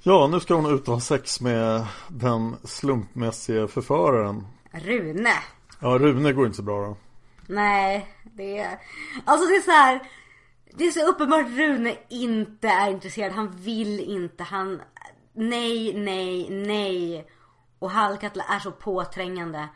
Ja, 0.03 0.27
nu 0.27 0.39
ska 0.39 0.53
hon 0.53 0.73
ut 0.73 0.87
och 0.87 0.93
ha 0.93 1.01
sex 1.01 1.41
med 1.41 1.85
den 2.07 2.55
slumpmässiga 2.63 3.67
förföraren. 3.67 4.47
Rune. 4.71 5.33
Ja, 5.79 5.87
Rune 5.87 6.33
går 6.33 6.45
inte 6.45 6.57
så 6.57 6.63
bra 6.63 6.81
då. 6.87 6.95
Nej, 7.47 8.07
det 8.33 8.57
är... 8.57 8.79
Alltså 9.25 9.47
det 9.47 9.55
är 9.55 9.61
så 9.61 9.71
här. 9.71 10.09
Det 10.73 10.83
är 10.83 10.91
så 10.91 11.07
uppenbart 11.07 11.45
att 11.45 11.51
Rune 11.51 11.97
inte 12.09 12.67
är 12.67 12.91
intresserad. 12.91 13.31
Han 13.31 13.51
vill 13.51 13.99
inte. 13.99 14.43
Han... 14.43 14.81
Nej, 15.33 15.93
nej, 15.93 16.49
nej. 16.49 17.27
Och 17.79 17.91
Hallkatla 17.91 18.43
är 18.43 18.59
så 18.59 18.71
påträngande. 18.71 19.67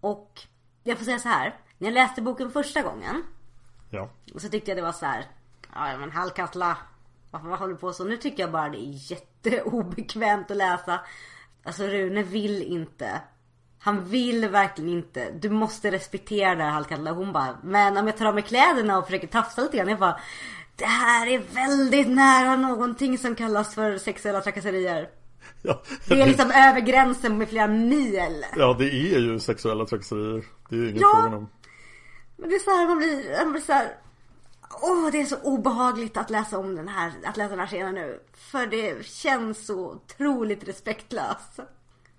Och 0.00 0.40
jag 0.82 0.98
får 0.98 1.04
säga 1.04 1.18
så 1.18 1.28
här. 1.28 1.60
När 1.78 1.88
jag 1.88 1.94
läste 1.94 2.22
boken 2.22 2.50
första 2.50 2.82
gången. 2.82 3.22
Ja. 3.90 4.10
Så 4.36 4.48
tyckte 4.48 4.70
jag 4.70 4.78
det 4.78 4.82
var 4.82 4.92
så 4.92 5.06
här. 5.06 5.26
Ja 5.74 5.96
men 5.98 6.10
Hallkatla. 6.10 6.76
Varför 7.30 7.48
vad 7.48 7.58
håller 7.58 7.72
du 7.72 7.78
på 7.78 7.92
så? 7.92 8.04
Nu 8.04 8.16
tycker 8.16 8.42
jag 8.42 8.52
bara 8.52 8.68
det 8.68 8.78
är 8.78 9.10
jätteobekvämt 9.12 10.50
att 10.50 10.56
läsa. 10.56 11.00
Alltså 11.64 11.86
Rune 11.86 12.22
vill 12.22 12.62
inte. 12.62 13.20
Han 13.84 14.04
vill 14.04 14.48
verkligen 14.48 14.90
inte. 14.90 15.30
Du 15.30 15.50
måste 15.50 15.90
respektera 15.90 16.54
det 16.54 16.62
här 16.62 16.70
Hallkatla. 16.70 17.10
Hon 17.12 17.32
bara, 17.32 17.58
men 17.62 17.96
om 17.96 18.06
jag 18.06 18.16
tar 18.16 18.26
av 18.26 18.34
mig 18.34 18.42
kläderna 18.42 18.98
och 18.98 19.04
försöker 19.06 19.26
tafsa 19.26 19.62
lite 19.62 19.76
grann. 19.76 19.88
Jag 19.88 19.98
bara, 19.98 20.20
det 20.76 20.84
här 20.84 21.26
är 21.26 21.38
väldigt 21.54 22.08
nära 22.08 22.56
någonting 22.56 23.18
som 23.18 23.34
kallas 23.34 23.74
för 23.74 23.98
sexuella 23.98 24.40
trakasserier. 24.40 25.08
Ja, 25.62 25.82
Det 26.08 26.20
är 26.22 26.26
liksom 26.26 26.50
över 26.50 26.80
gränsen 26.80 27.38
med 27.38 27.48
flera 27.48 27.66
mil. 27.66 28.44
ja, 28.56 28.76
det 28.78 28.84
är 28.84 29.18
ju 29.18 29.38
sexuella 29.40 29.84
trakasserier. 29.86 30.44
Det 30.68 30.76
är 30.76 30.80
ju 30.80 30.88
ingen 30.90 31.00
Ja. 31.02 31.20
fråga 31.22 31.36
om. 31.36 31.48
Men 32.36 32.48
det 32.48 32.54
är 32.54 32.58
så 32.58 32.70
här, 32.70 32.86
man 32.88 32.98
blir, 32.98 33.44
man 33.44 33.52
blir 33.52 33.62
så 33.62 33.72
här. 33.72 33.88
Åh, 34.82 35.08
det 35.12 35.20
är 35.20 35.24
så 35.26 35.36
obehagligt 35.42 36.16
att 36.16 36.30
läsa 36.30 36.58
om 36.58 36.76
den 36.76 36.88
här, 36.88 37.12
att 37.24 37.36
läsa 37.36 37.50
den 37.50 37.58
här 37.60 37.66
scenen 37.66 37.94
nu. 37.94 38.20
För 38.34 38.66
det 38.66 39.06
känns 39.06 39.66
så 39.66 39.90
otroligt 39.90 40.68
respektlöst. 40.68 41.60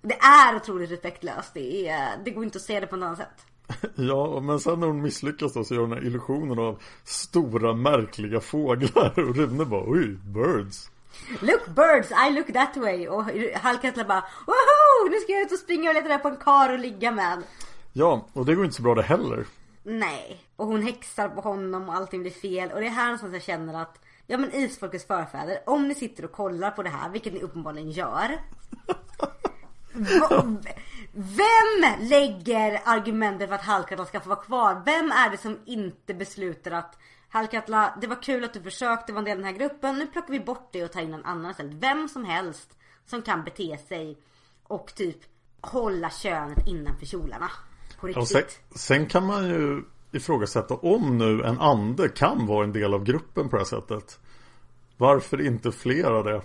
Det 0.08 0.18
är 0.18 0.56
otroligt 0.56 0.90
respektlöst. 0.90 1.54
Det, 1.54 1.88
är, 1.88 2.18
det 2.24 2.30
går 2.30 2.44
inte 2.44 2.58
att 2.58 2.62
se 2.62 2.80
det 2.80 2.86
på 2.86 2.96
något 2.96 3.06
annat 3.06 3.18
sätt. 3.18 3.46
Ja, 3.94 4.40
men 4.40 4.60
sen 4.60 4.80
när 4.80 4.86
hon 4.86 5.02
misslyckas 5.02 5.52
då 5.52 5.64
så 5.64 5.74
gör 5.74 5.80
hon 5.80 5.90
den 5.90 5.98
här 5.98 6.06
illusionen 6.06 6.58
av 6.58 6.82
stora 7.04 7.74
märkliga 7.74 8.40
fåglar 8.40 9.18
och 9.28 9.36
Rune 9.36 9.64
bara 9.64 9.84
oj, 9.86 10.08
birds. 10.08 10.90
Look 11.40 11.66
birds, 11.66 12.10
I 12.28 12.30
look 12.30 12.52
that 12.52 12.76
way. 12.76 13.08
Och 13.08 13.24
Hallkatla 13.54 14.04
bara 14.04 14.24
woho! 14.46 15.10
Nu 15.10 15.20
ska 15.20 15.32
jag 15.32 15.42
ut 15.42 15.52
och 15.52 15.58
springa 15.58 15.90
och 15.90 15.94
leta 15.94 16.08
rätt 16.08 16.22
på 16.22 16.28
en 16.28 16.36
kar 16.36 16.72
och 16.72 16.78
ligga 16.78 17.10
med. 17.10 17.42
Ja, 17.92 18.26
och 18.32 18.46
det 18.46 18.54
går 18.54 18.64
inte 18.64 18.76
så 18.76 18.82
bra 18.82 18.94
det 18.94 19.02
heller. 19.02 19.46
Nej. 19.82 20.40
Och 20.56 20.66
hon 20.66 20.82
häxar 20.82 21.28
på 21.28 21.40
honom 21.40 21.88
och 21.88 21.94
allting 21.94 22.20
blir 22.20 22.30
fel. 22.30 22.72
Och 22.72 22.80
det 22.80 22.86
är 22.86 22.90
här 22.90 23.04
någonstans 23.04 23.32
jag 23.32 23.42
känner 23.42 23.82
att 23.82 24.00
Ja 24.26 24.38
men 24.38 24.54
isfolkets 24.54 25.06
förfäder, 25.06 25.58
om 25.66 25.88
ni 25.88 25.94
sitter 25.94 26.24
och 26.24 26.32
kollar 26.32 26.70
på 26.70 26.82
det 26.82 26.90
här, 26.90 27.10
vilket 27.10 27.32
ni 27.32 27.42
uppenbarligen 27.42 27.90
gör. 27.90 28.38
vem 31.12 31.98
lägger 32.08 32.80
argumentet 32.84 33.48
för 33.48 33.54
att 33.54 33.64
Hallkatla 33.64 34.04
ska 34.04 34.20
få 34.20 34.28
vara 34.28 34.42
kvar? 34.42 34.82
Vem 34.84 35.10
är 35.10 35.30
det 35.30 35.36
som 35.36 35.58
inte 35.64 36.14
beslutar 36.14 36.70
att 36.70 36.98
Hallkatla, 37.28 37.98
det 38.00 38.06
var 38.06 38.22
kul 38.22 38.44
att 38.44 38.54
du 38.54 38.62
försökte 38.62 39.12
vara 39.12 39.18
en 39.18 39.24
del 39.24 39.32
av 39.32 39.38
den 39.38 39.46
här 39.46 39.58
gruppen. 39.58 39.98
Nu 39.98 40.06
plockar 40.06 40.32
vi 40.32 40.40
bort 40.40 40.68
det 40.72 40.84
och 40.84 40.92
tar 40.92 41.00
in 41.00 41.14
en 41.14 41.24
annan 41.24 41.50
istället. 41.50 41.74
Vem 41.74 42.08
som 42.08 42.24
helst 42.24 42.76
som 43.06 43.22
kan 43.22 43.44
bete 43.44 43.78
sig 43.88 44.18
och 44.62 44.94
typ 44.94 45.18
hålla 45.60 46.10
könet 46.10 46.66
innanför 46.66 47.06
kjolarna. 47.06 47.50
På 48.00 48.06
riktigt. 48.06 48.28
sen, 48.28 48.42
sen 48.74 49.06
kan 49.06 49.26
man 49.26 49.48
ju 49.48 49.82
ifrågasätta 50.12 50.74
om 50.74 51.18
nu 51.18 51.42
en 51.44 51.60
ande 51.60 52.08
kan 52.08 52.46
vara 52.46 52.64
en 52.64 52.72
del 52.72 52.94
av 52.94 53.04
gruppen 53.04 53.48
på 53.48 53.56
det 53.56 53.60
här 53.60 53.80
sättet. 53.80 54.20
Varför 54.96 55.46
inte 55.46 55.72
flera 55.72 56.22
det? 56.22 56.42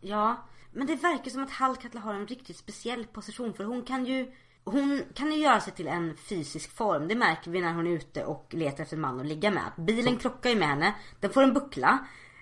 Ja, 0.00 0.36
men 0.76 0.86
det 0.86 0.96
verkar 0.96 1.30
som 1.30 1.42
att 1.42 1.50
Hallkatla 1.50 2.00
har 2.00 2.14
en 2.14 2.26
riktigt 2.26 2.56
speciell 2.56 3.06
position 3.06 3.54
för 3.54 3.64
hon 3.64 3.82
kan 3.82 4.06
ju 4.06 4.32
hon 4.64 5.02
kan 5.14 5.32
ju 5.32 5.38
göra 5.38 5.60
sig 5.60 5.72
till 5.72 5.88
en 5.88 6.16
fysisk 6.16 6.76
form. 6.76 7.08
Det 7.08 7.14
märker 7.14 7.50
vi 7.50 7.60
när 7.60 7.72
hon 7.72 7.86
är 7.86 7.90
ute 7.90 8.24
och 8.24 8.46
letar 8.50 8.82
efter 8.82 8.96
en 8.96 9.00
man 9.00 9.20
att 9.20 9.26
ligga 9.26 9.50
med. 9.50 9.72
Bilen 9.76 10.16
krockar 10.16 10.50
ju 10.50 10.56
med 10.56 10.68
henne. 10.68 10.94
Den 11.20 11.32
får 11.32 11.42
en 11.42 11.52
buckla. 11.52 11.98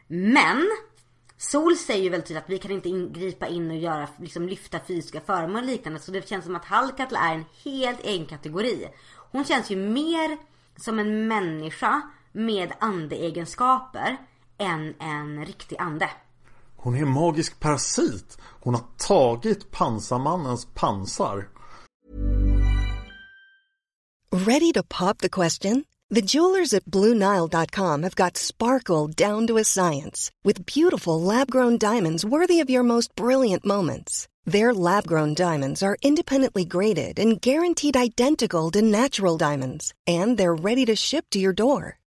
Men 0.07 0.71
Sol 1.37 1.77
säger 1.77 2.03
ju 2.03 2.09
väl 2.09 2.23
till 2.23 2.37
att 2.37 2.51
vi 2.51 2.59
kan 2.59 2.71
inte 2.71 2.89
ingripa 2.89 3.47
in 3.47 3.71
och 3.71 3.77
göra, 3.77 4.09
liksom 4.17 4.49
lyfta 4.49 4.81
fysiska 4.81 5.21
föremål 5.21 5.63
och 5.63 5.67
liknande. 5.67 6.01
Så 6.01 6.13
det 6.13 6.29
känns 6.29 6.45
som 6.45 6.57
att 6.57 6.65
Hallkatla 6.65 7.19
är 7.19 7.35
en 7.35 7.45
helt 7.65 8.01
egen 8.01 8.27
kategori. 8.27 8.89
Hon 9.17 9.45
känns 9.45 9.71
ju 9.71 9.77
mer 9.77 10.39
som 10.77 10.99
en 10.99 11.29
människa 11.29 12.03
med 12.33 12.73
andeegenskaper 12.79 14.17
än 14.59 14.95
en 14.99 15.47
riktig 15.47 15.77
ande. 15.79 16.11
Hon 16.85 16.95
är 16.95 17.03
en 17.03 17.09
magisk 17.09 17.61
parasit. 17.61 18.39
Hon 18.63 18.75
har 18.75 18.85
tagit 18.99 19.71
pansarmannens 19.71 20.67
pansar. 20.75 21.49
Ready 24.33 24.73
to 24.73 24.83
pop 24.83 25.19
the 25.19 25.29
question? 25.29 25.85
The 26.11 26.23
jewelers 26.23 26.75
at 26.75 26.85
BlueNile.com 26.85 28.03
have 28.03 28.15
got 28.15 28.37
sparkle 28.37 29.07
down 29.07 29.47
to 29.47 29.57
a 29.57 29.65
science 29.65 30.31
with 30.45 30.67
beautiful 30.67 31.21
lab 31.23 31.51
grown 31.51 31.79
diamonds 31.79 32.25
worthy 32.25 32.61
of 32.61 32.71
your 32.71 32.83
most 32.83 33.17
brilliant 33.17 33.65
moments. 33.65 34.29
Their 34.53 34.75
lab 34.75 35.07
grown 35.07 35.35
diamonds 35.35 35.83
are 35.83 35.97
independently 36.03 36.65
graded 36.65 37.19
and 37.19 37.41
guaranteed 37.41 37.97
identical 37.97 38.71
to 38.71 38.83
natural 38.83 39.39
diamonds, 39.39 39.95
and 40.07 40.37
they're 40.37 40.63
ready 40.63 40.85
to 40.85 40.97
ship 40.97 41.25
to 41.31 41.39
your 41.39 41.55
door. 41.55 41.99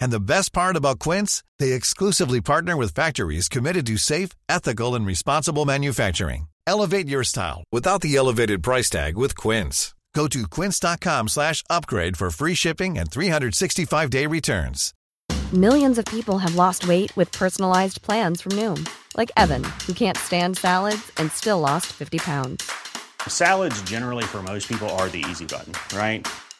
And 0.00 0.12
the 0.12 0.20
best 0.34 0.52
part 0.52 0.76
about 0.76 0.98
Quince, 0.98 1.44
they 1.58 1.72
exclusively 1.72 2.40
partner 2.40 2.76
with 2.76 2.94
factories 2.94 3.48
committed 3.48 3.86
to 3.86 3.96
safe, 3.96 4.30
ethical, 4.48 4.94
and 4.94 5.06
responsible 5.06 5.64
manufacturing. 5.64 6.48
Elevate 6.66 7.08
your 7.08 7.24
style 7.24 7.64
without 7.72 8.02
the 8.02 8.16
elevated 8.16 8.62
price 8.62 8.90
tag 8.90 9.16
with 9.16 9.36
Quince. 9.36 9.94
Go 10.14 10.26
to 10.26 10.48
quince.com 10.48 11.28
slash 11.28 11.62
upgrade 11.70 12.16
for 12.16 12.30
free 12.30 12.54
shipping 12.54 12.98
and 12.98 13.08
365-day 13.10 14.26
returns. 14.26 14.92
Millions 15.52 15.96
of 15.96 16.04
people 16.06 16.38
have 16.38 16.56
lost 16.56 16.88
weight 16.88 17.16
with 17.16 17.30
personalized 17.32 18.02
plans 18.02 18.42
from 18.42 18.52
Noom, 18.52 18.88
like 19.16 19.30
Evan, 19.36 19.64
who 19.86 19.92
can't 19.92 20.16
stand 20.16 20.58
salads 20.58 21.12
and 21.16 21.30
still 21.32 21.60
lost 21.60 21.86
50 21.86 22.18
pounds. 22.18 22.70
Salads, 23.26 23.80
generally, 23.82 24.24
for 24.24 24.42
most 24.42 24.68
people, 24.68 24.88
are 24.98 25.08
the 25.08 25.24
easy 25.30 25.46
button, 25.46 25.72
right? 25.96 26.26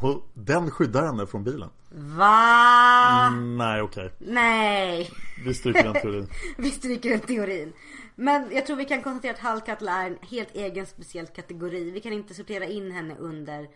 Och 0.00 0.30
den 0.34 0.70
skyddar 0.70 1.06
henne 1.06 1.26
från 1.26 1.44
bilen. 1.44 1.70
Va? 1.90 3.26
Mm, 3.26 3.56
nej, 3.56 3.82
okej. 3.82 4.12
Nej. 4.18 5.10
Vi 5.44 5.54
stryker 5.54 5.84
den 5.84 5.92
teorin. 5.92 6.28
Vi 6.56 6.70
stryker 6.70 7.10
den 7.10 7.20
teorin. 7.20 7.72
Men 8.14 8.48
jag 8.52 8.66
tror 8.66 8.76
vi 8.76 8.84
kan 8.84 9.02
konstatera 9.02 9.32
att 9.32 9.38
Hallkatla 9.38 9.92
är 9.92 10.06
en 10.06 10.18
helt 10.22 10.54
egen 10.54 10.86
speciell 10.86 11.26
kategori. 11.26 11.90
Vi 11.90 12.00
kan 12.00 12.12
inte 12.12 12.34
sortera 12.34 12.64
in 12.64 12.90
henne 12.90 13.16
under 13.18 13.68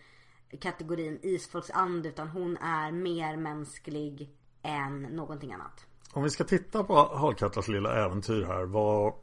kategorin 0.61 1.19
isfolksand 1.21 2.05
utan 2.05 2.27
hon 2.27 2.57
är 2.57 2.91
mer 2.91 3.37
mänsklig 3.37 4.29
än 4.63 5.01
någonting 5.01 5.53
annat. 5.53 5.85
Om 6.11 6.23
vi 6.23 6.29
ska 6.29 6.43
titta 6.43 6.83
på 6.83 6.95
Hallkattlas 6.95 7.67
lilla 7.67 8.05
äventyr 8.05 8.43
här. 8.43 8.63
Vad, 8.65 9.13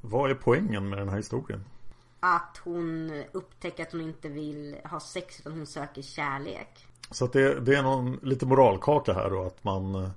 vad 0.00 0.30
är 0.30 0.34
poängen 0.34 0.88
med 0.88 0.98
den 0.98 1.08
här 1.08 1.16
historien? 1.16 1.64
Att 2.20 2.60
hon 2.64 3.22
upptäcker 3.32 3.82
att 3.82 3.92
hon 3.92 4.00
inte 4.00 4.28
vill 4.28 4.76
ha 4.84 5.00
sex 5.00 5.40
utan 5.40 5.52
hon 5.52 5.66
söker 5.66 6.02
kärlek. 6.02 6.86
Så 7.10 7.24
att 7.24 7.32
det, 7.32 7.60
det 7.60 7.74
är 7.74 7.82
någon 7.82 8.18
lite 8.22 8.46
moralkaka 8.46 9.12
här 9.12 9.30
då 9.30 9.46
att 9.46 9.64
man 9.64 9.94
eh, 9.94 10.10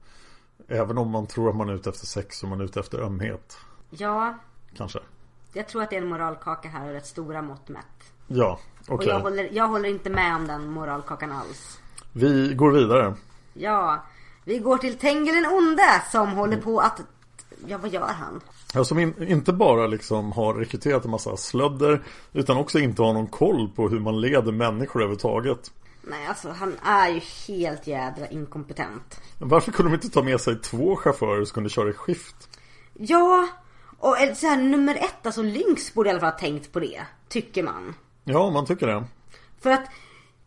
Även 0.68 0.98
om 0.98 1.10
man 1.10 1.28
tror 1.28 1.50
att 1.50 1.56
man 1.56 1.70
är 1.70 1.74
ute 1.74 1.90
efter 1.90 2.06
sex 2.06 2.38
så 2.38 2.46
är 2.46 2.50
man 2.50 2.62
ute 2.62 2.80
efter 2.80 3.00
ömhet 3.00 3.58
Ja, 3.90 4.38
Kanske 4.78 5.00
jag 5.54 5.68
tror 5.68 5.84
att 5.84 5.90
det 5.90 5.96
är 5.98 6.02
en 6.02 6.10
moralkaka 6.10 6.70
här 6.70 6.88
och 6.88 6.94
rätt 6.94 7.06
stora 7.06 7.42
mått 7.42 7.70
mätt. 7.70 8.14
Ja, 8.28 8.60
Och 8.88 8.96
okej 8.96 9.08
jag, 9.08 9.20
håller, 9.20 9.50
jag 9.52 9.68
håller 9.68 9.90
inte 9.90 10.10
med 10.10 10.36
om 10.36 10.48
den 10.48 10.72
moralkakan 10.72 11.32
alls. 11.32 11.80
Vi 12.14 12.54
går 12.54 12.72
vidare 12.72 13.14
Ja, 13.54 14.04
Vi 14.44 14.60
går 14.60 14.78
till 14.78 14.98
Tengil 14.98 15.36
den 15.36 15.46
onde 15.46 16.04
som 16.12 16.32
håller 16.32 16.58
på 16.58 16.80
att... 16.80 17.02
Ja, 17.68 17.78
vad 17.78 17.90
gör 17.90 18.08
han? 18.08 18.42
Som 18.84 19.00
in, 19.00 19.14
inte 19.28 19.54
bara 19.54 19.88
liksom 19.88 20.32
har 20.32 20.54
rekryterat 20.54 21.06
en 21.06 21.12
massa 21.12 21.38
slödder 21.38 22.04
Utan 22.34 22.58
också 22.58 22.80
inte 22.80 23.02
har 23.02 23.14
någon 23.14 23.28
koll 23.28 23.70
på 23.76 23.90
hur 23.90 24.00
man 24.00 24.22
leder 24.22 24.52
människor 24.52 25.00
överhuvudtaget 25.00 25.72
Nej, 26.04 26.28
alltså 26.28 26.50
han 26.50 26.76
är 26.84 27.10
ju 27.10 27.22
helt 27.48 27.88
jädra 27.88 28.28
inkompetent. 28.28 29.22
Men 29.40 29.50
Varför 29.50 29.72
kunde 29.72 29.92
de 29.92 29.96
inte 29.96 30.10
ta 30.10 30.24
med 30.24 30.42
sig 30.42 30.60
två 30.60 30.96
chaufförer 30.96 31.46
som 31.46 31.54
kunde 31.54 31.70
köra 31.70 31.90
i 31.90 31.94
skift? 31.94 32.60
Ja, 32.94 33.48
och 33.98 34.16
så 34.36 34.48
här, 34.48 34.58
nummer 34.62 34.96
ett, 34.96 35.26
alltså 35.26 35.42
Lynx 35.42 35.94
borde 35.94 36.10
i 36.10 36.12
alla 36.12 36.20
fall 36.20 36.32
ha 36.32 36.40
tänkt 36.40 36.72
på 36.72 36.80
det. 36.80 37.02
Tycker 37.30 37.64
man. 37.64 37.96
Ja, 38.24 38.50
man 38.50 38.66
tycker 38.66 38.88
det 38.88 39.04
För 39.62 39.72
att 39.72 39.90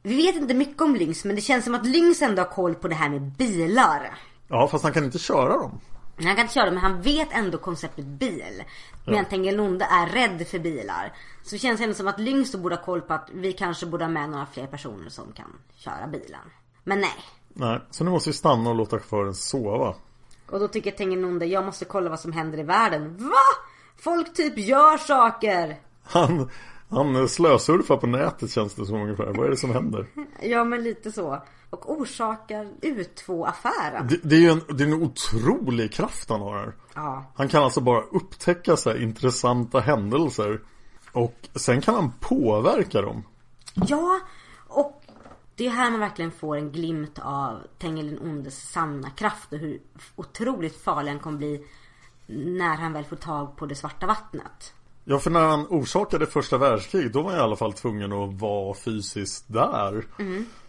vi 0.03 0.16
vet 0.16 0.37
inte 0.37 0.55
mycket 0.55 0.83
om 0.83 0.95
Lynx 0.95 1.25
men 1.25 1.37
det 1.37 1.43
känns 1.43 1.64
som 1.64 1.75
att 1.75 1.87
Lynx 1.87 2.22
ändå 2.22 2.43
har 2.43 2.51
koll 2.51 2.75
på 2.75 2.89
det 2.89 2.95
här 2.95 3.09
med 3.09 3.22
bilar. 3.22 4.18
Ja, 4.49 4.68
fast 4.68 4.85
han 4.85 4.93
kan 4.93 5.05
inte 5.05 5.18
köra 5.18 5.57
dem 5.57 5.81
Han 6.17 6.37
kan 6.37 6.39
inte 6.39 6.55
köra 6.55 6.71
men 6.71 6.79
han 6.79 7.03
vet 7.03 7.29
ändå 7.33 7.59
konceptet 7.59 8.05
bil. 8.05 8.65
Medan 9.07 9.25
Tengil 9.25 9.57
Nonde 9.57 9.85
är 9.85 10.07
rädd 10.07 10.47
för 10.47 10.59
bilar. 10.59 11.12
Så 11.43 11.55
det 11.55 11.59
känns 11.59 11.81
ändå 11.81 11.95
som 11.95 12.09
att 12.09 12.19
då 12.53 12.59
borde 12.59 12.75
ha 12.75 12.83
koll 12.83 13.01
på 13.01 13.15
att 13.15 13.29
vi 13.33 13.53
kanske 13.53 13.87
borde 13.87 14.05
ha 14.05 14.11
med 14.11 14.31
några 14.31 14.47
fler 14.47 14.67
personer 14.67 15.09
som 15.09 15.33
kan 15.33 15.53
köra 15.77 16.07
bilen. 16.07 16.41
Men 16.85 17.01
nej. 17.01 17.15
Nej, 17.49 17.81
så 17.91 18.05
nu 18.05 18.11
måste 18.11 18.31
vi 18.31 18.35
stanna 18.35 18.71
och 18.71 18.77
låta 18.77 18.99
chauffören 18.99 19.35
sova 19.35 19.95
Och 20.51 20.61
då 20.61 20.69
tycker 20.69 20.91
Tengil 20.91 21.21
Nonde, 21.21 21.47
jag 21.47 21.65
måste 21.65 21.85
kolla 21.85 22.11
vad 22.11 22.21
som 22.21 22.33
händer 22.33 22.59
i 22.59 22.62
världen. 22.62 23.17
Va? 23.17 23.65
Folk 23.97 24.35
typ 24.35 24.59
gör 24.59 24.99
saker. 24.99 25.77
Han, 26.03 26.51
han 26.89 27.29
slösurfar 27.29 27.97
på 27.97 28.07
nätet 28.07 28.51
känns 28.51 28.75
det 28.75 28.87
som 28.87 29.03
ungefär 29.03 29.25
Vad 29.25 29.47
är 29.47 29.51
det 29.51 29.57
som 29.57 29.71
händer? 29.71 30.07
Ja 30.43 30.65
men 30.65 30.83
lite 30.83 31.12
så. 31.12 31.43
Och 31.75 31.91
orsakar 31.91 32.68
U2-affären. 32.83 34.09
Det, 34.09 34.20
det 34.22 34.37
är 34.37 34.41
ju 34.41 34.51
en, 34.51 34.61
det 34.68 34.85
är 34.85 34.89
en 34.89 35.03
otrolig 35.03 35.93
kraft 35.93 36.31
han 36.31 36.41
har 36.41 36.59
här 36.59 36.72
Ja. 36.95 37.25
Han 37.35 37.49
kan 37.49 37.62
alltså 37.62 37.81
bara 37.81 38.03
upptäcka 38.03 38.77
så 38.77 38.91
här 38.91 39.03
intressanta 39.03 39.81
händelser 39.81 40.61
Och 41.12 41.49
sen 41.55 41.81
kan 41.81 41.95
han 41.95 42.12
påverka 42.20 43.03
dem 43.03 43.22
Ja, 43.75 44.20
och 44.68 45.03
det 45.57 45.66
är 45.66 45.70
här 45.70 45.91
man 45.91 46.01
verkligen 46.01 46.31
får 46.31 46.57
en 46.57 46.72
glimt 46.72 47.18
av 47.18 47.59
Tengil 47.79 48.11
den 48.11 48.31
ondes 48.31 48.70
sanna 48.70 49.11
kraft 49.11 49.53
och 49.53 49.59
hur 49.59 49.81
otroligt 50.16 50.83
farlig 50.83 51.11
han 51.11 51.20
kommer 51.20 51.39
bli 51.39 51.66
när 52.27 52.77
han 52.77 52.93
väl 52.93 53.05
får 53.05 53.16
tag 53.16 53.57
på 53.57 53.66
det 53.66 53.75
svarta 53.75 54.07
vattnet. 54.07 54.75
Ja 55.05 55.19
för 55.19 55.31
när 55.31 55.47
han 55.47 55.67
orsakade 55.71 56.27
första 56.27 56.59
världskrig 56.59 57.13
Då 57.13 57.23
var 57.23 57.31
han 57.31 57.41
i 57.41 57.43
alla 57.43 57.57
fall 57.57 57.73
tvungen 57.73 58.13
att 58.13 58.41
vara 58.41 58.75
fysiskt 58.75 59.45
där. 59.47 60.05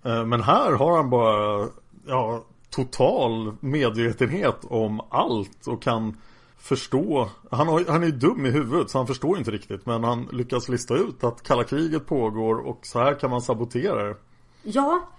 Eh, 0.04 0.26
Men 0.26 0.42
här 0.42 0.72
har 0.72 0.98
han 0.98 1.10
bara 1.10 1.68
Ja 2.08 2.44
Total 2.70 3.56
medvetenhet 3.60 4.60
om 4.64 5.02
allt 5.10 5.68
och 5.68 5.82
kan 5.82 6.18
Förstå. 6.58 7.30
Han, 7.52 7.68
har, 7.68 7.86
han 7.88 8.04
är 8.04 8.08
ju 8.08 8.12
dum 8.12 8.46
i 8.46 8.50
huvudet 8.50 8.90
så 8.90 8.98
han 8.98 9.08
förstår 9.08 9.38
inte 9.38 9.52
riktigt 9.52 9.86
Men 9.86 10.04
han 10.04 10.30
lyckas 10.32 10.70
lista 10.70 10.96
ut 10.96 11.24
att 11.24 11.44
kalla 11.44 11.64
kriget 11.64 12.06
pågår 12.06 12.56
och 12.56 12.80
så 12.86 13.00
här 13.00 13.14
kan 13.14 13.30
man 13.30 13.42
sabotera 13.42 14.04
det. 14.04 14.16
Ja, 14.64 15.10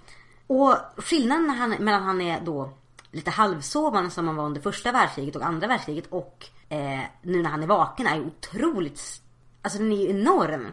och 0.47 0.75
skillnaden 0.97 1.47
när 1.47 1.55
han, 1.55 1.71
mellan 1.71 2.03
han 2.03 2.21
är 2.21 2.41
då 2.45 2.71
lite 3.17 3.31
halvsovande 3.31 4.11
som 4.11 4.27
han 4.27 4.37
var 4.37 4.45
under 4.45 4.61
första 4.61 4.93
världskriget 4.93 5.37
och 5.37 5.47
andra 5.47 5.67
världskriget 5.67 6.07
och 6.11 6.47
eh, 6.69 7.01
nu 7.23 7.43
när 7.43 7.51
han 7.51 7.63
är 7.63 7.67
vaken 7.67 8.07
är 8.07 8.21
otroligt, 8.21 9.23
alltså 9.63 9.79
den 9.79 9.93
är 9.93 9.97
ju 9.97 10.11
enorm. 10.11 10.67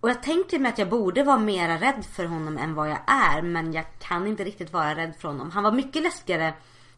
Och 0.00 0.10
jag 0.10 0.22
tänker 0.22 0.58
mig 0.58 0.72
att 0.72 0.78
jag 0.78 0.88
borde 0.88 1.22
vara 1.22 1.38
mera 1.38 1.76
rädd 1.76 2.04
för 2.12 2.24
honom 2.24 2.58
än 2.58 2.74
vad 2.74 2.90
jag 2.90 2.98
är 3.06 3.42
men 3.42 3.72
jag 3.72 3.84
kan 3.98 4.26
inte 4.26 4.44
riktigt 4.44 4.72
vara 4.72 4.94
rädd 4.94 5.14
för 5.18 5.28
honom. 5.28 5.50
Han 5.50 5.62
var 5.64 5.72
mycket 5.72 6.02
läskigare 6.02 6.54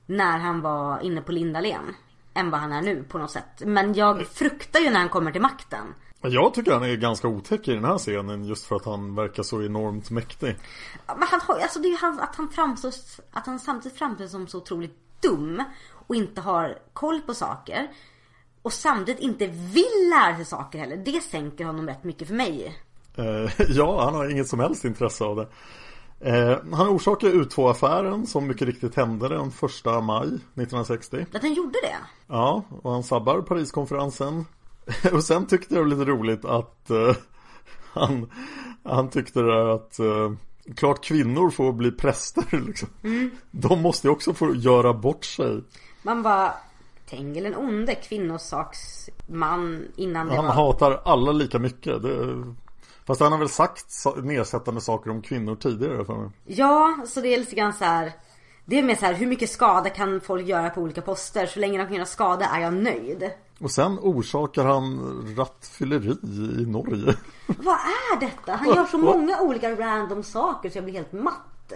när 0.06 0.38
han 0.38 0.60
var 0.60 1.00
inne 1.00 1.20
på 1.20 1.32
Lindalen 1.32 1.94
än 2.34 2.50
vad 2.50 2.60
han 2.60 2.72
är 2.72 2.82
nu 2.82 3.02
på 3.02 3.18
något 3.18 3.30
sätt. 3.30 3.62
Men 3.66 3.94
jag 3.94 4.26
fruktar 4.26 4.80
ju 4.80 4.90
när 4.90 4.98
han 4.98 5.08
kommer 5.08 5.32
till 5.32 5.42
makten. 5.42 5.94
Jag 6.20 6.54
tycker 6.54 6.72
han 6.72 6.82
är 6.82 6.96
ganska 6.96 7.28
otäck 7.28 7.68
i 7.68 7.74
den 7.74 7.84
här 7.84 7.98
scenen 7.98 8.44
just 8.44 8.64
för 8.64 8.76
att 8.76 8.84
han 8.84 9.14
verkar 9.14 9.42
så 9.42 9.62
enormt 9.62 10.10
mäktig 10.10 10.56
Men 11.06 11.28
han 11.28 11.40
har, 11.40 11.58
alltså 11.60 11.78
det 11.78 11.88
är 11.88 11.90
ju 11.90 11.96
han, 11.96 12.20
att 12.20 12.34
han 12.36 12.48
framstår, 12.48 12.92
att 13.32 13.46
han 13.46 13.58
samtidigt 13.58 13.98
framstår 13.98 14.26
som 14.26 14.46
så 14.46 14.58
otroligt 14.58 14.96
dum 15.20 15.62
och 16.06 16.14
inte 16.14 16.40
har 16.40 16.78
koll 16.92 17.20
på 17.20 17.34
saker. 17.34 17.88
Och 18.62 18.72
samtidigt 18.72 19.20
inte 19.20 19.46
vill 19.46 20.10
lära 20.10 20.36
sig 20.36 20.44
saker 20.44 20.78
heller. 20.78 20.96
Det 20.96 21.20
sänker 21.20 21.64
honom 21.64 21.86
rätt 21.86 22.04
mycket 22.04 22.28
för 22.28 22.34
mig. 22.34 22.78
Eh, 23.16 23.50
ja, 23.68 24.04
han 24.04 24.14
har 24.14 24.30
inget 24.30 24.48
som 24.48 24.60
helst 24.60 24.84
intresse 24.84 25.24
av 25.24 25.36
det. 25.36 25.48
Eh, 26.20 26.58
han 26.72 26.88
orsakar 26.88 27.28
U2-affären 27.28 28.26
som 28.26 28.46
mycket 28.46 28.66
riktigt 28.66 28.94
hände 28.94 29.28
den 29.28 29.48
1 29.48 29.54
maj 30.02 30.26
1960. 30.26 31.26
Att 31.34 31.42
han 31.42 31.54
gjorde 31.54 31.78
det. 31.82 31.96
Ja, 32.26 32.64
och 32.82 32.92
han 32.92 33.02
sabbar 33.02 33.42
Pariskonferensen. 33.42 34.44
och 35.12 35.24
sen 35.24 35.46
tyckte 35.46 35.74
jag 35.74 35.84
det 35.84 35.94
var 35.94 35.96
lite 35.98 36.10
roligt 36.10 36.44
att 36.44 36.90
eh, 36.90 37.16
han, 37.92 38.30
han 38.82 39.10
tyckte 39.10 39.42
det 39.42 39.74
att 39.74 39.98
eh, 39.98 40.32
klart 40.76 41.04
kvinnor 41.04 41.50
får 41.50 41.72
bli 41.72 41.90
präster 41.90 42.60
liksom. 42.66 42.88
De 43.50 43.82
måste 43.82 44.06
ju 44.06 44.10
också 44.10 44.34
få 44.34 44.54
göra 44.54 44.92
bort 44.92 45.24
sig. 45.24 45.62
Man 46.02 46.22
bara, 46.22 46.54
Tengil 47.10 47.44
den 47.44 47.56
onde, 47.56 47.94
kvinnosaksman 47.94 49.86
innan 49.96 50.26
det 50.26 50.36
Han 50.36 50.44
var... 50.44 50.52
hatar 50.52 51.00
alla 51.04 51.32
lika 51.32 51.58
mycket. 51.58 52.02
Det, 52.02 52.44
fast 53.06 53.20
han 53.20 53.32
har 53.32 53.38
väl 53.38 53.48
sagt 53.48 53.90
sa- 53.90 54.14
nedsättande 54.22 54.80
saker 54.80 55.10
om 55.10 55.22
kvinnor 55.22 55.56
tidigare 55.56 56.04
för 56.04 56.16
mig. 56.16 56.30
Ja, 56.44 56.96
så 57.06 57.20
det 57.20 57.34
är 57.34 57.38
lite 57.38 57.56
grann 57.56 57.72
så 57.72 57.84
här. 57.84 58.12
Det 58.64 58.78
är 58.78 58.82
mer 58.82 58.94
så 58.94 59.06
här, 59.06 59.14
hur 59.14 59.26
mycket 59.26 59.50
skada 59.50 59.90
kan 59.90 60.20
folk 60.20 60.46
göra 60.46 60.70
på 60.70 60.80
olika 60.80 61.02
poster? 61.02 61.46
Så 61.46 61.60
länge 61.60 61.78
de 61.78 61.84
kan 61.84 61.94
göra 61.94 62.06
skada 62.06 62.46
är 62.46 62.60
jag 62.60 62.74
nöjd. 62.74 63.30
Och 63.60 63.70
sen 63.70 63.98
orsakar 63.98 64.64
han 64.64 65.34
rattfylleri 65.36 66.16
i 66.62 66.66
Norge. 66.66 67.16
Vad 67.46 67.74
är 67.74 68.20
detta? 68.20 68.52
Han 68.52 68.68
gör 68.68 68.84
så 68.84 68.98
många 69.12 69.40
olika 69.40 69.74
random 69.74 70.22
saker 70.22 70.70
så 70.70 70.78
jag 70.78 70.84
blir 70.84 70.94
helt 70.94 71.12
matt. 71.12 71.72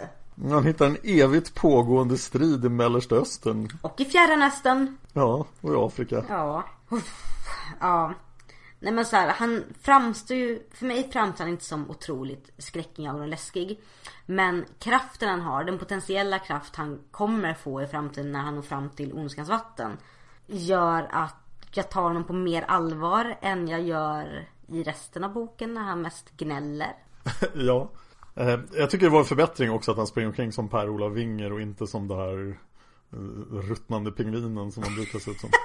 Han 0.50 0.64
hittar 0.64 0.86
en 0.86 0.96
evigt 1.02 1.54
pågående 1.54 2.18
strid 2.18 2.64
i 2.64 2.68
Mellersta 2.68 3.14
Östern. 3.14 3.68
Och 3.82 4.00
i 4.00 4.04
Fjärran 4.04 4.42
Östern. 4.42 4.96
Ja, 5.12 5.46
och 5.60 5.72
i 5.72 5.76
Afrika. 5.76 6.24
Ja. 6.28 6.64
Uff. 6.88 7.24
Ja. 7.80 8.14
Nej 8.80 8.92
men 8.92 9.06
så 9.06 9.16
här, 9.16 9.28
han 9.28 9.64
framstår 9.80 10.36
ju, 10.36 10.62
för 10.74 10.86
mig 10.86 11.10
framstår 11.12 11.44
han 11.44 11.52
inte 11.52 11.64
som 11.64 11.90
otroligt 11.90 12.50
skräckinjagande 12.58 13.22
och 13.22 13.28
läskig. 13.28 13.80
Men 14.26 14.64
kraften 14.78 15.28
han 15.28 15.40
har, 15.40 15.64
den 15.64 15.78
potentiella 15.78 16.38
kraft 16.38 16.76
han 16.76 16.98
kommer 17.10 17.54
få 17.54 17.82
i 17.82 17.86
framtiden 17.86 18.32
när 18.32 18.40
han 18.40 18.54
når 18.54 18.62
fram 18.62 18.90
till 18.90 19.12
ondskans 19.12 19.48
vatten. 19.48 19.96
Gör 20.46 21.08
att 21.10 21.41
jag 21.76 21.90
tar 21.90 22.02
honom 22.02 22.24
på 22.24 22.32
mer 22.32 22.62
allvar 22.62 23.38
än 23.40 23.68
jag 23.68 23.82
gör 23.82 24.48
i 24.68 24.82
resten 24.82 25.24
av 25.24 25.32
boken 25.32 25.74
när 25.74 25.82
han 25.82 26.02
mest 26.02 26.36
gnäller. 26.36 26.92
ja. 27.54 27.90
Eh, 28.34 28.60
jag 28.72 28.90
tycker 28.90 29.06
det 29.06 29.12
var 29.12 29.18
en 29.18 29.24
förbättring 29.24 29.70
också 29.70 29.90
att 29.90 29.96
han 29.96 30.06
springer 30.06 30.28
omkring 30.28 30.52
som 30.52 30.68
Per-Ola 30.68 31.08
Winger 31.08 31.52
och 31.52 31.60
inte 31.60 31.86
som 31.86 32.08
det 32.08 32.16
här 32.16 32.58
eh, 33.12 33.18
ruttnande 33.68 34.12
pingvinen 34.12 34.72
som 34.72 34.82
han 34.82 34.94
brukar 34.94 35.18
se 35.18 35.30
ut 35.30 35.40
som. 35.40 35.50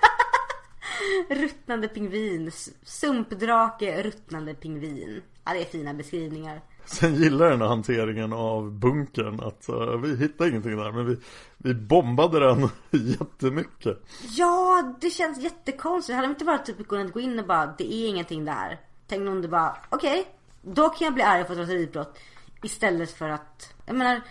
Ruttnande 1.29 1.87
pingvin, 1.87 2.51
sumpdrake, 2.83 4.03
ruttnande 4.03 4.53
pingvin. 4.53 5.21
Ja 5.45 5.53
det 5.53 5.61
är 5.61 5.65
fina 5.65 5.93
beskrivningar. 5.93 6.61
Sen 6.87 7.15
gillar 7.15 7.49
den 7.49 7.61
här 7.61 7.67
hanteringen 7.67 8.33
av 8.33 8.71
bunkern 8.71 9.39
att 9.39 9.69
eh, 9.69 9.97
vi 9.97 10.17
hittade 10.17 10.49
ingenting 10.49 10.77
där 10.77 10.91
men 10.91 11.05
vi, 11.05 11.17
vi 11.57 11.73
bombade 11.73 12.39
den 12.39 12.69
jättemycket. 12.91 14.03
Ja, 14.29 14.93
det 15.01 15.09
känns 15.09 15.39
jättekonstigt. 15.39 16.15
Hade 16.15 16.27
de 16.27 16.31
inte 16.31 16.45
bara 16.45 16.57
typ 16.57 16.87
kunnat 16.87 17.13
gå 17.13 17.19
in 17.19 17.39
och 17.39 17.45
bara, 17.45 17.75
det 17.77 17.93
är 17.93 18.07
ingenting 18.09 18.45
där. 18.45 18.79
Tänk 19.07 19.23
någon 19.23 19.41
det 19.41 19.47
bara, 19.47 19.77
okej, 19.89 20.27
då 20.61 20.89
kan 20.89 21.05
jag 21.05 21.13
bli 21.13 21.23
arg 21.23 21.45
för 21.45 21.53
ett 21.53 21.59
raseriutbrott. 21.59 22.19
Istället 22.63 23.11
för 23.11 23.29
att, 23.29 23.73
jag 23.85 23.95
menar, 23.95 24.21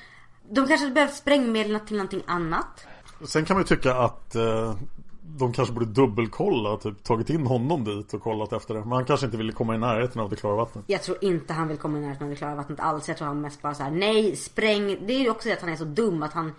de 0.50 0.66
kanske 0.66 0.84
hade 0.84 0.94
behövt 0.94 1.14
sprängmedel 1.14 1.80
till 1.80 1.96
någonting 1.96 2.22
annat. 2.26 2.86
Sen 3.24 3.44
kan 3.44 3.57
man 3.57 3.62
ju 3.62 3.76
tycka 3.76 3.94
att 3.94 4.34
eh, 4.34 4.74
de 5.38 5.52
kanske 5.52 5.74
borde 5.74 5.86
dubbelkolla, 5.86 6.76
typ 6.76 7.04
tagit 7.04 7.30
in 7.30 7.46
honom 7.46 7.84
dit 7.84 8.14
och 8.14 8.22
kollat 8.22 8.52
efter 8.52 8.74
det. 8.74 8.80
Men 8.80 8.92
han 8.92 9.04
kanske 9.04 9.26
inte 9.26 9.38
ville 9.38 9.52
komma 9.52 9.74
i 9.74 9.78
närheten 9.78 10.20
av 10.20 10.30
det 10.30 10.36
klara 10.36 10.56
vattnet. 10.56 10.84
Jag 10.86 11.02
tror 11.02 11.24
inte 11.24 11.52
han 11.52 11.68
vill 11.68 11.76
komma 11.76 11.98
i 11.98 12.00
närheten 12.00 12.24
av 12.24 12.30
det 12.30 12.36
klara 12.36 12.54
vattnet 12.54 12.80
alls. 12.80 13.08
Jag 13.08 13.16
tror 13.16 13.28
han 13.28 13.40
mest 13.40 13.62
bara 13.62 13.74
så 13.74 13.82
här: 13.82 13.90
nej, 13.90 14.36
spräng. 14.36 15.06
Det 15.06 15.12
är 15.12 15.18
ju 15.18 15.30
också 15.30 15.48
det 15.48 15.54
att 15.54 15.60
han 15.60 15.72
är 15.72 15.76
så 15.76 15.84
dum 15.84 16.22
att 16.22 16.32
han 16.32 16.52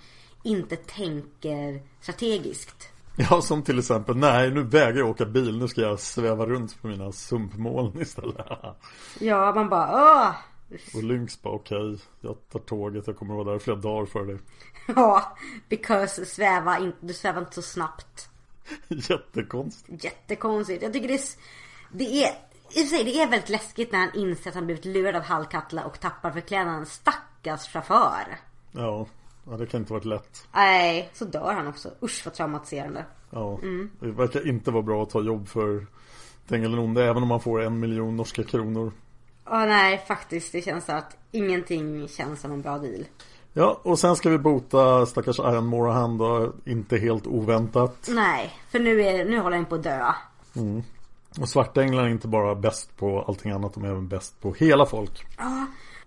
inte 0.43 0.75
tänker 0.75 1.81
strategiskt. 2.01 2.89
Ja, 3.29 3.41
som 3.41 3.63
till 3.63 3.79
exempel, 3.79 4.17
nej 4.17 4.51
nu 4.51 4.63
vägrar 4.63 4.97
jag 4.97 5.09
åka 5.09 5.25
bil, 5.25 5.57
nu 5.57 5.67
ska 5.67 5.81
jag 5.81 5.99
sväva 5.99 6.45
runt 6.45 6.81
på 6.81 6.87
mina 6.87 7.11
sumpmoln 7.11 8.01
istället. 8.01 8.37
Ja, 9.19 9.53
man 9.55 9.69
bara, 9.69 9.89
åh! 9.93 10.35
och 10.95 11.03
Lynx 11.03 11.41
bara, 11.41 11.53
okej, 11.53 11.97
jag 12.21 12.35
tar 12.51 12.59
tåget, 12.59 13.07
jag 13.07 13.17
kommer 13.17 13.35
vara 13.35 13.51
där 13.51 13.59
flera 13.59 13.77
dagar 13.77 14.05
för 14.05 14.25
dig. 14.25 14.37
Ja, 14.95 15.37
because 15.69 16.25
sväva 16.25 16.91
du 16.99 17.13
svävar 17.13 17.41
inte 17.41 17.53
så 17.53 17.61
snabbt. 17.61 18.29
Jättekonstigt. 18.87 20.03
Jättekonstigt. 20.03 20.83
Jag 20.83 20.93
tycker 20.93 21.07
det 21.07 21.13
är, 21.13 21.21
det 21.91 22.23
är 22.23 22.29
i 22.69 22.83
och 22.83 22.87
för 22.87 22.95
sig, 22.95 23.03
det 23.03 23.21
är 23.21 23.27
väldigt 23.29 23.49
läskigt 23.49 23.91
när 23.91 23.99
han 23.99 24.15
inser 24.15 24.49
att 24.49 24.55
han 24.55 24.65
blivit 24.65 24.85
lurad 24.85 25.15
av 25.15 25.23
Hallkatla 25.23 25.85
och 25.85 25.99
tappar 25.99 26.31
förklädnaden. 26.31 26.85
Stackars 26.85 27.67
chaufför. 27.67 28.39
Ja, 28.71 29.07
Ja, 29.49 29.57
det 29.57 29.65
kan 29.65 29.79
inte 29.79 29.93
varit 29.93 30.05
lätt. 30.05 30.47
Nej, 30.53 31.09
så 31.13 31.25
dör 31.25 31.53
han 31.53 31.67
också. 31.67 31.91
Usch 32.01 32.21
vad 32.25 32.33
traumatiserande. 32.33 33.05
Ja, 33.29 33.59
det 33.99 34.11
verkar 34.11 34.47
inte 34.47 34.71
vara 34.71 34.83
bra 34.83 35.03
att 35.03 35.09
ta 35.09 35.21
jobb 35.21 35.47
för 35.47 35.87
Tengil 36.47 36.71
den 36.71 36.79
onde 36.79 37.03
även 37.03 37.23
om 37.23 37.29
man 37.29 37.41
får 37.41 37.61
en 37.61 37.79
miljon 37.79 38.15
norska 38.15 38.43
kronor. 38.43 38.91
Ja, 39.45 39.65
nej 39.65 40.03
faktiskt. 40.07 40.51
Det 40.51 40.61
känns 40.61 40.85
så 40.85 40.91
att 40.91 41.17
ingenting 41.31 42.07
känns 42.07 42.41
som 42.41 42.51
en 42.51 42.61
bra 42.61 42.77
deal. 42.77 43.05
Ja, 43.57 43.79
och 43.83 43.99
sen 43.99 44.15
ska 44.15 44.29
vi 44.29 44.37
bota 44.37 45.05
stackars 45.05 45.39
Ian 45.39 45.65
Morahan 45.65 46.17
då, 46.17 46.53
inte 46.65 46.97
helt 46.97 47.27
oväntat. 47.27 48.07
Nej, 48.07 48.59
för 48.69 48.79
nu, 48.79 49.01
är, 49.01 49.25
nu 49.25 49.39
håller 49.39 49.57
han 49.57 49.65
på 49.65 49.75
att 49.75 49.83
dö. 49.83 50.13
Och 51.39 51.49
Svartänglar 51.49 52.03
är 52.03 52.07
inte 52.09 52.27
bara 52.27 52.55
bäst 52.55 52.97
på 52.97 53.21
allting 53.27 53.51
annat, 53.51 53.73
de 53.73 53.83
är 53.83 53.87
även 53.87 54.07
bäst 54.07 54.41
på 54.41 54.53
hela 54.53 54.85
folk. 54.85 55.25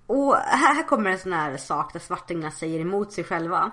Och 0.07 0.35
här, 0.35 0.75
här 0.75 0.83
kommer 0.89 1.11
en 1.11 1.19
sån 1.19 1.33
här 1.33 1.57
sak 1.57 1.93
där 1.93 2.01
svartingarna 2.01 2.51
säger 2.51 2.81
emot 2.81 3.13
sig 3.13 3.25
själva. 3.25 3.71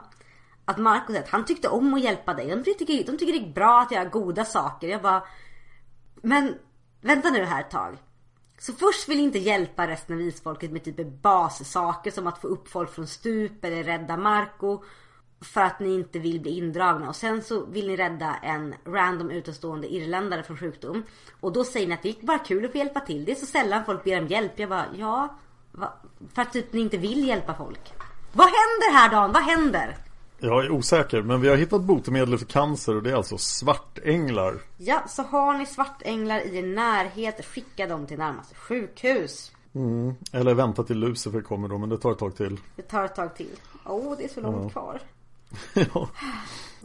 Att 0.65 0.77
Marco 0.77 1.07
säger 1.07 1.23
att 1.23 1.29
han 1.29 1.45
tyckte 1.45 1.67
om 1.67 1.93
att 1.93 2.03
hjälpa 2.03 2.33
dig. 2.33 2.47
De 2.47 2.63
tycker, 2.63 3.11
de 3.11 3.17
tycker 3.17 3.33
det 3.33 3.49
är 3.49 3.53
bra 3.53 3.81
att 3.81 3.91
göra 3.91 4.05
goda 4.05 4.45
saker. 4.45 4.87
Jag 4.87 5.01
bara... 5.01 5.23
Men 6.21 6.55
vänta 7.01 7.29
nu 7.29 7.45
här 7.45 7.61
ett 7.61 7.71
tag. 7.71 7.97
Så 8.59 8.73
först 8.73 9.09
vill 9.09 9.17
ni 9.17 9.23
inte 9.23 9.39
hjälpa 9.39 9.87
resten 9.87 10.15
av 10.15 10.21
isfolket 10.21 10.71
med 10.71 10.83
typ 10.83 11.21
bassaker 11.21 12.11
som 12.11 12.27
att 12.27 12.41
få 12.41 12.47
upp 12.47 12.69
folk 12.69 12.93
från 12.93 13.07
stup 13.07 13.65
eller 13.65 13.83
rädda 13.83 14.17
Marco. 14.17 14.83
För 15.41 15.61
att 15.61 15.79
ni 15.79 15.93
inte 15.93 16.19
vill 16.19 16.41
bli 16.41 16.57
indragna. 16.57 17.09
Och 17.09 17.15
sen 17.15 17.43
så 17.43 17.65
vill 17.65 17.87
ni 17.87 17.95
rädda 17.95 18.35
en 18.35 18.75
random 18.85 19.31
utomstående 19.31 19.93
irländare 19.93 20.43
från 20.43 20.57
sjukdom. 20.57 21.03
Och 21.39 21.53
då 21.53 21.63
säger 21.63 21.87
ni 21.87 21.93
att 21.93 22.03
det 22.03 22.09
är 22.09 22.25
bara 22.25 22.39
kul 22.39 22.65
att 22.65 22.71
få 22.71 22.77
hjälpa 22.77 22.99
till. 22.99 23.25
Det 23.25 23.31
är 23.31 23.35
så 23.35 23.45
sällan 23.45 23.85
folk 23.85 24.03
ber 24.03 24.21
om 24.21 24.27
hjälp. 24.27 24.59
Jag 24.59 24.69
bara, 24.69 24.85
ja. 24.95 25.37
Va? 25.71 25.93
För 26.33 26.41
att 26.41 26.53
typ 26.53 26.73
ni 26.73 26.81
inte 26.81 26.97
vill 26.97 27.27
hjälpa 27.27 27.55
folk. 27.55 27.93
Vad 28.33 28.47
händer 28.47 28.93
här 28.93 29.09
Dan? 29.09 29.31
Vad 29.31 29.43
händer? 29.43 29.97
Jag 30.39 30.65
är 30.65 30.71
osäker, 30.71 31.21
men 31.21 31.41
vi 31.41 31.49
har 31.49 31.55
hittat 31.55 31.81
botemedel 31.81 32.37
för 32.37 32.45
cancer 32.45 32.95
och 32.95 33.03
det 33.03 33.11
är 33.11 33.15
alltså 33.15 33.37
svartänglar. 33.37 34.55
Ja, 34.77 35.03
så 35.07 35.23
har 35.23 35.53
ni 35.53 35.65
svartänglar 35.65 36.39
i 36.39 36.57
er 36.57 36.63
närhet, 36.63 37.45
skicka 37.45 37.87
dem 37.87 38.05
till 38.05 38.17
närmaste 38.17 38.55
sjukhus. 38.55 39.51
Eller 40.31 40.53
vänta 40.53 40.83
till 40.83 40.97
Lucifer 40.97 41.41
kommer 41.41 41.67
då, 41.67 41.77
men 41.77 41.89
det 41.89 41.97
tar 41.97 42.11
ett 42.11 42.19
tag 42.19 42.35
till. 42.35 42.59
Det 42.75 42.81
tar 42.81 43.05
ett 43.05 43.15
tag 43.15 43.35
till. 43.35 43.55
Åh, 43.85 43.95
oh, 43.95 44.17
det 44.17 44.23
är 44.23 44.29
så 44.29 44.41
långt 44.41 44.71
kvar. 44.71 45.01
ja. 45.73 46.09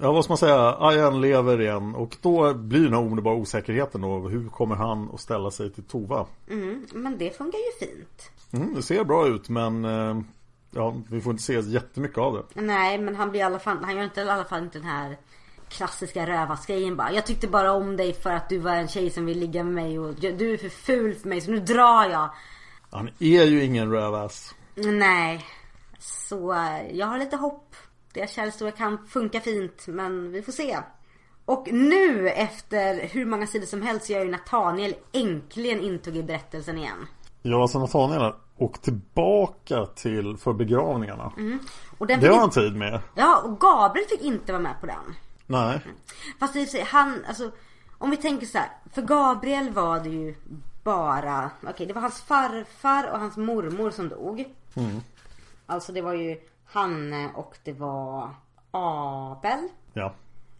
ja, 0.01 0.13
vad 0.13 0.25
ska 0.25 0.31
man 0.31 0.39
säga? 0.39 0.77
Ayan 0.79 1.21
lever 1.21 1.61
igen 1.61 1.95
och 1.95 2.17
då 2.21 2.55
blir 2.55 2.85
den 2.85 2.93
här 2.93 3.01
omedelbara 3.01 3.35
osäkerheten 3.35 4.01
då. 4.01 4.29
Hur 4.29 4.49
kommer 4.49 4.77
han 4.77 5.11
att 5.15 5.21
ställa 5.21 5.51
sig 5.51 5.71
till 5.71 5.85
Tova? 5.85 6.27
Mm, 6.51 6.87
men 6.93 7.19
det 7.19 7.37
funkar 7.37 7.59
ju 7.59 7.87
fint. 7.87 8.31
Mm, 8.51 8.75
det 8.75 8.83
ser 8.83 9.05
bra 9.05 9.29
ut 9.29 9.49
men 9.49 9.85
eh, 9.85 10.21
ja, 10.75 10.95
vi 11.11 11.21
får 11.21 11.31
inte 11.31 11.43
se 11.43 11.61
jättemycket 11.61 12.19
av 12.19 12.35
det. 12.35 12.61
Nej, 12.61 12.99
men 12.99 13.17
han 13.17 13.31
blir 13.31 13.41
i 13.41 13.43
alla 13.43 13.59
fall, 13.59 13.79
han 13.83 13.97
gör 13.97 14.05
inte 14.05 14.21
i 14.21 14.31
alla 14.31 14.45
fall 14.45 14.63
inte 14.63 14.79
den 14.79 14.89
här 14.89 15.17
klassiska 15.69 16.27
rövasgrejen 16.27 16.97
bara. 16.97 17.13
Jag 17.13 17.27
tyckte 17.27 17.49
bara 17.49 17.73
om 17.73 17.97
dig 17.97 18.13
för 18.13 18.31
att 18.31 18.49
du 18.49 18.59
var 18.59 18.73
en 18.73 18.89
tjej 18.89 19.11
som 19.11 19.27
vill 19.27 19.39
ligga 19.39 19.65
med 19.65 19.75
mig 19.75 19.99
och 19.99 20.15
du 20.15 20.53
är 20.53 20.57
för 20.57 20.69
ful 20.69 21.15
för 21.15 21.29
mig 21.29 21.41
så 21.41 21.51
nu 21.51 21.61
drar 21.61 22.11
jag. 22.11 22.31
Han 22.91 23.09
är 23.19 23.45
ju 23.45 23.65
ingen 23.65 23.91
rövass. 23.91 24.55
Nej. 24.75 25.45
Så 25.99 26.53
eh, 26.53 26.97
jag 26.97 27.07
har 27.07 27.19
lite 27.19 27.37
hopp. 27.37 27.77
Deras 28.13 28.31
kärlekshistoria 28.31 28.73
kan 28.73 29.07
funka 29.07 29.41
fint 29.41 29.85
men 29.87 30.33
vi 30.33 30.43
får 30.43 30.53
se. 30.53 30.79
Och 31.45 31.69
nu 31.73 32.29
efter 32.29 33.09
hur 33.09 33.27
många 33.27 33.47
sidor 33.47 33.67
som 33.67 33.83
helst 33.83 34.07
så 34.07 34.13
gör 34.13 34.25
ju 34.25 34.31
Nathaniel 34.31 34.95
äntligen 35.13 35.81
intåg 35.81 36.17
i 36.17 36.23
berättelsen 36.23 36.79
igen. 36.79 37.07
Ja, 37.43 37.63
alltså 37.63 37.79
Nathaniel 37.79 38.33
åkt 38.65 38.83
tillbaka 38.83 39.87
till 39.87 40.37
för 40.37 40.53
begravningarna. 40.53 41.33
Och 41.99 42.07
den 42.07 42.21
Det 42.21 42.29
har 42.29 42.39
han 42.39 42.51
tid 42.51 42.77
med. 42.77 43.01
Ja, 43.15 43.43
och 43.45 43.61
Gabriel 43.61 44.09
fick 44.09 44.23
inte 44.23 44.53
vara 44.53 44.63
med 44.63 44.81
på 44.81 44.87
den. 44.87 45.15
Nej. 45.47 45.81
Fast 46.41 46.57
i 46.57 46.65
och 46.65 46.69
sig, 46.69 46.83
han, 46.83 47.25
alltså 47.29 47.51
om 47.99 48.11
vi 48.11 48.17
tänker 48.17 48.47
så 48.47 48.59
här. 48.59 48.69
För 48.93 49.03
Gabriel 49.03 49.71
var 49.71 50.01
det 50.01 50.09
ju 50.09 50.35
bara, 50.85 51.51
okej 51.69 51.87
det 51.87 51.93
var 51.93 52.03
hans 52.03 52.23
farfar 52.23 53.11
och 53.13 53.19
hans 53.19 53.37
mormor 53.37 53.91
som 53.91 54.09
dog. 54.09 54.45
Alltså 55.67 55.93
det 55.93 56.03
var 56.03 56.13
ju 56.13 56.41
Hanne 56.67 57.31
och 57.35 57.59
det 57.65 57.73
var 57.73 58.31
Abel. 58.71 59.69
Ja. 59.93 60.15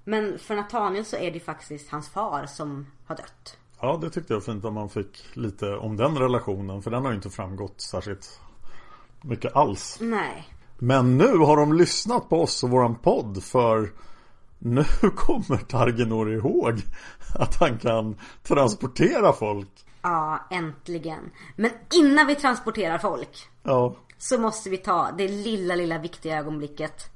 Men 0.05 0.39
för 0.39 0.57
Nathaniel 0.57 1.05
så 1.05 1.17
är 1.17 1.31
det 1.31 1.39
ju 1.39 1.41
faktiskt 1.41 1.91
hans 1.91 2.09
far 2.09 2.47
som 2.47 2.87
har 3.07 3.17
dött. 3.17 3.57
Ja, 3.85 3.99
det 4.01 4.11
tyckte 4.11 4.33
jag 4.33 4.41
var 4.41 4.45
fint 4.45 4.65
att 4.65 4.73
man 4.73 4.89
fick 4.89 5.37
lite 5.37 5.77
om 5.77 5.97
den 5.97 6.19
relationen. 6.19 6.83
För 6.83 6.91
den 6.91 7.03
har 7.03 7.11
ju 7.11 7.17
inte 7.17 7.31
framgått 7.31 7.81
särskilt 7.81 8.41
mycket 9.23 9.57
alls. 9.57 9.99
Nej. 10.01 10.49
Men 10.79 11.19
nu 11.19 11.37
har 11.37 11.57
de 11.57 11.73
lyssnat 11.73 12.29
på 12.29 12.43
oss 12.43 12.63
och 12.63 12.71
våran 12.71 12.95
podd 12.95 13.43
för 13.43 13.93
nu 14.59 14.85
kommer 15.17 15.57
Targenor 15.57 16.33
ihåg 16.33 16.81
att 17.35 17.61
han 17.61 17.79
kan 17.79 18.17
transportera 18.43 19.33
folk. 19.33 19.87
Ja, 20.03 20.47
äntligen. 20.51 21.31
Men 21.57 21.71
innan 21.95 22.27
vi 22.27 22.35
transporterar 22.35 22.99
folk 22.99 23.49
Ja, 23.63 23.97
så 24.19 24.39
måste 24.39 24.71
vi 24.71 24.77
ta 24.77 25.11
det 25.19 25.29
lilla, 25.29 25.75
lilla 25.75 25.99
viktiga 25.99 26.39
ögonblicket. 26.39 27.11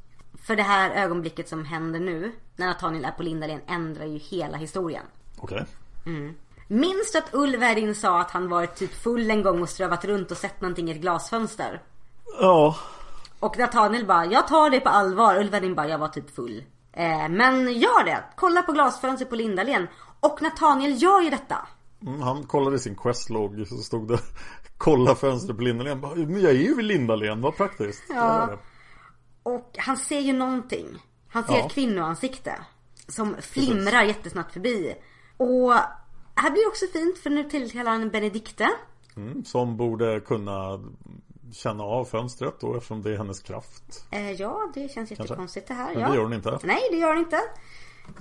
För 0.46 0.56
det 0.56 0.62
här 0.62 0.90
ögonblicket 0.90 1.48
som 1.48 1.64
händer 1.64 2.00
nu, 2.00 2.32
när 2.56 2.66
Nathaniel 2.66 3.04
är 3.04 3.10
på 3.10 3.22
Lindalen, 3.22 3.60
ändrar 3.66 4.04
ju 4.04 4.18
hela 4.18 4.56
historien. 4.56 5.04
okej. 5.38 5.64
Minns 6.68 7.12
du 7.12 7.18
att 7.18 7.34
Ulverin 7.34 7.94
sa 7.94 8.20
att 8.20 8.30
han 8.30 8.48
varit 8.48 8.74
typ 8.76 8.94
full 8.94 9.30
en 9.30 9.42
gång 9.42 9.62
och 9.62 9.68
strövat 9.68 10.04
runt 10.04 10.30
och 10.30 10.36
sett 10.36 10.60
någonting 10.60 10.88
i 10.88 10.92
ett 10.92 11.00
glasfönster? 11.00 11.82
Ja, 12.40 12.76
Och 13.40 13.58
Nathaniel 13.58 14.06
bara, 14.06 14.26
jag 14.26 14.48
tar 14.48 14.70
det 14.70 14.80
på 14.80 14.88
allvar. 14.88 15.36
Ulverin 15.40 15.74
bara, 15.74 15.88
jag 15.88 15.98
var 15.98 16.08
typ 16.08 16.34
full. 16.34 16.64
Eh, 16.92 17.28
men 17.28 17.72
gör 17.72 18.04
det. 18.04 18.24
Kolla 18.36 18.62
på 18.62 18.72
glasfönster 18.72 19.26
på 19.26 19.34
Lindalen. 19.36 19.86
Och 20.20 20.42
Nathaniel 20.42 21.02
gör 21.02 21.20
ju 21.20 21.30
detta. 21.30 21.68
Mm, 22.02 22.22
han 22.22 22.42
kollade 22.46 22.78
sin 22.78 22.96
questlog 22.96 23.66
så 23.68 23.76
stod 23.76 24.08
det 24.08 24.18
Kolla 24.78 25.14
fönstret 25.14 25.56
på 25.56 25.62
Lindalen. 25.62 26.00
Men 26.00 26.40
jag 26.40 26.50
är 26.50 26.56
ju 26.56 26.74
vid 26.74 26.84
Lindalen, 26.84 27.40
vad 27.40 27.56
praktiskt. 27.56 28.08
Det. 28.08 28.58
Och 29.42 29.74
han 29.78 29.96
ser 29.96 30.20
ju 30.20 30.32
någonting. 30.32 31.02
Han 31.28 31.44
ser 31.44 31.52
Ja. 31.58 31.66
ett 31.66 31.72
kvinnoansikte. 31.72 32.54
Som 33.08 33.36
flimrar 33.40 34.02
jättesnabbt 34.02 34.52
förbi. 34.52 34.94
Och 35.36 35.72
här 36.37 36.51
blir 36.51 36.68
också 36.68 36.87
fint 36.93 37.18
för 37.18 37.30
nu 37.30 37.45
tillkallar 37.45 37.91
han 37.91 38.11
Benedikte. 38.11 38.68
Mm, 39.16 39.45
som 39.45 39.76
borde 39.76 40.20
kunna 40.20 40.80
känna 41.53 41.84
av 41.84 42.05
fönstret 42.05 42.61
då 42.61 42.74
eftersom 42.76 43.03
det 43.03 43.12
är 43.12 43.16
hennes 43.16 43.41
kraft. 43.41 44.07
Eh, 44.11 44.32
ja, 44.32 44.70
det 44.74 44.93
känns 44.93 45.11
jättekonstigt 45.11 45.68
det 45.68 45.74
här. 45.74 45.95
Men 45.95 46.03
ja. 46.03 46.09
det 46.09 46.14
gör 46.14 46.22
hon 46.22 46.32
inte. 46.32 46.59
Nej, 46.62 46.80
det 46.91 46.97
gör 46.97 47.09
hon 47.09 47.18
inte. 47.18 47.37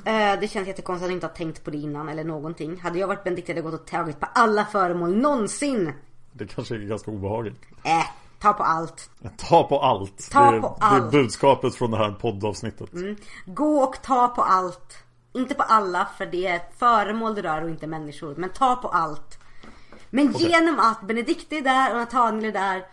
Eh, 0.05 0.39
det 0.39 0.47
känns 0.47 0.67
jättekonstigt 0.67 1.03
att 1.03 1.09
hon 1.09 1.11
inte 1.11 1.27
har 1.27 1.33
tänkt 1.33 1.63
på 1.63 1.71
det 1.71 1.77
innan 1.77 2.09
eller 2.09 2.23
någonting. 2.23 2.79
Hade 2.79 2.99
jag 2.99 3.07
varit 3.07 3.23
Benedikte 3.23 3.51
hade 3.51 3.61
jag 3.61 3.71
gått 3.71 3.81
och 3.81 3.87
tagit 3.87 4.19
på 4.19 4.27
alla 4.33 4.65
föremål 4.65 5.17
någonsin. 5.17 5.91
Det 6.31 6.47
kanske 6.47 6.75
är 6.75 6.79
ganska 6.79 7.11
obehagligt. 7.11 7.61
Eh, 7.83 8.05
ta 8.39 8.53
på 8.53 8.63
allt. 8.63 9.09
Ta 9.37 9.63
på 9.63 9.79
allt. 9.79 10.31
Ta 10.31 10.51
det, 10.51 10.57
är, 10.57 10.61
på 10.61 10.77
det 10.79 10.85
är 10.85 10.89
allt. 10.89 11.11
budskapet 11.11 11.75
från 11.75 11.91
det 11.91 11.97
här 11.97 12.11
poddavsnittet. 12.11 12.89
Gå 13.45 13.83
och 13.83 13.95
ta 14.03 14.27
på 14.27 14.41
allt. 14.41 15.04
Inte 15.35 15.55
på 15.55 15.63
alla 15.63 16.07
för 16.17 16.25
det 16.25 16.47
är 16.47 16.61
föremål 16.77 17.35
du 17.35 17.41
rör 17.41 17.63
och 17.63 17.69
inte 17.69 17.87
människor. 17.87 18.35
Men 18.35 18.49
ta 18.49 18.75
på 18.75 18.87
allt. 18.87 19.39
Men 20.09 20.31
genom 20.31 20.79
att 20.79 21.01
Benedikte 21.01 21.55
är 21.55 21.61
där 21.61 21.91
och 21.91 21.97
Nathaniel 21.97 22.45
är 22.45 22.51
där 22.51 22.85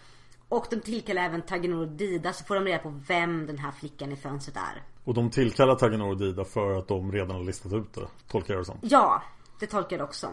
och 0.48 0.66
de 0.70 0.80
tillkallar 0.80 1.22
även 1.22 1.42
Tagenor 1.42 1.80
och 1.80 1.88
Dida 1.88 2.32
så 2.32 2.44
får 2.44 2.54
de 2.54 2.64
reda 2.64 2.78
på 2.78 3.00
vem 3.08 3.46
den 3.46 3.58
här 3.58 3.72
flickan 3.72 4.12
i 4.12 4.16
fönstret 4.16 4.56
är. 4.56 4.82
Och 5.04 5.14
de 5.14 5.30
tillkallar 5.30 5.74
Tagenor 5.74 6.08
och 6.08 6.16
Dida 6.16 6.44
för 6.44 6.78
att 6.78 6.88
de 6.88 7.12
redan 7.12 7.36
har 7.36 7.44
listat 7.44 7.72
ut 7.72 7.94
det. 7.94 8.06
Tolkar 8.28 8.54
jag 8.54 8.60
det 8.60 8.64
som. 8.66 8.78
Ja, 8.82 9.22
det 9.60 9.66
tolkar 9.66 9.96
jag 9.96 10.04
också. 10.04 10.28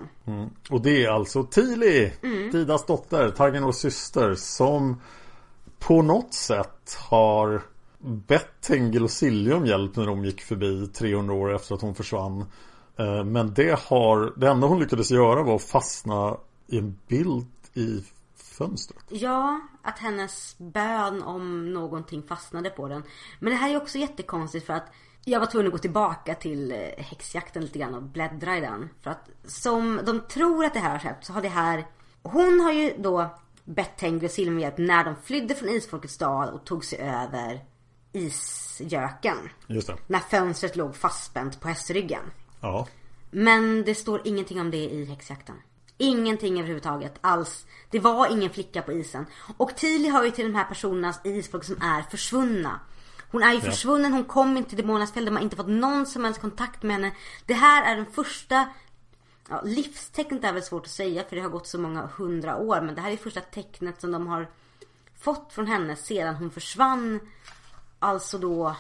Och 0.69 0.81
det 0.81 1.05
är 1.05 1.09
alltså 1.09 1.43
Tili, 1.43 2.13
Mm. 2.23 2.51
Didas 2.51 2.85
dotter, 2.85 3.29
Tagenors 3.29 3.75
syster, 3.75 4.35
som 4.35 5.01
på 5.79 6.01
något 6.01 6.33
sätt 6.33 6.97
har 7.09 7.61
bett 7.99 8.61
Tengil 8.61 9.03
och 9.03 9.11
Silje 9.11 9.53
om 9.53 9.65
hjälp 9.65 9.95
när 9.95 10.05
de 10.05 10.25
gick 10.25 10.41
förbi 10.41 10.87
300 10.87 11.33
år 11.33 11.55
efter 11.55 11.75
att 11.75 11.81
hon 11.81 11.95
försvann. 11.95 12.45
Eh, 12.97 13.23
men 13.23 13.53
det 13.53 13.79
har, 13.79 14.39
det 14.39 14.47
enda 14.47 14.67
hon 14.67 14.79
lyckades 14.79 15.11
göra 15.11 15.43
var 15.43 15.55
att 15.55 15.63
fastna 15.63 16.37
i 16.67 16.77
en 16.77 16.99
bild 17.07 17.47
i 17.73 18.03
fönstret. 18.35 19.03
Ja, 19.09 19.61
att 19.81 19.99
hennes 19.99 20.55
bön 20.57 21.23
om 21.23 21.73
någonting 21.73 22.23
fastnade 22.23 22.69
på 22.69 22.87
den. 22.87 23.03
Men 23.39 23.51
det 23.51 23.57
här 23.57 23.69
är 23.69 23.77
också 23.77 23.97
jättekonstigt 23.97 24.65
för 24.65 24.73
att 24.73 24.91
jag 25.25 25.39
var 25.39 25.47
tvungen 25.47 25.67
att 25.67 25.73
gå 25.73 25.77
tillbaka 25.77 26.35
till 26.35 26.71
eh, 26.71 26.77
häxjakten 27.03 27.61
lite 27.61 27.79
grann 27.79 27.95
och 27.95 28.03
bläddra 28.03 28.57
i 28.57 28.61
den. 28.61 28.89
För 29.01 29.11
att 29.11 29.29
som 29.45 30.01
de 30.05 30.19
tror 30.19 30.65
att 30.65 30.73
det 30.73 30.79
här 30.79 30.91
har 30.91 30.99
skett 30.99 31.17
så 31.21 31.33
har 31.33 31.41
det 31.41 31.49
här... 31.49 31.87
Hon 32.23 32.59
har 32.59 32.71
ju 32.71 32.93
då 32.97 33.29
bett 33.63 33.97
Tengil 33.97 34.25
och 34.25 34.31
Silje 34.31 34.51
om 34.51 34.59
hjälp 34.59 34.77
när 34.77 35.03
de 35.03 35.15
flydde 35.15 35.55
från 35.55 35.69
Isfolkets 35.69 36.13
stad 36.13 36.49
och 36.49 36.65
tog 36.65 36.85
sig 36.85 36.99
över 36.99 37.61
isgöken. 38.13 39.37
Just 39.67 39.87
det. 39.87 39.97
När 40.07 40.19
fönstret 40.19 40.75
låg 40.75 40.95
fastspänt 40.95 41.59
på 41.59 41.67
hästryggen. 41.67 42.23
Ja. 42.61 42.87
Men 43.31 43.83
det 43.83 43.95
står 43.95 44.21
ingenting 44.25 44.61
om 44.61 44.71
det 44.71 44.77
i 44.77 45.05
häxjakten. 45.05 45.55
Ingenting 45.97 46.59
överhuvudtaget 46.59 47.13
alls. 47.21 47.65
Det 47.89 47.99
var 47.99 48.31
ingen 48.31 48.49
flicka 48.49 48.81
på 48.81 48.91
isen. 48.91 49.25
Och 49.57 49.75
Tili 49.75 50.07
har 50.07 50.23
ju 50.23 50.31
till 50.31 50.45
de 50.45 50.55
här 50.55 50.65
personernas 50.65 51.19
isfolk 51.23 51.63
som 51.63 51.81
är 51.81 52.01
försvunna 52.01 52.79
Hon 53.31 53.43
är 53.43 53.53
ju 53.53 53.61
försvunnen, 53.61 54.13
hon 54.13 54.23
kom 54.23 54.57
inte 54.57 54.69
till 54.69 54.77
Demonernas 54.77 55.13
fjäll, 55.13 55.25
de 55.25 55.35
har 55.35 55.43
inte 55.43 55.55
fått 55.55 55.67
någon 55.67 56.05
som 56.05 56.23
helst 56.23 56.41
kontakt 56.41 56.83
med 56.83 56.95
henne. 56.95 57.11
Det 57.45 57.53
här 57.53 57.91
är 57.91 57.95
den 57.95 58.05
första 58.05 58.67
Ja, 59.49 59.61
livstecknet 59.65 60.43
är 60.43 60.53
väl 60.53 60.63
svårt 60.63 60.85
att 60.85 60.91
säga 60.91 61.23
för 61.23 61.35
det 61.35 61.41
har 61.41 61.49
gått 61.49 61.67
så 61.67 61.79
många 61.79 62.09
hundra 62.17 62.57
år. 62.57 62.81
Men 62.81 62.95
det 62.95 63.01
här 63.01 63.11
är 63.11 63.17
första 63.17 63.41
tecknet 63.41 64.01
som 64.01 64.11
de 64.11 64.27
har 64.27 64.47
fått 65.19 65.53
från 65.53 65.67
henne 65.67 65.95
sedan 65.95 66.35
hon 66.35 66.51
försvann. 66.51 67.19
Alltså 67.99 68.37
då 68.37 68.75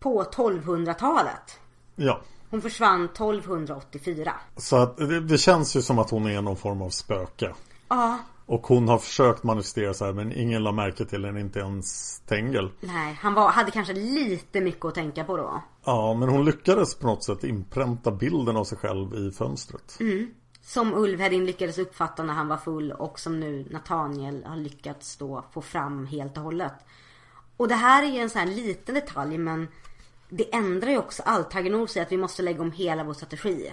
på 0.00 0.22
1200-talet. 0.24 1.60
Ja. 1.96 2.20
Hon 2.50 2.62
försvann 2.62 3.04
1284. 3.04 4.32
Så 4.56 4.76
att 4.76 4.96
det, 4.96 5.20
det 5.20 5.38
känns 5.38 5.76
ju 5.76 5.82
som 5.82 5.98
att 5.98 6.10
hon 6.10 6.26
är 6.26 6.42
någon 6.42 6.56
form 6.56 6.82
av 6.82 6.90
spöke. 6.90 7.54
Ja, 7.88 8.18
Och 8.46 8.66
hon 8.66 8.88
har 8.88 8.98
försökt 8.98 9.42
manifestera 9.42 10.06
här 10.06 10.12
men 10.12 10.32
ingen 10.32 10.62
la 10.62 10.72
märke 10.72 11.04
till 11.04 11.24
henne, 11.24 11.40
inte 11.40 11.58
ens 11.58 12.20
Tengel. 12.20 12.70
nej, 12.80 13.18
han 13.20 13.34
var, 13.34 13.48
hade 13.48 13.70
kanske 13.70 13.92
lite 13.92 14.60
mycket 14.60 14.84
att 14.84 14.94
tänka 14.94 15.24
på 15.24 15.36
då. 15.36 15.62
Ja, 15.84 16.14
men 16.14 16.28
hon 16.28 16.44
lyckades 16.44 16.94
på 16.94 17.06
något 17.06 17.24
sätt 17.24 17.44
inpränta 17.44 18.10
bilden 18.10 18.56
av 18.56 18.64
sig 18.64 18.78
själv 18.78 19.14
i 19.14 19.30
fönstret. 19.30 19.98
Som 20.62 20.94
Ulvhedin 20.94 21.46
lyckades 21.46 21.78
uppfatta 21.78 22.22
när 22.22 22.34
han 22.34 22.48
var 22.48 22.56
full 22.56 22.92
och 22.92 23.18
som 23.18 23.40
nu 23.40 23.66
Nathaniel 23.70 24.44
har 24.44 24.56
lyckats 24.56 25.16
då 25.16 25.44
få 25.52 25.60
fram 25.62 26.06
helt 26.06 26.36
och 26.36 26.42
hållet. 26.42 26.74
Och 27.56 27.68
det 27.68 27.74
här 27.74 28.02
är 28.02 28.06
ju 28.06 28.18
en 28.18 28.30
sån 28.30 28.40
här 28.40 28.48
liten 28.48 28.94
detalj 28.94 29.38
men 29.38 29.68
det 30.28 30.54
ändrar 30.54 30.90
ju 30.90 30.98
också 30.98 31.22
allt. 31.22 31.50
Tagenor 31.50 31.86
säger 31.86 32.06
att 32.06 32.12
vi 32.12 32.16
måste 32.16 32.42
lägga 32.42 32.62
om 32.62 32.72
hela 32.72 33.04
vår 33.04 33.14
strategi. 33.14 33.72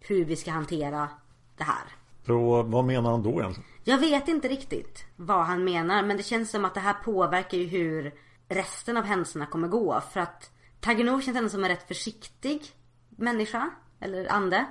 Hur 0.00 0.24
vi 0.24 0.36
ska 0.36 0.50
hantera 0.50 1.08
det 1.56 1.64
här. 1.64 1.84
Så 2.26 2.62
vad 2.62 2.84
menar 2.84 3.10
han 3.10 3.22
då 3.22 3.40
egentligen? 3.40 3.70
Jag 3.84 3.98
vet 3.98 4.28
inte 4.28 4.48
riktigt 4.48 5.04
vad 5.16 5.44
han 5.44 5.64
menar 5.64 6.02
men 6.02 6.16
det 6.16 6.22
känns 6.22 6.50
som 6.50 6.64
att 6.64 6.74
det 6.74 6.80
här 6.80 6.92
påverkar 6.92 7.58
ju 7.58 7.66
hur 7.66 8.14
resten 8.48 8.96
av 8.96 9.04
händelserna 9.04 9.46
kommer 9.46 9.68
gå. 9.68 10.00
För 10.12 10.20
att 10.20 10.50
Tagenor 10.80 11.20
känns 11.20 11.36
ändå 11.36 11.50
som 11.50 11.64
en 11.64 11.70
rätt 11.70 11.88
försiktig 11.88 12.62
människa. 13.10 13.70
Eller 14.00 14.32
ande. 14.32 14.66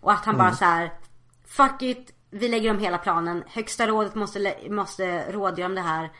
Och 0.00 0.12
att 0.12 0.24
han 0.24 0.38
bara 0.38 0.52
så 0.52 0.64
här. 0.64 0.92
Fuck 1.46 1.82
it, 1.82 2.14
vi 2.30 2.48
lägger 2.48 2.70
om 2.70 2.78
hela 2.78 2.98
planen. 2.98 3.44
Högsta 3.46 3.86
rådet 3.86 4.14
måste, 4.14 4.56
måste 4.70 5.32
rådgöra 5.32 5.66
om 5.66 5.74
det 5.74 5.80
här. 5.80 6.10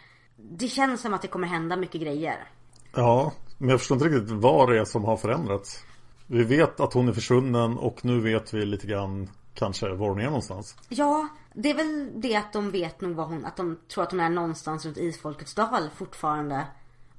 Det 0.40 0.68
känns 0.68 1.00
som 1.00 1.14
att 1.14 1.22
det 1.22 1.28
kommer 1.28 1.46
hända 1.46 1.76
mycket 1.76 2.00
grejer. 2.00 2.48
Ja, 2.94 3.32
men 3.58 3.68
jag 3.68 3.80
förstår 3.80 3.96
inte 3.96 4.08
riktigt 4.08 4.30
vad 4.30 4.68
det 4.68 4.78
är 4.78 4.84
som 4.84 5.04
har 5.04 5.16
förändrats. 5.16 5.84
Vi 6.26 6.44
vet 6.44 6.80
att 6.80 6.92
hon 6.92 7.08
är 7.08 7.12
försvunnen 7.12 7.78
och 7.78 8.04
nu 8.04 8.20
vet 8.20 8.54
vi 8.54 8.66
lite 8.66 8.86
grann 8.86 9.30
kanske 9.54 9.88
var 9.88 10.08
hon 10.08 10.20
är 10.20 10.24
någonstans. 10.24 10.76
Ja, 10.88 11.28
det 11.54 11.70
är 11.70 11.74
väl 11.74 12.10
det 12.14 12.36
att 12.36 12.52
de 12.52 12.70
vet 12.70 13.00
nog 13.00 13.14
vad 13.14 13.26
hon, 13.28 13.44
att 13.44 13.56
de 13.56 13.78
tror 13.88 14.04
att 14.04 14.10
hon 14.10 14.20
är 14.20 14.28
någonstans 14.28 14.84
runt 14.84 14.96
Isfolkets 14.96 15.54
dal 15.54 15.90
fortfarande. 15.96 16.66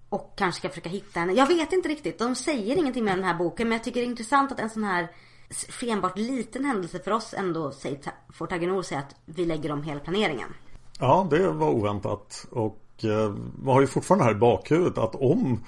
Och 0.09 0.33
kanske 0.35 0.59
ska 0.59 0.69
försöka 0.69 0.89
hitta 0.89 1.19
henne. 1.19 1.33
Jag 1.33 1.47
vet 1.47 1.73
inte 1.73 1.89
riktigt. 1.89 2.19
De 2.19 2.35
säger 2.35 2.77
ingenting 2.77 3.03
med 3.03 3.17
den 3.17 3.23
här 3.23 3.37
boken. 3.37 3.67
Men 3.67 3.75
jag 3.75 3.83
tycker 3.83 3.99
det 3.99 4.05
är 4.05 4.09
intressant 4.09 4.51
att 4.51 4.59
en 4.59 4.69
sån 4.69 4.83
här 4.83 5.11
skenbart 5.69 6.17
liten 6.17 6.65
händelse 6.65 6.99
för 6.99 7.11
oss 7.11 7.33
ändå 7.33 7.71
säger, 7.71 7.99
får 8.33 8.47
Tagenor 8.47 8.81
säga 8.81 8.99
att 8.99 9.15
vi 9.25 9.45
lägger 9.45 9.71
om 9.71 9.83
hela 9.83 9.99
planeringen. 9.99 10.49
Ja, 10.99 11.27
det 11.29 11.51
var 11.51 11.69
oväntat. 11.69 12.47
Och 12.51 12.79
eh, 13.03 13.29
man 13.63 13.73
har 13.73 13.81
ju 13.81 13.87
fortfarande 13.87 14.25
här 14.25 14.31
i 14.31 14.35
bakhuvudet 14.35 14.97
att 14.97 15.15
om 15.15 15.63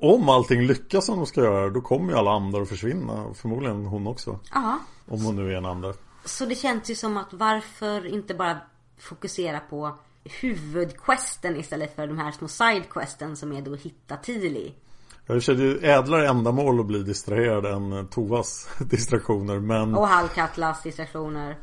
om 0.00 0.28
allting 0.28 0.62
lyckas 0.66 1.06
som 1.06 1.16
de 1.16 1.26
ska 1.26 1.40
göra 1.40 1.70
då 1.70 1.80
kommer 1.80 2.12
ju 2.12 2.18
alla 2.18 2.30
andar 2.30 2.60
att 2.60 2.68
försvinna. 2.68 3.34
Förmodligen 3.34 3.86
hon 3.86 4.06
också. 4.06 4.38
Ja, 4.54 4.78
Om 5.08 5.24
hon 5.24 5.36
nu 5.36 5.52
är 5.52 5.56
en 5.56 5.64
ande. 5.66 5.94
så 6.24 6.44
det 6.46 6.54
känns 6.54 6.90
ju 6.90 6.94
som 6.94 7.16
att 7.16 7.32
varför 7.32 8.06
inte 8.06 8.34
bara 8.34 8.56
fokusera 8.98 9.60
på 9.60 9.98
huvudquesten 10.40 11.56
istället 11.56 11.96
för 11.96 12.06
de 12.06 12.18
här 12.18 12.32
små 12.32 12.48
sidequesten 12.48 13.36
som 13.36 13.52
är 13.52 13.62
då 13.62 13.74
att 13.74 13.80
hitta 13.80 14.16
Tili. 14.16 14.74
Jag 15.26 15.42
känner 15.42 15.64
ju 15.64 15.78
ädlare 15.78 16.28
ändamål 16.28 16.80
att 16.80 16.86
bli 16.86 17.02
distraherad 17.02 17.66
än 17.66 18.06
Tovas 18.08 18.68
distraktioner. 18.78 19.58
Men 19.58 19.94
Och 19.94 20.08
Hallkatlas 20.08 20.82
distraktioner. 20.82 21.56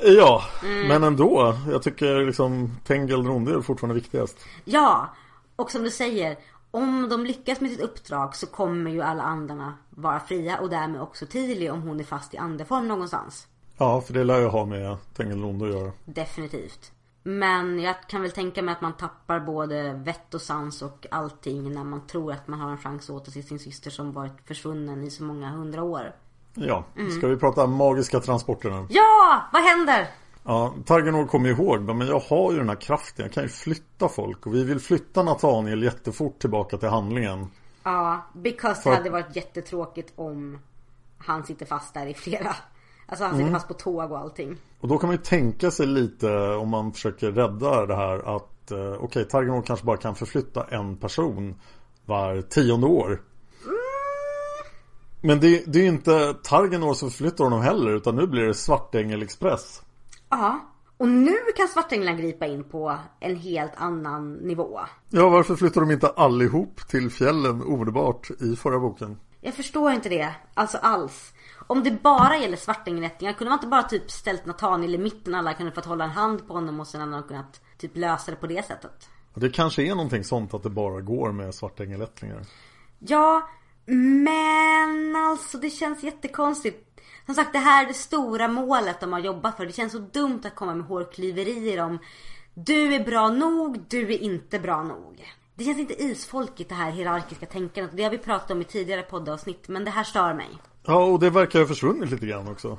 Ja, 0.00 0.42
Mm. 0.62 0.88
men 0.88 1.02
ändå. 1.02 1.54
Jag 1.70 1.82
tycker 1.82 2.26
liksom 2.26 2.70
Tengil 2.86 3.26
Ronde 3.26 3.54
är 3.54 3.60
fortfarande 3.60 3.94
viktigast. 3.94 4.38
Ja, 4.64 5.08
och 5.56 5.70
som 5.70 5.82
du 5.82 5.90
säger, 5.90 6.36
om 6.70 7.08
de 7.10 7.24
lyckas 7.26 7.60
med 7.60 7.70
sitt 7.70 7.80
uppdrag 7.80 8.36
så 8.36 8.46
kommer 8.46 8.90
ju 8.90 9.02
alla 9.02 9.22
andarna 9.22 9.74
vara 9.90 10.20
fria 10.20 10.58
och 10.58 10.70
därmed 10.70 11.00
också 11.00 11.26
Tili 11.26 11.70
om 11.70 11.82
hon 11.82 12.00
är 12.00 12.04
fast 12.04 12.34
i 12.34 12.36
andeform 12.38 12.88
någonstans. 12.88 13.46
Ja, 13.78 14.00
för 14.00 14.12
det 14.14 14.24
lär 14.24 14.40
ju 14.40 14.46
ha 14.46 14.64
med 14.64 14.96
Tengil 15.16 15.42
Ronde 15.42 15.64
att 15.66 15.72
göra. 15.74 15.92
Definitivt. 16.04 16.92
Men 17.22 17.80
jag 17.80 17.94
kan 18.08 18.22
väl 18.22 18.30
tänka 18.30 18.62
mig 18.62 18.72
att 18.72 18.80
man 18.80 18.92
tappar 18.96 19.40
både 19.40 19.92
vett 19.92 20.34
och 20.34 20.40
sans 20.40 20.82
och 20.82 21.06
allting 21.10 21.72
när 21.72 21.84
man 21.84 22.06
tror 22.06 22.32
att 22.32 22.48
man 22.48 22.60
har 22.60 22.70
en 22.70 22.78
chans 22.78 23.10
att 23.10 23.16
återse 23.16 23.42
sin 23.42 23.58
syster 23.58 23.90
som 23.90 24.12
varit 24.12 24.32
försvunnen 24.46 25.04
i 25.04 25.10
så 25.10 25.22
många 25.22 25.50
hundra 25.50 25.82
år. 25.82 26.12
Ja, 26.60 26.84
Mm. 26.96 27.10
ska 27.10 27.26
vi 27.26 27.36
prata 27.36 27.66
magiska 27.66 28.20
transporter 28.20 28.70
nu? 28.70 28.86
Ja! 28.90 29.42
Vad 29.52 29.62
händer? 29.62 30.06
Ja, 30.44 30.74
Targanor 30.86 31.26
kommer 31.26 31.48
ihåg 31.48 31.80
men 31.82 32.00
jag 32.06 32.18
har 32.20 32.52
ju 32.52 32.58
den 32.58 32.68
här 32.68 32.76
kraften, 32.76 33.24
jag 33.24 33.32
kan 33.32 33.42
ju 33.42 33.48
flytta 33.48 34.08
folk 34.08 34.46
och 34.46 34.54
vi 34.54 34.64
vill 34.64 34.80
flytta 34.80 35.22
Nathaniel 35.22 35.82
jättefort 35.82 36.38
tillbaka 36.38 36.76
till 36.76 36.88
handlingen. 36.88 37.46
Ja, 37.82 38.26
because 38.34 38.82
För- 38.82 38.90
det 38.90 38.96
hade 38.96 39.10
varit 39.10 39.36
jättetråkigt 39.36 40.12
om 40.16 40.58
han 41.18 41.44
sitter 41.44 41.66
fast 41.66 41.94
där 41.94 42.06
i 42.06 42.14
flera... 42.14 42.56
Alltså 43.10 43.24
han 43.24 43.36
sitter 43.38 43.52
fast 43.52 43.68
på 43.68 43.74
tåg 43.74 44.12
och 44.12 44.18
allting. 44.18 44.56
Och 44.80 44.88
då 44.88 44.98
kan 44.98 45.08
man 45.08 45.16
ju 45.16 45.22
tänka 45.22 45.70
sig 45.70 45.86
lite 45.86 46.36
om 46.38 46.68
man 46.68 46.92
försöker 46.92 47.32
rädda 47.32 47.86
det 47.86 47.96
här 47.96 48.36
att 48.36 48.70
eh, 48.70 48.92
okej, 49.00 49.24
Targanor 49.28 49.62
kanske 49.62 49.86
bara 49.86 49.96
kan 49.96 50.14
förflytta 50.14 50.64
en 50.70 50.96
person 50.96 51.54
var 52.04 52.40
tionde 52.42 52.86
år. 52.86 53.22
Men 55.20 55.40
det, 55.40 55.72
det 55.72 55.78
är 55.78 55.82
ju 55.82 55.88
inte 55.88 56.34
Targanor 56.34 56.94
som 56.94 57.10
förflyttar 57.10 57.44
honom 57.44 57.62
heller 57.62 57.96
utan 57.96 58.16
nu 58.16 58.26
blir 58.26 58.42
det 58.42 58.54
Svartängel 58.54 59.22
Express. 59.22 59.82
Ja. 60.28 60.60
Och 60.96 61.08
nu 61.08 61.36
kan 61.56 61.68
Svartänglar 61.68 62.12
gripa 62.12 62.46
in 62.46 62.64
på 62.64 62.98
en 63.20 63.36
helt 63.36 63.72
annan 63.76 64.32
nivå. 64.32 64.80
Ja, 65.10 65.28
varför 65.28 65.56
flyttar 65.56 65.80
de 65.80 65.90
inte 65.90 66.08
allihop 66.08 66.88
till 66.88 67.10
fjällen 67.10 67.62
omedelbart 67.62 68.30
i 68.30 68.56
förra 68.56 68.78
boken? 68.78 69.18
Jag 69.40 69.54
förstår 69.54 69.92
inte 69.92 70.08
det. 70.08 70.34
Alltså 70.54 70.78
alls. 70.78 71.32
Om 71.66 71.84
det 71.84 72.02
bara 72.02 72.36
gäller 72.36 72.56
svartängelättningar, 72.56 73.32
kunde 73.32 73.50
man 73.50 73.56
inte 73.56 73.66
bara 73.66 73.82
typ 73.82 74.10
ställt 74.10 74.46
Nathaniel 74.46 74.94
i 74.94 74.98
mitten 74.98 75.34
alla 75.34 75.54
kunde 75.54 75.72
fått 75.72 75.84
hålla 75.84 76.04
en 76.04 76.10
hand 76.10 76.46
på 76.48 76.54
honom 76.54 76.80
och 76.80 76.86
sen 76.86 77.00
hade 77.00 77.12
de 77.12 77.22
kunnat 77.22 77.60
typ 77.78 77.96
lösa 77.96 78.30
det 78.30 78.36
på 78.36 78.46
det 78.46 78.66
sättet? 78.66 79.08
Det 79.34 79.50
kanske 79.50 79.82
är 79.82 79.94
någonting 79.94 80.24
sånt 80.24 80.54
att 80.54 80.62
det 80.62 80.70
bara 80.70 81.00
går 81.00 81.32
med 81.32 81.54
Svartängelättningar. 81.54 82.42
Ja, 82.98 83.48
men 83.96 85.16
alltså 85.16 85.58
det 85.58 85.70
känns 85.70 86.02
jättekonstigt. 86.02 87.00
Som 87.26 87.34
sagt, 87.34 87.52
det 87.52 87.58
här 87.58 87.84
är 87.84 87.88
det 87.88 87.94
stora 87.94 88.48
målet 88.48 89.00
de 89.00 89.12
har 89.12 89.20
jobbat 89.20 89.56
för. 89.56 89.66
Det 89.66 89.72
känns 89.72 89.92
så 89.92 89.98
dumt 89.98 90.40
att 90.44 90.54
komma 90.54 90.74
med 90.74 90.86
hårklyverier 90.86 91.80
om 91.80 91.98
du 92.54 92.94
är 92.94 93.04
bra 93.04 93.28
nog, 93.28 93.84
du 93.88 94.12
är 94.12 94.18
inte 94.18 94.58
bra 94.58 94.82
nog. 94.82 95.24
Det 95.54 95.64
känns 95.64 95.78
inte 95.78 96.02
isfolkigt 96.02 96.68
det 96.68 96.74
här 96.74 96.90
hierarkiska 96.90 97.46
tänkandet. 97.46 97.96
Det 97.96 98.02
har 98.02 98.10
vi 98.10 98.18
pratat 98.18 98.50
om 98.50 98.60
i 98.60 98.64
tidigare 98.64 99.02
poddavsnitt, 99.02 99.68
men 99.68 99.84
det 99.84 99.90
här 99.90 100.04
stör 100.04 100.34
mig. 100.34 100.48
Ja, 100.82 101.04
och 101.04 101.20
det 101.20 101.30
verkar 101.30 101.58
ha 101.58 101.66
försvunnit 101.66 102.10
lite 102.10 102.26
grann 102.26 102.48
också. 102.48 102.78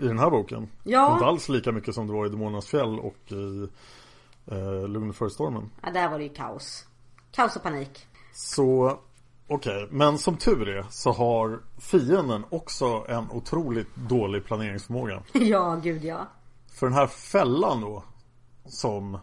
I 0.00 0.06
den 0.06 0.18
här 0.18 0.30
boken. 0.30 0.68
Ja. 0.84 1.12
Inte 1.12 1.24
alls 1.24 1.48
lika 1.48 1.72
mycket 1.72 1.94
som 1.94 2.06
det 2.06 2.12
var 2.12 2.26
i 2.26 2.28
Demonernas 2.28 2.66
fjäll 2.66 2.98
och 2.98 3.32
i 3.32 3.68
eh, 4.46 4.88
Lugn 4.88 5.12
före 5.12 5.30
stormen. 5.30 5.70
Ja, 5.82 5.90
där 5.90 6.08
var 6.08 6.18
det 6.18 6.24
ju 6.24 6.34
kaos. 6.34 6.86
Kaos 7.32 7.56
och 7.56 7.62
panik. 7.62 8.06
Så, 8.32 8.98
okej. 9.48 9.88
Men 9.90 10.18
som 10.18 10.36
tur 10.36 10.68
är 10.68 10.84
så 10.90 11.12
har 11.12 11.60
fienden 11.78 12.44
också 12.50 13.04
en 13.08 13.30
otroligt 13.30 13.96
dålig 13.96 14.44
planeringsförmåga. 14.44 15.22
ja, 15.32 15.80
gud 15.82 16.04
ja. 16.04 16.26
För 16.72 16.86
den 16.86 16.94
här 16.94 17.06
fällan 17.06 17.80
då 17.80 18.04
Som 18.64 19.18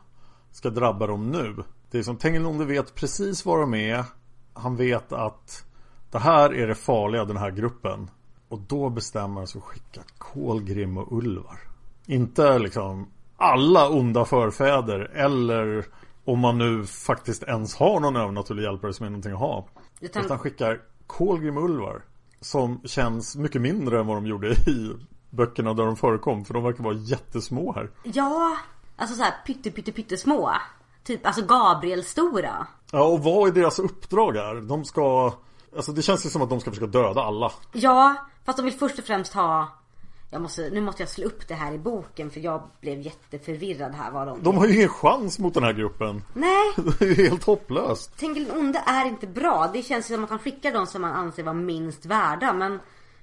ska 0.51 0.69
drabba 0.69 1.07
dem 1.07 1.31
nu 1.31 1.63
Det 1.91 1.99
är 1.99 2.03
som 2.03 2.17
Tengilonde 2.17 2.65
vet 2.65 2.95
precis 2.95 3.45
var 3.45 3.59
de 3.59 3.73
är 3.73 4.05
Han 4.53 4.75
vet 4.75 5.13
att 5.13 5.65
Det 6.11 6.19
här 6.19 6.53
är 6.53 6.67
det 6.67 6.75
farliga 6.75 7.25
den 7.25 7.37
här 7.37 7.51
gruppen 7.51 8.09
Och 8.49 8.59
då 8.59 8.89
bestämmer 8.89 9.35
han 9.35 9.47
sig 9.47 9.59
att 9.59 9.65
skicka 9.65 10.01
Kolgrim 10.17 10.97
och 10.97 11.17
Ulvar 11.17 11.59
Inte 12.05 12.59
liksom 12.59 13.07
Alla 13.37 13.89
onda 13.89 14.25
förfäder 14.25 14.99
Eller 14.99 15.85
Om 16.25 16.39
man 16.39 16.57
nu 16.57 16.85
faktiskt 16.85 17.43
ens 17.43 17.75
har 17.75 17.99
någon 17.99 18.15
övernaturlig 18.15 18.63
hjälpare 18.63 18.93
som 18.93 19.05
är 19.05 19.09
någonting 19.09 19.33
att 19.33 19.39
ha 19.39 19.67
Utan- 19.99 20.25
Utan 20.25 20.39
skickar 20.39 20.81
Kolgrim 21.07 21.57
Ulvar 21.57 22.01
Som 22.41 22.81
känns 22.85 23.35
mycket 23.35 23.61
mindre 23.61 23.99
än 23.99 24.07
vad 24.07 24.17
de 24.17 24.25
gjorde 24.25 24.47
i 24.51 24.95
böckerna 25.29 25.73
där 25.73 25.85
de 25.85 25.95
förekom 25.95 26.45
För 26.45 26.53
de 26.53 26.63
verkar 26.63 26.83
vara 26.83 26.93
jättesmå 26.95 27.73
här 27.73 27.89
Ja, 28.03 28.57
alltså 28.95 29.15
så 29.15 29.23
här 29.23 29.33
pytte 29.45 29.71
pytte 29.71 29.91
pytte 29.91 30.17
små. 30.17 30.51
Typ 31.03 31.25
alltså 31.25 31.41
Gabriel 31.45 32.03
stora. 32.03 32.67
Ja 32.91 33.03
och 33.03 33.23
vad 33.23 33.47
är 33.47 33.51
deras 33.53 33.79
uppdrag 33.79 34.35
här? 34.35 34.55
De 34.55 34.85
ska 34.85 35.33
Alltså 35.75 35.91
det 35.91 36.01
känns 36.01 36.25
ju 36.25 36.29
som 36.29 36.41
att 36.41 36.49
de 36.49 36.59
ska 36.59 36.71
försöka 36.71 36.87
döda 36.87 37.21
alla 37.21 37.51
Ja, 37.73 38.15
fast 38.45 38.57
de 38.57 38.63
vill 38.65 38.73
först 38.73 38.99
och 38.99 39.05
främst 39.05 39.33
ha 39.33 39.67
Jag 40.31 40.41
måste, 40.41 40.69
nu 40.69 40.81
måste 40.81 41.01
jag 41.01 41.09
slå 41.09 41.25
upp 41.25 41.47
det 41.47 41.53
här 41.53 41.73
i 41.73 41.77
boken 41.77 42.29
för 42.29 42.39
jag 42.39 42.61
blev 42.81 43.01
jätteförvirrad 43.01 43.93
här 43.93 44.11
vad 44.11 44.27
de... 44.27 44.43
De 44.43 44.57
har 44.57 44.67
ju 44.67 44.75
ingen 44.75 44.89
chans 44.89 45.39
mot 45.39 45.53
den 45.53 45.63
här 45.63 45.73
gruppen. 45.73 46.23
Nej! 46.33 46.73
Det 46.99 47.05
är 47.05 47.09
ju 47.09 47.29
helt 47.29 47.43
hopplöst. 47.43 48.17
Tänker 48.17 48.45
den 48.45 48.59
onde 48.59 48.83
är 48.85 49.05
inte 49.05 49.27
bra. 49.27 49.69
Det 49.73 49.83
känns 49.83 50.11
ju 50.11 50.15
som 50.15 50.23
att 50.23 50.29
han 50.29 50.39
skickar 50.39 50.73
de 50.73 50.87
som 50.87 51.01
man 51.01 51.11
anser 51.11 51.43
vara 51.43 51.53
minst 51.53 52.05
värda 52.05 52.53
men... 52.53 52.79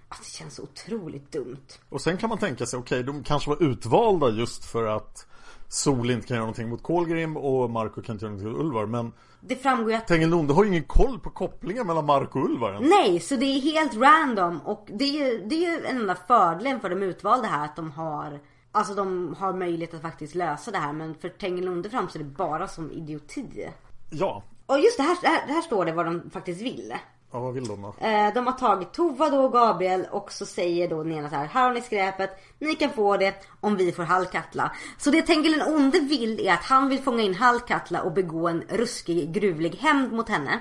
Alltså, 0.09 0.25
det 0.25 0.31
känns 0.31 0.59
otroligt 0.59 1.33
dumt. 1.33 1.67
Och 1.89 2.01
sen 2.01 2.17
kan 2.17 2.29
man 2.29 2.39
tänka 2.39 2.67
sig, 2.67 2.79
okej, 2.79 3.03
de 3.03 3.23
kanske 3.23 3.51
var 3.51 3.63
utvalda 3.63 4.31
just 4.31 4.65
för 4.65 4.87
att 4.87 5.27
Sol 5.69 6.11
inte 6.11 6.27
kan 6.27 6.35
göra 6.35 6.45
någonting 6.45 6.69
mot 6.69 6.83
Kolgrim 6.83 7.37
och 7.37 7.71
Marco 7.71 8.03
kan 8.03 8.15
inte 8.15 8.25
göra 8.25 8.33
någonting 8.33 8.53
mot 8.53 8.67
Ulvar. 8.67 8.87
Men 8.87 9.13
Det 9.41 9.57
framgår 9.57 9.91
ju 9.91 9.97
att 9.97 10.07
Tengil 10.07 10.29
Nonde 10.29 10.55
har 10.55 10.65
ju 10.65 10.71
ingen 10.71 10.85
koll 10.85 11.19
på 11.19 11.31
kopplingen 11.31 11.87
mellan 11.87 12.07
Marco 12.07 12.39
och 12.39 12.45
Ulvar 12.45 12.73
ens. 12.73 12.91
Nej, 12.91 13.21
så 13.21 13.37
det 13.37 13.45
är 13.45 13.61
helt 13.61 13.95
random 13.97 14.61
och 14.65 14.89
det 14.93 15.05
är 15.05 15.33
ju, 15.33 15.45
det 15.47 15.55
är 15.55 15.71
ju 15.71 15.87
en 15.87 15.97
enda 15.97 16.15
fördelen 16.15 16.81
för 16.81 16.91
de 16.91 17.03
utvalda 17.03 17.49
här 17.49 17.65
att 17.65 17.77
de 17.77 17.91
har 17.91 18.41
Alltså 18.73 18.95
de 18.95 19.37
har 19.39 19.53
möjlighet 19.53 19.95
att 19.95 20.03
faktiskt 20.03 20.35
lösa 20.35 20.71
det 20.71 20.79
här 20.79 20.93
men 20.93 21.15
för 21.15 21.29
Tengilonde 21.29 21.91
framstår 21.91 22.21
det 22.21 22.25
bara 22.25 22.69
som 22.69 22.93
idioti. 22.93 23.69
Ja, 24.11 24.43
Och 24.67 24.79
just 24.79 24.97
det 24.97 25.03
här, 25.03 25.19
det 25.23 25.29
här, 25.29 25.47
det 25.47 25.53
här 25.53 25.63
står 25.63 25.85
det 25.85 25.93
vad 25.93 26.07
de 26.07 26.31
faktiskt 26.31 26.63
vill. 26.63 26.95
Ja 27.37 27.41
vad 27.41 27.55
vill 27.55 27.67
de 27.67 27.83
då? 27.83 27.95
Eh, 28.07 28.35
de 28.35 28.47
har 28.47 28.53
tagit 28.53 28.93
Tova 28.93 29.31
då 29.31 29.45
och 29.45 29.53
Gabriel 29.53 30.07
och 30.11 30.33
så 30.33 30.47
säger 30.47 30.89
då 30.89 31.03
den 31.03 31.13
ena 31.13 31.29
så 31.29 31.37
här. 31.37 31.47
Här 31.47 31.63
har 31.63 31.73
ni 31.73 31.81
skräpet. 31.81 32.31
Ni 32.59 32.75
kan 32.75 32.91
få 32.91 33.17
det 33.17 33.35
om 33.61 33.77
vi 33.77 33.93
får 33.93 34.03
Hallkatla. 34.03 34.73
Så 34.99 35.11
det 35.11 35.23
Tengil 35.23 35.53
den 35.53 35.75
onde 35.75 36.01
vill 36.01 36.47
är 36.47 36.53
att 36.53 36.65
han 36.65 36.89
vill 36.89 37.03
fånga 37.03 37.23
in 37.23 37.35
Hallkatla 37.35 38.03
och 38.03 38.13
begå 38.13 38.49
en 38.49 38.63
ruskig 38.69 39.33
gruvlig 39.33 39.75
hämnd 39.75 40.13
mot 40.13 40.29
henne. 40.29 40.61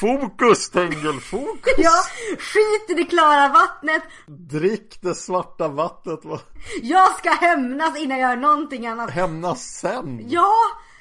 Fokus 0.00 0.70
Tengil, 0.70 1.20
fokus! 1.20 1.74
Ja, 1.78 2.02
skit 2.38 2.90
i 2.90 2.94
det 2.94 3.04
klara 3.04 3.48
vattnet. 3.48 4.02
Drick 4.26 4.98
det 5.02 5.14
svarta 5.14 5.68
vattnet, 5.68 6.24
va? 6.24 6.40
Jag 6.82 7.18
ska 7.18 7.30
hämnas 7.30 7.98
innan 7.98 8.18
jag 8.18 8.30
gör 8.30 8.36
någonting 8.36 8.86
annat. 8.86 9.10
hämnas 9.10 9.62
sen! 9.62 10.26
Ja! 10.28 10.52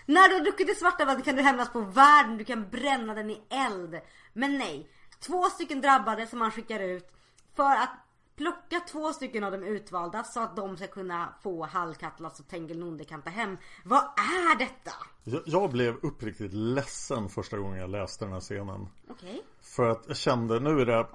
När 0.05 0.29
du 0.29 0.35
har 0.35 0.41
druckit 0.41 0.67
det 0.67 0.75
svarta 0.75 1.05
vattnet 1.05 1.25
kan 1.25 1.35
du 1.35 1.41
hämnas 1.41 1.69
på 1.69 1.79
världen. 1.81 2.37
Du 2.37 2.43
kan 2.43 2.69
bränna 2.69 3.13
den 3.13 3.29
i 3.29 3.41
eld. 3.49 3.95
Men 4.39 4.57
nej. 4.57 4.89
Två 5.19 5.43
stycken 5.43 5.81
drabbade 5.81 6.27
som 6.27 6.39
man 6.39 6.51
skickar 6.51 6.79
ut 6.79 7.11
för 7.55 7.71
att 7.75 7.89
plocka 8.35 8.79
två 8.91 9.13
stycken 9.13 9.43
av 9.43 9.51
de 9.51 9.63
utvalda 9.63 10.23
så 10.23 10.39
att 10.39 10.55
de 10.55 10.77
ska 10.77 10.87
kunna 10.87 11.33
få 11.43 11.65
Hallkatla 11.65 12.29
så 12.29 12.43
Tengil 12.43 12.79
Nonde 12.79 13.03
kan 13.03 13.21
ta 13.21 13.29
hem. 13.29 13.57
Vad 13.83 14.03
är 14.03 14.57
detta? 14.57 14.91
Jag, 15.23 15.41
jag 15.45 15.71
blev 15.71 15.95
uppriktigt 16.01 16.53
ledsen 16.53 17.29
första 17.29 17.57
gången 17.57 17.79
jag 17.79 17.89
läste 17.89 18.25
den 18.25 18.33
här 18.33 18.39
scenen. 18.39 18.87
Okej. 19.09 19.41
För 19.61 19.89
att 19.89 20.03
jag 20.07 20.17
kände, 20.17 20.59
nu 20.59 20.81
är 20.81 20.85
det 20.85 21.07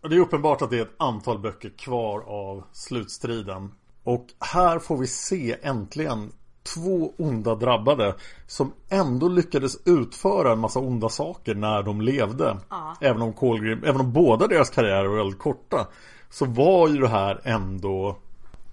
Det 0.00 0.14
är 0.14 0.20
uppenbart 0.20 0.62
att 0.62 0.70
det 0.70 0.78
är 0.78 0.82
ett 0.82 0.96
antal 0.96 1.38
böcker 1.38 1.70
kvar 1.70 2.20
av 2.20 2.64
slutstriden 2.72 3.74
Och 4.02 4.26
här 4.40 4.78
får 4.78 4.96
vi 4.96 5.06
se 5.06 5.56
äntligen 5.62 6.32
Två 6.62 7.14
onda 7.18 7.54
drabbade 7.54 8.14
Som 8.46 8.72
ändå 8.88 9.28
lyckades 9.28 9.76
utföra 9.84 10.52
en 10.52 10.58
massa 10.58 10.80
onda 10.80 11.08
saker 11.08 11.54
när 11.54 11.82
de 11.82 12.00
levde 12.00 12.56
Ja. 12.70 12.96
Även 13.00 13.22
om 13.22 13.32
Kolgrim, 13.32 13.84
även 13.84 14.00
om 14.00 14.12
båda 14.12 14.46
deras 14.46 14.70
karriärer 14.70 15.08
var 15.08 15.16
väldigt 15.16 15.38
korta 15.38 15.88
Så 16.30 16.44
var 16.44 16.88
ju 16.88 17.00
det 17.00 17.08
här 17.08 17.40
ändå 17.44 18.16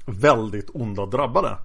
Väldigt 0.05 0.69
onda 0.73 1.05
drabbade 1.05 1.57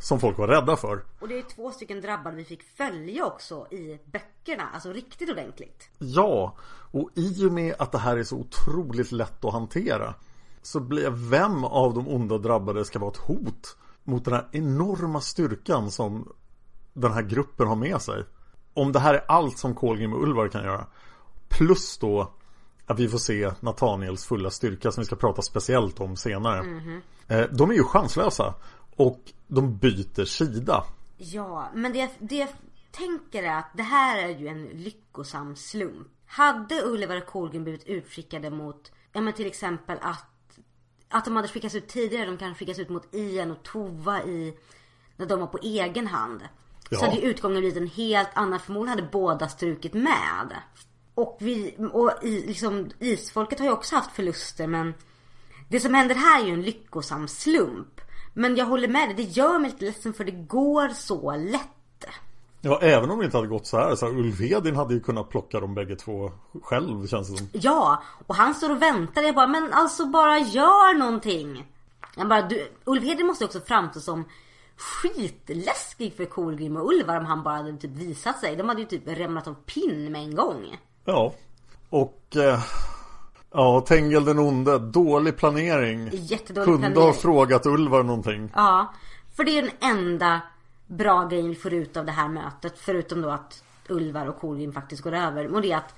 Som 0.00 0.20
folk 0.20 0.38
var 0.38 0.48
rädda 0.48 0.76
för 0.76 1.04
Och 1.20 1.28
det 1.28 1.38
är 1.38 1.42
två 1.42 1.70
stycken 1.70 2.00
drabbade 2.00 2.36
vi 2.36 2.44
fick 2.44 2.62
följa 2.62 3.26
också 3.26 3.66
i 3.70 3.98
böckerna. 4.04 4.68
Alltså 4.74 4.92
riktigt 4.92 5.30
ordentligt. 5.30 5.88
Ja, 5.98 6.54
och 6.90 7.10
i 7.14 7.46
och 7.46 7.52
med 7.52 7.74
att 7.78 7.92
det 7.92 7.98
här 7.98 8.16
är 8.16 8.24
så 8.24 8.36
otroligt 8.36 9.12
lätt 9.12 9.44
att 9.44 9.52
hantera 9.52 10.14
så 10.62 10.80
blir 10.80 11.10
vem 11.10 11.64
av 11.64 11.94
de 11.94 12.08
onda 12.08 12.38
drabbade 12.38 12.84
ska 12.84 12.98
vara 12.98 13.10
ett 13.10 13.16
hot 13.16 13.76
mot 14.04 14.24
den 14.24 14.34
här 14.34 14.48
enorma 14.52 15.20
styrkan 15.20 15.90
som 15.90 16.32
den 16.92 17.12
här 17.12 17.22
gruppen 17.22 17.68
har 17.68 17.76
med 17.76 18.02
sig. 18.02 18.24
Om 18.74 18.92
det 18.92 18.98
här 19.00 19.14
är 19.14 19.24
allt 19.28 19.58
som 19.58 19.74
Kolgrim 19.74 20.12
och 20.12 20.22
Ulvar 20.22 20.48
kan 20.48 20.64
göra. 20.64 20.86
Plus 21.48 21.98
då 21.98 22.32
att 22.86 22.98
vi 22.98 23.08
får 23.08 23.18
se 23.18 23.52
Nathaniels 23.60 24.24
fulla 24.24 24.50
styrka 24.50 24.92
som 24.92 25.00
vi 25.00 25.06
ska 25.06 25.16
prata 25.16 25.42
speciellt 25.42 26.00
om 26.00 26.16
senare. 26.16 26.80
Eh, 27.28 27.42
De 27.50 27.70
är 27.70 27.74
ju 27.74 27.84
chanslösa 27.84 28.54
och 28.96 29.20
de 29.46 29.76
byter 29.78 30.24
sida. 30.24 30.84
Ja, 31.16 31.70
men 31.74 31.92
det, 31.92 32.10
det 32.18 32.36
jag 32.36 32.48
tänker 32.90 33.42
är 33.42 33.58
att 33.58 33.70
det 33.74 33.82
här 33.82 34.18
är 34.18 34.38
ju 34.38 34.48
en 34.48 34.64
lyckosam 34.64 35.56
slump. 35.56 36.08
Hade 36.26 36.82
Ulvar 36.84 37.16
och 37.16 37.26
Kolgrim 37.26 37.64
blivit 37.64 37.84
utskickade 37.86 38.50
mot, 38.50 38.92
ja 39.12 39.20
men 39.20 39.32
till 39.32 39.46
exempel 39.46 39.98
att 40.02 40.26
att 41.14 41.24
de 41.24 41.36
hade 41.36 41.48
skickats 41.48 41.74
ut 41.74 41.88
tidigare, 41.88 42.26
de 42.26 42.36
kanske 42.36 42.58
skickats 42.58 42.78
ut 42.78 42.88
mot 42.88 43.14
Ian 43.14 43.50
och 43.50 43.62
Tova 43.62 44.22
i 44.22 44.54
när 45.16 45.26
de 45.26 45.40
var 45.40 45.46
på 45.46 45.58
egen 45.62 46.06
hand. 46.06 46.42
Ja. 46.90 46.98
Så 46.98 47.04
hade 47.04 47.16
ju 47.16 47.22
utgången 47.22 47.60
blivit 47.60 47.76
en 47.76 47.86
helt 47.86 48.30
annan. 48.34 48.60
Förmodligen 48.60 48.98
hade 48.98 49.10
båda 49.12 49.48
strukit 49.48 49.94
med. 49.94 50.56
Och 51.14 51.36
vi, 51.40 51.76
och 51.92 52.12
i, 52.22 52.46
liksom, 52.46 52.90
isfolket 52.98 53.58
har 53.58 53.66
ju 53.66 53.72
också 53.72 53.96
haft 53.96 54.16
förluster 54.16 54.66
men 54.66 54.94
det 55.68 55.80
som 55.80 55.94
händer 55.94 56.14
här 56.14 56.42
är 56.42 56.46
ju 56.46 56.52
en 56.52 56.62
lyckosam 56.62 57.28
slump. 57.28 58.00
Men 58.32 58.56
jag 58.56 58.66
håller 58.66 58.88
med 58.88 59.08
dig, 59.08 59.14
det 59.16 59.22
gör 59.22 59.58
mig 59.58 59.70
lite 59.70 59.84
ledsen 59.84 60.12
för 60.12 60.24
det 60.24 60.32
går 60.32 60.88
så 60.88 61.36
lätt. 61.36 61.68
Ja, 62.64 62.78
även 62.82 63.10
om 63.10 63.18
det 63.18 63.24
inte 63.24 63.36
hade 63.36 63.48
gått 63.48 63.66
så 63.66 63.78
här. 63.78 63.94
Så 63.94 64.06
här 64.06 64.18
Ulf 64.18 64.40
Hedin 64.40 64.76
hade 64.76 64.94
ju 64.94 65.00
kunnat 65.00 65.30
plocka 65.30 65.60
dem 65.60 65.74
bägge 65.74 65.96
två 65.96 66.30
själv 66.62 67.06
känns 67.06 67.28
det 67.28 67.36
som. 67.36 67.48
Ja, 67.52 68.02
och 68.26 68.34
han 68.34 68.54
står 68.54 68.70
och 68.70 68.82
väntar. 68.82 69.22
Jag 69.22 69.34
bara, 69.34 69.46
men 69.46 69.72
alltså 69.72 70.06
bara 70.06 70.38
gör 70.38 70.98
någonting. 70.98 71.66
Jag 72.16 72.28
bara, 72.28 72.42
du, 72.42 72.68
Ulf 72.84 73.04
Hedin 73.04 73.26
måste 73.26 73.44
också 73.44 73.60
framstå 73.60 74.00
som 74.00 74.24
skitläskig 74.76 76.16
för 76.16 76.24
Kolgrim 76.24 76.76
och 76.76 76.88
Ulvar 76.88 77.16
om 77.18 77.26
han 77.26 77.42
bara 77.42 77.56
hade 77.56 77.76
typ 77.76 77.90
visat 77.90 78.40
sig. 78.40 78.56
De 78.56 78.68
hade 78.68 78.80
ju 78.80 78.86
typ 78.86 79.08
rämnat 79.08 79.46
av 79.48 79.54
pinn 79.54 80.12
med 80.12 80.22
en 80.22 80.34
gång. 80.34 80.78
Ja. 81.04 81.34
Och 81.90 82.36
eh, 82.36 82.60
ja, 83.52 83.80
Tengel 83.80 84.24
den 84.24 84.38
onde. 84.38 84.78
Dålig 84.78 85.36
planering. 85.36 86.08
Jättedålig 86.12 86.64
Kunde 86.66 86.78
planering. 86.80 87.06
ha 87.06 87.12
frågat 87.12 87.66
Ulvar 87.66 88.02
någonting. 88.02 88.52
Ja, 88.54 88.94
för 89.36 89.44
det 89.44 89.58
är 89.58 89.62
den 89.62 89.90
enda 89.96 90.40
bra 90.86 91.26
grejen 91.26 91.48
vi 91.48 91.54
får 91.54 91.74
ut 91.74 91.96
av 91.96 92.06
det 92.06 92.12
här 92.12 92.28
mötet. 92.28 92.78
Förutom 92.78 93.22
då 93.22 93.30
att 93.30 93.64
Ulvar 93.88 94.26
och 94.26 94.38
Kolgrim 94.38 94.72
faktiskt 94.72 95.02
går 95.02 95.12
över. 95.12 95.54
Och 95.54 95.62
det 95.62 95.72
är 95.72 95.76
att 95.76 95.94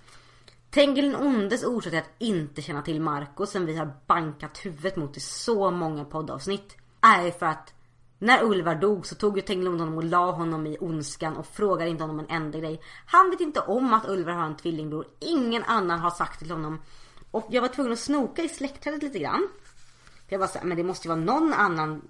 Tengil 0.70 1.12
den 1.12 1.16
ondes 1.26 1.64
orsak 1.64 1.90
till 1.90 1.98
att 1.98 2.10
inte 2.18 2.62
känna 2.62 2.82
till 2.82 3.00
Marco 3.00 3.46
som 3.46 3.66
vi 3.66 3.76
har 3.76 3.92
bankat 4.06 4.58
huvudet 4.66 4.96
mot 4.96 5.16
i 5.16 5.20
så 5.20 5.70
många 5.70 6.04
poddavsnitt. 6.04 6.76
Är 7.00 7.22
ju 7.22 7.32
för 7.32 7.46
att 7.46 7.74
när 8.18 8.44
Ulvar 8.44 8.74
dog 8.74 9.06
så 9.06 9.14
tog 9.14 9.36
ju 9.36 9.42
Tengil 9.42 9.64
den 9.64 9.72
onde 9.72 9.84
honom 9.84 9.98
och 9.98 10.04
la 10.04 10.30
honom 10.30 10.66
i 10.66 10.76
ondskan 10.80 11.36
och 11.36 11.46
frågade 11.46 11.90
inte 11.90 12.02
honom 12.02 12.18
en 12.18 12.28
enda 12.28 12.58
grej. 12.58 12.80
Han 13.06 13.30
vet 13.30 13.40
inte 13.40 13.60
om 13.60 13.94
att 13.94 14.08
Ulvar 14.08 14.32
har 14.32 14.46
en 14.46 14.56
tvillingbror. 14.56 15.06
Ingen 15.20 15.64
annan 15.64 16.00
har 16.00 16.10
sagt 16.10 16.38
till 16.38 16.50
honom. 16.50 16.80
Och 17.30 17.46
jag 17.50 17.62
var 17.62 17.68
tvungen 17.68 17.92
att 17.92 17.98
snoka 17.98 18.42
i 18.42 18.48
släktträdet 18.48 19.02
lite 19.02 19.18
grann. 19.18 19.48
För 20.26 20.34
jag 20.34 20.38
var 20.38 20.46
såhär, 20.46 20.66
men 20.66 20.76
det 20.76 20.84
måste 20.84 21.08
ju 21.08 21.14
vara 21.14 21.24
någon 21.24 21.52
annan 21.52 22.02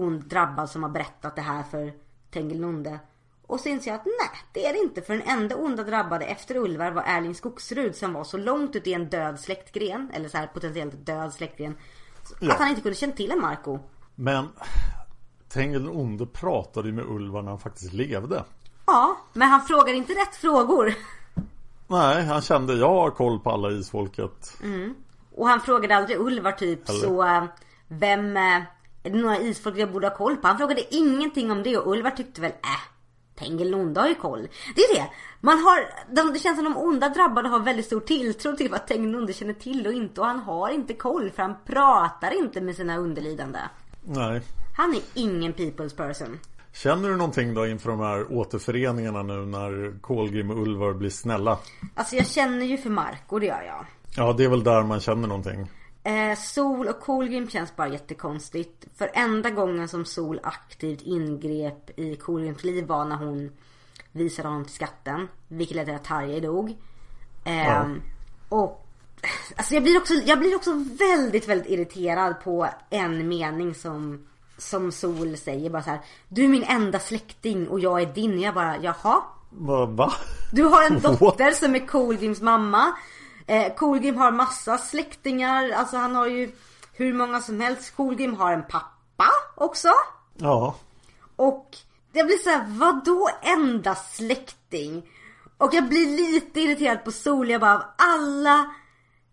ond 0.00 0.24
drabbad 0.24 0.70
som 0.70 0.82
har 0.82 0.90
berättat 0.90 1.36
det 1.36 1.42
här 1.42 1.62
för 1.62 1.92
Tengil 2.30 2.60
Nonde. 2.60 2.98
Och 3.46 3.60
så 3.60 3.68
inser 3.68 3.90
jag 3.90 3.98
att 4.00 4.06
nej, 4.06 4.40
det 4.52 4.66
är 4.66 4.72
det 4.72 4.78
inte. 4.78 5.02
För 5.02 5.12
den 5.14 5.22
enda 5.22 5.56
onda 5.56 5.82
drabbade 5.84 6.24
efter 6.24 6.56
Ulvar 6.56 6.90
var 6.90 7.02
Erling 7.06 7.34
Skogsrud 7.34 7.96
som 7.96 8.12
var 8.12 8.24
så 8.24 8.36
långt 8.36 8.76
ut 8.76 8.86
i 8.86 8.92
en 8.94 9.08
död 9.08 9.40
släktgren, 9.40 10.10
eller 10.14 10.28
så 10.28 10.38
här 10.38 10.46
potentiellt 10.46 11.06
död 11.06 11.32
släktgren, 11.32 11.76
Ja. 12.40 12.52
att 12.52 12.58
han 12.58 12.68
inte 12.68 12.80
kunde 12.80 12.96
känna 12.96 13.12
till 13.12 13.30
en 13.30 13.40
Marco. 13.40 13.78
Men 14.14 14.48
Tengel 15.48 15.82
den 15.84 15.96
onde 15.96 16.26
pratade 16.26 16.88
ju 16.88 16.94
med 16.94 17.04
Ulvar 17.04 17.42
när 17.42 17.50
han 17.50 17.58
faktiskt 17.60 17.92
levde. 17.92 18.44
Ja, 18.86 19.16
men 19.32 19.48
han 19.48 19.60
frågar 19.62 19.94
inte 19.94 20.12
rätt 20.12 20.34
frågor. 20.36 20.94
Nej, 21.86 22.24
han 22.24 22.42
kände 22.42 22.74
jag 22.74 22.88
har 22.88 23.10
koll 23.10 23.40
på 23.40 23.50
alla 23.50 23.70
isfolket. 23.70 24.56
Och 25.34 25.48
han 25.48 25.60
frågade 25.60 25.96
aldrig 25.96 26.18
Ulvar 26.20 26.52
typ 26.52 26.88
Eller? 26.88 26.98
så 26.98 27.24
eh, 27.26 27.44
Vem 27.88 28.36
eh, 28.36 28.62
Är 29.02 29.10
det 29.10 29.18
några 29.18 29.38
isfolk 29.38 29.78
jag 29.78 29.92
borde 29.92 30.08
ha 30.08 30.16
koll 30.16 30.36
på? 30.36 30.48
Han 30.48 30.58
frågade 30.58 30.94
ingenting 30.94 31.50
om 31.50 31.62
det 31.62 31.76
och 31.76 31.92
Ulvar 31.92 32.10
tyckte 32.10 32.40
väl 32.40 32.50
äh 32.50 32.90
Tengil 33.40 33.74
har 33.96 34.08
ju 34.08 34.14
koll. 34.14 34.48
Det 34.76 34.80
är 34.80 34.94
det. 34.94 35.10
Man 35.40 35.58
har, 35.58 35.80
de, 36.14 36.32
det 36.32 36.38
känns 36.38 36.56
som 36.56 36.64
de 36.64 36.76
onda 36.76 37.08
drabbade 37.08 37.48
har 37.48 37.60
väldigt 37.60 37.86
stor 37.86 38.00
tilltro 38.00 38.56
till 38.56 38.70
vad 38.70 38.86
Tengil 38.86 39.34
känner 39.34 39.52
till 39.52 39.86
och 39.86 39.92
inte. 39.92 40.20
Och 40.20 40.26
han 40.26 40.38
har 40.38 40.70
inte 40.70 40.94
koll 40.94 41.30
för 41.30 41.42
han 41.42 41.54
pratar 41.66 42.38
inte 42.38 42.60
med 42.60 42.76
sina 42.76 42.96
underlydande. 42.96 43.58
Nej. 44.04 44.42
Han 44.76 44.94
är 44.94 45.00
ingen 45.14 45.54
people's 45.54 45.96
person. 45.96 46.38
Känner 46.72 47.08
du 47.08 47.16
någonting 47.16 47.54
då 47.54 47.66
inför 47.66 47.90
de 47.90 48.00
här 48.00 48.32
återföreningarna 48.32 49.22
nu 49.22 49.46
när 49.46 50.00
Kolgrim 50.00 50.50
och 50.50 50.62
Ulvar 50.62 50.92
blir 50.92 51.10
snälla? 51.10 51.58
Alltså 51.94 52.16
jag 52.16 52.26
känner 52.26 52.66
ju 52.66 52.76
för 52.76 52.90
Marco, 52.90 53.38
det 53.38 53.46
gör 53.46 53.62
jag. 53.62 53.86
Ja, 54.16 54.32
det 54.32 54.44
är 54.44 54.48
väl 54.48 54.64
där 54.64 54.82
man 54.82 55.00
känner 55.00 55.28
någonting. 55.28 55.70
Eh, 56.02 56.38
Sol 56.38 56.88
och 56.88 57.00
Kolgrim 57.00 57.48
känns 57.48 57.76
bara 57.76 57.88
jättekonstigt. 57.88 58.86
För 58.96 59.10
enda 59.14 59.50
gången 59.50 59.88
som 59.88 60.04
Sol 60.04 60.40
aktivt 60.42 61.02
ingrep 61.02 61.98
i 61.98 62.16
Kolgrims 62.16 62.64
liv 62.64 62.86
var 62.86 63.04
när 63.04 63.16
hon 63.16 63.52
visade 64.12 64.48
honom 64.48 64.64
till 64.64 64.74
skatten. 64.74 65.28
Vilket 65.48 65.76
ledde 65.76 65.86
till 65.86 65.94
att 65.94 66.04
Tarjei 66.04 66.40
dog. 66.40 66.76
Eh, 67.44 67.66
Ja. 67.66 67.86
Och 68.48 68.86
Alltså 69.56 69.74
jag 69.74 69.82
blir, 69.82 69.96
också, 69.98 70.14
jag 70.14 70.38
blir 70.38 70.56
också 70.56 70.84
väldigt, 70.98 71.48
väldigt 71.48 71.70
irriterad 71.70 72.34
på 72.44 72.68
en 72.90 73.28
mening 73.28 73.74
som, 73.74 74.26
som 74.58 74.92
Sol 74.92 75.36
säger 75.36 75.70
bara 75.70 75.82
så 75.82 75.90
här. 75.90 76.00
Du 76.28 76.44
är 76.44 76.48
min 76.48 76.62
enda 76.62 76.98
släkting 76.98 77.68
och 77.68 77.80
jag 77.80 78.02
är 78.02 78.06
din. 78.06 78.40
Jag 78.40 78.54
bara, 78.54 78.76
jaha? 78.78 79.22
Va? 79.50 79.86
va? 79.86 80.12
Du 80.52 80.62
har 80.62 80.86
en 80.86 81.00
dotter 81.02 81.50
som 81.50 81.74
är 81.74 81.86
Colgrims 81.86 82.40
mamma. 82.40 82.92
Eh, 83.50 83.74
Colgrim 83.74 84.16
har 84.16 84.32
massa 84.32 84.78
släktingar. 84.78 85.70
Alltså 85.70 85.96
han 85.96 86.14
har 86.14 86.26
ju 86.26 86.50
hur 86.92 87.12
många 87.12 87.40
som 87.40 87.60
helst. 87.60 87.96
Colgrim 87.96 88.34
har 88.34 88.52
en 88.52 88.62
pappa 88.62 89.28
också. 89.54 89.88
Ja. 90.36 90.76
Och 91.36 91.76
jag 92.12 92.26
blir 92.26 92.36
så 92.36 92.50
här, 92.50 92.64
vadå 92.68 93.30
enda 93.42 93.94
släkting? 93.94 95.10
Och 95.58 95.74
jag 95.74 95.88
blir 95.88 96.06
lite 96.06 96.60
irriterad 96.60 97.04
på 97.04 97.12
Sol. 97.12 97.50
Jag 97.50 97.60
bara, 97.60 97.74
av 97.74 97.82
alla 97.96 98.74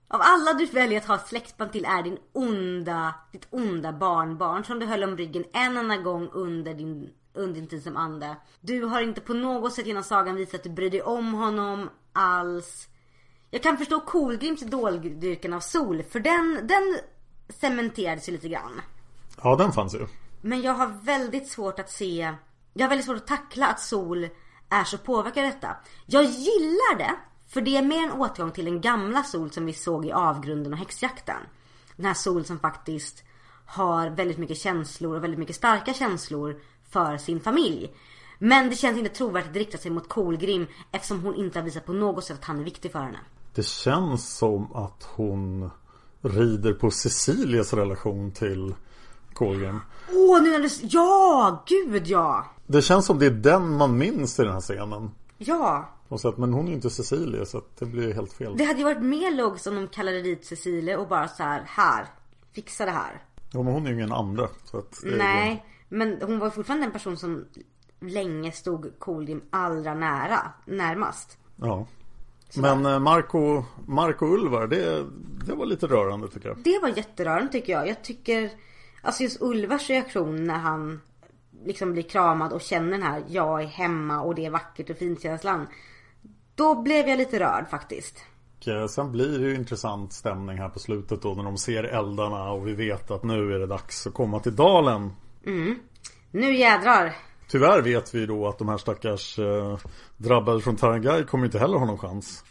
av 0.08 0.22
alla 0.24 0.54
du 0.54 0.66
väljer 0.66 1.00
att 1.00 1.08
ha 1.08 1.18
släktband 1.18 1.72
till 1.72 1.86
är 1.86 2.04
din 2.04 2.18
onda, 2.34 3.14
ditt 3.32 3.48
onda 3.50 3.94
barnbarn 3.94 4.64
som 4.64 4.80
du 4.80 4.86
höll 4.86 5.04
om 5.04 5.18
ryggen 5.18 5.44
en 5.54 5.78
enda 5.78 5.98
gång 5.98 6.30
under 6.34 6.74
din, 6.74 7.10
under 7.34 7.54
din 7.54 7.68
tid 7.68 7.84
som 7.84 7.98
ande. 7.98 8.36
Du 8.62 8.84
har 8.84 9.02
inte 9.02 9.22
på 9.22 9.34
något 9.34 9.74
sätt 9.74 9.88
genom 9.88 10.04
sagan 10.04 10.36
visat 10.36 10.56
att 10.56 10.64
du 10.64 10.70
bryr 10.70 10.90
dig 10.90 11.02
om 11.02 11.34
honom 11.34 11.90
alls. 12.14 12.88
Jag 13.58 13.64
kan 13.64 13.78
förstå 13.78 14.00
Kolgrims 14.00 14.62
idoldyrkan 14.62 15.54
av 15.54 15.60
Sol 15.60 16.04
för 16.04 16.20
den, 16.20 16.68
den 16.68 16.98
cementerades 17.50 18.30
ju 18.30 18.32
lite 18.32 18.50
grann. 18.50 18.82
Ja, 19.44 19.56
den 19.56 19.72
fanns 19.72 19.96
ju. 19.96 20.08
Men 20.42 20.62
jag 20.62 20.74
har 20.74 20.88
väldigt 20.88 21.48
svårt 21.48 21.80
att 21.80 21.90
se, 21.90 22.34
jag 22.74 22.84
har 22.84 22.90
väldigt 22.90 23.06
svårt 23.06 23.18
att 23.18 23.28
tackla 23.28 23.68
att 23.68 23.80
Sol 23.80 24.30
är 24.70 24.84
så 24.84 24.98
påverkad 24.98 25.46
av 25.46 25.52
detta. 25.52 25.76
Jag 26.06 26.24
gillar 26.24 26.98
det 26.98 27.16
för 27.48 27.62
det 27.62 27.78
är 27.78 27.82
mer 27.82 28.04
en 28.04 28.12
återgång 28.12 28.52
till 28.52 28.66
den 28.66 28.82
gamla 28.82 29.24
Sol 29.24 29.52
som 29.52 29.66
vi 29.66 29.74
såg 29.74 30.06
i 30.06 30.12
Avgrunden 30.12 30.74
och 30.74 30.80
Häxjakten. 30.80 31.42
Den 31.96 32.06
här 32.06 32.14
Sol 32.14 32.46
som 32.46 32.60
faktiskt 32.60 33.24
har 33.66 34.10
väldigt 34.10 34.38
mycket 34.38 34.58
känslor 34.58 35.16
och 35.16 35.24
väldigt 35.24 35.40
mycket 35.40 35.56
starka 35.56 35.94
känslor 35.94 36.60
för 36.90 37.18
sin 37.18 37.40
familj. 37.40 37.94
Men 38.40 38.70
det 38.70 38.76
känns 38.76 38.98
inte 38.98 39.16
trovärdigt 39.16 39.50
att 39.50 39.56
rikta 39.56 39.78
sig 39.78 39.92
mot 39.92 40.10
Kolgrim 40.10 40.68
eftersom 40.92 41.22
hon 41.22 41.36
inte 41.36 41.60
har 41.60 41.66
visat 41.66 41.86
på 41.86 41.94
något 41.94 42.26
sätt 42.26 42.40
att 42.40 42.46
han 42.46 42.60
är 42.60 42.64
viktig 42.64 42.92
för 42.92 43.00
henne. 43.00 43.20
Det 43.58 43.66
känns 43.66 44.38
som 44.38 44.76
att 44.76 45.10
hon 45.16 45.70
rider 46.22 46.74
på 46.74 46.92
Cecilias 46.92 47.74
relation 47.74 48.32
till 48.32 48.76
Kolgrim. 49.34 49.80
Åh, 50.14 50.42
nu 50.44 50.52
när 50.52 50.60
du... 50.60 50.70
Ja, 50.82 51.64
gud 51.68 52.08
ja! 52.08 52.46
Det 52.68 52.82
känns 52.82 53.06
som 53.06 53.20
det 53.20 53.26
är 53.26 53.32
den 53.32 53.72
man 53.78 53.98
minns 53.98 54.40
i 54.40 54.44
den 54.44 54.54
här 54.54 54.62
scenen. 54.62 55.12
Ja, 55.38 55.90
Och 56.08 56.20
så 56.22 56.30
att, 56.30 56.38
men 56.38 56.54
hon 56.54 56.66
är 56.66 56.70
ju 56.70 56.76
inte 56.76 56.90
Cecilia 56.90 57.46
så 57.46 57.58
att 57.58 57.78
det 57.80 57.86
blir 57.86 58.14
helt 58.14 58.34
fel. 58.34 58.58
det 58.58 58.64
hade 58.64 58.80
ju 58.80 58.86
varit 58.86 59.02
mer 59.04 59.32
logiskt 59.32 59.68
om 59.68 59.76
de 59.76 59.88
kallade 59.88 60.22
dit 60.22 60.46
Cecilia 60.46 61.00
och 61.00 61.08
bara 61.08 61.28
så 61.28 61.44
här, 61.44 61.64
här, 61.68 62.06
fixa 62.54 62.86
det 62.86 62.92
här. 62.92 63.24
Ja, 63.52 63.64
men 63.64 63.74
hon 63.74 63.86
är 63.86 63.90
ju 63.90 63.96
ingen 63.96 64.12
andra. 64.12 64.48
Så 64.64 64.78
att, 64.78 65.00
Nej, 65.04 65.66
men 65.90 66.22
hon 66.22 66.40
var 66.40 66.50
fortfarande 66.50 66.86
en 66.86 66.92
person 66.92 67.18
som 67.18 67.46
länge 68.00 68.52
stod 68.52 69.00
Kolgrim 69.00 69.42
allra 69.50 69.94
nära, 69.94 70.40
närmast. 70.66 71.38
Ja. 71.56 71.88
Men 72.56 72.86
eh, 72.86 73.00
Marco, 73.00 73.64
Marco 73.88 74.26
Ulvar, 74.26 74.68
det, 74.68 75.06
det 75.46 75.56
var 75.56 75.66
lite 75.66 75.88
rörande 75.88 76.28
tycker 76.28 76.48
jag. 76.48 76.58
Det 76.58 76.80
var 76.82 76.90
jätterörande 76.90 77.52
tycker 77.52 77.74
jag. 77.74 77.88
Jag 77.88 78.04
tycker, 78.04 78.50
alltså 79.02 79.24
just 79.24 79.42
Ulvars 79.42 79.90
reaktion 79.90 80.44
när 80.44 80.58
han 80.58 81.02
liksom 81.66 81.94
blir 81.94 82.04
kramad 82.04 82.54
och 82.54 82.62
känner 82.62 82.92
den 82.92 83.04
här 83.04 83.24
jag 83.28 83.62
är 83.62 83.68
hemma 83.68 84.22
och 84.22 84.36
det 84.36 84.46
är 84.46 84.50
vackert 84.50 84.90
och 84.90 84.98
fint 84.98 85.22
känslan. 85.22 85.68
Då 86.56 86.82
blev 86.82 87.08
jag 87.08 87.18
lite 87.18 87.40
rörd 87.40 87.70
faktiskt. 87.70 88.24
Och 88.84 88.90
sen 88.90 89.12
blir 89.12 89.40
det 89.40 89.48
ju 89.48 89.56
intressant 89.56 90.14
stämning 90.14 90.58
här 90.58 90.70
på 90.70 90.80
slutet 90.80 91.22
då 91.22 91.34
när 91.34 91.44
de 91.44 91.58
ser 91.58 91.84
eldarna 91.84 92.52
och 92.52 92.68
vi 92.68 92.74
vet 92.74 93.12
att 93.12 93.24
nu 93.24 93.56
är 93.56 93.60
det 93.60 93.68
dags 93.68 94.08
att 94.08 94.14
komma 94.14 94.40
till 94.40 94.56
dalen. 94.56 95.12
Nu 96.32 96.56
jädrar. 96.56 97.16
Tyvärr 97.48 97.82
vet 97.82 98.16
vi 98.16 98.26
då 98.26 98.48
att 98.48 98.58
de 98.58 98.70
här 98.70 98.78
stackars 98.78 99.40
eh, 99.40 99.78
drabbade 100.18 100.62
från 100.62 100.76
Tarangai 100.76 101.24
kommer 101.24 101.46
inte 101.46 101.60
heller 101.60 101.78
ha 101.78 101.86
någon 101.86 101.98
chans. 101.98 102.44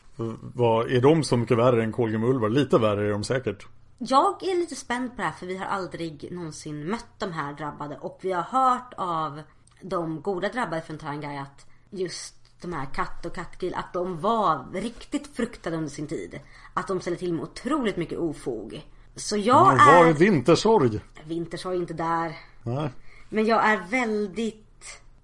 Vad, 0.55 0.90
är 0.90 1.01
de 1.01 1.24
så 1.24 1.36
mycket 1.36 1.59
värre 1.59 1.82
än 1.82 1.93
Kolgrim 1.93 2.24
Ulvar? 2.24 2.48
Lite 2.48 2.78
värre 2.78 3.06
är 3.06 3.10
de 3.10 3.24
säkert. 3.24 3.66
Jag 3.98 4.43
är 4.43 4.56
lite 4.56 4.74
spänd 4.74 5.10
på 5.10 5.16
det 5.16 5.23
här 5.23 5.32
för 5.32 5.47
vi 5.47 5.56
har 5.56 5.66
aldrig 5.66 6.28
någonsin 6.32 6.90
mött 6.90 7.18
de 7.18 7.32
här 7.32 7.55
drabbade 7.55 7.98
och 8.01 8.18
vi 8.23 8.32
har 8.32 8.43
hört 8.43 8.94
av 8.97 9.43
de 9.81 10.20
goda 10.20 10.48
drabbade 10.48 10.82
från 10.82 10.98
Tarangai 10.98 11.39
att 11.39 11.66
just 11.90 12.35
de 12.60 12.73
här 12.73 12.86
Katt 12.94 13.27
och 13.27 13.35
Kattgrill 13.35 13.74
att 13.74 13.93
de 13.93 14.20
var 14.20 14.66
riktigt 14.73 15.36
fruktade 15.36 15.77
under 15.77 15.90
sin 15.90 16.06
tid. 16.06 16.40
Att 16.74 16.89
de 16.89 17.01
ställde 17.01 17.18
till 17.18 17.32
med 17.32 17.43
otroligt 17.43 17.97
mycket 17.97 18.18
ofog. 18.18 18.86
Så 19.14 19.36
jag 19.36 19.64
var 19.64 20.05
är 20.05 20.09
är... 20.09 20.12
Vintersorg? 20.12 21.01
Vintersorg 21.24 21.77
är 21.77 21.81
inte 21.81 21.94
där. 21.94 22.36
Nej. 22.62 22.90
Men 23.28 23.47
jag 23.47 23.64
är 23.64 23.81
väldigt 23.90 24.65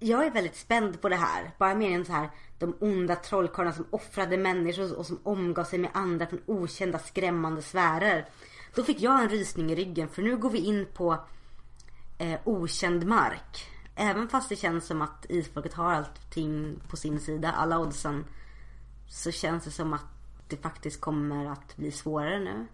jag 0.05 0.25
är 0.25 0.31
väldigt 0.31 0.55
spänd 0.55 1.01
på 1.01 1.09
det 1.09 1.15
här. 1.15 1.51
Bara 1.57 1.75
mer 1.75 1.91
än 1.91 2.05
så 2.05 2.11
här 2.11 2.29
De 2.59 2.77
onda 2.79 3.15
trollkarlarna 3.15 3.75
som 3.75 3.85
offrade 3.89 4.37
människor 4.37 4.97
och 4.97 5.05
som 5.05 5.19
omgav 5.23 5.63
sig 5.63 5.79
med 5.79 5.91
andra 5.93 6.27
från 6.27 6.41
okända 6.45 6.99
skrämmande 6.99 7.61
sfärer. 7.61 8.29
Då 8.75 8.83
fick 8.83 9.01
jag 9.01 9.21
en 9.21 9.29
rysning 9.29 9.71
i 9.71 9.75
ryggen 9.75 10.09
för 10.09 10.21
nu 10.21 10.37
går 10.37 10.49
vi 10.49 10.59
in 10.59 10.87
på 10.93 11.17
eh, 12.17 12.39
okänd 12.43 13.05
mark. 13.05 13.67
Även 13.95 14.29
fast 14.29 14.49
det 14.49 14.55
känns 14.55 14.85
som 14.85 15.01
att 15.01 15.25
isfolket 15.29 15.73
har 15.73 15.93
allting 15.93 16.79
på 16.89 16.97
sin 16.97 17.19
sida, 17.19 17.51
alla 17.51 17.79
oddsen. 17.79 18.25
Så 19.09 19.31
känns 19.31 19.63
det 19.63 19.71
som 19.71 19.93
att 19.93 20.05
det 20.47 20.57
faktiskt 20.57 21.01
kommer 21.01 21.45
att 21.45 21.75
bli 21.75 21.91
svårare 21.91 22.39
nu. 22.39 22.65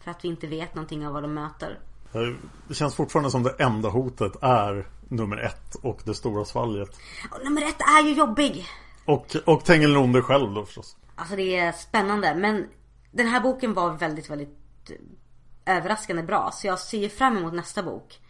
För 0.00 0.10
att 0.10 0.24
vi 0.24 0.28
inte 0.28 0.46
vet 0.46 0.74
någonting 0.74 1.06
av 1.06 1.12
vad 1.12 1.22
de 1.22 1.34
möter. 1.34 1.80
Eh, 2.12 2.34
Det 2.68 2.74
känns 2.74 2.94
fortfarande 2.94 3.30
som 3.30 3.42
det 3.42 3.54
enda 3.58 3.88
hotet 3.88 4.32
är 4.42 4.86
nummer 5.08 5.36
ett 5.36 5.74
och 5.74 6.00
det 6.04 6.14
stora 6.14 6.44
svalget. 6.44 6.88
Och 7.30 7.44
nummer 7.44 7.62
ett 7.62 7.80
är 7.80 8.02
ju 8.08 8.12
jobbig. 8.14 8.66
Och, 9.04 9.36
och 9.46 9.64
Tengilonde 9.64 10.22
själv 10.22 10.54
då 10.54 10.64
förstås. 10.64 10.96
Alltså 11.14 11.36
det 11.36 11.56
är 11.56 11.72
spännande 11.72 12.34
men 12.34 12.66
den 13.10 13.26
här 13.26 13.40
boken 13.40 13.74
var 13.74 13.90
väldigt, 13.92 14.30
väldigt 14.30 14.58
eh, 14.90 15.76
överraskande 15.76 16.22
bra. 16.22 16.50
Så 16.52 16.66
jag 16.66 16.78
ser 16.78 17.08
fram 17.08 17.36
emot 17.36 17.54
nästa 17.54 17.82
bok. 17.82 18.20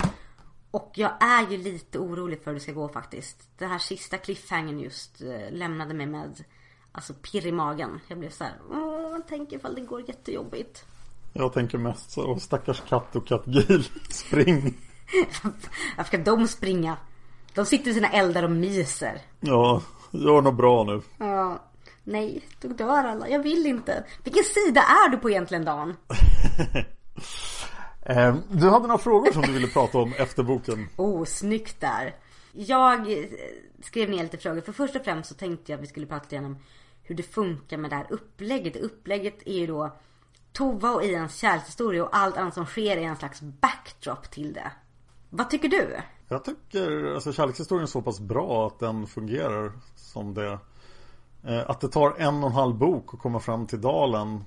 Och 0.70 0.93
jag 0.94 1.11
är 1.20 1.51
ju 1.51 1.57
lite 1.57 1.98
orolig 1.98 2.43
för 2.43 2.51
hur 2.51 2.55
det 2.55 2.61
ska 2.61 2.73
gå 2.73 2.89
faktiskt. 2.89 3.48
Den 3.59 3.70
här 3.70 3.78
sista 3.78 4.19
cliffhangern 4.19 4.81
just 4.81 5.20
eh, 5.20 5.51
lämnade 5.53 5.94
mig 5.94 6.07
med 6.07 6.44
alltså 6.93 7.15
pirr 7.15 7.47
i 7.47 7.53
magen. 7.53 8.01
Jag 8.09 8.19
blev 8.19 8.31
så 8.31 8.44
här, 8.44 8.55
åh, 8.70 9.19
tänk 9.28 9.53
ifall 9.53 9.74
det 9.74 9.81
går 9.81 10.09
jättejobbigt. 10.09 10.85
Jag 11.39 11.53
tänker 11.53 11.79
mest 11.79 12.11
så, 12.11 12.37
stackars 12.41 12.83
katt 12.89 13.17
och 13.17 13.27
kattgil, 13.27 13.85
spring. 14.11 14.75
Varför 15.97 16.05
ska 16.05 16.19
de 16.19 16.49
springa? 16.49 16.97
De 17.55 17.67
sitter 17.67 17.91
i 17.91 17.95
sina 17.95 18.09
eldar 18.09 18.43
och 18.43 18.51
myser. 18.51 19.21
Ja, 19.41 19.83
gör 20.11 20.43
något 20.43 20.55
bra 20.57 20.85
nu. 20.85 21.01
Ja, 21.19 21.63
nej, 22.05 22.43
då 22.61 22.69
dör 22.69 23.05
alla. 23.05 23.29
Jag 23.29 23.43
vill 23.43 23.67
inte. 23.67 24.05
Vilken 24.25 24.45
sida 24.45 24.81
är 24.81 25.09
du 25.09 25.17
på 25.17 25.31
egentligen 25.31 25.65
Dan? 25.65 25.95
Eh, 28.09 28.37
Du 28.51 28.69
hade 28.71 28.87
några 28.87 28.99
frågor 28.99 29.33
som 29.33 29.43
du 29.43 29.53
ville 29.53 29.67
prata 29.67 29.99
om 29.99 30.13
efter 30.19 30.43
boken. 30.43 30.89
Oh, 30.97 31.25
snyggt 31.25 31.81
där. 31.81 32.15
Jag 32.53 33.13
eh, 33.13 33.25
skrev 33.83 34.11
ner 34.11 34.23
lite 34.23 34.39
frågor. 34.39 34.61
För 34.61 34.73
först 34.73 34.97
och 34.97 35.05
främst 35.05 35.29
så 35.29 35.35
tänkte 35.35 35.73
jag 35.73 35.79
att 35.79 35.83
vi 35.83 35.87
skulle 35.87 36.07
prata 36.07 36.27
igenom 36.31 36.57
hur 37.03 37.15
det 37.15 37.23
funkar 37.23 37.77
med 37.77 37.91
det 37.91 37.97
här 37.97 38.07
upplägget. 38.11 38.77
Upplägget 38.77 39.43
är 39.47 39.59
ju 39.59 39.67
då 39.67 39.97
Tova 40.57 40.91
och 40.91 41.05
Ians 41.05 41.37
kärlekshistoria 41.37 42.05
och 42.05 42.16
allt 42.16 42.37
annat 42.37 42.55
som 42.55 42.66
sker 42.66 42.97
är 42.97 43.03
en 43.03 43.16
slags 43.16 43.41
backdrop 43.43 44.31
till 44.31 44.53
det. 44.53 44.73
Vad 45.31 45.51
tycker 45.51 45.69
du? 45.69 45.97
Jag 46.28 46.45
tycker 46.45 47.15
alltså 47.15 47.33
kärlekshistorien 47.33 47.83
är 47.83 47.87
så 47.87 48.03
pass 48.03 48.20
bra 48.20 48.66
att 48.66 48.78
den 48.78 49.07
fungerar 49.07 49.73
som 49.97 50.35
det. 50.35 50.59
Eh, 51.45 51.70
Att 51.70 51.81
det 51.81 51.89
tar 51.89 52.15
en 52.19 52.43
och 52.45 52.51
en 52.51 52.57
halv 52.57 52.74
bok 52.74 53.15
att 53.15 53.20
komma 53.20 53.41
fram 53.41 53.66
till 53.66 53.81
dalen 53.81 54.45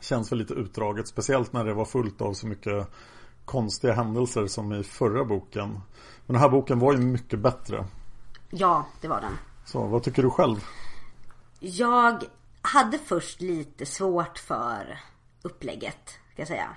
känns 0.00 0.32
väl 0.32 0.38
lite 0.38 0.54
utdraget. 0.54 1.08
Speciellt 1.08 1.52
när 1.52 1.64
det 1.64 1.74
var 1.74 1.84
fullt 1.84 2.20
av 2.20 2.32
så 2.32 2.46
mycket 2.46 2.88
konstiga 3.44 3.92
händelser 3.92 4.46
som 4.46 4.72
i 4.72 4.82
förra 4.82 5.24
boken. 5.24 5.68
Men 6.26 6.34
den 6.34 6.36
här 6.36 6.48
boken 6.48 6.78
var 6.78 6.92
ju 6.92 6.98
mycket 6.98 7.38
bättre. 7.38 7.86
Ja, 8.50 8.86
det 9.00 9.08
var 9.08 9.20
den. 9.20 9.32
Så 9.64 9.86
vad 9.86 10.02
tycker 10.02 10.22
du 10.22 10.30
själv? 10.30 10.64
Jag 11.60 12.24
hade 12.62 12.98
först 12.98 13.40
lite 13.40 13.86
svårt 13.86 14.38
för 14.38 14.98
upplägget, 15.48 16.08
ska 16.32 16.42
jag 16.42 16.48
säga. 16.48 16.76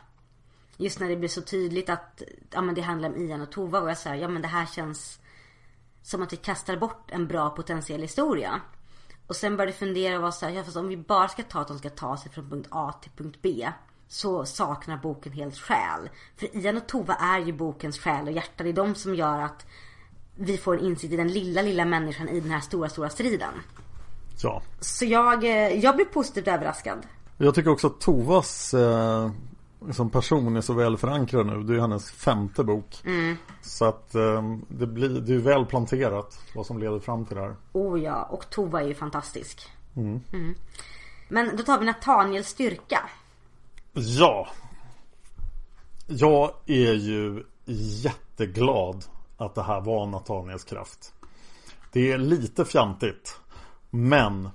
Just 0.78 1.00
när 1.00 1.10
det 1.10 1.16
blev 1.16 1.30
så 1.30 1.42
tydligt 1.42 1.90
att 1.90 2.22
ja, 2.52 2.62
men 2.62 2.76
det 2.76 2.82
handlar 2.82 3.10
om 3.10 3.16
Ian 3.16 3.42
och 3.42 3.52
Tova 3.52 3.80
och 3.80 3.90
jag 3.90 3.98
sa 3.98 4.16
ja 4.16 4.28
men 4.28 4.42
det 4.42 4.48
här 4.48 4.66
känns 4.66 5.20
som 6.02 6.22
att 6.22 6.34
vi 6.34 6.38
kastar 6.38 6.78
bort 6.78 7.12
en 7.12 7.28
bra 7.28 7.50
potentiell 7.50 8.02
historia. 8.02 8.62
Och 9.28 9.36
sen 9.36 9.58
började 9.58 9.72
jag 9.72 9.80
fundera 9.80 10.16
och 10.16 10.22
var 10.22 10.32
så 10.32 10.46
här, 10.46 10.54
ja, 10.54 10.64
fast 10.64 10.78
om 10.78 10.88
vi 10.88 10.98
bara 10.98 11.28
ska 11.28 11.44
ta 11.44 11.60
att 11.60 11.68
de 11.68 11.80
ska 11.80 11.90
ta 11.90 12.18
sig 12.18 12.32
från 12.32 12.50
punkt 12.50 12.68
A 12.72 12.94
till 13.02 13.12
punkt 13.12 13.40
B 13.42 13.72
så 14.08 14.46
saknar 14.46 14.98
boken 14.98 15.32
helt 15.32 15.58
själ. 15.58 16.10
För 16.38 16.58
Ian 16.58 16.78
och 16.78 16.88
Tova 16.88 17.14
är 17.16 17.40
ju 17.40 17.54
bokens 17.54 18.00
själ 18.00 18.28
och 18.28 18.34
hjärta. 18.34 18.64
Det 18.64 18.70
är 18.70 18.74
de 18.74 18.96
som 18.96 19.16
gör 19.16 19.42
att 19.42 19.66
vi 20.36 20.58
får 20.58 20.78
en 20.78 20.86
insikt 20.86 21.14
i 21.14 21.18
den 21.18 21.28
lilla, 21.28 21.62
lilla 21.62 21.86
människan 21.86 22.30
i 22.30 22.40
den 22.40 22.52
här 22.52 22.60
stora, 22.60 22.90
stora 22.90 23.10
striden. 23.10 23.54
Ja. 24.44 24.62
Så 24.80 25.06
jag, 25.06 25.44
eh, 25.44 25.80
jag 25.80 25.96
blev 25.96 26.06
positivt 26.06 26.48
överraskad. 26.48 27.06
Jag 27.44 27.56
tycker 27.56 27.70
också 27.70 27.88
att 27.88 28.00
Tovas 28.00 28.74
eh, 28.74 29.32
som 29.92 30.10
person 30.10 30.56
är 30.56 30.62
så 30.62 30.74
väl 30.74 30.98
förankrad 30.98 31.46
nu. 31.46 31.64
Det 31.64 31.76
är 31.76 31.80
hennes 31.80 32.12
femte 32.12 32.64
bok. 32.64 33.02
Mm. 33.06 33.38
Så 33.62 33.86
att 33.86 34.16
eh, 34.16 34.58
det, 34.68 34.88
blir, 34.88 35.10
det 35.10 35.34
är 35.34 35.38
väl 35.38 35.66
planterat 35.66 36.40
vad 36.56 36.66
som 36.66 36.80
leder 36.80 37.00
fram 37.00 37.26
till 37.26 37.36
det 37.36 37.42
här. 37.42 37.56
Oh 37.72 38.02
ja, 38.02 38.24
och 38.24 38.50
Tova 38.50 38.82
är 38.82 38.88
ju 38.88 38.94
fantastisk. 38.94 39.70
Mm. 39.96 40.22
Mm. 40.34 40.56
Men 41.30 41.56
då 41.58 41.64
tar 41.64 41.80
vi 41.80 41.86
Nathaniels 41.86 42.48
styrka. 42.48 43.10
Ja. 43.94 44.48
Jag 46.08 46.52
är 46.66 46.94
ju 46.94 47.44
jätteglad 48.04 49.06
att 49.38 49.56
det 49.56 49.64
här 49.64 49.82
var 49.82 50.06
Nathaniels 50.06 50.64
kraft. 50.64 51.14
Det 51.92 52.12
är 52.12 52.18
lite 52.18 52.66
fjantigt. 52.66 53.40
Men 53.90 54.50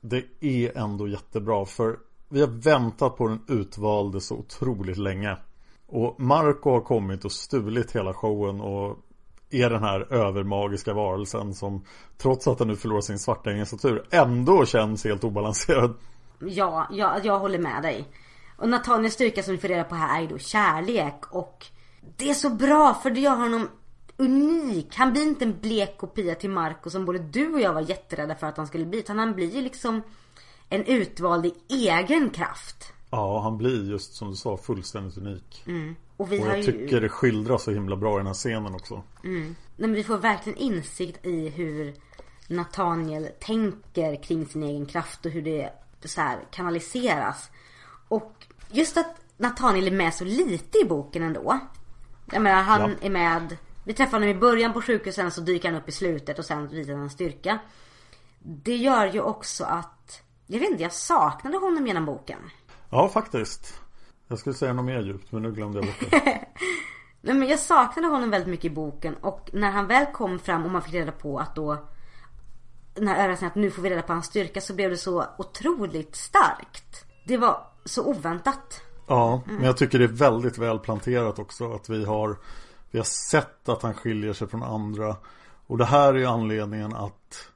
det 0.00 0.24
är 0.40 0.78
ändå 0.78 1.08
jättebra 1.08 1.64
för 1.64 1.98
vi 2.28 2.40
har 2.40 2.48
väntat 2.48 3.16
på 3.16 3.28
den 3.28 3.40
utvalde 3.48 4.20
så 4.20 4.34
otroligt 4.34 4.98
länge. 4.98 5.36
Och 5.86 6.20
Marco 6.20 6.70
har 6.70 6.80
kommit 6.80 7.24
och 7.24 7.32
stulit 7.32 7.96
hela 7.96 8.14
showen 8.14 8.60
och 8.60 8.98
är 9.50 9.70
den 9.70 9.82
här 9.82 10.12
övermagiska 10.12 10.94
varelsen 10.94 11.54
som 11.54 11.84
trots 12.18 12.48
att 12.48 12.58
han 12.58 12.68
nu 12.68 12.76
förlorar 12.76 13.00
sin 13.00 13.18
svarta 13.18 13.52
initiatur 13.52 14.06
ändå 14.10 14.66
känns 14.66 15.04
helt 15.04 15.24
obalanserad. 15.24 15.94
Ja, 16.40 16.88
jag, 16.90 17.24
jag 17.24 17.38
håller 17.38 17.58
med 17.58 17.82
dig. 17.82 18.08
Och 18.56 18.68
Nathaniels 18.68 19.14
styrka 19.14 19.42
som 19.42 19.52
vi 19.52 19.60
får 19.60 19.68
reda 19.68 19.84
på 19.84 19.94
här 19.94 20.18
är 20.18 20.22
ju 20.22 20.28
då 20.28 20.38
kärlek 20.38 21.24
och 21.30 21.66
det 22.16 22.30
är 22.30 22.34
så 22.34 22.50
bra 22.50 22.94
för 22.94 23.10
det 23.10 23.20
gör 23.20 23.36
honom 23.36 23.68
unik. 24.16 24.94
Han 24.94 25.12
blir 25.12 25.22
inte 25.22 25.44
en 25.44 25.60
blek 25.60 25.96
kopia 25.98 26.34
till 26.34 26.50
Marco 26.50 26.90
som 26.90 27.04
både 27.04 27.18
du 27.18 27.52
och 27.52 27.60
jag 27.60 27.72
var 27.72 27.80
jätterädda 27.80 28.34
för 28.34 28.46
att 28.46 28.56
han 28.56 28.66
skulle 28.66 28.86
bli. 28.86 28.98
Utan 28.98 29.18
han 29.18 29.34
blir 29.34 29.54
ju 29.54 29.62
liksom 29.62 30.02
en 30.74 30.84
utvald 30.84 31.46
i 31.46 31.54
egen 31.68 32.30
kraft. 32.30 32.92
Ja, 33.10 33.40
han 33.40 33.58
blir 33.58 33.90
just 33.90 34.14
som 34.14 34.30
du 34.30 34.36
sa 34.36 34.56
fullständigt 34.56 35.16
unik. 35.16 35.62
Mm. 35.66 35.96
Och 36.16 36.32
vi 36.32 36.38
och 36.38 36.42
har 36.42 36.48
jag 36.48 36.58
ju... 36.58 36.64
tycker 36.64 37.00
det 37.00 37.08
skildras 37.08 37.62
så 37.62 37.70
himla 37.70 37.96
bra 37.96 38.14
i 38.14 38.16
den 38.16 38.26
här 38.26 38.34
scenen 38.34 38.74
också. 38.74 39.02
Mm. 39.24 39.42
Nej, 39.42 39.54
men 39.88 39.92
vi 39.92 40.04
får 40.04 40.18
verkligen 40.18 40.58
insikt 40.58 41.26
i 41.26 41.48
hur 41.48 41.94
Nathaniel 42.48 43.28
tänker 43.40 44.22
kring 44.22 44.46
sin 44.46 44.62
egen 44.62 44.86
kraft 44.86 45.26
och 45.26 45.32
hur 45.32 45.42
det 45.42 45.70
så 46.04 46.20
här 46.20 46.38
kanaliseras. 46.50 47.50
Och 48.08 48.46
just 48.70 48.96
att 48.96 49.16
Nathaniel 49.36 49.86
är 49.86 49.90
med 49.90 50.14
så 50.14 50.24
lite 50.24 50.78
i 50.78 50.84
boken 50.84 51.22
ändå. 51.22 51.60
Jag 52.32 52.42
menar 52.42 52.62
han 52.62 52.80
Ja. 52.80 53.06
är 53.06 53.10
med 53.10 53.56
Vi 53.84 53.92
träffar 53.92 54.12
honom 54.12 54.28
i 54.28 54.34
början 54.34 54.72
på 54.72 54.82
sjukhuset 54.82 55.14
sen 55.14 55.30
så 55.30 55.40
dyker 55.40 55.72
han 55.72 55.80
upp 55.80 55.88
i 55.88 55.92
slutet 55.92 56.38
och 56.38 56.44
sen 56.44 56.68
visar 56.68 56.94
han 56.94 57.10
styrka. 57.10 57.58
Det 58.38 58.76
gör 58.76 59.06
ju 59.06 59.20
också 59.20 59.64
att 59.64 59.93
Jag 60.46 60.60
vet 60.60 60.70
inte, 60.70 60.82
jag 60.82 60.92
saknade 60.92 61.56
honom 61.56 61.86
genom 61.86 62.04
boken. 62.04 62.38
Ja, 62.90 63.08
faktiskt. 63.08 63.80
Jag 64.28 64.38
skulle 64.38 64.54
säga 64.54 64.72
något 64.72 64.84
mer 64.84 65.00
djupt, 65.00 65.32
men 65.32 65.42
nu 65.42 65.52
glömde 65.52 65.78
jag 65.78 65.86
bort 65.86 66.10
det. 66.10 66.44
Nej 67.20 67.34
men 67.34 67.48
jag 67.48 67.58
saknade 67.58 68.08
honom 68.08 68.30
väldigt 68.30 68.50
mycket 68.50 68.64
i 68.64 68.70
boken 68.70 69.14
och 69.14 69.50
när 69.52 69.70
han 69.70 69.86
väl 69.86 70.06
kom 70.06 70.38
fram 70.38 70.64
och 70.64 70.70
man 70.70 70.82
fick 70.82 70.94
reda 70.94 71.12
på 71.12 71.38
att 71.38 71.54
då 71.54 71.76
Den 72.94 73.08
här 73.08 73.16
överraskningen 73.16 73.50
att 73.50 73.56
nu 73.56 73.70
får 73.70 73.82
vi 73.82 73.90
reda 73.90 74.02
på 74.02 74.12
hans 74.12 74.26
styrka 74.26 74.60
så 74.60 74.74
blev 74.74 74.90
det 74.90 74.96
så 74.96 75.24
otroligt 75.38 76.16
starkt. 76.16 77.04
Det 77.26 77.36
var 77.36 77.66
så 77.84 78.04
oväntat. 78.04 78.80
Ja, 79.06 79.42
men 79.46 79.62
jag 79.62 79.76
tycker 79.76 79.98
det 79.98 80.04
är 80.04 80.08
väldigt 80.08 80.58
väl 80.58 80.78
planterat 80.78 81.38
också 81.38 81.72
att 81.72 81.88
vi 81.88 82.04
har 82.04 82.36
Vi 82.90 82.98
har 82.98 83.04
sett 83.04 83.68
att 83.68 83.82
han 83.82 83.94
skiljer 83.94 84.32
sig 84.32 84.48
från 84.48 84.62
andra 84.62 85.16
Och 85.66 85.78
det 85.78 85.84
här 85.84 86.14
är 86.14 86.18
ju 86.18 86.26
anledningen 86.26 86.94
att 86.94 87.48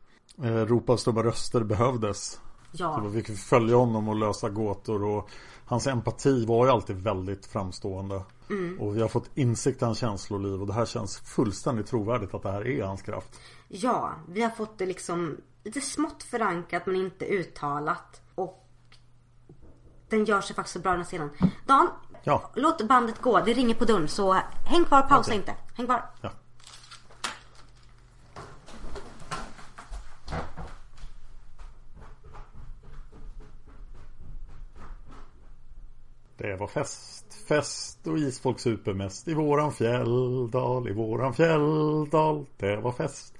eh, 0.42 0.66
Ropa 0.66 0.96
stumma 0.96 1.22
röster 1.22 1.60
behövdes 1.60 2.40
Ja. 2.72 2.94
Så 2.94 3.08
vi 3.08 3.22
fick 3.22 3.38
följa 3.38 3.76
honom 3.76 4.08
och 4.08 4.16
lösa 4.16 4.48
gåtor 4.48 5.04
och 5.04 5.30
Hans 5.64 5.86
empati 5.86 6.44
var 6.46 6.66
ju 6.66 6.72
alltid 6.72 6.96
väldigt 6.96 7.46
framstående 7.46 8.22
Mm. 8.50 8.80
Och 8.80 8.96
vi 8.96 9.00
har 9.00 9.08
fått 9.08 9.30
insikt 9.34 9.82
i 9.82 9.84
hans 9.84 9.98
känsloliv 9.98 10.60
och 10.60 10.66
det 10.66 10.72
här 10.72 10.86
känns 10.86 11.18
fullständigt 11.18 11.86
trovärdigt 11.86 12.34
att 12.34 12.42
det 12.42 12.50
här 12.50 12.66
är 12.66 12.84
hans 12.84 13.02
kraft 13.02 13.40
Ja, 13.68 14.12
vi 14.28 14.42
har 14.42 14.50
fått 14.50 14.78
det 14.78 14.86
liksom 14.86 15.36
lite 15.64 15.80
smått 15.80 16.22
förankrat 16.22 16.86
men 16.86 16.96
inte 16.96 17.24
uttalat. 17.24 18.20
Och 18.34 18.68
den 20.08 20.24
gör 20.24 20.40
sig 20.40 20.56
faktiskt 20.56 20.72
så 20.72 20.80
bra 20.80 20.90
den 20.90 21.00
här 21.00 21.06
scenen. 21.06 21.30
Dan, 21.66 21.88
Ja, 22.24 22.50
låt 22.54 22.88
bandet 22.88 23.22
gå. 23.22 23.40
Det 23.40 23.52
ringer 23.52 23.74
på 23.74 23.84
dörren 23.84 24.08
så 24.08 24.32
häng 24.64 24.84
kvar, 24.84 25.02
pausa 25.02 25.30
Okej. 25.30 25.36
inte. 25.36 25.54
Häng 25.74 25.86
kvar. 25.86 26.10
ja 26.20 26.30
Det 36.38 36.56
var 36.56 36.66
fest, 36.66 37.34
fest 37.48 38.06
och 38.06 38.18
isfolk 38.18 38.60
super 38.60 38.92
mest 38.94 39.28
i 39.28 39.34
våran 39.34 39.72
fjälldal, 39.72 40.88
i 40.88 40.92
våran 40.92 41.34
fjälldal. 41.34 42.46
Det 42.56 42.76
var 42.76 42.92
fest, 42.92 43.34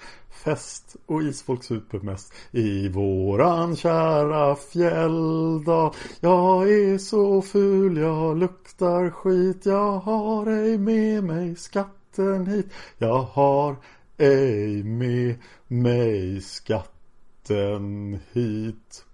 fest 0.45 0.97
och 1.07 1.23
isfolk 1.23 1.65
super 1.65 1.99
mest 1.99 2.33
i 2.51 2.89
våran 2.89 3.77
kära 3.77 4.57
fjälldal. 4.57 5.95
Jag 6.21 6.71
är 6.71 6.99
så 6.99 7.43
ful, 7.43 7.97
jag 7.97 8.39
luktar 8.39 9.11
skit, 9.11 9.67
jag 9.67 9.99
har 9.99 10.47
ej 10.47 10.79
med 10.79 11.25
mig 11.25 11.57
skatten 11.57 12.47
hit. 12.47 12.67
Jag 12.99 13.23
har 13.23 13.77
ej 14.17 14.83
med 14.83 15.35
mig 15.69 16.41
skatten 16.41 18.19
hit. 18.33 19.05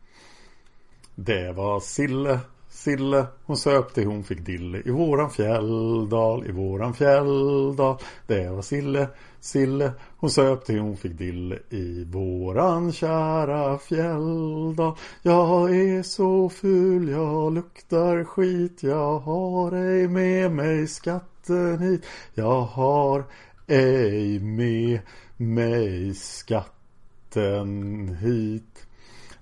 Det 1.14 1.52
var 1.52 1.80
Sille, 1.80 2.40
Sille, 2.74 3.26
hon 3.44 3.56
söp 3.56 3.94
till 3.94 4.06
hon 4.06 4.24
fick 4.24 4.40
dille 4.46 4.82
i 4.84 4.90
våran 4.90 5.30
fjälldal, 5.30 6.46
i 6.46 6.52
våran 6.52 6.94
fjälldal. 6.94 7.96
Det 8.26 8.48
var 8.48 8.62
Sille, 8.62 9.08
Sille, 9.40 9.92
hon 10.16 10.30
söp 10.30 10.64
till 10.64 10.78
hon 10.78 10.96
fick 10.96 11.18
dille 11.18 11.58
i 11.70 12.04
våran 12.04 12.92
kära 12.92 13.78
fjälldal. 13.78 14.96
Jag 15.22 15.76
är 15.76 16.02
så 16.02 16.48
ful, 16.48 17.08
jag 17.08 17.54
luktar 17.54 18.24
skit, 18.24 18.82
jag 18.82 19.18
har 19.18 19.72
ej 19.72 20.08
med 20.08 20.52
mig 20.52 20.86
skatten 20.88 21.78
hit. 21.78 22.06
Jag 22.34 22.60
har 22.60 23.24
ej 23.66 24.38
med 24.40 25.00
mig 25.36 26.14
skatten 26.14 28.08
hit. 28.20 28.83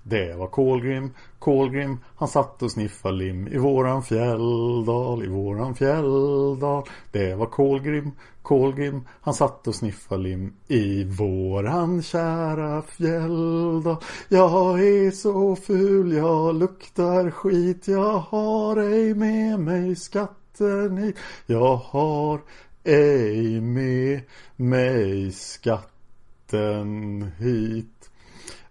Det 0.03 0.35
var 0.35 0.47
Kolgrim, 0.47 1.11
Kolgrim, 1.39 1.97
han 2.15 2.27
satt 2.27 2.63
och 2.63 2.71
sniffade 2.71 3.15
lim 3.15 3.47
i 3.47 3.57
våran 3.57 4.03
fjälldal, 4.03 5.23
i 5.23 5.27
våran 5.27 5.75
fjälldal. 5.75 6.83
Det 7.11 7.35
var 7.35 7.45
Kolgrim, 7.45 8.11
Kolgrim, 8.41 9.07
han 9.21 9.33
satt 9.33 9.67
och 9.67 9.75
sniffade 9.75 10.23
lim 10.23 10.53
i 10.67 11.03
våran 11.03 12.03
kära 12.03 12.81
fjälldal. 12.81 13.97
Jag 14.29 14.79
är 14.79 15.11
så 15.11 15.55
ful, 15.55 16.13
jag 16.13 16.55
luktar 16.55 17.31
skit, 17.31 17.87
jag 17.87 18.17
har 18.17 18.77
ej 18.77 19.13
med 19.13 19.59
mig 19.59 19.95
skatten 19.95 20.97
hit. 20.97 21.17
Jag 21.45 21.75
har 21.75 22.41
ej 22.83 23.61
med 23.61 24.21
mig 24.55 25.31
skatten 25.31 27.31
hit. 27.39 28.02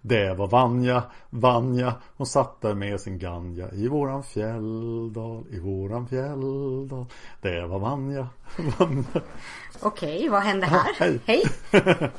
Det 0.04 0.34
var 0.34 0.48
Vanja, 0.48 1.02
Vanja, 1.30 1.94
hon 2.16 2.26
satt 2.26 2.60
där 2.60 2.74
med 2.74 3.00
sin 3.00 3.18
ganja 3.18 3.70
i 3.70 3.88
våran 3.88 4.22
fjälldal, 4.22 5.44
i 5.50 5.58
våran 5.58 6.08
fjälldal. 6.08 7.06
Det 7.40 7.66
var 7.66 7.78
Vanja, 7.78 8.28
Vanja. 8.78 9.04
Okej, 9.80 10.28
vad 10.28 10.42
hände 10.42 10.66
här? 10.66 10.94
Hej. 10.98 11.20
Hej. 11.26 11.42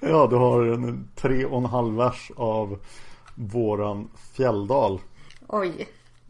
Ja, 0.00 0.26
du 0.26 0.36
har 0.36 0.62
en 0.66 1.08
tre 1.14 1.44
och 1.44 1.58
en 1.58 1.64
halv 1.64 1.96
vers 1.96 2.30
av 2.36 2.78
våran 3.34 4.10
fjälldal. 4.32 5.00
Oj, 5.46 5.88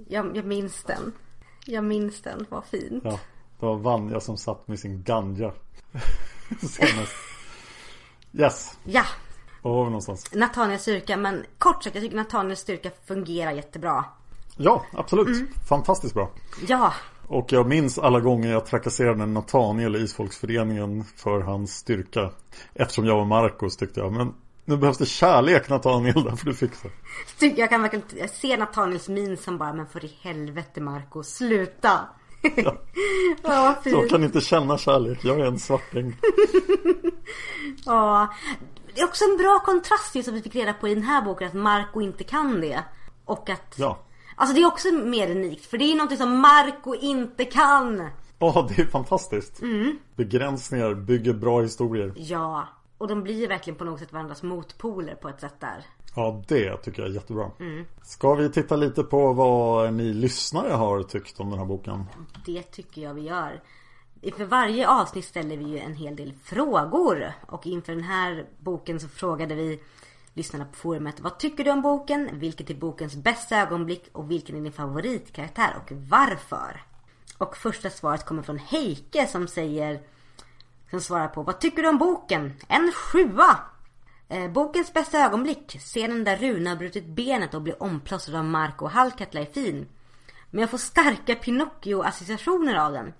jag, 0.08 0.36
jag 0.36 0.44
minns 0.44 0.84
den. 0.84 1.12
Jag 1.66 1.84
minns 1.84 2.22
den, 2.22 2.46
vad 2.48 2.64
fint. 2.64 3.04
Ja, 3.04 3.20
det 3.60 3.66
var 3.66 3.76
Vanja 3.76 4.20
som 4.20 4.36
satt 4.36 4.68
med 4.68 4.78
sin 4.78 5.02
ganja. 5.02 5.52
Senast. 6.60 7.16
Yes, 8.32 8.78
Ja, 8.84 9.04
var 9.62 9.72
var 9.72 9.84
vi 9.84 9.90
någonstans? 9.90 10.34
Nathaniels 10.34 10.82
styrka. 10.82 11.16
Men 11.16 11.44
kort 11.58 11.82
sagt, 11.84 11.94
jag 11.96 12.04
tycker 12.04 12.16
Nathaniels 12.16 12.60
styrka 12.60 12.90
fungerar 13.06 13.52
jättebra. 13.52 14.04
Ja, 14.56 14.84
absolut. 14.92 15.48
Fantastiskt 15.68 16.14
bra. 16.14 16.30
Ja, 16.68 16.92
Och 17.26 17.52
jag 17.52 17.68
minns 17.68 17.98
alla 17.98 18.20
gånger 18.20 18.52
jag 18.52 18.66
trakasserade 18.66 19.26
Nathaniel 19.26 19.96
i 19.96 19.98
Isfolksföreningen 19.98 21.04
för 21.16 21.40
hans 21.40 21.76
styrka. 21.76 22.30
Eftersom 22.74 23.06
jag 23.06 23.16
var 23.16 23.24
Marcos 23.24 23.76
tyckte 23.76 24.00
jag, 24.00 24.12
men 24.12 24.34
nu 24.64 24.76
behövs 24.76 24.98
det 24.98 25.06
kärlek 25.06 25.68
Nathaniel, 25.68 26.24
där 26.24 26.36
får 26.36 26.46
du 26.46 26.54
fixa. 26.54 26.88
tycker 27.38 27.60
jag 27.60 27.70
kan 27.70 27.82
verkligen 27.82 28.04
jag 28.16 28.30
ser 28.30 28.58
Nathaniels 28.58 29.08
min 29.08 29.36
som 29.36 29.58
bara, 29.58 29.72
men 29.72 29.86
för 29.86 30.04
i 30.04 30.12
helvete 30.22 30.80
Marco, 30.80 31.22
sluta. 31.22 32.00
Ja, 32.56 32.76
vad 33.42 33.76
Jag 33.84 34.08
kan 34.08 34.24
inte 34.24 34.40
känna 34.40 34.78
kärlek, 34.78 35.18
jag 35.24 35.40
är 35.40 35.44
en 35.44 35.58
svarting. 35.58 36.16
Ja. 37.84 38.28
Det 38.98 39.02
är 39.02 39.06
också 39.06 39.24
en 39.24 39.36
bra 39.36 39.60
kontrast 39.64 40.12
till 40.12 40.24
som 40.24 40.34
vi 40.34 40.42
fick 40.42 40.54
reda 40.54 40.72
på 40.72 40.88
i 40.88 40.94
den 40.94 41.02
här 41.02 41.22
boken 41.22 41.48
att 41.48 41.54
Marco 41.54 42.00
inte 42.00 42.24
kan 42.24 42.60
det. 42.60 42.84
Och 43.24 43.50
att 43.50 43.74
Ja. 43.76 43.98
Alltså 44.36 44.54
det 44.54 44.60
är 44.60 44.66
också 44.66 44.88
mer 44.92 45.30
unikt 45.30 45.66
för 45.66 45.78
det 45.78 45.84
är 45.84 45.96
något 45.96 46.18
som 46.18 46.40
Marco 46.40 46.94
inte 46.94 47.44
kan. 47.44 48.08
Ja, 48.38 48.68
det 48.68 48.82
är 48.82 48.86
fantastiskt. 48.86 49.60
Begränsningar 50.16 50.94
bygger 50.94 51.32
bra 51.32 51.60
historier. 51.60 52.12
Ja, 52.16 52.68
och 52.98 53.08
de 53.08 53.22
blir 53.22 53.48
verkligen 53.48 53.78
på 53.78 53.84
något 53.84 54.00
sätt 54.00 54.12
varandras 54.12 54.42
motpoler 54.42 55.14
på 55.14 55.28
ett 55.28 55.40
sätt 55.40 55.60
där. 55.60 55.86
Ja, 56.16 56.42
det 56.48 56.76
tycker 56.76 57.02
jag 57.02 57.10
är 57.10 57.14
jättebra. 57.14 57.50
Ska 58.02 58.34
vi 58.34 58.50
titta 58.50 58.76
lite 58.76 59.02
på 59.02 59.32
vad 59.32 59.92
ni 59.92 60.14
lyssnare 60.14 60.72
har 60.72 61.02
tyckt 61.02 61.40
om 61.40 61.50
den 61.50 61.58
här 61.58 61.66
boken? 61.66 62.04
Det 62.46 62.62
tycker 62.62 63.02
jag 63.02 63.14
vi 63.14 63.22
gör. 63.22 63.62
För 64.22 64.44
varje 64.44 64.88
avsnitt 64.88 65.24
ställer 65.24 65.56
vi 65.56 65.64
ju 65.64 65.78
en 65.78 65.94
hel 65.94 66.16
del 66.16 66.32
frågor. 66.44 67.32
Och 67.46 67.66
inför 67.66 67.92
den 67.92 68.04
här 68.04 68.46
boken 68.58 69.00
så 69.00 69.08
frågade 69.08 69.54
vi 69.54 69.80
lyssnarna 70.34 70.64
på 70.64 70.76
forumet. 70.76 71.20
Vad 71.20 71.38
tycker 71.38 71.64
du 71.64 71.70
om 71.70 71.82
boken? 71.82 72.30
Vilket 72.32 72.70
är 72.70 72.74
bokens 72.74 73.16
bästa 73.16 73.56
ögonblick? 73.56 74.08
Och 74.12 74.30
vilken 74.30 74.56
är 74.56 74.60
din 74.60 74.72
favoritkaraktär? 74.72 75.76
Och 75.76 75.92
varför? 75.92 76.82
Och 77.38 77.56
första 77.56 77.90
svaret 77.90 78.26
kommer 78.26 78.42
från 78.42 78.58
Heike 78.58 79.26
som 79.26 79.48
säger 79.48 80.00
Som 80.90 81.00
svarar 81.00 81.28
på 81.28 81.42
Vad 81.42 81.60
tycker 81.60 81.82
du 81.82 81.88
om 81.88 81.98
boken? 81.98 82.52
En 82.68 82.92
sjua! 82.92 83.58
Eh, 84.28 84.50
bokens 84.50 84.92
bästa 84.92 85.18
ögonblick, 85.18 85.76
scenen 85.78 86.24
där 86.24 86.36
Rune 86.36 86.70
har 86.70 86.76
brutit 86.76 87.06
benet 87.06 87.54
och 87.54 87.62
blir 87.62 87.82
omplåstrad 87.82 88.36
av 88.36 88.44
Marco 88.44 88.84
och 88.84 88.90
Halkatla 88.90 89.40
är 89.40 89.44
fin. 89.44 89.88
Men 90.50 90.60
jag 90.60 90.70
får 90.70 90.78
starka 90.78 91.34
Pinocchio-associationer 91.34 92.74
av 92.74 92.92
den. 92.92 93.12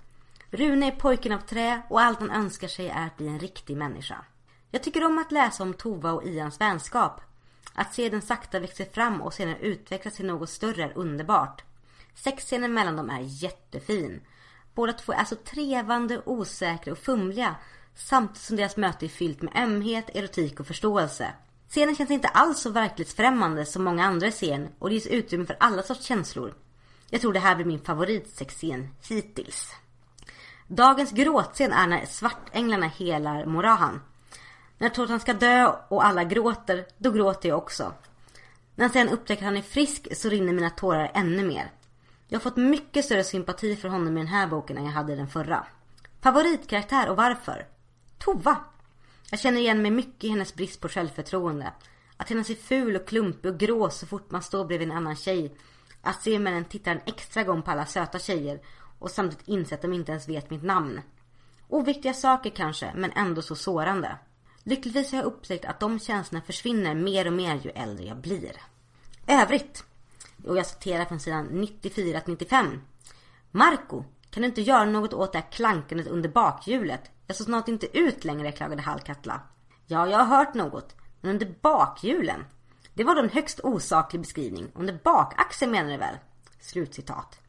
Rune 0.50 0.86
är 0.86 0.90
pojken 0.90 1.32
av 1.32 1.38
trä 1.38 1.82
och 1.88 2.00
allt 2.00 2.20
han 2.20 2.30
önskar 2.30 2.68
sig 2.68 2.88
är 2.88 3.06
att 3.06 3.16
bli 3.16 3.28
en 3.28 3.38
riktig 3.38 3.76
människa. 3.76 4.24
Jag 4.70 4.82
tycker 4.82 5.04
om 5.04 5.18
att 5.18 5.32
läsa 5.32 5.62
om 5.62 5.74
Tova 5.74 6.12
och 6.12 6.24
Ians 6.24 6.60
vänskap. 6.60 7.20
Att 7.74 7.94
se 7.94 8.08
den 8.08 8.22
sakta 8.22 8.60
växa 8.60 8.84
fram 8.84 9.22
och 9.22 9.34
sedan 9.34 9.56
utvecklas 9.56 10.14
till 10.14 10.26
något 10.26 10.50
större 10.50 10.84
är 10.84 10.98
underbart. 10.98 11.64
Sexscenen 12.14 12.74
mellan 12.74 12.96
dem 12.96 13.10
är 13.10 13.20
jättefin. 13.20 14.20
Båda 14.74 14.92
två 14.92 15.12
är 15.12 15.24
så 15.24 15.36
trevande, 15.36 16.22
osäkra 16.24 16.92
och 16.92 16.98
fumliga 16.98 17.56
samtidigt 17.94 18.42
som 18.42 18.56
deras 18.56 18.76
möte 18.76 19.06
är 19.06 19.08
fyllt 19.08 19.42
med 19.42 19.56
ömhet, 19.56 20.10
erotik 20.14 20.60
och 20.60 20.66
förståelse. 20.66 21.32
Scenen 21.68 21.96
känns 21.96 22.10
inte 22.10 22.28
alls 22.28 22.58
så 22.58 22.70
verklighetsfrämmande 22.70 23.66
som 23.66 23.84
många 23.84 24.04
andra 24.04 24.30
scen 24.30 24.68
och 24.78 24.88
det 24.88 24.94
ges 24.94 25.06
utrymme 25.06 25.46
för 25.46 25.56
alla 25.60 25.82
sorts 25.82 26.04
känslor. 26.04 26.54
Jag 27.10 27.20
tror 27.20 27.32
det 27.32 27.38
här 27.38 27.56
blir 27.56 27.66
min 27.66 27.80
favoritsexscen 27.80 28.88
hittills. 29.08 29.72
Dagens 30.70 31.12
gråtscen 31.12 31.72
är 31.72 31.86
när 31.86 32.06
svartänglarna 32.06 32.86
helar 32.86 33.46
Morahan. 33.46 34.00
När 34.78 34.88
Tortan 34.88 35.20
ska 35.20 35.34
dö 35.34 35.72
och 35.88 36.04
alla 36.04 36.24
gråter, 36.24 36.86
då 36.98 37.10
gråter 37.10 37.48
jag 37.48 37.58
också. 37.58 37.92
När 38.74 38.84
han 38.84 38.92
sen 38.92 39.08
upptäcker 39.08 39.42
att 39.42 39.46
han 39.46 39.56
är 39.56 39.62
frisk 39.62 40.16
så 40.16 40.28
rinner 40.28 40.52
mina 40.52 40.70
tårar 40.70 41.10
ännu 41.14 41.46
mer. 41.46 41.70
Jag 42.28 42.38
har 42.38 42.42
fått 42.42 42.56
mycket 42.56 43.04
större 43.04 43.24
sympati 43.24 43.76
för 43.76 43.88
honom 43.88 44.16
i 44.16 44.20
den 44.20 44.28
här 44.28 44.46
boken 44.46 44.78
än 44.78 44.84
jag 44.84 44.92
hade 44.92 45.12
i 45.12 45.16
den 45.16 45.28
förra. 45.28 45.66
Favoritkaraktär 46.20 47.08
och 47.08 47.16
varför? 47.16 47.66
Tova. 48.18 48.56
Jag 49.30 49.40
känner 49.40 49.60
igen 49.60 49.82
mig 49.82 49.90
mycket 49.90 50.24
i 50.24 50.28
hennes 50.28 50.54
brist 50.54 50.80
på 50.80 50.88
självförtroende. 50.88 51.72
Att 52.16 52.28
känna 52.28 52.44
sig 52.44 52.56
ful 52.56 52.96
och 52.96 53.08
klumpig 53.08 53.52
och 53.52 53.58
grå 53.58 53.90
så 53.90 54.06
fort 54.06 54.30
man 54.30 54.42
står 54.42 54.64
bredvid 54.64 54.90
en 54.90 54.96
annan 54.96 55.16
tjej. 55.16 55.54
Att 56.02 56.22
se 56.22 56.38
männen 56.38 56.64
tittar 56.64 56.92
en 56.92 57.00
extra 57.06 57.44
gång 57.44 57.62
på 57.62 57.70
alla 57.70 57.86
söta 57.86 58.18
tjejer 58.18 58.60
och 58.98 59.10
samtidigt 59.10 59.48
inse 59.48 59.74
att 59.74 59.82
de 59.82 59.92
inte 59.92 60.12
ens 60.12 60.28
vet 60.28 60.50
mitt 60.50 60.62
namn. 60.62 61.00
Oviktiga 61.68 62.14
saker 62.14 62.50
kanske, 62.50 62.92
men 62.94 63.12
ändå 63.12 63.42
så 63.42 63.56
sårande. 63.56 64.18
Lyckligtvis 64.62 65.12
har 65.12 65.18
jag 65.18 65.26
upptäckt 65.26 65.64
att 65.64 65.80
de 65.80 66.00
känslorna 66.00 66.44
försvinner 66.44 66.94
mer 66.94 67.26
och 67.26 67.32
mer 67.32 67.60
ju 67.64 67.70
äldre 67.70 68.04
jag 68.04 68.16
blir. 68.16 68.52
Övrigt. 69.26 69.84
Och 70.44 70.56
jag 70.56 70.66
citerar 70.66 71.04
från 71.04 71.20
sidan 71.20 71.44
94 71.44 72.20
till 72.20 72.32
95. 72.32 72.80
Marco, 73.50 74.04
kan 74.30 74.42
du 74.42 74.48
inte 74.48 74.62
göra 74.62 74.84
något 74.84 75.14
åt 75.14 75.32
det 75.32 75.38
här 75.38 75.50
klankandet 75.50 76.06
under 76.06 76.28
bakhjulet? 76.28 77.10
Jag 77.26 77.36
såg 77.36 77.44
snart 77.44 77.68
inte 77.68 77.98
ut 77.98 78.24
längre, 78.24 78.52
klagade 78.52 78.82
Hallkatla. 78.82 79.40
Ja, 79.86 80.06
jag 80.06 80.18
har 80.18 80.36
hört 80.36 80.54
något. 80.54 80.96
Men 81.20 81.30
under 81.30 81.54
bakhjulen? 81.60 82.44
Det 82.94 83.04
var 83.04 83.14
då 83.14 83.22
en 83.22 83.30
högst 83.30 83.60
osaklig 83.60 84.20
beskrivning. 84.20 84.70
Under 84.74 84.98
bakaxeln 85.04 85.72
menar 85.72 85.90
du 85.90 85.96
väl? 85.96 86.14
Slutcitat. 86.60 87.40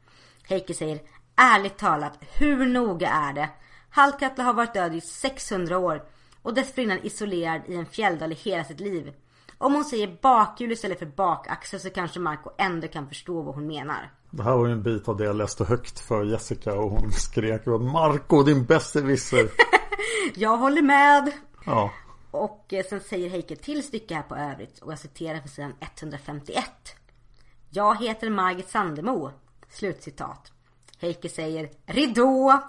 Heike 0.48 0.74
säger, 0.74 1.00
ärligt 1.40 1.78
talat, 1.78 2.20
hur 2.38 2.66
noga 2.66 3.10
är 3.10 3.34
det? 3.34 3.50
Hallkatla 3.90 4.44
har 4.44 4.54
varit 4.54 4.74
död 4.74 4.96
i 4.96 5.02
600 5.02 5.78
år 5.78 6.04
och 6.42 6.54
dessförinnan 6.54 7.00
isolerad 7.04 7.62
i 7.68 7.76
en 7.76 7.86
fjälldal 7.86 8.32
i 8.32 8.36
hela 8.36 8.64
sitt 8.64 8.80
liv. 8.80 9.14
Om 9.58 9.74
hon 9.74 9.86
säger 9.86 10.18
bakhjul 10.22 10.72
istället 10.72 11.00
för 11.00 11.06
bakaxel 11.06 11.80
så 11.80 11.90
kanske 11.90 12.20
Marco 12.20 12.50
ändå 12.58 12.88
kan 12.88 13.08
förstå 13.08 13.42
vad 13.42 13.56
hon 13.56 13.68
menar. 13.68 14.12
Det 14.32 14.44
här 14.44 14.58
var 14.58 14.68
ju 14.68 14.72
en 14.72 14.84
bit 14.84 15.08
av 15.08 15.18
det 15.18 15.24
jag 15.24 15.36
läste 15.36 15.64
högt 15.64 16.00
för 16.00 16.24
Jessica 16.24 16.74
och 16.74 16.92
hon 16.92 17.12
skrek 17.12 17.66
Marco 17.66 18.44
din 18.44 18.66
besserwisser 18.66 19.50
Jag 20.36 20.58
håller 20.58 20.82
med. 20.82 21.32
Ja, 21.66 21.92
Och 22.32 22.74
eh, 22.74 22.86
sen 22.90 23.00
säger 23.00 23.30
Heike 23.30 23.56
till 23.56 23.84
stycke 23.84 24.16
här 24.16 24.22
på 24.22 24.36
övrigt 24.36 24.80
och 24.80 24.92
jag 24.92 25.00
citerar 25.00 25.40
från 25.40 25.48
sidan 25.48 25.74
151. 25.80 26.66
Jag 27.70 28.02
heter 28.02 28.30
Margit 28.30 28.70
Sandemo. 28.70 29.32
Slutcitat. 29.70 30.52
Heike 31.00 31.30
säger 31.30 31.70
Ridå! 31.86 32.62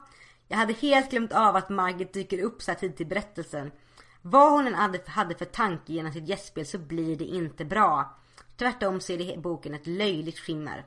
Jag 0.49 0.57
hade 0.57 0.73
helt 0.73 1.11
glömt 1.11 1.33
av 1.33 1.57
att 1.57 1.69
Margit 1.69 2.13
dyker 2.13 2.43
upp 2.43 2.63
så 2.63 2.71
här 2.71 2.79
tidigt 2.79 3.01
i 3.01 3.05
berättelsen. 3.05 3.71
Vad 4.23 4.53
hon 4.53 4.67
än 4.67 4.75
hade, 5.07 5.35
för 5.35 5.45
tanke 5.45 5.93
genom 5.93 6.13
sitt 6.13 6.29
gästspel 6.29 6.67
så 6.67 6.79
blir 6.79 7.17
det 7.17 7.25
inte 7.25 7.65
bra. 7.65 8.19
Tvärtom 8.57 9.01
så 9.01 9.13
är 9.13 9.19
det 9.19 9.35
i 9.35 9.39
boken 9.39 9.75
ett 9.75 9.87
löjligt 9.87 10.39
skimmer. 10.39 10.85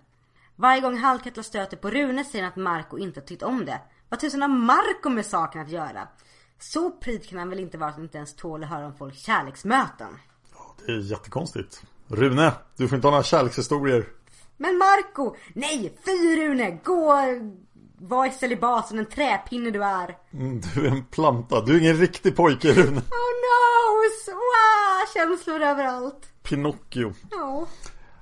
Varje 0.55 0.81
gång 0.81 0.97
Hallkattla 0.97 1.43
stöter 1.43 1.77
på 1.77 1.89
Rune 1.89 2.23
säger 2.23 2.43
han 2.43 2.51
att 2.51 2.57
Marco 2.57 2.97
inte 2.97 3.19
har 3.19 3.25
tyckt 3.25 3.43
om 3.43 3.65
det. 3.65 3.81
Vad 4.09 4.19
tusan 4.19 4.41
har 4.41 4.49
Marco 4.49 5.09
med 5.09 5.25
saken 5.25 5.61
att 5.61 5.69
göra? 5.69 6.07
Så 6.59 6.91
pryd 6.91 7.29
kan 7.29 7.39
han 7.39 7.49
väl 7.49 7.59
inte 7.59 7.77
vara 7.77 7.89
att 7.89 7.95
han 7.95 8.03
inte 8.03 8.17
ens 8.17 8.35
tål 8.35 8.63
att 8.63 8.69
höra 8.69 8.85
om 8.85 8.95
folks 8.95 9.17
kärleksmöten. 9.17 10.17
det 10.85 10.91
är 10.91 10.99
jättekonstigt 10.99 11.83
Rune, 12.07 12.53
du 12.77 12.87
får 12.87 12.95
inte 12.95 13.07
ha 13.07 13.11
några 13.11 13.23
kärlekshistorier 13.23 14.05
men 14.63 14.77
Marco! 14.77 15.35
Nej! 15.53 15.97
Fy 16.05 16.35
Rune! 16.41 16.79
Gå! 16.83 17.13
Var 17.97 18.25
i 18.25 18.31
celibat 18.31 18.87
som 18.87 18.97
den 18.97 19.05
träpinne 19.05 19.71
du 19.71 19.83
är. 19.83 20.17
mm, 20.33 20.61
Du 20.61 20.87
är 20.87 20.91
en 20.91 21.05
planta, 21.05 21.61
du 21.61 21.75
är 21.75 21.79
ingen 21.79 21.95
riktig 21.97 22.35
pojke 22.35 22.73
Rune 22.73 22.97
Oh 22.99 23.33
no! 23.45 24.03
Wow! 24.27 25.13
Känslor 25.13 25.61
överallt. 25.61 26.29
Pinocchio 26.43 27.13
Ja. 27.31 27.65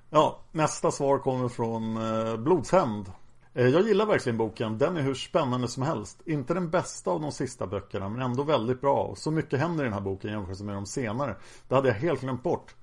Ja, 0.10 0.40
nästa 0.52 0.92
svar 0.92 1.18
kommer 1.20 1.50
från 1.50 1.98
eh, 1.98 2.38
Blodshämnd. 2.38 3.12
Eh, 3.54 3.68
jag 3.68 3.82
gillar 3.88 4.06
verkligen 4.06 4.38
boken. 4.38 4.78
Den 4.78 4.98
är 4.98 5.02
hur 5.02 5.14
spännande 5.14 5.68
som 5.68 5.84
helst. 5.84 6.22
Inte 6.26 6.54
den 6.54 6.70
bästa 6.70 7.12
av 7.12 7.22
de 7.22 7.32
sista 7.32 7.68
böckerna, 7.68 8.10
men 8.10 8.22
ändå 8.22 8.44
väldigt 8.44 8.82
bra. 8.82 9.14
Så 9.18 9.32
mycket 9.32 9.60
händer 9.60 9.84
i 9.84 9.88
den 9.88 9.94
här 9.94 10.02
boken 10.02 10.32
jämfört 10.32 10.60
med 10.60 10.76
de 10.76 10.86
senare. 10.86 11.36
Det 11.68 11.76
hade 11.76 11.88
jag 11.88 11.96
helt 11.96 12.22
glömt 12.22 12.44
bort. 12.44 12.76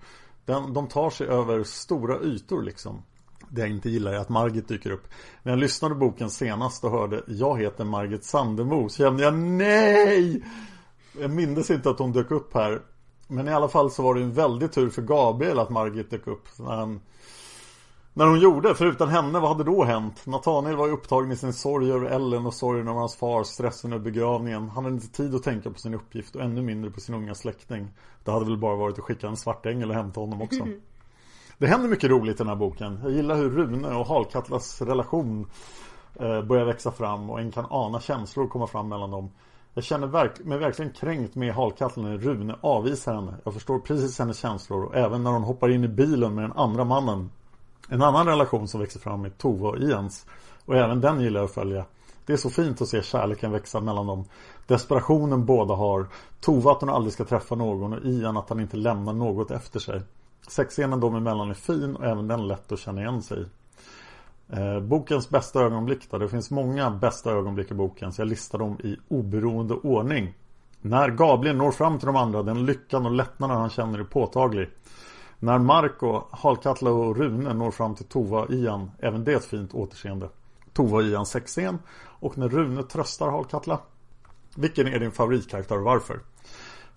Den, 0.45 0.73
de 0.75 0.89
tar 0.89 1.11
sig 1.11 1.27
över 1.27 1.63
stora 1.65 2.21
ytor 2.21 2.63
liksom. 2.63 3.03
Det 3.51 3.61
jag 3.61 3.71
inte 3.71 3.91
gillar 3.91 4.13
är 4.13 4.19
att 4.19 4.29
Margit 4.29 4.69
dyker 4.69 4.91
upp. 4.91 5.09
När 5.43 5.53
jag 5.53 5.59
lyssnade 5.59 5.95
på 5.95 6.01
boken 6.01 6.31
senast 6.31 6.85
och 6.85 6.91
hörde 6.91 7.23
Jag 7.27 7.61
heter 7.61 7.85
Margit 7.85 8.25
Sandemo 8.25 8.89
så 8.89 8.97
kände 8.97 9.23
jag 9.23 9.35
nej! 9.35 10.43
Jag 11.21 11.31
minns 11.31 11.71
inte 11.71 11.91
att 11.91 11.99
hon 11.99 12.13
dök 12.13 12.31
upp 12.31 12.55
här. 12.55 12.83
Men 13.29 13.49
i 13.49 13.53
alla 13.53 13.69
fall 13.69 13.91
så 13.91 14.03
var 14.03 14.15
det 14.15 14.21
en 14.21 14.33
väldig 14.33 14.73
tur 14.73 14.91
för 14.91 15.03
Gabriel 15.03 15.59
att 15.59 15.71
Margit 15.71 16.11
dök 16.11 16.27
upp. 16.27 16.49
När, 16.59 16.77
han, 16.77 17.01
när 18.13 18.27
hon 18.27 18.41
gjorde, 18.41 18.75
för 18.75 18.87
utan 18.87 19.09
henne, 19.09 19.41
vad 19.41 19.49
hade 19.49 19.65
då 19.65 19.85
hänt? 19.85 20.27
Nathaniel 20.27 20.77
var 20.77 20.89
upptagen 20.89 21.33
i 21.33 21.37
sin 21.37 21.53
sorg 21.53 21.93
över 21.93 22.07
Ellen 22.07 22.47
och 22.47 22.55
sorgen 22.55 22.89
över 22.89 22.99
hans 22.99 23.17
far, 23.17 23.45
stressen 23.45 23.93
över 23.93 24.05
begravningen. 24.05 24.69
Han 24.69 24.85
hade 24.85 24.95
inte 24.95 25.09
tid 25.09 25.35
att 25.35 25.43
tänka 25.43 25.71
på 25.71 25.79
sin 25.79 25.95
uppgift 25.95 26.37
och 26.37 26.43
ännu 26.43 26.63
mindre 26.63 26.91
på 26.91 27.01
sin 27.01 27.15
unga 27.15 27.35
släkting. 27.35 27.89
Det 28.25 28.31
hade 28.31 28.45
väl 28.45 28.59
bara 28.59 28.77
varit 28.77 28.99
att 28.99 29.05
skicka 29.05 29.29
en 29.29 29.37
svart 29.37 29.67
ängel 29.67 29.91
och 29.91 29.97
hämta 29.97 30.21
honom 30.21 30.43
också. 30.43 30.67
Det 31.59 31.67
händer 31.67 31.89
mycket 31.89 32.11
roligt 32.11 32.35
i 32.35 32.39
den 32.39 32.49
här 32.49 32.57
boken. 32.57 33.01
Jag 33.03 33.13
gillar 33.13 33.37
hur 33.37 33.51
Rune 33.51 33.89
och 33.89 34.07
Halkatlas 34.07 34.83
relation 34.83 35.47
eh, 36.15 36.43
börjar 36.43 36.65
växa 36.65 36.93
fram 36.93 37.31
och 37.31 37.41
en 37.41 37.51
kan 37.51 37.67
ana 37.71 38.01
känslor 38.01 38.49
komma 38.49 38.67
fram 38.67 38.89
mellan 38.89 39.11
dem. 39.11 39.31
Jag 39.75 39.85
känner 39.85 40.07
verk 40.07 40.45
mig 40.45 40.59
verkligen 40.59 40.93
kränkt 40.93 41.35
med 41.35 41.55
Halkatla 41.55 42.03
när 42.03 42.19
Rune 42.19 42.57
avvisar 42.61 43.15
henne. 43.15 43.35
Jag 43.45 43.55
förstår 43.55 43.79
precis 43.79 44.19
hennes 44.19 44.39
känslor 44.39 44.85
och 44.85 44.97
även 44.97 45.23
när 45.23 45.31
hon 45.31 45.43
hoppar 45.43 45.69
in 45.69 45.85
i 45.85 45.89
bilen 45.89 46.35
med 46.35 46.45
den 46.45 46.53
andra 46.53 46.85
mannen. 46.85 47.31
En 47.89 48.03
annan 48.03 48.27
relation 48.27 48.69
som 48.69 48.81
växer 48.81 49.01
fram 49.01 49.25
är 49.25 49.31
Tova 49.31 49.69
och 49.69 49.79
Ians. 49.79 50.27
Och 50.65 50.77
även 50.77 51.01
den 51.01 51.21
gillar 51.21 51.41
jag 51.41 51.45
att 51.45 51.55
följa. 51.55 51.85
Det 52.27 52.33
är 52.33 52.37
så 52.37 52.51
fint 52.51 52.83
att 52.83 52.89
se 52.89 53.03
kärleken 53.03 53.53
växa 53.53 53.81
mellan 53.81 54.07
dem. 54.07 54.25
Desperationen 54.67 55.47
båda 55.47 55.75
har. 55.75 56.07
Tova 56.41 56.73
att 56.73 56.81
hon 56.81 56.91
aldrig 56.91 57.13
ska 57.13 57.25
träffa 57.25 57.55
någon 57.55 57.93
och 57.93 58.05
Ian 58.05 58.37
att 58.37 58.49
han 58.49 58.61
inte 58.61 58.77
lämnar 58.77 59.13
något 59.13 59.51
efter 59.51 59.81
sig. 59.81 60.03
Sexscenen 60.49 61.01
dem 61.01 61.15
emellan 61.15 61.51
är 61.51 61.55
fin 61.55 61.97
och 61.97 62.05
även 62.05 62.29
den 62.29 62.49
lätt 62.49 62.73
att 62.73 62.79
känna 62.79 63.01
igen 63.01 63.23
sig 63.23 63.43
i. 63.43 63.47
Eh, 64.53 64.81
bokens 64.81 65.31
bästa 65.31 65.61
ögonblick 65.61 66.11
då. 66.11 66.19
Det 66.19 66.29
finns 66.29 66.51
många 66.51 66.91
bästa 66.91 67.31
ögonblick 67.31 67.71
i 67.71 67.75
boken 67.75 68.13
så 68.13 68.21
jag 68.21 68.29
listar 68.29 68.59
dem 68.59 68.79
i 68.85 68.97
oberoende 69.09 69.75
ordning. 69.75 70.35
När 70.81 71.11
Gabriel 71.11 71.57
når 71.57 71.71
fram 71.71 71.99
till 71.99 72.07
de 72.07 72.17
andra, 72.17 72.43
den 72.43 72.67
lyckan 72.67 73.07
och 73.07 73.13
lättnaden 73.13 73.57
han 73.57 73.71
känner 73.71 73.99
är 73.99 74.05
påtaglig. 74.05 74.69
När 75.39 75.59
Marco, 75.59 76.23
Halkatla 76.31 76.91
och 76.91 77.17
Rune 77.17 77.55
når 77.55 77.71
fram 77.71 77.95
till 77.95 78.05
Tova 78.05 78.41
och 78.43 78.51
Ian, 78.51 78.91
även 78.99 79.25
det 79.25 79.33
ett 79.33 79.45
fint 79.45 79.75
återseende. 79.75 80.29
Tova 80.73 80.97
och 80.97 81.03
Ian 81.03 81.27
sexscen 81.27 81.79
och 82.21 82.39
när 82.39 82.49
Rune 82.49 82.83
tröstar 82.83 83.31
Halkatla. 83.31 83.79
Vilken 84.57 84.87
är 84.87 84.99
din 84.99 85.11
favoritkaraktär 85.11 85.77
och 85.77 85.85
varför? 85.85 86.21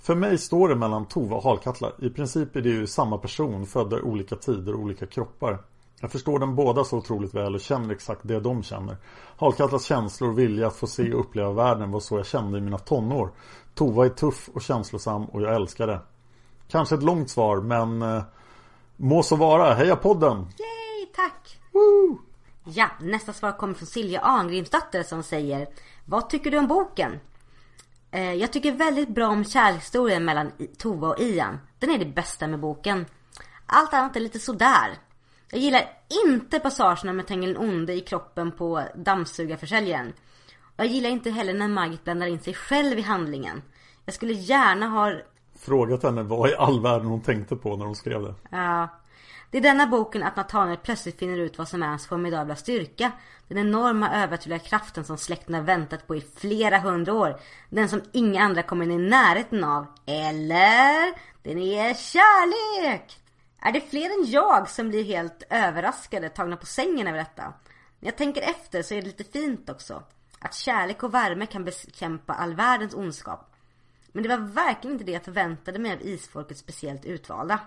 För 0.01 0.15
mig 0.15 0.37
står 0.37 0.69
det 0.69 0.75
mellan 0.75 1.05
Tova 1.05 1.35
och 1.35 1.43
Halkatla. 1.43 1.91
I 1.99 2.09
princip 2.09 2.55
är 2.55 2.61
det 2.61 2.69
ju 2.69 2.87
samma 2.87 3.17
person, 3.17 3.65
födda 3.65 3.97
i 3.97 4.01
olika 4.01 4.35
tider 4.35 4.73
och 4.73 4.79
olika 4.79 5.05
kroppar. 5.05 5.63
Jag 6.01 6.11
förstår 6.11 6.39
dem 6.39 6.55
båda 6.55 6.83
så 6.83 6.97
otroligt 6.97 7.33
väl 7.33 7.55
och 7.55 7.61
känner 7.61 7.93
exakt 7.93 8.21
det 8.23 8.39
de 8.39 8.63
känner. 8.63 8.97
Halkatlas 9.37 9.83
känslor 9.83 10.29
och 10.29 10.39
vilja 10.39 10.67
att 10.67 10.75
få 10.75 10.87
se 10.87 11.13
och 11.13 11.19
uppleva 11.19 11.51
världen 11.51 11.91
var 11.91 11.99
så 11.99 12.17
jag 12.17 12.25
kände 12.25 12.57
i 12.57 12.61
mina 12.61 12.77
tonår. 12.77 13.31
Tova 13.75 14.05
är 14.05 14.09
tuff 14.09 14.49
och 14.53 14.61
känslosam 14.61 15.25
och 15.25 15.41
jag 15.41 15.55
älskar 15.55 15.87
det. 15.87 15.99
Kanske 16.67 16.95
ett 16.95 17.03
långt 17.03 17.29
svar 17.29 17.61
men 17.61 18.01
eh, 18.01 18.23
må 18.95 19.23
så 19.23 19.35
vara. 19.35 19.73
Heja 19.73 19.95
podden! 19.95 20.37
Yay, 20.37 21.05
tack! 21.15 21.59
Woo! 21.71 22.19
Ja, 22.63 22.89
nästa 22.99 23.33
svar 23.33 23.51
kommer 23.51 23.73
från 23.73 23.87
Silja 23.87 24.19
Arngrimsdotter 24.19 25.03
som 25.03 25.23
säger 25.23 25.67
Vad 26.05 26.29
tycker 26.29 26.51
du 26.51 26.57
om 26.57 26.67
boken? 26.67 27.19
Eh, 28.11 28.33
jag 28.33 28.53
tycker 28.53 28.71
väldigt 28.71 29.09
bra 29.09 29.27
om 29.27 29.45
kärlekshistorien 29.45 30.25
mellan 30.25 30.51
Tova 30.77 31.07
och 31.07 31.19
Ian. 31.19 31.59
Den 31.79 31.89
är 31.89 31.99
det 31.99 32.05
bästa 32.05 32.47
med 32.47 32.59
boken. 32.59 33.05
Allt 33.65 33.93
annat 33.93 34.15
är 34.15 34.19
lite 34.19 34.39
sådär. 34.39 34.97
Jag 35.51 35.61
gillar 35.61 35.89
inte 36.25 36.59
passagerna 36.59 37.13
med 37.13 37.27
Tengil 37.27 37.57
onde 37.57 37.93
i 37.93 38.01
kroppen 38.01 38.51
på 38.51 38.83
dammsugarförsäljaren. 38.95 40.13
Jag 40.77 40.87
gillar 40.87 41.09
inte 41.09 41.31
heller 41.31 41.53
när 41.53 41.67
Margit 41.67 42.03
blandar 42.03 42.27
in 42.27 42.39
sig 42.39 42.53
själv 42.53 42.99
i 42.99 43.01
handlingen. 43.01 43.61
Jag 44.05 44.15
skulle 44.15 44.33
gärna 44.33 44.87
ha 44.87 45.13
Frågat 45.59 46.03
henne 46.03 46.23
vad 46.23 46.49
i 46.49 46.55
all 46.55 46.81
världen 46.81 47.07
hon 47.07 47.21
tänkte 47.21 47.55
på 47.55 47.77
när 47.77 47.85
hon 47.85 47.95
skrev 47.95 48.21
det. 48.21 48.33
Ja. 48.49 48.87
Det 49.51 49.57
är 49.57 49.61
denna 49.61 49.87
boken 49.87 50.23
att 50.23 50.35
Nathaniel 50.35 50.77
plötsligt 50.77 51.19
finner 51.19 51.37
ut 51.37 51.57
vad 51.57 51.67
som 51.67 51.83
är 51.83 51.87
hans 51.87 52.07
formidabla 52.07 52.55
styrka. 52.55 53.11
Den 53.47 53.57
enorma 53.57 54.23
övertydliga 54.23 54.59
kraften 54.59 55.05
som 55.05 55.17
släkten 55.17 55.55
har 55.55 55.61
väntat 55.61 56.07
på 56.07 56.15
i 56.15 56.21
flera 56.35 56.79
hundra 56.79 57.13
år. 57.13 57.39
Den 57.69 57.89
som 57.89 58.01
inga 58.11 58.43
andra 58.43 58.63
kommer 58.63 58.85
in 58.85 58.91
i 58.91 59.09
närheten 59.09 59.63
av. 59.63 59.85
Eller? 60.05 61.13
Den 61.43 61.57
är 61.57 61.93
kärlek! 61.93 63.19
Är 63.61 63.71
det 63.71 63.81
fler 63.81 64.05
än 64.05 64.31
jag 64.31 64.69
som 64.69 64.89
blir 64.89 65.03
helt 65.03 65.43
överraskade, 65.49 66.29
tagna 66.29 66.57
på 66.57 66.65
sängen 66.65 67.07
över 67.07 67.19
detta? 67.19 67.53
När 67.99 68.07
jag 68.07 68.17
tänker 68.17 68.41
efter 68.41 68.81
så 68.81 68.93
är 68.93 69.01
det 69.01 69.07
lite 69.07 69.23
fint 69.23 69.69
också. 69.69 70.03
Att 70.39 70.53
kärlek 70.53 71.03
och 71.03 71.13
värme 71.13 71.45
kan 71.45 71.63
bekämpa 71.63 72.33
all 72.33 72.55
världens 72.55 72.93
ondskap. 72.93 73.55
Men 74.11 74.23
det 74.23 74.29
var 74.29 74.37
verkligen 74.37 74.93
inte 74.93 75.05
det 75.05 75.11
jag 75.11 75.23
förväntade 75.23 75.79
mig 75.79 75.93
av 75.93 76.01
isfolket 76.01 76.57
speciellt 76.57 77.05
utvalda. 77.05 77.59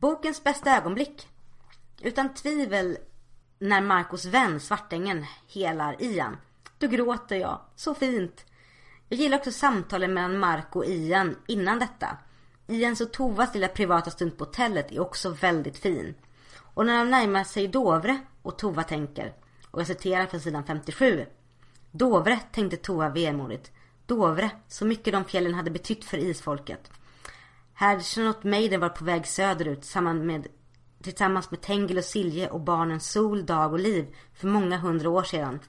Bokens 0.00 0.44
bästa 0.44 0.76
ögonblick. 0.76 1.28
Utan 2.02 2.34
tvivel 2.34 2.98
när 3.58 3.80
Marcos 3.80 4.24
vän 4.24 4.60
Svartängen 4.60 5.26
helar 5.46 5.96
Ian. 6.02 6.36
Då 6.78 6.86
gråter 6.86 7.36
jag. 7.36 7.60
Så 7.76 7.94
fint. 7.94 8.44
Jag 9.08 9.18
gillar 9.18 9.38
också 9.38 9.52
samtalen 9.52 10.14
mellan 10.14 10.38
Marco 10.38 10.78
och 10.78 10.86
Ian 10.86 11.36
innan 11.46 11.78
detta. 11.78 12.18
Ians 12.66 13.00
och 13.00 13.12
Tovas 13.12 13.54
lilla 13.54 13.68
privata 13.68 14.10
stund 14.10 14.38
på 14.38 14.44
hotellet 14.44 14.92
är 14.92 15.00
också 15.00 15.30
väldigt 15.30 15.78
fin. 15.78 16.14
Och 16.58 16.86
när 16.86 16.98
de 16.98 17.10
närmar 17.10 17.44
sig 17.44 17.68
Dovre 17.68 18.20
och 18.42 18.58
Tova 18.58 18.82
tänker, 18.82 19.32
och 19.70 19.80
jag 19.80 19.86
citerar 19.86 20.26
från 20.26 20.40
sidan 20.40 20.64
57. 20.64 21.26
Dovre, 21.90 22.40
tänkte 22.52 22.76
Tova 22.76 23.08
vemodigt. 23.08 23.72
Dovre, 24.06 24.50
så 24.68 24.84
mycket 24.84 25.12
de 25.12 25.24
fjällen 25.24 25.54
hade 25.54 25.70
betytt 25.70 26.04
för 26.04 26.18
isfolket. 26.18 26.90
Hade 27.80 28.02
Charlotte 28.02 28.44
Maiden 28.44 28.80
var 28.80 28.88
på 28.88 29.04
väg 29.04 29.26
söderut 29.26 29.94
med, 30.22 30.46
tillsammans 31.02 31.50
med 31.50 31.60
Tengil 31.60 31.98
och 31.98 32.04
Silje 32.04 32.50
och 32.50 32.60
barnen 32.60 33.00
Sol, 33.00 33.46
Dag 33.46 33.72
och 33.72 33.78
Liv 33.78 34.16
för 34.34 34.48
många 34.48 34.76
hundra 34.76 35.10
år 35.10 35.22
sedan. 35.22 35.60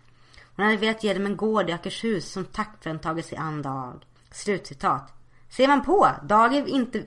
Hon 0.55 0.65
hade 0.65 0.77
velat 0.77 1.03
ge 1.03 1.13
dem 1.13 1.25
en 1.25 1.37
gård 1.37 1.69
i 1.69 1.73
Akershus 1.73 2.31
som 2.31 2.45
tack 2.45 2.83
för 2.83 2.89
den 2.89 2.99
tagit 2.99 3.25
sig 3.25 3.37
an 3.37 3.61
Dag. 3.61 4.05
Slutcitat. 4.31 5.13
Ser 5.49 5.67
man 5.67 5.85
på, 5.85 6.09
Dag 6.23 6.55
är, 6.55 6.67
inte, 6.67 7.03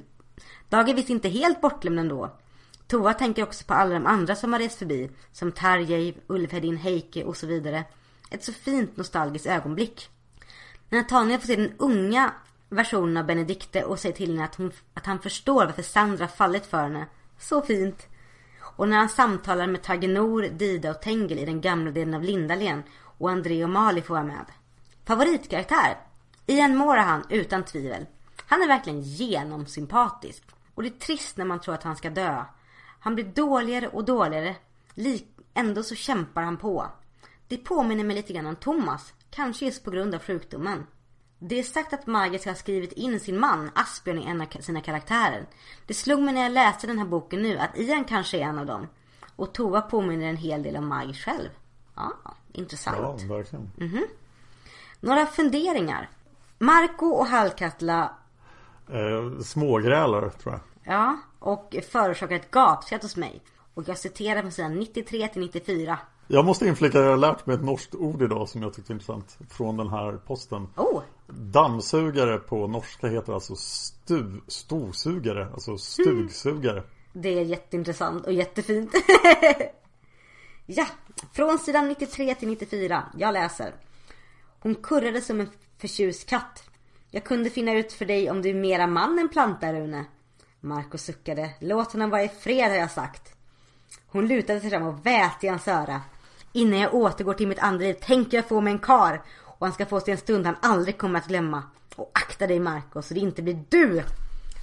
Dag 0.69 0.89
är 0.89 0.95
visst 0.95 1.11
inte 1.11 1.29
helt 1.29 1.61
bortglömd 1.61 1.99
ändå. 1.99 2.37
Tova 2.87 3.15
tänker 3.15 3.43
också 3.43 3.65
på 3.65 3.75
alla 3.75 3.95
de 3.95 4.07
andra 4.07 4.37
som 4.37 4.53
har 4.53 4.61
rest 4.61 4.79
förbi. 4.79 5.11
Som 5.33 5.53
Tarjei, 5.53 6.17
Ulfhedin, 6.27 6.77
Heike 6.77 7.25
och 7.25 7.37
så 7.37 7.47
vidare. 7.47 7.85
Ett 8.31 8.45
så 8.45 8.53
fint 8.53 8.97
nostalgiskt 8.97 9.47
ögonblick. 9.47 10.09
När 10.89 10.99
Nathaniel 10.99 11.41
får 11.41 11.47
se 11.47 11.57
den 11.57 11.73
unga 11.79 12.33
versionen 12.75 13.17
av 13.17 13.27
Benedikte 13.27 13.85
och 13.85 13.99
säger 13.99 14.17
till 14.17 14.31
henne 14.31 14.45
att, 14.45 14.55
hon, 14.55 14.73
att 14.95 15.07
han 15.07 15.19
förstår 15.19 15.67
varför 15.67 15.83
Sandra 15.83 16.29
fallit 16.29 16.67
för 16.67 16.83
henne. 16.83 17.07
Så 17.39 17.63
fint. 17.63 18.07
Och 18.61 18.89
när 18.89 18.97
han 18.97 19.09
samtalar 19.09 19.67
med 19.67 19.83
Tagenor, 19.83 20.43
Dida 20.43 20.91
och 20.91 21.03
Tengel 21.03 21.39
i 21.39 21.45
den 21.45 21.61
gamla 21.61 21.91
delen 21.91 22.15
av 22.15 22.23
Lindalen 22.23 22.83
och 23.19 23.31
André 23.31 23.65
och 23.65 23.71
Mali 23.71 24.03
får 24.03 24.15
vara 24.15 24.25
med. 24.25 24.47
Favoritkaraktär? 25.05 25.99
Ian 26.47 26.77
Morahan 26.77 27.27
utan 27.29 27.65
tvivel. 27.65 28.07
Han 28.47 28.63
är 28.63 28.67
verkligen 28.67 29.01
genomsympatisk. 29.01 30.43
Och 30.75 30.83
det 30.83 30.89
är 30.89 30.99
trist 30.99 31.37
när 31.37 31.45
man 31.45 31.61
tror 31.61 31.75
att 31.75 31.83
han 31.83 31.97
ska 31.97 32.11
dö. 32.11 32.45
Han 33.01 33.15
blir 33.15 33.25
dåligare 33.25 33.89
och 33.89 34.05
dåligare. 34.05 34.57
Lik 34.95 35.29
ändå 35.55 35.83
så 35.83 35.95
kämpar 35.95 36.43
han 36.43 36.57
på. 36.57 36.87
Det 37.49 37.57
påminner 37.57 38.05
mig 38.05 38.17
lite 38.17 38.33
grann 38.33 38.47
om 38.47 38.57
Thomas. 38.57 39.15
Kanske 39.31 39.65
just 39.65 39.85
på 39.85 39.91
grund 39.91 40.15
av 40.15 40.23
sjukdomen. 40.23 40.87
Det 41.47 41.59
är 41.59 41.63
sagt 41.63 41.93
att 41.93 42.07
Margit 42.07 42.41
ska 42.41 42.51
ha 42.51 42.55
skrivit 42.55 42.93
in 42.93 43.21
sin 43.21 43.41
man 43.41 43.71
Asbjörn 43.75 44.19
i 44.19 44.27
en 44.27 44.41
av 44.41 44.47
sina 44.61 44.81
karaktärer. 44.81 45.47
Det 45.87 45.95
slog 45.95 46.23
mig 46.23 46.35
när 46.35 46.43
jag 46.43 46.53
läste 46.53 46.87
den 46.87 46.99
här 46.99 47.07
boken 47.07 47.43
nu 47.43 47.59
att 47.59 47.79
Ian 47.79 48.05
kanske 48.05 48.39
är 48.39 48.43
en 48.43 48.59
av 48.59 48.67
dem. 48.67 48.89
Och 49.37 49.53
Tova 49.53 49.81
påminner 49.81 50.27
en 50.27 50.37
hel 50.37 50.63
del 50.63 50.77
om 50.77 50.89
Margit 50.89 51.17
själv. 51.17 51.49
Ja, 51.95 52.13
intressant. 52.53 52.97
Ja, 53.01 53.35
verkligen. 53.35 53.71
Några 55.01 55.27
funderingar. 55.27 56.09
Marco 56.59 57.07
och 57.07 57.27
Hallkatla, 57.27 58.11
Eh, 58.89 59.41
smågrälar 59.43 60.29
tror 60.29 60.55
jag. 60.55 60.61
ja, 60.95 61.17
och 61.39 61.77
förorsakar 61.91 62.37
ett 62.37 62.51
gapskratt 62.51 63.03
hos 63.03 63.17
mig. 63.17 63.43
Och 63.75 63.89
jag 63.89 63.99
citerar 63.99 64.41
från 64.41 64.53
sidan 64.53 64.75
93 64.75 65.29
till 65.29 65.43
94. 65.43 65.99
Jag 66.27 66.45
måste 66.45 66.67
inflika 66.67 66.99
jag 66.99 67.11
har 67.11 67.17
lärt 67.17 67.47
mig 67.47 67.57
ett 67.57 67.65
norskt 67.65 67.95
ord 67.95 68.23
idag 68.23 68.49
som 68.49 68.63
jag 68.63 68.75
tyckte 68.75 68.93
var 68.93 68.95
intressant. 68.95 69.39
Från 69.51 69.77
den 69.77 69.89
här 69.89 70.13
posten. 70.27 70.69
Oh, 70.77 71.03
Dammsugare 71.27 72.39
på 72.39 72.67
norska 72.67 73.07
heter 73.07 73.33
alltså 73.33 73.57
stu, 73.57 74.41
storsugare, 74.49 75.49
alltså 75.53 75.79
stugsugare. 75.79 76.79
Mm. 76.79 76.91
det 77.13 77.39
är 77.39 77.45
jätteintressant 77.45 78.27
och 78.27 78.33
jättefint. 78.33 78.91
ja, 80.67 80.87
från 81.33 81.59
sidan 81.59 81.89
93 81.89 82.35
till 82.35 82.49
94. 82.49 83.05
Jag 83.19 83.33
läser. 83.33 83.75
Hon 84.61 84.75
kurrade 84.75 85.21
som 85.21 85.41
en 85.41 85.51
förtjust 85.79 86.29
katt. 86.29 86.65
Jag 87.11 87.25
kunde 87.25 87.51
finna 87.51 87.73
ut 87.73 87.93
för 87.93 88.05
dig 88.05 88.31
om 88.31 88.43
du 88.43 88.51
är 88.51 88.55
mera 88.55 88.87
man 88.87 89.19
än 89.19 89.29
planta, 89.29 89.73
Rune. 89.73 90.05
Marco 90.61 90.99
suckade. 90.99 91.51
Låt 91.61 91.93
honom 91.93 92.11
vara 92.11 92.23
i 92.23 92.29
fred 92.29 92.71
har 92.71 92.79
jag 92.79 92.91
sagt. 92.91 93.35
Hon 94.07 94.29
lutade 94.29 94.61
sig 94.61 94.71
fram 94.71 94.83
och 94.83 95.07
vät 95.07 95.45
i 95.45 95.49
hans 95.49 95.69
öra. 95.69 96.01
Innan 96.53 96.81
jag 96.81 96.95
återgår 96.95 97.35
till 97.35 97.49
mitt 97.49 97.59
andra 97.59 97.87
liv 97.87 97.95
tänker 97.95 98.37
jag 98.37 98.49
få 98.49 98.61
mig 98.61 98.73
en 98.73 98.79
kar 98.79 99.23
och 99.59 99.67
han 99.67 99.75
ska 99.75 99.87
få 99.87 100.01
sig 100.01 100.13
en 100.13 100.19
stund 100.19 100.47
han 100.47 100.57
aldrig 100.63 100.99
kommer 100.99 101.19
att 101.19 101.29
glömma. 101.29 101.63
Och 101.97 102.11
akta 102.15 102.47
dig 102.47 102.61
Marco 102.61 103.03
så 103.03 103.15
det 103.15 103.21
inte 103.21 103.43
blir 103.43 103.65
du. 103.69 104.03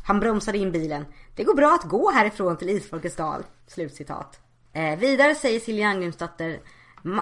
Han 0.05 0.19
bromsade 0.19 0.57
in 0.57 0.71
bilen. 0.71 1.05
Det 1.35 1.43
går 1.43 1.55
bra 1.55 1.73
att 1.73 1.89
gå 1.89 2.11
härifrån 2.11 2.57
till 2.57 2.69
Isfolkets 2.69 3.15
dal. 3.15 3.43
Slutcitat. 3.67 4.39
Eh, 4.73 4.99
vidare 4.99 5.35
säger 5.35 5.59
Silja 5.59 5.87
Angrimsdotter. 5.87 6.59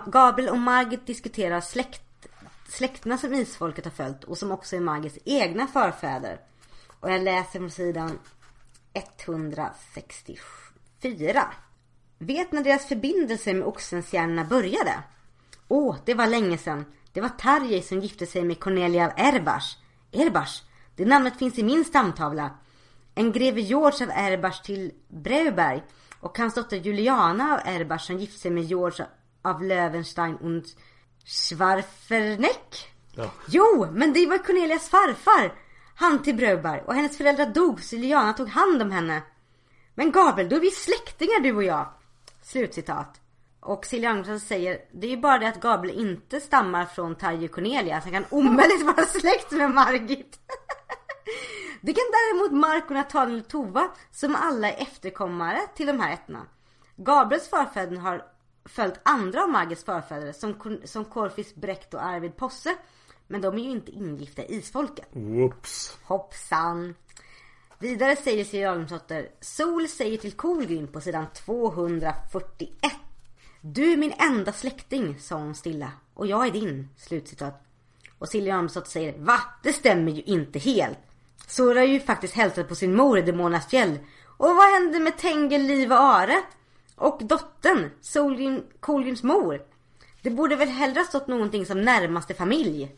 Gabriel 0.06 0.50
och 0.50 0.58
Margit 0.58 1.08
diskuterar 1.08 1.62
släkt, 1.62 2.28
släkterna 2.68 3.18
som 3.18 3.34
Isfolket 3.34 3.86
har 3.86 3.92
följt 3.92 4.24
och 4.24 4.38
som 4.38 4.52
också 4.52 4.76
är 4.76 4.80
Margits 4.80 5.18
egna 5.26 5.68
förfäder. 5.68 6.40
Och 7.00 7.12
jag 7.12 7.22
läser 7.22 7.60
från 7.60 7.72
sidan 7.72 8.20
164. 8.94 11.44
Vet 12.18 12.52
när 12.52 12.64
deras 12.64 12.86
förbindelse 12.86 13.54
med 13.54 13.68
Oxenstierna 13.68 14.46
började? 14.46 15.04
Åh, 15.68 15.96
det 16.06 16.14
var 16.14 16.28
länge 16.28 16.58
sedan. 16.58 16.86
Det 17.20 17.24
var 17.24 17.30
Tarjei 17.30 17.82
som 17.82 18.00
gifte 18.00 18.26
sig 18.26 18.44
med 18.44 18.60
Cornelia 18.60 19.06
av 19.06 19.12
Erbars. 19.18 19.78
Erbars? 20.12 20.64
Det 20.96 21.06
namnet 21.06 21.38
finns 21.38 21.58
i 21.60 21.64
min 21.64 21.86
stamtavla. 21.86 22.50
En 23.16 23.32
greve 23.32 23.62
George 23.62 24.06
av 24.06 24.12
Erbars 24.12 24.62
till 24.62 24.92
Breuberg 25.08 25.84
och 26.20 26.38
hans 26.38 26.54
dotter 26.54 26.78
Juliana 26.78 27.54
av 27.54 27.74
Erbars 27.74 28.08
som 28.08 28.20
gifte 28.20 28.40
sig 28.40 28.52
med 28.52 28.64
George 28.64 29.08
av 29.42 29.64
Löwenstein 29.64 30.36
und 30.36 30.66
Schwarferneck. 31.26 32.88
Ja. 33.16 33.32
Jo, 33.48 33.88
men 33.92 34.14
det 34.14 34.26
var 34.28 34.38
Cornelias 34.38 34.90
farfar. 34.90 35.54
Han 35.96 36.24
till 36.24 36.36
Bröberg 36.36 36.82
och 36.82 36.94
hennes 36.94 37.18
föräldrar 37.18 37.46
dog 37.46 37.82
så 37.82 37.96
Juliana 37.96 38.34
tog 38.34 38.50
hand 38.50 38.82
om 38.82 38.92
henne. 38.92 39.22
Men 39.96 40.12
Gabriel, 40.12 40.50
då 40.50 40.56
är 40.56 40.60
vi 40.60 40.72
släktingar 40.72 41.40
du 41.40 41.56
och 41.56 41.64
jag. 41.64 41.88
Slutcitat. 42.42 43.22
Och 43.60 43.86
Silja 43.86 44.10
Agnesson 44.10 44.40
säger, 44.40 44.82
det 44.92 45.08
är 45.08 45.12
ju 45.12 45.18
bara 45.18 45.38
det 45.38 45.48
att 45.48 45.62
Gabriel 45.62 46.00
inte 46.00 46.40
stammar 46.40 46.86
från 46.86 47.16
Tarje 47.16 47.48
Cornelia. 47.48 48.02
Så 48.02 48.10
han 48.10 48.14
kan 48.14 48.40
omöjligt 48.40 48.86
vara 48.86 49.06
släkt 49.06 49.52
med 49.52 49.72
Margit. 49.72 50.40
Det 51.82 51.94
kan 51.94 52.04
däremot 52.12 52.52
Marco, 52.52 52.94
Nathaniel 52.94 53.44
Tova 53.44 53.90
som 54.12 54.36
alla 54.36 54.72
är 54.72 54.82
efterkommare 54.82 55.60
till 55.76 55.88
de 55.88 56.00
här 56.00 56.14
ätterna. 56.14 56.46
Gabriels 56.96 57.50
förfäder 57.50 57.98
har 57.98 58.26
följt 58.66 59.00
andra 59.04 59.44
av 59.44 59.50
Margits 59.50 59.84
förfäder 59.84 60.32
som, 60.32 60.80
som 60.86 61.06
Korfis 61.06 61.56
Brekt 61.56 61.94
och 61.94 62.06
Arvid 62.06 62.38
Posse. 62.38 62.76
Men 63.28 63.42
de 63.42 63.58
är 63.58 63.64
ju 63.64 63.70
inte 63.70 63.92
ingifta 63.92 64.44
i 64.44 64.56
isfolket. 64.56 65.08
Whoops. 65.12 65.98
Hoppsan. 66.04 66.96
Vidare 67.80 68.16
säger 68.16 68.46
Siri 68.46 68.66
Adamsdotter 68.66 69.30
Sol 69.40 69.88
säger 69.88 70.18
till 70.18 70.32
Kolgrim 70.32 70.88
på 70.88 71.02
sidan 71.02 71.26
241 71.34 72.74
du 73.62 73.92
är 73.92 73.98
min 73.98 74.14
enda 74.18 74.52
släkting, 74.52 75.20
sa 75.20 75.36
hon 75.36 75.56
stilla. 75.56 75.92
Och 76.14 76.28
jag 76.28 76.48
är 76.48 76.52
din. 76.52 76.90
Slutcitat. 76.98 77.64
Och 78.20 78.30
Silja 78.30 78.54
Adamsdotter 78.54 78.90
säger 78.90 79.18
Va? 79.18 79.40
Det 79.64 79.74
stämmer 79.74 80.12
ju 80.12 80.22
inte 80.22 80.60
helt. 80.60 81.00
Sora 81.48 81.80
har 81.80 81.86
ju 81.86 82.00
faktiskt 82.00 82.34
hälsat 82.34 82.68
på 82.68 82.76
sin 82.76 82.96
mor 82.96 83.18
i 83.18 83.22
Demonas 83.22 83.68
fjäll. 83.68 84.00
Och 84.38 84.56
vad 84.56 84.74
hände 84.74 85.00
med 85.00 85.18
Tengel, 85.18 85.62
Liv 85.62 85.92
och 85.92 86.00
Are? 86.00 86.44
Och 86.96 87.22
dottern, 87.24 87.92
Solgrim, 88.02 88.64
Kolgrims 88.80 89.24
mor. 89.24 89.62
Det 90.22 90.30
borde 90.30 90.56
väl 90.56 90.70
hellre 90.70 91.00
ha 91.00 91.06
stått 91.06 91.28
någonting 91.28 91.66
som 91.66 91.82
närmaste 91.82 92.34
familj. 92.34 92.96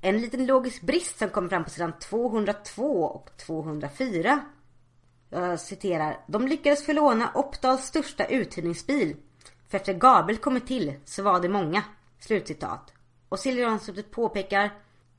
En 0.00 0.20
liten 0.20 0.46
logisk 0.46 0.82
brist 0.82 1.18
som 1.18 1.28
kommer 1.28 1.48
fram 1.48 1.64
på 1.64 1.70
sidan 1.70 1.92
202 1.98 3.04
och 3.04 3.30
204. 3.36 4.40
Jag 5.30 5.60
citerar. 5.60 6.24
De 6.26 6.48
lyckades 6.48 6.86
förlåna 6.86 7.30
Oppdals 7.34 7.86
största 7.86 8.26
uthyrningsbil. 8.26 9.16
För 9.68 9.78
efter 9.78 9.94
Gabriel 9.94 10.40
kommit 10.40 10.66
till 10.66 10.94
så 11.04 11.22
var 11.22 11.40
det 11.40 11.48
många. 11.48 11.82
Slutcitat. 12.20 12.92
Och 13.28 13.38
Siljanslutet 13.38 14.10
påpekar. 14.10 14.70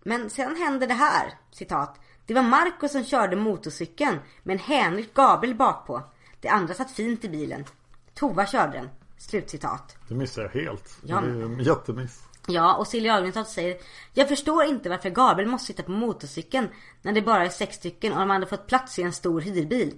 Men 0.04 0.30
sedan 0.30 0.56
hände 0.56 0.86
det 0.86 0.94
här. 0.94 1.34
Citat. 1.52 2.00
Det 2.26 2.34
var 2.34 2.44
Marco 2.44 2.88
som 2.88 3.04
körde 3.06 3.36
motorcykeln 3.36 4.20
med 4.44 4.54
en 4.54 4.60
hänryckt 4.60 5.14
Gabriel 5.14 5.56
bakpå. 5.56 6.02
De 6.42 6.50
andra 6.50 6.74
satt 6.74 6.92
fint 6.92 7.26
i 7.26 7.30
bilen. 7.30 7.66
Tova 8.14 8.46
körde 8.46 8.78
den. 8.78 8.90
Slutcitat. 9.18 9.98
Det 10.08 10.16
missar 10.16 10.42
jag 10.42 10.50
helt. 10.50 10.98
Ja. 11.04 11.22
Det 11.22 11.28
är 11.28 11.44
en 11.44 11.60
jättemiss. 11.60 12.24
Ja, 12.48 12.76
och 12.76 12.88
Silja 12.88 13.14
Ahlgrensson 13.14 13.46
säger 13.46 13.78
Jag 14.14 14.28
förstår 14.28 14.64
inte 14.64 14.90
varför 14.90 15.10
Gabriel 15.10 15.50
måste 15.50 15.68
sitta 15.68 15.84
på 15.84 15.92
motorcykeln 15.92 16.68
när 17.02 17.14
det 17.14 17.22
bara 17.22 17.46
är 17.46 17.50
sex 17.50 17.76
stycken 17.76 18.14
och 18.14 18.20
de 18.20 18.30
hade 18.30 18.46
fått 18.46 18.68
plats 18.68 19.00
i 19.00 19.02
en 19.02 19.14
stor 19.14 19.42
hyrbil. 19.42 19.94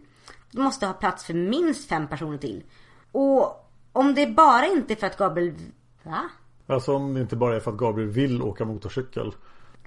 De 0.51 0.61
måste 0.61 0.85
ha 0.85 0.93
plats 0.93 1.25
för 1.25 1.33
minst 1.33 1.89
fem 1.89 2.07
personer 2.07 2.37
till. 2.37 2.63
Och 3.11 3.68
om 3.93 4.15
det 4.15 4.27
bara 4.27 4.65
inte 4.65 4.93
är 4.93 4.95
för 4.95 5.07
att 5.07 5.17
Gabriel... 5.17 5.55
Va? 6.03 6.29
Alltså 6.67 6.95
om 6.95 7.13
det 7.13 7.21
inte 7.21 7.35
bara 7.35 7.55
är 7.55 7.59
för 7.59 7.71
att 7.71 7.77
Gabriel 7.77 8.09
vill 8.09 8.41
åka 8.41 8.65
motorcykel. 8.65 9.33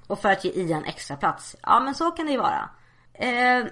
Och 0.07 0.19
för 0.19 0.29
att 0.29 0.45
ge 0.45 0.51
Ian 0.51 0.85
extra 0.85 1.17
plats. 1.17 1.57
Ja, 1.63 1.81
men 1.81 1.95
så 1.95 2.11
kan 2.11 2.27
det 2.27 2.33
ju 2.33 2.39
vara. 2.39 2.71
Eh, 3.13 3.65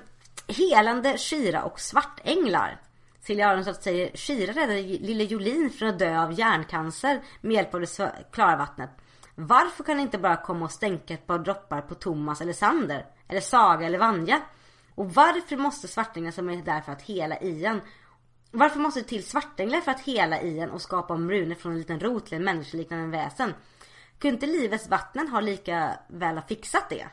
helande 0.48 1.18
Shira 1.18 1.62
och 1.62 1.80
svartänglar. 1.80 2.80
Silja 3.20 3.48
Aronsson 3.48 3.74
säger 3.74 4.16
Shira 4.16 4.52
räddade 4.52 4.82
lille 4.82 5.24
Jolin 5.24 5.70
från 5.70 5.88
att 5.88 5.98
dö 5.98 6.22
av 6.22 6.32
hjärncancer 6.32 7.20
med 7.40 7.52
hjälp 7.52 7.74
av 7.74 7.80
det 7.80 8.12
klara 8.32 8.56
vattnet. 8.56 8.90
Varför 9.34 9.84
kan 9.84 9.96
det 9.96 10.02
inte 10.02 10.18
bara 10.18 10.36
komma 10.36 10.64
och 10.64 10.70
stänka 10.70 11.14
ett 11.14 11.26
par 11.26 11.38
droppar 11.38 11.80
på 11.80 11.94
Thomas 11.94 12.40
eller 12.40 12.52
Sander? 12.52 13.06
Eller 13.28 13.40
Saga 13.40 13.86
eller 13.86 13.98
Vanja? 13.98 14.40
Och 14.94 15.14
varför 15.14 15.56
måste 15.56 15.88
svartänglar 15.88 16.30
som 16.30 16.48
är 16.50 16.56
där 16.56 16.80
för 16.80 16.92
att 16.92 17.02
hela 17.02 17.40
Ian 17.40 17.80
varför 18.50 18.80
måste 18.80 19.00
det 19.00 19.06
till 19.06 19.24
svartänglar 19.24 19.80
för 19.80 19.90
att 19.90 20.00
hela 20.00 20.42
Ian 20.42 20.70
och 20.70 20.82
skapa 20.82 21.14
om 21.14 21.30
runor 21.30 21.54
från 21.54 21.72
en 21.72 21.78
liten 21.78 22.00
rot 22.00 22.26
till 22.26 22.36
en 22.36 22.44
människoliknande 22.44 23.16
väsen? 23.18 23.54
Kunde 24.18 24.34
inte 24.34 24.46
livets 24.46 24.88
vatten 24.88 25.28
ha 25.28 25.40
lika 25.40 25.98
väl 26.08 26.34
ha 26.34 26.42
fixat 26.42 26.88
det? 26.90 27.06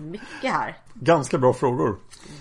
Mycket 0.00 0.52
här. 0.52 0.76
Ganska 0.94 1.38
bra 1.38 1.52
frågor. 1.52 1.96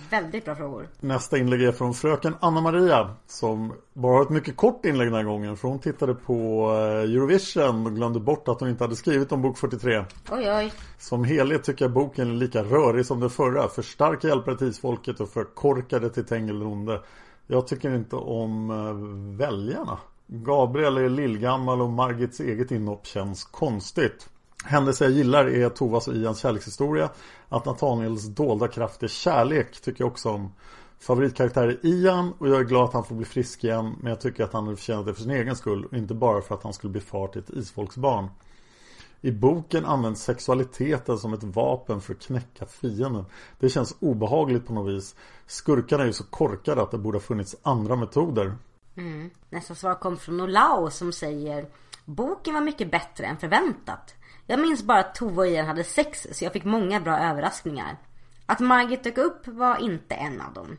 Väldigt 0.10 0.45
bra 0.45 0.56
frågor. 0.56 0.88
Nästa 0.99 1.38
inlägg 1.38 1.61
är 1.61 1.72
från 1.72 1.94
fröken 1.94 2.36
Anna-Maria 2.40 3.15
Som 3.27 3.73
bara 3.94 4.15
har 4.15 4.22
ett 4.22 4.30
mycket 4.30 4.57
kort 4.57 4.86
inlägg 4.86 5.07
den 5.07 5.15
här 5.15 5.23
gången 5.23 5.57
För 5.57 5.68
hon 5.68 5.80
tittade 5.80 6.14
på 6.15 6.69
eh, 6.72 7.11
Eurovision 7.11 7.86
och 7.86 7.95
glömde 7.95 8.19
bort 8.19 8.48
att 8.48 8.60
hon 8.60 8.69
inte 8.69 8.84
hade 8.84 8.95
skrivit 8.95 9.31
om 9.31 9.41
bok 9.41 9.57
43 9.57 10.06
Oj 10.31 10.52
oj. 10.52 10.73
Som 10.98 11.23
helhet 11.23 11.64
tycker 11.64 11.86
jag 11.86 11.91
boken 11.91 12.30
är 12.30 12.34
lika 12.34 12.64
rörig 12.64 13.06
som 13.06 13.19
den 13.19 13.30
förra 13.30 13.68
För 13.68 13.81
starka 13.81 14.27
hjälpare 14.27 14.57
till 14.57 14.68
isfolket 14.68 15.19
och 15.19 15.30
för 15.30 15.44
korkade 15.44 16.10
till 16.10 16.26
Tengilonde 16.26 17.02
jag 17.51 17.67
tycker 17.67 17.95
inte 17.95 18.15
om 18.15 18.71
eh, 18.71 19.38
väljarna. 19.38 19.97
Gabriel 20.27 20.97
är 20.97 21.09
lillgammal 21.09 21.81
och 21.81 21.89
Margits 21.89 22.39
eget 22.39 22.71
inhopp 22.71 23.07
känns 23.07 23.43
konstigt. 23.43 24.30
Händelser 24.65 25.05
jag 25.05 25.13
gillar 25.13 25.45
är 25.45 25.69
Tovas 25.69 26.07
och 26.07 26.15
Ians 26.15 26.39
kärlekshistoria. 26.39 27.09
Att 27.49 27.65
Nathaniels 27.65 28.26
dolda 28.26 28.67
kraft 28.67 29.03
är 29.03 29.07
kärlek 29.07 29.81
tycker 29.81 30.03
jag 30.03 30.11
också 30.11 30.30
om. 30.30 30.51
Favoritkaraktär 30.99 31.67
är 31.67 31.85
Ian 31.85 32.34
och 32.38 32.47
jag 32.49 32.59
är 32.59 32.63
glad 32.63 32.84
att 32.84 32.93
han 32.93 33.03
får 33.03 33.15
bli 33.15 33.26
frisk 33.26 33.63
igen 33.63 33.95
Men 34.01 34.09
jag 34.09 34.21
tycker 34.21 34.43
att 34.43 34.53
han 34.53 34.63
hade 34.63 34.77
förtjänat 34.77 35.05
det 35.05 35.13
för 35.13 35.21
sin 35.21 35.31
egen 35.31 35.55
skull 35.55 35.85
och 35.85 35.93
inte 35.97 36.13
bara 36.13 36.41
för 36.41 36.55
att 36.55 36.63
han 36.63 36.73
skulle 36.73 36.91
bli 36.91 37.01
far 37.01 37.27
till 37.27 37.41
ett 37.41 37.49
isfolksbarn. 37.49 38.27
I 39.21 39.31
boken 39.31 39.85
används 39.85 40.21
sexualiteten 40.21 41.17
som 41.17 41.33
ett 41.33 41.43
vapen 41.43 42.01
för 42.01 42.13
att 42.13 42.19
knäcka 42.19 42.65
fienden 42.65 43.25
Det 43.59 43.69
känns 43.69 43.95
obehagligt 43.99 44.67
på 44.67 44.73
något 44.73 44.93
vis 44.93 45.15
Skurkarna 45.47 46.03
är 46.03 46.07
ju 46.07 46.13
så 46.13 46.23
korkade 46.23 46.81
att 46.81 46.91
det 46.91 46.97
borde 46.97 47.17
ha 47.17 47.23
funnits 47.23 47.55
andra 47.63 47.95
metoder 47.95 48.55
Mm. 48.99 49.29
Nästa 49.49 49.75
svar 49.75 49.95
kom 49.95 50.17
från 50.17 50.41
Olao 50.41 50.89
som 50.91 51.11
säger 51.11 51.65
Boken 52.05 52.53
var 52.53 52.61
mycket 52.61 52.91
bättre 52.91 53.25
än 53.25 53.37
förväntat. 53.37 54.15
Jag 54.45 54.59
minns 54.59 54.83
bara 54.83 54.99
att 54.99 55.15
Tove 55.15 55.37
och 55.37 55.47
Ian 55.47 55.65
hade 55.65 55.83
sex 55.83 56.27
så 56.31 56.43
jag 56.45 56.53
fick 56.53 56.63
många 56.63 56.99
bra 56.99 57.19
överraskningar. 57.19 57.97
Att 58.45 58.59
Margit 58.59 59.03
dök 59.03 59.17
upp 59.17 59.47
var 59.47 59.77
inte 59.77 60.15
en 60.15 60.41
av 60.41 60.53
dem. 60.53 60.77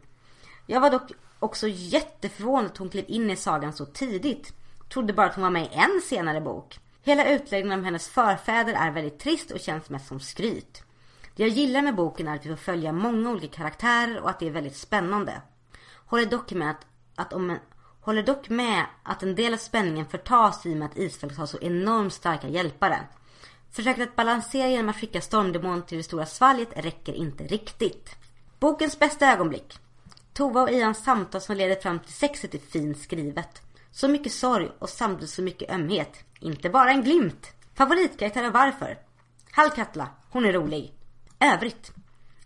Jag 0.67 0.81
var 0.81 0.91
dock 0.91 1.13
också 1.39 1.69
jätteförvånad 1.69 2.67
att 2.67 2.77
hon 2.77 2.89
klev 2.89 3.05
in 3.09 3.31
i 3.31 3.37
sagan 3.37 3.73
så 3.73 3.87
tidigt. 3.87 4.53
Trodde 4.93 5.13
bara 5.13 5.27
att 5.27 5.35
hon 5.35 5.45
var 5.45 5.51
med 5.51 5.63
i 5.63 5.71
en 5.73 6.01
senare 6.03 6.41
bok. 6.41 6.79
Hela 7.03 7.31
utläggningen 7.31 7.79
om 7.79 7.85
hennes 7.85 8.09
förfäder 8.09 8.73
är 8.73 8.91
väldigt 8.91 9.19
trist 9.19 9.51
och 9.51 9.61
känns 9.61 9.91
mest 9.91 10.09
som 10.09 10.21
skryt. 10.21 10.83
Det 11.37 11.43
jag 11.43 11.53
gillar 11.53 11.83
med 11.83 11.95
boken 11.95 12.29
är 12.29 12.35
att 12.35 12.47
vi 12.47 12.49
får 12.49 12.57
följa 12.57 12.93
många 12.93 13.31
olika 13.31 13.57
karaktärer 13.57 14.21
och 14.21 14.31
att 14.31 14.39
det 14.39 14.47
är 14.47 14.51
väldigt 14.51 14.77
spännande. 14.77 15.43
Håller 16.07 16.27
dock 16.27 16.53
med 16.53 16.71
att, 16.71 16.87
att 17.15 17.33
om 17.33 17.51
en, 17.51 17.59
Håller 18.01 18.23
dock 18.23 18.49
med 18.49 18.87
att 19.03 19.23
en 19.23 19.35
del 19.35 19.55
av 19.55 19.59
spänningen 19.59 20.07
förtas 20.07 20.67
i 20.67 20.73
och 20.73 20.77
med 20.77 20.87
att 20.87 20.99
Isfältet 20.99 21.39
har 21.39 21.47
så 21.47 21.59
enormt 21.61 22.13
starka 22.13 22.49
hjälpare. 22.49 23.01
Försöket 23.71 24.09
att 24.09 24.17
balansera 24.17 24.69
genom 24.69 24.89
att 24.89 24.97
skicka 24.97 25.21
Stormdemon 25.21 25.83
till 25.83 25.99
det 25.99 26.05
stora 26.05 26.27
svalget 26.27 26.69
räcker 26.77 27.13
inte 27.13 27.45
riktigt. 27.45 28.17
Bokens 28.59 28.99
bästa 28.99 29.33
ögonblick. 29.33 29.79
Tova 30.33 30.63
och 30.63 30.71
Ians 30.71 31.05
samtal 31.05 31.41
som 31.41 31.57
leder 31.57 31.75
fram 31.75 31.99
till 31.99 32.13
sexet 32.13 32.55
är 32.55 32.59
fint 32.59 32.99
skrivet. 32.99 33.63
Så 33.93 34.09
mycket 34.09 34.33
sorg 34.33 34.71
och 34.79 34.89
samtidigt 34.89 35.31
så 35.31 35.43
mycket 35.43 35.71
ömhet. 35.71 36.25
Inte 36.41 36.71
bara 36.71 36.91
en 36.91 37.05
glimt. 37.05 37.53
Favoritkaraktär 37.75 38.47
och 38.47 38.53
varför? 38.53 38.99
Hallkatla, 39.51 40.09
hon 40.31 40.45
är 40.45 40.53
rolig. 40.53 40.95
Övrigt. 41.41 41.93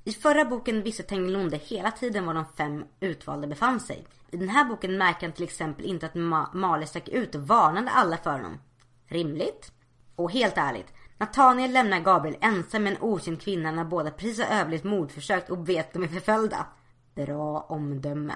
I 0.04 0.12
förra 0.12 0.44
boken 0.44 0.82
visste 0.82 1.02
Tengilonde 1.02 1.56
hela 1.56 1.90
tiden 1.90 2.26
var 2.26 2.34
de 2.34 2.44
fem 2.56 2.84
utvalda 3.00 3.46
befann 3.46 3.80
sig. 3.80 4.06
I 4.30 4.36
den 4.36 4.48
här 4.48 4.64
boken 4.64 4.98
märker 4.98 5.26
han 5.26 5.32
till 5.32 5.44
exempel 5.44 5.84
inte 5.84 6.06
att 6.06 6.14
Ma- 6.14 6.54
Mali 6.54 6.86
stack 6.86 7.08
ut 7.08 7.34
och 7.34 7.46
varnade 7.46 7.90
alla 7.90 8.16
för 8.16 8.30
honom. 8.30 8.58
Rimligt? 9.06 9.72
Och 10.16 10.32
helt 10.32 10.58
ärligt, 10.58 10.92
Nathaniel 11.18 11.72
lämnar 11.72 12.00
Gabriel 12.00 12.38
ensam 12.40 12.82
med 12.82 12.92
en 12.92 13.02
okänd 13.02 13.40
kvinna 13.40 13.70
när 13.70 13.84
båda 13.84 14.10
precis 14.10 14.44
har 14.44 14.60
överlevt 14.60 14.84
mordförsök 14.84 15.50
och 15.50 15.68
vet 15.68 15.86
att 15.86 15.92
de 15.92 16.02
är 16.02 16.08
förföljda. 16.08 16.66
Bra 17.14 17.60
omdöme. 17.60 18.34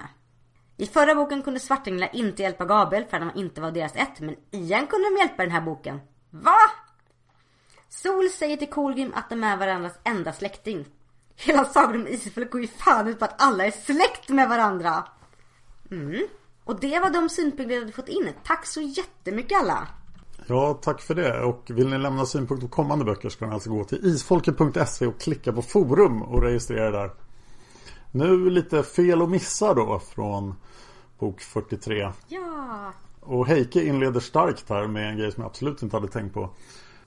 I 0.79 0.85
förra 0.85 1.15
boken 1.15 1.41
kunde 1.41 1.59
Svartänglar 1.59 2.09
inte 2.13 2.43
hjälpa 2.43 2.65
Gabriel 2.65 3.05
för 3.05 3.17
att 3.17 3.23
han 3.23 3.35
inte 3.35 3.61
var 3.61 3.71
deras 3.71 3.95
ett, 3.95 4.19
men 4.19 4.35
igen 4.51 4.87
kunde 4.87 5.09
de 5.09 5.17
hjälpa 5.17 5.43
den 5.43 5.51
här 5.51 5.61
boken. 5.61 5.99
Va? 6.29 6.57
Sol 7.89 8.29
säger 8.29 8.57
till 8.57 8.69
Kolgrim 8.69 9.11
att 9.15 9.29
de 9.29 9.43
är 9.43 9.57
varandras 9.57 9.99
enda 10.03 10.33
släkting. 10.33 10.85
Hela 11.35 11.65
sagan 11.65 11.95
om 11.95 12.07
Isfält 12.07 12.51
går 12.51 12.61
ju 12.61 12.67
fan 12.67 13.07
ut 13.07 13.19
på 13.19 13.25
att 13.25 13.41
alla 13.41 13.65
är 13.65 13.71
släkt 13.71 14.29
med 14.29 14.49
varandra. 14.49 15.03
Mm. 15.91 16.27
Och 16.63 16.79
det 16.79 16.99
var 16.99 17.09
de 17.09 17.29
synpunkter 17.29 17.65
vi 17.65 17.79
hade 17.79 17.91
fått 17.91 18.09
in. 18.09 18.29
Tack 18.43 18.65
så 18.65 18.81
jättemycket 18.81 19.59
alla. 19.59 19.87
Ja, 20.47 20.79
tack 20.81 21.01
för 21.01 21.15
det. 21.15 21.43
Och 21.43 21.63
vill 21.69 21.89
ni 21.89 21.97
lämna 21.97 22.25
synpunkter 22.25 22.67
på 22.67 22.73
kommande 22.73 23.05
böcker 23.05 23.29
ska 23.29 23.47
ni 23.47 23.53
alltså 23.53 23.69
gå 23.69 23.83
till 23.83 24.05
isfolket.se 24.05 25.07
och 25.07 25.19
klicka 25.19 25.53
på 25.53 25.61
forum 25.61 26.21
och 26.21 26.43
registrera 26.43 26.87
er 26.87 26.91
där. 26.91 27.11
Nu 28.11 28.49
lite 28.49 28.83
fel 28.83 29.21
och 29.21 29.29
missar 29.29 29.75
då 29.75 29.99
från 29.99 30.55
bok 31.19 31.41
43. 31.41 32.09
Ja. 32.27 32.93
Och 33.19 33.47
Heike 33.47 33.83
inleder 33.83 34.19
starkt 34.19 34.69
här 34.69 34.87
med 34.87 35.09
en 35.09 35.17
grej 35.17 35.31
som 35.31 35.41
jag 35.41 35.49
absolut 35.49 35.83
inte 35.83 35.95
hade 35.95 36.07
tänkt 36.07 36.33
på. 36.33 36.49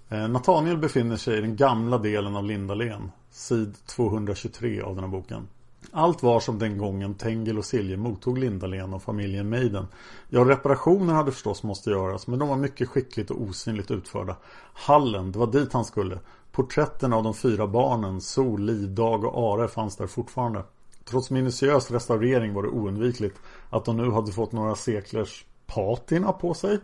Eh, 0.09 0.29
Nathaniel 0.29 0.79
befinner 0.79 1.17
sig 1.17 1.39
i 1.39 1.41
den 1.41 1.57
gamla 1.57 1.99
delen 1.99 2.37
av 2.37 2.45
Lindalen. 2.45 3.11
Sid 3.31 3.75
223 3.87 4.83
av 4.83 4.95
den 4.95 5.05
här 5.05 5.11
boken. 5.11 5.49
Allt 5.91 6.23
var 6.23 6.41
som 6.41 6.59
den 6.59 6.79
gången 6.79 7.15
Tengel 7.15 7.59
och 7.59 7.65
Silje 7.65 7.97
mottog 7.97 8.39
Lindalen 8.39 8.95
och 8.95 9.03
familjen 9.03 9.49
Maiden. 9.49 9.87
Ja, 10.29 10.45
reparationer 10.45 11.15
hade 11.15 11.33
förstås 11.33 11.63
måste 11.63 11.91
göras, 11.91 12.27
men 12.27 12.39
de 12.39 12.49
var 12.49 12.57
mycket 12.57 12.89
skickligt 12.89 13.31
och 13.31 13.43
osynligt 13.43 13.91
utförda. 13.91 14.37
Hallen, 14.75 15.33
det 15.33 15.39
var 15.39 15.47
dit 15.47 15.73
han 15.73 15.85
skulle. 15.85 16.19
Porträtten 16.53 17.13
av 17.13 17.23
de 17.23 17.35
fyra 17.35 17.67
barnen, 17.67 18.21
Sol, 18.21 18.63
Liv, 18.63 18.95
Dag 18.95 19.25
och 19.25 19.53
Are 19.53 19.69
fanns 19.69 19.97
där 19.97 20.07
fortfarande. 20.07 20.63
Trots 21.05 21.31
minutiös 21.31 21.91
restaurering 21.91 22.55
var 22.55 22.63
det 22.63 22.69
oundvikligt 22.69 23.39
att 23.73 23.85
de 23.85 23.97
nu 23.97 24.11
hade 24.11 24.33
fått 24.33 24.53
några 24.53 24.75
seklers 24.75 25.45
patina 25.67 26.33
på 26.33 26.55
sig. 26.55 26.81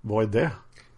Vad 0.00 0.24
är 0.24 0.28
det? 0.28 0.50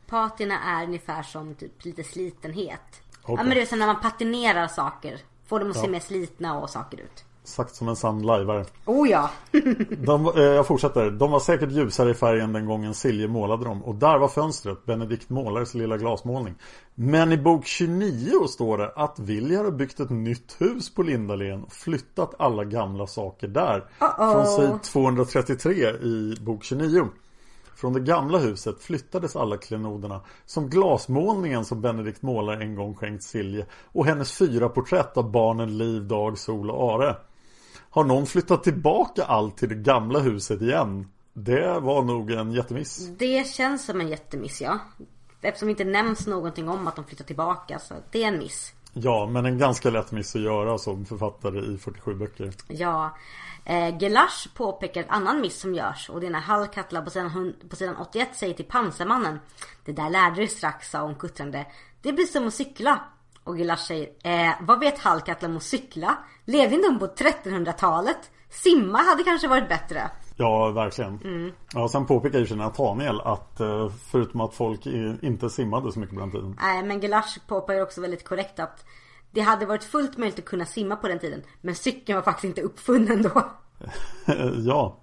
Patina 0.06 0.60
är 0.62 0.84
ungefär 0.84 1.22
som 1.22 1.54
typ 1.54 1.84
lite 1.84 2.04
slitenhet. 2.04 2.80
Okej. 3.22 3.34
Ja 3.38 3.42
men 3.42 3.48
det 3.54 3.62
är 3.62 3.66
som 3.66 3.78
när 3.78 3.86
man 3.86 4.00
patinerar 4.00 4.66
saker. 4.68 5.20
Får 5.46 5.60
dem 5.60 5.70
att 5.70 5.76
se 5.76 5.86
Ja. 5.86 5.90
mer 5.90 6.00
slitna 6.00 6.58
och 6.58 6.70
saker 6.70 6.98
ut. 6.98 7.24
Sagt 7.48 7.74
som 7.74 7.88
en 7.88 7.96
sann 7.96 8.22
lajvare. 8.22 8.64
Oh 8.84 9.08
ja. 9.08 9.30
De, 10.06 10.26
eh, 10.26 10.42
jag 10.42 10.66
fortsätter. 10.66 11.10
De 11.10 11.30
var 11.30 11.40
säkert 11.40 11.70
ljusare 11.70 12.10
i 12.10 12.14
färgen 12.14 12.52
den 12.52 12.66
gången 12.66 12.94
Silje 12.94 13.28
målade 13.28 13.64
dem. 13.64 13.84
Och 13.84 13.94
där 13.94 14.18
var 14.18 14.28
fönstret, 14.28 14.86
Benedikt 14.86 15.30
Målares 15.30 15.74
lilla 15.74 15.96
glasmålning. 15.96 16.54
Men 16.94 17.32
i 17.32 17.36
bok 17.38 17.66
29 17.66 18.46
står 18.48 18.78
det 18.78 18.92
att 18.96 19.18
Viljar 19.18 19.64
har 19.64 19.70
byggt 19.70 20.00
ett 20.00 20.10
nytt 20.10 20.56
hus 20.58 20.94
på 20.94 21.02
Lindalen 21.02 21.64
och 21.64 21.72
flyttat 21.72 22.34
alla 22.38 22.64
gamla 22.64 23.06
saker 23.06 23.48
där. 23.48 23.84
Uh-oh. 23.98 24.32
Från 24.32 24.46
sid 24.46 24.82
233 24.82 25.72
i 25.90 26.36
bok 26.40 26.64
29. 26.64 27.08
Från 27.78 27.92
det 27.92 28.00
gamla 28.00 28.38
huset 28.38 28.80
flyttades 28.80 29.36
alla 29.36 29.56
klenoderna 29.56 30.20
som 30.46 30.70
glasmålningen 30.70 31.64
som 31.64 31.80
Benedikt 31.80 32.22
målare 32.22 32.62
en 32.62 32.74
gång 32.74 32.94
skänkt 32.94 33.22
Silje 33.22 33.66
och 33.92 34.06
hennes 34.06 34.32
fyra 34.32 34.68
porträtt 34.68 35.16
av 35.16 35.30
barnen 35.30 35.78
Liv, 35.78 36.02
Dag, 36.02 36.38
Sol 36.38 36.70
och 36.70 36.92
Are. 36.92 37.16
Har 37.98 38.04
någon 38.04 38.26
flyttat 38.26 38.64
tillbaka 38.64 39.24
allt 39.24 39.56
till 39.56 39.68
det 39.68 39.74
gamla 39.74 40.18
huset 40.18 40.62
igen? 40.62 41.06
Det 41.32 41.80
var 41.80 42.02
nog 42.02 42.30
en 42.30 42.52
jättemiss. 42.52 43.08
Det 43.18 43.46
känns 43.46 43.84
som 43.84 44.00
en 44.00 44.08
jättemiss 44.08 44.60
ja. 44.60 44.78
Eftersom 45.40 45.66
det 45.66 45.70
inte 45.70 45.84
nämns 45.84 46.26
någonting 46.26 46.68
om 46.68 46.88
att 46.88 46.96
de 46.96 47.04
flyttar 47.04 47.24
tillbaka 47.24 47.78
så 47.78 47.94
det 48.10 48.22
är 48.22 48.28
en 48.28 48.38
miss. 48.38 48.72
Ja, 48.92 49.26
men 49.26 49.46
en 49.46 49.58
ganska 49.58 49.90
lätt 49.90 50.12
miss 50.12 50.36
att 50.36 50.42
göra 50.42 50.78
som 50.78 51.06
författare 51.06 51.74
i 51.74 51.78
47 51.78 52.14
böcker. 52.14 52.52
Ja. 52.68 53.16
Eh, 53.64 53.98
Gelash 53.98 54.48
påpekar 54.54 55.00
ett 55.00 55.10
annan 55.10 55.40
miss 55.40 55.60
som 55.60 55.74
görs 55.74 56.10
och 56.10 56.20
det 56.20 56.26
är 56.26 56.30
när 56.30 56.40
Hallkatla 56.40 57.02
på 57.02 57.10
sidan, 57.10 57.54
på 57.70 57.76
sidan 57.76 57.96
81 57.96 58.28
säger 58.32 58.54
till 58.54 58.64
pansarmannen 58.64 59.38
Det 59.84 59.92
där 59.92 60.10
lärde 60.10 60.40
du 60.40 60.46
strax 60.46 60.90
sa 60.90 61.02
hon 61.02 61.14
kuttrande 61.14 61.66
Det 62.02 62.12
blir 62.12 62.26
som 62.26 62.46
att 62.46 62.54
cykla 62.54 63.00
Och 63.48 63.58
Gelash 63.58 63.82
säger 63.82 64.08
eh, 64.24 64.54
Vad 64.60 64.80
vet 64.80 64.98
Hallkatla 64.98 65.48
om 65.48 65.56
att 65.56 65.62
cykla? 65.62 66.18
Levde 66.44 66.74
inte 66.74 66.88
hon 66.88 66.98
på 66.98 67.06
1300-talet? 67.06 68.30
Simma 68.50 68.98
hade 68.98 69.22
kanske 69.24 69.48
varit 69.48 69.68
bättre 69.68 70.10
Ja, 70.36 70.70
verkligen. 70.70 71.52
Ja, 71.74 71.88
sen 71.88 72.06
påpekar 72.06 72.38
ju 72.38 72.56
Nathaniel 72.56 73.20
att 73.20 73.60
eh, 73.60 73.88
förutom 74.10 74.40
att 74.40 74.54
folk 74.54 74.86
inte 75.22 75.50
simmade 75.50 75.92
så 75.92 76.00
mycket 76.00 76.14
på 76.14 76.20
den 76.20 76.30
tiden. 76.30 76.56
Nej 76.60 76.82
men 76.82 77.00
Gelash 77.00 77.38
påpekar 77.46 77.82
också 77.82 78.00
väldigt 78.00 78.24
korrekt 78.24 78.60
att 78.60 78.84
Det 79.30 79.40
hade 79.40 79.66
varit 79.66 79.84
fullt 79.84 80.16
möjligt 80.18 80.38
att 80.38 80.44
kunna 80.44 80.64
simma 80.64 80.96
på 80.96 81.08
den 81.08 81.18
tiden 81.18 81.42
Men 81.60 81.74
cykeln 81.74 82.16
var 82.16 82.22
faktiskt 82.22 82.44
inte 82.44 82.62
uppfunnen 82.62 83.22
då 83.22 83.42
ja. 84.66 84.96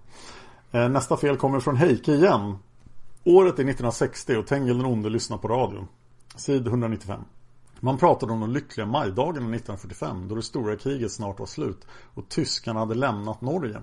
Eh, 0.71 0.89
Nästa 0.89 1.17
fel 1.17 1.37
kommer 1.37 1.59
från 1.59 1.75
Heike 1.75 2.11
igen. 2.11 2.57
Året 3.23 3.53
är 3.53 3.63
1960 3.63 4.35
och 4.35 4.47
Tengil 4.47 4.77
den 4.77 4.85
onde 4.85 5.09
lyssnar 5.09 5.37
på 5.37 5.47
radion. 5.47 5.87
Sid 6.35 6.67
195. 6.67 7.21
Man 7.79 7.97
pratade 7.97 8.33
om 8.33 8.39
de 8.39 8.51
lyckliga 8.51 8.87
majdagarna 8.87 9.55
1945 9.55 10.27
då 10.27 10.35
det 10.35 10.41
stora 10.41 10.75
kriget 10.75 11.11
snart 11.11 11.39
var 11.39 11.45
slut 11.45 11.87
och 12.13 12.29
tyskarna 12.29 12.79
hade 12.79 12.95
lämnat 12.95 13.41
Norge. 13.41 13.81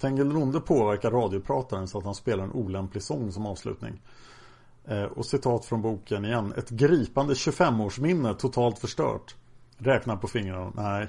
Tengil 0.00 0.28
den 0.28 0.36
onde 0.36 0.60
påverkar 0.60 1.10
radioprataren 1.10 1.88
så 1.88 1.98
att 1.98 2.04
han 2.04 2.14
spelar 2.14 2.44
en 2.44 2.52
olämplig 2.52 3.02
sång 3.02 3.32
som 3.32 3.46
avslutning. 3.46 4.02
Eh, 4.84 5.02
och 5.02 5.26
citat 5.26 5.64
från 5.64 5.82
boken 5.82 6.24
igen. 6.24 6.52
Ett 6.56 6.70
gripande 6.70 7.34
25-årsminne 7.34 8.34
totalt 8.34 8.78
förstört. 8.78 9.36
Räknar 9.78 10.16
på 10.16 10.28
fingrarna. 10.28 10.72
Nej, 10.74 11.08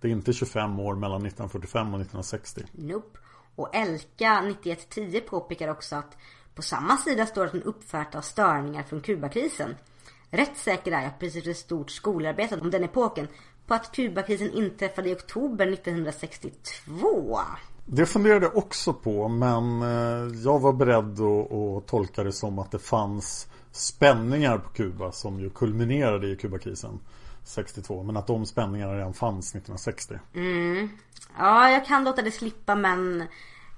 det 0.00 0.08
är 0.08 0.12
inte 0.12 0.32
25 0.32 0.80
år 0.80 0.94
mellan 0.94 1.26
1945 1.26 1.86
och 1.94 2.00
1960. 2.00 2.62
Nope. 2.72 3.18
Och 3.56 3.74
Elka 3.74 4.40
9110 4.40 5.20
påpekar 5.20 5.68
också 5.68 5.96
att 5.96 6.16
på 6.54 6.62
samma 6.62 6.96
sida 6.96 7.26
står 7.26 7.46
att 7.46 7.52
den 7.52 7.62
uppfattar 7.62 8.20
störningar 8.20 8.82
från 8.82 9.00
Kubakrisen. 9.00 9.74
Rätt 10.36 10.56
säker 10.56 10.92
är 10.92 11.02
jag 11.02 11.18
precis 11.18 11.46
ett 11.46 11.56
stort 11.56 11.90
skolarbete 11.90 12.58
om 12.60 12.70
den 12.70 12.84
epoken 12.84 13.28
på 13.66 13.74
att 13.74 13.92
Kubakrisen 13.92 14.52
inträffade 14.52 15.10
i 15.10 15.14
oktober 15.14 15.66
1962. 15.66 17.40
Det 17.86 18.06
funderade 18.06 18.46
jag 18.46 18.56
också 18.56 18.92
på 18.92 19.28
men 19.28 19.82
eh, 19.82 20.40
jag 20.44 20.60
var 20.60 20.72
beredd 20.72 21.20
att, 21.20 21.52
att 21.52 21.86
tolka 21.86 22.24
det 22.24 22.32
som 22.32 22.58
att 22.58 22.70
det 22.70 22.78
fanns 22.78 23.48
spänningar 23.72 24.58
på 24.58 24.68
Kuba 24.68 25.12
som 25.12 25.40
ju 25.40 25.50
kulminerade 25.50 26.26
i 26.26 26.36
Kubakrisen 26.36 27.00
62 27.44 28.02
men 28.02 28.16
att 28.16 28.26
de 28.26 28.46
spänningarna 28.46 28.94
redan 28.94 29.14
fanns 29.14 29.48
1960. 29.48 30.14
Ja, 31.38 31.70
jag 31.70 31.86
kan 31.86 32.04
låta 32.04 32.22
det 32.22 32.30
slippa 32.30 32.74
men 32.74 33.24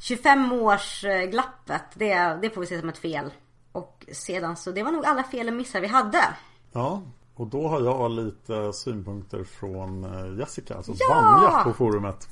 25 0.01 0.53
års 0.53 1.05
eh, 1.05 1.23
glappet, 1.23 1.83
det, 1.95 2.39
det 2.43 2.51
får 2.51 2.61
vi 2.61 2.66
se 2.66 2.81
som 2.81 2.89
ett 2.89 2.99
fel. 2.99 3.31
Och 3.77 4.07
sedan 4.12 4.57
så, 4.57 4.70
det 4.70 4.82
var 4.82 4.93
nog 4.93 5.07
alla 5.07 5.23
fel 5.23 5.48
och 5.48 5.55
missar 5.55 5.81
vi 5.81 5.86
hade. 5.86 6.19
Ja, 6.73 7.03
och 7.35 7.47
då 7.47 7.69
har 7.69 7.81
jag 7.81 8.11
lite 8.11 8.73
synpunkter 8.73 9.44
från 9.44 10.05
eh, 10.05 10.39
Jessica, 10.39 10.74
alltså 10.77 10.93
Ja! 10.98 11.15
Vanja 11.15 11.65
på 11.65 11.73
forumet. 11.73 12.28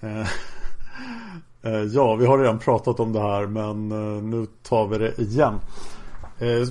Eh, 0.00 0.20
eh, 1.62 1.82
Ja, 1.82 2.14
vi 2.14 2.26
har 2.26 2.38
redan 2.38 2.58
pratat 2.58 3.00
om 3.00 3.12
det 3.12 3.20
här 3.20 3.46
men 3.46 3.88
nu 4.30 4.46
tar 4.62 4.86
vi 4.86 4.98
det 4.98 5.18
igen. 5.18 5.54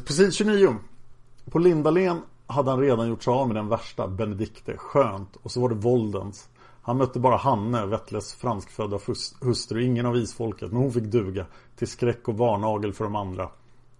Sid 0.08 0.34
29. 0.34 0.76
På 1.52 1.60
Lindalen 1.60 2.22
hade 2.48 2.72
han 2.72 2.80
redan 2.80 3.08
gjort 3.08 3.24
sig 3.24 3.34
av 3.34 3.48
med 3.48 3.56
den 3.56 3.68
värsta, 3.68 4.08
Benedikte. 4.08 4.78
Skönt. 4.78 5.36
Och 5.44 5.52
så 5.52 5.62
var 5.62 5.70
det 5.70 5.76
våldens. 5.76 6.50
Han 6.82 6.98
mötte 6.98 7.20
bara 7.20 7.38
Hanne, 7.38 7.86
Vettles 7.86 8.34
franskfödda 8.34 9.00
hustru, 9.42 9.84
ingen 9.84 10.06
av 10.06 10.18
isfolket. 10.18 10.72
Men 10.72 10.82
hon 10.82 10.94
fick 10.94 11.04
duga. 11.04 11.46
Till 11.76 11.88
skräck 11.88 12.28
och 12.28 12.38
varnagel 12.38 12.94
för 12.94 13.04
de 13.04 13.16
andra. 13.16 13.50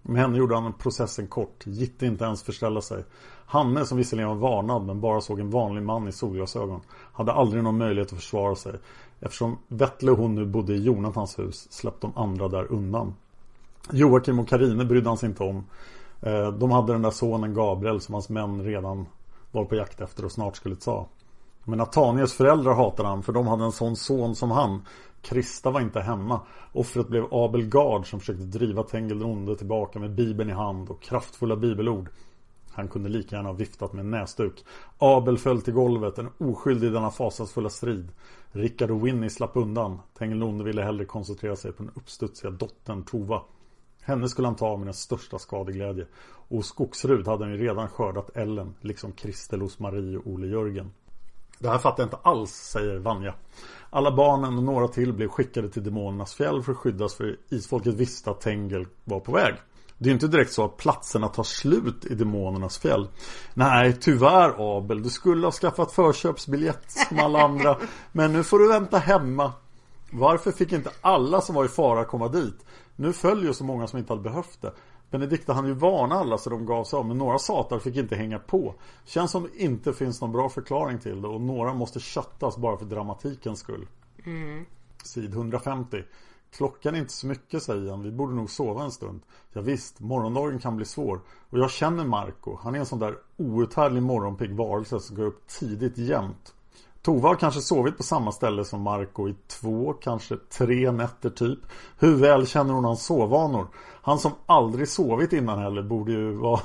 Med 0.04 0.22
henne 0.22 0.38
gjorde 0.38 0.56
han 0.56 0.74
processen 0.74 1.28
kort. 1.28 1.64
Gitte 1.66 2.06
inte 2.06 2.26
ens 2.26 2.44
förställa 2.44 2.82
sig. 2.82 3.04
Hanne, 3.46 3.86
som 3.86 3.98
visserligen 3.98 4.30
var 4.30 4.36
varnad 4.52 4.86
men 4.86 5.02
bara 5.02 5.22
såg 5.22 5.40
en 5.40 5.50
vanlig 5.50 5.84
man 5.84 6.08
i 6.08 6.12
solglasögon, 6.12 6.82
hade 7.14 7.32
aldrig 7.32 7.64
någon 7.64 7.78
möjlighet 7.78 8.14
att 8.14 8.20
försvara 8.20 8.56
sig. 8.56 8.74
Eftersom 9.20 9.58
Vettle 9.68 10.12
och 10.12 10.18
hon 10.18 10.36
nu 10.36 10.46
bodde 10.46 10.74
i 10.74 10.84
Jonathans 10.84 11.40
hus 11.40 11.68
släppte 11.72 12.08
de 12.08 12.18
andra 12.18 12.48
där 12.48 12.72
undan. 12.72 13.14
Joakim 13.92 14.40
och 14.40 14.48
Karine 14.48 14.86
brydde 14.86 15.10
han 15.10 15.18
sig 15.18 15.30
inte 15.30 15.44
om. 15.44 15.66
Eh, 16.22 16.52
de 16.52 16.72
hade 16.72 16.94
den 16.94 17.02
där 17.02 17.12
sonen 17.12 17.54
Gabriel 17.54 18.02
som 18.02 18.14
hans 18.14 18.30
män 18.30 18.64
redan 18.64 19.06
var 19.52 19.66
på 19.66 19.76
jakt 19.76 20.02
efter 20.02 20.26
och 20.26 20.32
snart 20.32 20.56
skulle 20.56 20.76
ta. 20.76 21.08
Men 21.64 21.78
Nataniels 21.78 22.34
föräldrar 22.34 22.74
hatade 22.74 23.10
han 23.10 23.24
för 23.24 23.34
de 23.34 23.48
hade 23.48 23.64
en 23.64 23.72
sån 23.72 23.96
son 23.96 24.36
som 24.36 24.52
han. 24.52 24.82
Krista 25.24 25.72
var 25.72 25.82
inte 25.82 26.02
hemma. 26.02 26.42
Offret 26.72 27.08
blev 27.08 27.28
Abel 27.32 27.66
Gard 27.66 28.10
som 28.10 28.20
försökte 28.20 28.44
driva 28.44 28.84
Tengil 28.84 29.20
den 29.20 29.28
onde 29.28 29.56
tillbaka 29.56 30.00
med 30.00 30.16
bibeln 30.16 30.50
i 30.50 30.54
hand 30.54 30.90
och 30.90 31.02
kraftfulla 31.02 31.56
bibelord. 31.56 32.10
Han 32.72 32.88
kunde 32.88 33.10
lika 33.10 33.36
gärna 33.36 33.50
ha 33.50 33.54
viftat 33.54 33.94
med 33.94 34.00
en 34.06 34.12
näsduk. 34.12 34.66
Abel 34.98 35.38
föll 35.38 35.62
till 35.62 35.74
golvet, 35.74 36.18
en 36.18 36.30
oskyldig 36.38 36.88
i 36.88 36.90
denna 36.90 37.12
fasansfulla 37.12 37.70
strid. 37.70 38.12
Rickard 38.52 38.92
och 38.92 39.08
Winnie 39.08 39.30
slapp 39.30 39.56
undan. 39.56 40.00
Tengil 40.18 40.40
den 40.40 40.50
onde 40.50 40.64
ville 40.64 40.82
hellre 40.82 41.06
koncentrera 41.06 41.56
sig 41.56 41.72
på 41.72 41.84
den 41.84 41.92
uppstudsiga 41.96 42.52
dottern 42.52 43.04
Tova. 43.04 43.42
Henne 44.02 44.30
skulle 44.30 44.48
han 44.48 44.56
ta 44.56 44.78
med 44.78 44.88
den 44.88 44.94
största 44.94 45.40
skadeglädje. 45.40 46.06
Och 46.26 46.58
hos 46.58 46.68
Skogsrud 46.68 47.28
hade 47.28 47.44
han 47.44 47.54
ju 47.54 47.58
redan 47.58 47.88
skördat 47.88 48.38
Ellen, 48.38 48.76
liksom 48.82 49.12
Kristel 49.12 49.62
hos 49.62 49.80
Marie 49.80 50.18
och 50.18 50.28
Ole 50.28 50.48
Jörgen. 50.48 50.92
Det 51.60 51.70
här 51.70 51.78
fattar 51.78 52.04
jag 52.04 52.08
inte 52.08 52.30
alls, 52.30 52.52
säger 52.52 53.00
Vanja. 53.00 53.34
Alla 53.96 54.12
barnen 54.12 54.58
och 54.58 54.64
några 54.64 54.88
till 54.88 55.14
blev 55.14 55.28
skickade 55.28 55.70
till 55.70 55.84
Demonernas 55.84 56.34
fjäll 56.34 56.64
för 56.64 56.72
att 56.72 56.78
skyddas 56.78 57.16
för 57.16 57.38
isfolket 57.50 57.94
visste 57.94 58.32
att 58.32 58.42
Tengel 58.42 58.88
var 59.04 59.20
på 59.20 59.32
väg. 59.32 59.56
Det 59.98 60.06
är 60.06 60.08
ju 60.08 60.14
inte 60.14 60.28
direkt 60.28 60.54
så 60.54 60.66
att 60.66 60.78
platserna 60.78 61.28
tar 61.28 61.44
slut 61.44 62.06
i 62.06 62.16
Demonernas 62.16 62.78
fjäll. 62.78 63.08
Nej, 63.54 63.98
tyvärr 64.02 64.78
Abel. 64.78 65.04
Du 65.04 65.10
skulle 65.10 65.48
ha 65.48 65.52
skaffat 65.52 65.92
förköpsbiljett 65.92 66.92
som 66.92 67.20
alla 67.20 67.42
andra. 67.42 67.78
Men 68.12 68.34
nu 68.34 68.44
får 68.44 68.60
du 68.60 68.68
vänta 68.68 68.98
hemma. 68.98 69.52
Varför 70.12 70.52
fick 70.52 70.72
inte 70.72 70.92
alla 71.02 71.42
som 71.42 71.56
var 71.56 71.66
i 71.66 71.68
fara 71.68 72.06
komma 72.06 72.28
dit? 72.28 72.66
Nu 72.96 73.14
följer 73.14 73.54
så 73.54 73.64
många 73.64 73.88
som 73.88 74.00
inte 74.00 74.14
hade 74.14 74.24
behövt 74.24 74.62
det. 74.62 74.74
Benedikta 75.14 75.54
hann 75.54 75.68
ju 75.68 75.74
varna 75.74 76.16
alla 76.16 76.38
så 76.38 76.50
de 76.50 76.66
gav 76.66 76.84
sig 76.84 76.98
av 76.98 77.06
men 77.06 77.18
några 77.18 77.40
satar 77.40 77.80
fick 77.80 77.96
inte 77.96 78.16
hänga 78.16 78.40
på. 78.40 78.76
Känns 79.06 79.32
som 79.32 79.44
det 79.44 79.64
inte 79.64 79.94
finns 79.94 80.22
någon 80.22 80.32
bra 80.32 80.50
förklaring 80.50 81.00
till 81.00 81.22
det 81.22 81.28
och 81.28 81.42
några 81.42 81.74
måste 81.74 82.00
köttas 82.00 82.58
bara 82.58 82.78
för 82.78 82.86
dramatikens 82.86 83.60
skull. 83.60 83.88
Sid 85.04 85.34
150. 85.34 86.04
Klockan 86.52 86.96
är 86.96 87.00
inte 87.00 87.14
så 87.14 87.28
mycket 87.28 87.64
säger 87.64 87.92
han. 87.92 88.04
Vi 88.04 88.12
borde 88.12 88.34
nog 88.34 88.50
sova 88.50 88.84
en 88.84 88.92
stund. 88.92 89.22
Ja, 89.52 89.62
visst, 89.62 90.00
morgondagen 90.00 90.60
kan 90.60 90.76
bli 90.76 90.86
svår. 90.86 91.22
Och 91.50 91.60
jag 91.60 91.72
känner 91.72 92.06
Marco. 92.06 92.58
Han 92.62 92.76
är 92.76 92.80
en 92.80 92.86
sån 92.86 93.00
där 93.00 93.16
outhärdlig 93.38 94.04
morgonpigg 94.04 94.56
varelse 94.56 95.00
som 95.00 95.16
går 95.16 95.26
upp 95.26 95.48
tidigt 95.48 95.98
jämt. 95.98 96.54
Tova 97.04 97.30
har 97.30 97.36
kanske 97.36 97.62
sovit 97.62 97.98
på 97.98 98.04
samma 98.04 98.32
ställe 98.32 98.66
som 98.66 98.82
Marco 98.82 99.30
i 99.30 99.36
två, 99.48 99.94
kanske 99.94 100.38
tre 100.38 100.92
nätter 100.92 101.30
typ. 101.30 101.60
Hur 102.00 102.16
väl 102.16 102.48
känner 102.48 102.74
hon 102.74 102.86
hans 102.86 103.06
sovvanor? 103.06 103.68
Han 104.02 104.20
som 104.20 104.32
aldrig 104.46 104.90
sovit 104.90 105.34
innan 105.34 105.60
heller 105.60 105.82
borde 105.82 106.12
ju 106.12 106.32
vara 106.32 106.60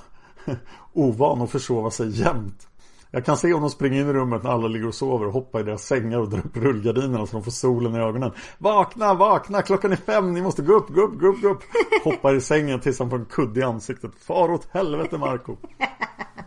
ovan 0.93 1.43
att 1.43 1.51
försova 1.51 1.91
sig 1.91 2.21
jämt. 2.21 2.69
Jag 3.11 3.25
kan 3.25 3.37
se 3.37 3.53
om 3.53 3.61
de 3.61 3.71
springer 3.71 4.01
in 4.01 4.09
i 4.09 4.13
rummet 4.13 4.43
när 4.43 4.51
alla 4.51 4.69
ligger 4.69 4.87
och 4.87 4.95
sover 4.95 5.27
och 5.27 5.33
hoppar 5.33 5.61
i 5.61 5.63
deras 5.63 5.83
sängar 5.83 6.19
och 6.19 6.29
drar 6.29 6.39
upp 6.39 6.57
rullgardinerna 6.57 7.27
så 7.27 7.37
de 7.37 7.43
får 7.45 7.51
solen 7.51 7.95
i 7.95 7.99
ögonen. 7.99 8.33
Vakna, 8.59 9.15
vakna, 9.15 9.63
klockan 9.63 9.93
är 9.93 9.97
fem, 9.97 10.35
ni 10.35 10.43
måste 10.43 10.63
gå 10.63 10.73
upp, 10.73 10.89
gå 10.89 11.01
upp, 11.01 11.21
gå 11.21 11.27
upp, 11.27 11.43
gå 11.43 11.49
upp. 11.49 11.63
Hoppar 12.05 12.35
i 12.35 12.41
sängen 12.41 12.81
tills 12.81 12.99
han 12.99 13.11
får 13.11 13.19
en 13.19 13.25
kudde 13.25 13.61
i 13.61 13.63
ansiktet. 13.63 14.13
Far 14.21 14.51
åt 14.51 14.69
helvete 14.73 15.19
Marco. 15.19 15.57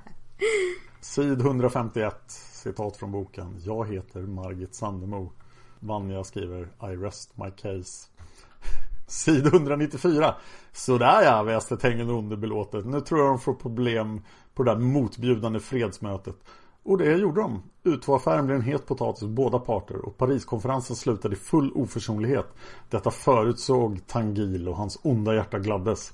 Sid 1.02 1.42
151, 1.42 2.16
citat 2.62 2.98
från 2.98 3.12
boken. 3.12 3.56
Jag 3.66 3.94
heter 3.94 4.22
Margit 4.22 4.76
Sandemo. 4.76 5.32
Vanja 5.80 6.24
skriver 6.24 6.62
I 6.62 6.96
rest 6.96 7.38
my 7.38 7.52
case. 7.52 8.08
Sid 9.08 9.48
194. 9.48 10.36
Sådär 10.72 11.22
ja, 11.24 11.44
väste 11.44 11.78
Tengen 11.78 12.10
underbelåtet. 12.10 12.86
Nu 12.86 13.02
tror 13.02 13.20
jag 13.20 13.30
de 13.30 13.40
får 13.40 13.54
problem 13.54 14.22
på 14.54 14.64
det 14.64 14.72
där 14.72 14.80
motbjudande 14.80 15.60
fredsmötet. 15.60 16.36
Och 16.84 16.98
det 16.98 17.18
gjorde 17.18 17.42
de. 17.42 17.64
U2-affären 17.84 18.46
blev 18.46 18.58
en 18.58 18.66
het 18.66 18.86
potatis 18.86 19.20
för 19.20 19.28
båda 19.28 19.60
parter 19.60 20.06
och 20.06 20.18
Pariskonferensen 20.18 20.96
slutade 20.96 21.36
i 21.36 21.38
full 21.38 21.72
oförsonlighet. 21.76 22.48
Detta 22.90 23.12
förutsåg 23.12 24.08
Tangil 24.08 24.68
och 24.68 24.78
hans 24.78 25.00
onda 25.04 25.36
hjärta 25.36 25.60
gladdes. 25.60 26.14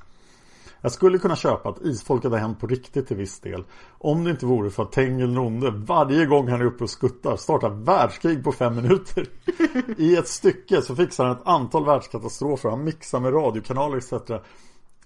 Jag 0.81 0.91
skulle 0.91 1.17
kunna 1.17 1.35
köpa 1.35 1.69
att 1.69 1.81
isfolket 1.81 2.31
har 2.31 2.37
hänt 2.37 2.59
på 2.59 2.67
riktigt 2.67 3.07
till 3.07 3.17
viss 3.17 3.39
del. 3.39 3.63
Om 3.97 4.23
det 4.23 4.31
inte 4.31 4.45
vore 4.45 4.69
för 4.69 4.83
att 4.83 4.91
Tengil 4.91 5.33
Nonde 5.33 5.71
varje 5.71 6.25
gång 6.25 6.47
han 6.47 6.61
är 6.61 6.65
uppe 6.65 6.83
och 6.83 6.89
skuttar 6.89 7.35
startar 7.35 7.69
världskrig 7.69 8.43
på 8.43 8.51
fem 8.51 8.75
minuter. 8.75 9.27
I 9.97 10.15
ett 10.15 10.27
stycke 10.27 10.81
så 10.81 10.95
fixar 10.95 11.25
han 11.25 11.35
ett 11.37 11.47
antal 11.47 11.85
världskatastrofer. 11.85 12.69
Han 12.69 12.83
mixar 12.83 13.19
med 13.19 13.33
radiokanaler 13.33 13.97
etc. 13.97 14.13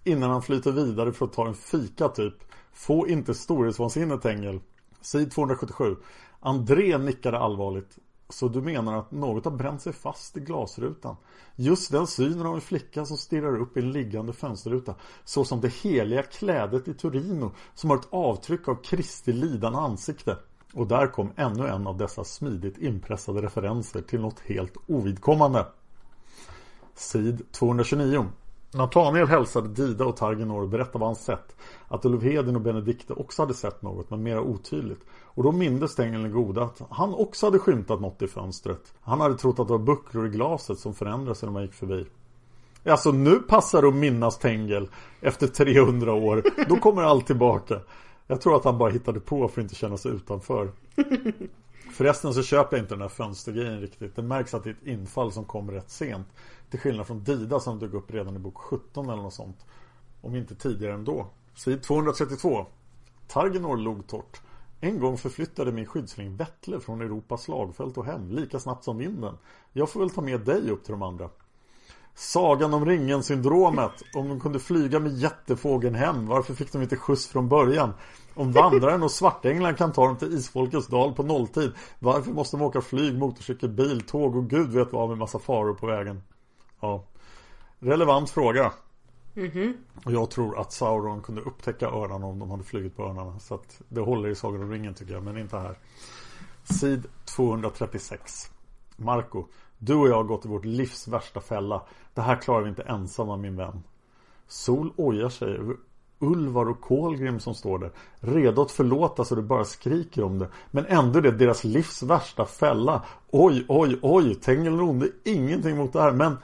Innan 0.04 0.30
han 0.30 0.42
flyter 0.42 0.72
vidare 0.72 1.14
för 1.14 1.26
att 1.26 1.34
ta 1.34 1.48
en 1.48 1.54
fika 1.54 2.08
typ. 2.08 2.34
Få 2.74 3.08
inte 3.08 3.34
storhetsvansinne 3.34 4.18
Tengil. 4.18 4.60
Sid 5.02 5.32
277. 5.32 5.96
André 6.40 6.98
nickade 6.98 7.40
allvarligt. 7.40 7.98
Så 8.32 8.48
du 8.48 8.62
menar 8.62 8.98
att 8.98 9.12
något 9.12 9.46
har 9.46 9.52
bränt 9.52 9.82
sig 9.82 9.94
fast 9.94 10.38
i 10.38 10.40
glasrutan? 10.40 11.16
Just 11.56 11.92
den 11.92 12.08
synen 12.08 12.46
av 12.46 12.56
en 12.56 12.62
flicka 12.62 13.06
som 13.06 13.18
stirrar 13.18 13.62
upp 13.62 13.78
i 13.78 13.80
en 13.80 13.92
liggande 13.92 14.34
fönsterruta. 14.34 14.96
Så 15.24 15.46
som 15.46 15.62
det 15.62 15.74
heliga 15.74 16.24
klädet 16.24 16.88
i 16.88 16.94
Torino 16.94 17.52
som 17.74 17.90
har 17.90 17.98
ett 17.98 18.08
avtryck 18.10 18.68
av 18.68 18.76
Kristi 18.76 19.34
lidande 19.34 19.80
ansikte. 19.80 20.38
Och 20.74 20.88
där 20.88 21.08
kom 21.08 21.32
ännu 21.36 21.68
en 21.68 21.88
av 21.88 21.98
dessa 21.98 22.24
smidigt 22.24 22.78
inpressade 22.78 23.42
referenser 23.42 24.02
till 24.02 24.22
något 24.22 24.40
helt 24.40 24.74
ovidkommande. 24.88 25.66
Sid 26.96 27.52
229 27.52 28.26
Nathaniel 28.74 29.28
hälsade 29.28 29.68
Dida 29.68 30.06
och 30.06 30.18
Targenor 30.18 30.62
och 30.62 30.70
berättade 30.70 31.00
vad 31.00 31.10
han 31.10 31.16
sett. 31.16 31.56
Att 31.92 32.06
Ulf 32.06 32.24
Hedin 32.24 32.56
och 32.56 32.62
Benedikte 32.62 33.14
också 33.14 33.42
hade 33.42 33.54
sett 33.54 33.82
något 33.82 34.10
men 34.10 34.24
mera 34.24 34.42
otydligt. 34.42 35.00
Och 35.24 35.44
då 35.44 35.52
mindes 35.52 35.96
Tengil 35.96 36.22
den 36.22 36.32
gode 36.32 36.64
att 36.64 36.82
han 36.90 37.14
också 37.14 37.46
hade 37.46 37.60
skymtat 37.60 38.02
något 38.02 38.22
i 38.22 38.28
fönstret. 38.28 38.94
Han 39.02 39.22
hade 39.22 39.38
trott 39.38 39.60
att 39.60 39.68
det 39.68 39.74
var 39.74 39.80
bucklor 39.80 40.28
i 40.28 40.30
glaset 40.30 40.80
som 40.80 40.94
förändrades 40.94 41.44
när 41.44 41.50
man 41.50 41.62
gick 41.62 41.74
förbi. 41.74 42.06
Alltså 42.86 43.12
nu 43.12 43.40
passar 43.40 43.82
det 43.82 43.88
att 43.88 43.94
minnas 43.94 44.38
Tengel 44.38 44.90
efter 45.22 45.48
300 45.48 46.14
år. 46.14 46.44
Då 46.70 46.76
kommer 46.76 47.02
allt 47.02 47.28
tillbaka. 47.28 47.80
Jag 48.28 48.42
tror 48.42 48.56
att 48.56 48.66
han 48.66 48.78
bara 48.78 48.90
hittade 48.90 49.20
på 49.20 49.48
för 49.48 49.62
att 49.62 49.64
inte 49.64 49.76
känna 49.76 49.98
sig 49.98 50.12
utanför. 50.12 50.72
Förresten 51.92 52.34
så 52.34 52.44
köper 52.44 52.78
jag 52.78 52.84
inte 52.84 52.94
den 52.94 53.02
här 53.02 53.10
fönstergrejen 53.10 53.82
riktigt. 53.82 54.16
Det 54.16 54.22
märks 54.22 54.54
att 54.54 54.64
det 54.64 54.70
är 54.70 54.74
ett 54.74 54.88
infall 54.88 55.32
som 55.32 55.46
kommer 55.46 55.74
rätt 55.74 55.90
sent. 55.90 56.28
Till 56.70 56.80
skillnad 56.80 57.08
från 57.08 57.24
Dida 57.24 57.60
som 57.60 57.80
dök 57.80 57.94
upp 57.94 58.12
redan 58.12 58.36
i 58.36 58.40
bok 58.40 58.58
17 58.58 59.10
eller 59.10 59.24
något 59.24 59.34
sånt. 59.34 59.66
Om 60.22 60.36
inte 60.36 60.56
tidigare 60.56 60.94
ändå. 60.94 61.28
Sid 61.64 61.84
232. 61.84 62.66
Targenor 63.28 63.78
log 63.78 64.08
torrt. 64.08 64.42
En 64.80 65.00
gång 65.00 65.18
förflyttade 65.18 65.72
min 65.72 65.86
skyddsring 65.86 66.36
Vettle 66.36 66.80
från 66.80 67.02
Europas 67.02 67.44
slagfält 67.44 67.98
och 67.98 68.06
hem 68.06 68.30
lika 68.30 68.60
snabbt 68.60 68.84
som 68.84 68.98
vinden. 68.98 69.38
Jag 69.74 69.90
får 69.90 70.00
väl 70.00 70.10
ta 70.10 70.22
med 70.22 70.42
dig 70.42 70.70
upp 70.70 70.84
till 70.84 70.92
de 70.92 71.02
andra. 71.02 71.30
Sagan 72.16 72.74
om 72.74 72.86
ringen-syndromet. 72.86 73.92
Om 74.16 74.30
de 74.30 74.40
kunde 74.40 74.60
flyga 74.60 75.00
med 75.00 75.12
jättefågeln 75.12 75.96
hem, 75.96 76.28
varför 76.28 76.54
fick 76.54 76.72
de 76.72 76.82
inte 76.82 76.96
skjuts 76.96 77.28
från 77.28 77.50
början? 77.50 77.94
Om 78.34 78.52
vandraren 78.52 79.04
och 79.04 79.12
svartänglarna 79.12 79.78
kan 79.78 79.92
ta 79.92 80.06
dem 80.06 80.18
till 80.18 80.34
isfolkets 80.34 80.88
dal 80.88 81.14
på 81.14 81.24
nolltid, 81.24 81.72
varför 82.00 82.32
måste 82.32 82.58
de 82.58 82.64
åka 82.64 82.82
flyg, 82.82 83.18
motorcykel, 83.18 83.70
bil, 83.70 84.02
tåg 84.02 84.36
och 84.36 84.50
gud 84.50 84.70
vet 84.70 84.94
vad 84.94 85.10
med 85.10 85.18
massa 85.18 85.40
faror 85.40 85.74
på 85.74 85.88
vägen? 85.88 86.24
Ja. 86.80 87.04
Relevant 87.80 88.30
fråga. 88.30 88.72
Mhm. 89.34 89.78
Och 90.06 90.12
jag 90.12 90.30
tror 90.30 90.60
att 90.60 90.72
Sauron 90.72 91.22
kunde 91.22 91.42
upptäcka 91.42 91.88
örnarna 91.88 92.26
om 92.26 92.40
de 92.40 92.52
hade 92.52 92.64
flugit 92.64 92.96
på 92.96 93.04
örnarna. 93.04 93.40
Så 93.40 93.56
att 93.56 93.82
det 93.90 94.02
håller 94.02 94.30
i 94.30 94.36
Sagan 94.36 94.64
om 94.64 94.72
ringen 94.72 94.94
tycker 94.94 95.14
jag, 95.14 95.24
men 95.24 95.38
inte 95.38 95.58
här. 95.58 95.78
Sid 96.64 97.06
236. 97.26 98.52
Marco, 98.96 99.46
du 99.78 99.96
och 99.96 100.08
jag 100.08 100.16
har 100.16 100.24
gått 100.24 100.46
i 100.46 100.48
vårt 100.48 100.66
livs 100.66 101.08
värsta 101.08 101.42
fälla. 101.42 101.82
Det 102.14 102.22
här 102.22 102.36
klarar 102.36 102.62
vi 102.62 102.70
inte 102.70 102.84
ensamma 102.84 103.38
min 103.38 103.56
vän. 103.56 103.84
Sol 104.48 104.94
ojar 104.98 105.30
sig 105.30 105.58
över 105.58 105.76
Ulvar 106.20 106.70
och 106.70 106.82
Kolgrim 106.82 107.40
som 107.40 107.56
står 107.56 107.80
där. 107.80 107.92
Redo 108.20 108.62
att 108.62 108.72
förlåta 108.72 109.26
så 109.26 109.36
det 109.36 109.42
bara 109.42 109.66
skriker 109.66 110.24
om 110.24 110.40
det. 110.40 110.48
Men 110.72 110.86
ändå 110.86 111.20
är 111.20 111.24
det 111.24 111.32
deras 111.32 111.64
livs 111.64 112.04
värsta 112.04 112.46
fälla. 112.46 113.06
Oj, 113.32 113.66
oj, 113.68 114.00
oj. 114.02 114.36
Tengil 114.36 114.82
onde 114.82 115.10
ingenting 115.24 115.78
mot 115.78 115.94
det 115.94 116.02
här. 116.02 116.12
Men 116.12 116.38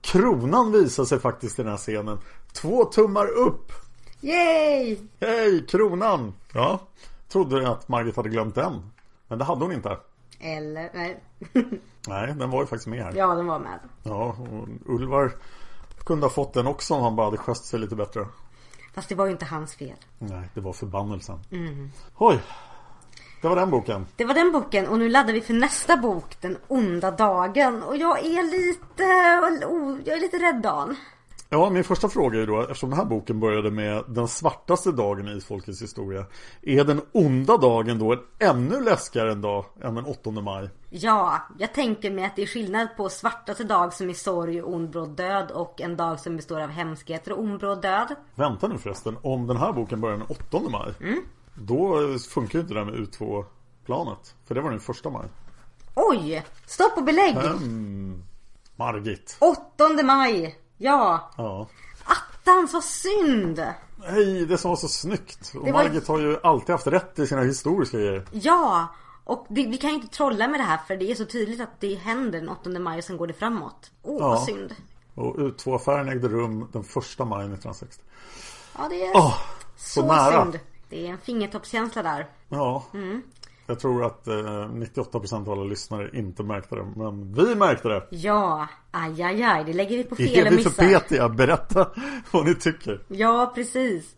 kronan 0.00 0.72
visar 0.72 1.04
sig 1.04 1.18
faktiskt 1.20 1.58
i 1.58 1.62
den 1.62 1.70
här 1.70 1.78
scenen. 1.78 2.18
Två 2.52 2.84
tummar 2.84 3.26
upp. 3.26 3.72
Yay! 4.20 4.98
Hej, 5.20 5.66
kronan! 5.66 6.34
Ja, 6.54 6.80
trodde 7.28 7.68
att 7.70 7.88
Margit 7.88 8.16
hade 8.16 8.28
glömt 8.28 8.54
den. 8.54 8.90
Men 9.28 9.38
det 9.38 9.44
hade 9.44 9.64
hon 9.64 9.72
inte. 9.72 9.96
Eller, 10.40 10.90
nej. 10.94 11.22
Nej, 12.08 12.34
den 12.34 12.50
var 12.50 12.60
ju 12.60 12.66
faktiskt 12.66 12.86
med 12.86 13.04
här. 13.04 13.12
ja, 13.16 13.34
den 13.34 13.46
var 13.46 13.58
med. 13.58 13.78
Ja, 14.02 14.36
och 14.50 14.68
Ulvar 14.86 15.32
kunde 16.04 16.26
ha 16.26 16.30
fått 16.30 16.54
den 16.54 16.66
också 16.66 16.94
om 16.94 17.02
han 17.02 17.16
bara 17.16 17.26
hade 17.26 17.36
skött 17.36 17.64
sig 17.64 17.80
lite 17.80 17.96
bättre. 17.96 18.26
Fast 18.94 19.08
det 19.08 19.14
var 19.14 19.26
ju 19.26 19.32
inte 19.32 19.44
hans 19.44 19.74
fel. 19.74 19.96
Nej, 20.18 20.48
det 20.54 20.60
var 20.60 20.72
förbannelsen. 20.72 21.38
Mm. 21.50 21.90
Oj! 22.16 22.40
Det 23.40 23.48
var 23.48 23.56
den 23.56 23.70
boken. 23.70 24.06
Det 24.16 24.24
var 24.24 24.34
den 24.34 24.52
boken 24.52 24.86
och 24.86 24.98
nu 24.98 25.08
laddar 25.08 25.32
vi 25.32 25.40
för 25.40 25.54
nästa 25.54 25.96
bok, 25.96 26.36
Den 26.40 26.56
onda 26.68 27.10
dagen. 27.10 27.82
Och 27.82 27.96
jag 27.96 28.18
är 28.18 28.42
lite, 28.42 29.02
oh, 29.66 29.98
jag 30.04 30.16
är 30.16 30.20
lite 30.20 30.36
rädd 30.36 30.62
Dan. 30.62 30.96
Ja, 31.52 31.70
min 31.70 31.84
första 31.84 32.08
fråga 32.08 32.42
är 32.42 32.46
då, 32.46 32.60
eftersom 32.60 32.90
den 32.90 32.98
här 32.98 33.04
boken 33.04 33.40
började 33.40 33.70
med 33.70 34.04
den 34.08 34.28
svartaste 34.28 34.92
dagen 34.92 35.28
i 35.28 35.36
isfolkets 35.36 35.82
historia. 35.82 36.24
Är 36.62 36.84
den 36.84 37.00
onda 37.12 37.56
dagen 37.56 37.98
då 37.98 38.12
en 38.12 38.18
ännu 38.38 38.80
läskigare 38.80 39.32
en 39.32 39.40
dag 39.40 39.64
än 39.82 39.94
den 39.94 40.04
8 40.04 40.30
maj? 40.30 40.68
Ja, 40.90 41.38
jag 41.58 41.74
tänker 41.74 42.10
mig 42.10 42.24
att 42.24 42.36
det 42.36 42.42
är 42.42 42.46
skillnad 42.46 42.88
på 42.96 43.08
svartaste 43.08 43.64
dag 43.64 43.92
som 43.92 44.10
är 44.10 44.14
sorg, 44.14 44.62
ond, 44.62 44.90
bråd 44.90 45.16
död 45.16 45.50
och 45.50 45.80
en 45.80 45.96
dag 45.96 46.20
som 46.20 46.36
består 46.36 46.60
av 46.60 46.68
hemskheter 46.68 47.32
och 47.32 47.40
ond, 47.40 47.58
bråd 47.58 47.82
död. 47.82 48.14
Vänta 48.34 48.68
nu 48.68 48.78
förresten, 48.78 49.16
om 49.22 49.46
den 49.46 49.56
här 49.56 49.72
boken 49.72 50.00
börjar 50.00 50.16
den 50.16 50.26
8 50.28 50.60
maj. 50.70 50.94
Då 51.60 51.98
funkar 52.30 52.54
ju 52.58 52.60
inte 52.62 52.74
det 52.74 52.80
här 52.84 52.90
med 52.90 52.94
U2-planet. 53.00 54.34
För 54.46 54.54
det 54.54 54.60
var 54.60 54.70
den 54.70 54.80
första 54.80 55.10
maj. 55.10 55.26
Oj! 55.94 56.44
Stopp 56.66 56.96
och 56.96 57.04
belägg! 57.04 57.36
Mm. 57.36 58.22
Margit. 58.76 59.36
8 59.40 60.02
maj! 60.04 60.58
Ja! 60.76 61.30
Ja. 61.36 61.66
Attans 62.04 62.72
vad 62.72 62.84
synd! 62.84 63.64
Nej, 64.08 64.46
det 64.46 64.58
som 64.58 64.68
var 64.68 64.76
så 64.76 64.88
snyggt. 64.88 65.52
Och 65.54 65.66
var- 65.66 65.72
Margit 65.72 66.08
har 66.08 66.18
ju 66.18 66.38
alltid 66.42 66.70
haft 66.70 66.86
rätt 66.86 67.18
i 67.18 67.26
sina 67.26 67.42
historiska 67.42 67.96
grejer. 67.98 68.24
Ja! 68.32 68.88
Och 69.24 69.46
det, 69.48 69.66
vi 69.66 69.76
kan 69.78 69.90
ju 69.90 69.96
inte 69.96 70.08
trolla 70.16 70.48
med 70.48 70.60
det 70.60 70.64
här 70.64 70.78
för 70.86 70.96
det 70.96 71.10
är 71.10 71.14
så 71.14 71.24
tydligt 71.24 71.60
att 71.60 71.80
det 71.80 71.94
händer 71.94 72.40
den 72.40 72.48
8 72.48 72.70
maj 72.70 72.98
och 72.98 73.04
sen 73.04 73.16
går 73.16 73.26
det 73.26 73.32
framåt. 73.32 73.90
Åh 74.02 74.16
Ja. 74.20 74.28
vad 74.28 74.42
synd. 74.44 74.74
Och 75.14 75.36
U2-affären 75.36 76.08
ägde 76.08 76.28
rum 76.28 76.68
den 76.72 76.84
första 76.84 77.24
maj 77.24 77.40
1960. 77.40 78.02
Ja 78.78 78.86
det 78.90 79.06
är 79.06 79.16
Åh, 79.16 79.34
så, 79.76 80.00
så 80.00 80.06
nära. 80.06 80.44
synd. 80.44 80.58
Det 80.90 81.06
är 81.06 81.10
en 81.10 81.18
fingertoppskänsla 81.18 82.02
där. 82.02 82.26
Ja. 82.48 82.84
Jag 83.66 83.80
tror 83.80 84.04
att 84.04 84.26
eh, 84.26 84.34
98% 84.34 85.34
av 85.42 85.50
alla 85.50 85.64
lyssnare 85.64 86.10
inte 86.12 86.42
märkte 86.42 86.74
det. 86.74 86.84
Men 86.96 87.34
vi 87.34 87.54
märkte 87.54 87.88
det. 87.88 88.06
Ja, 88.10 88.68
aj 88.90 89.22
aj 89.22 89.42
aj, 89.42 89.64
det 89.64 89.72
lägger 89.72 89.96
vi 89.96 90.04
på 90.04 90.16
fel 90.16 90.46
Är 90.46 90.46
och 90.46 90.58
vi 90.58 90.62
för 90.62 90.70
missar. 90.82 91.00
petiga? 91.00 91.28
Berätta 91.28 91.90
vad 92.30 92.46
ni 92.46 92.54
tycker. 92.54 93.02
Ja, 93.08 93.52
precis. 93.54 94.16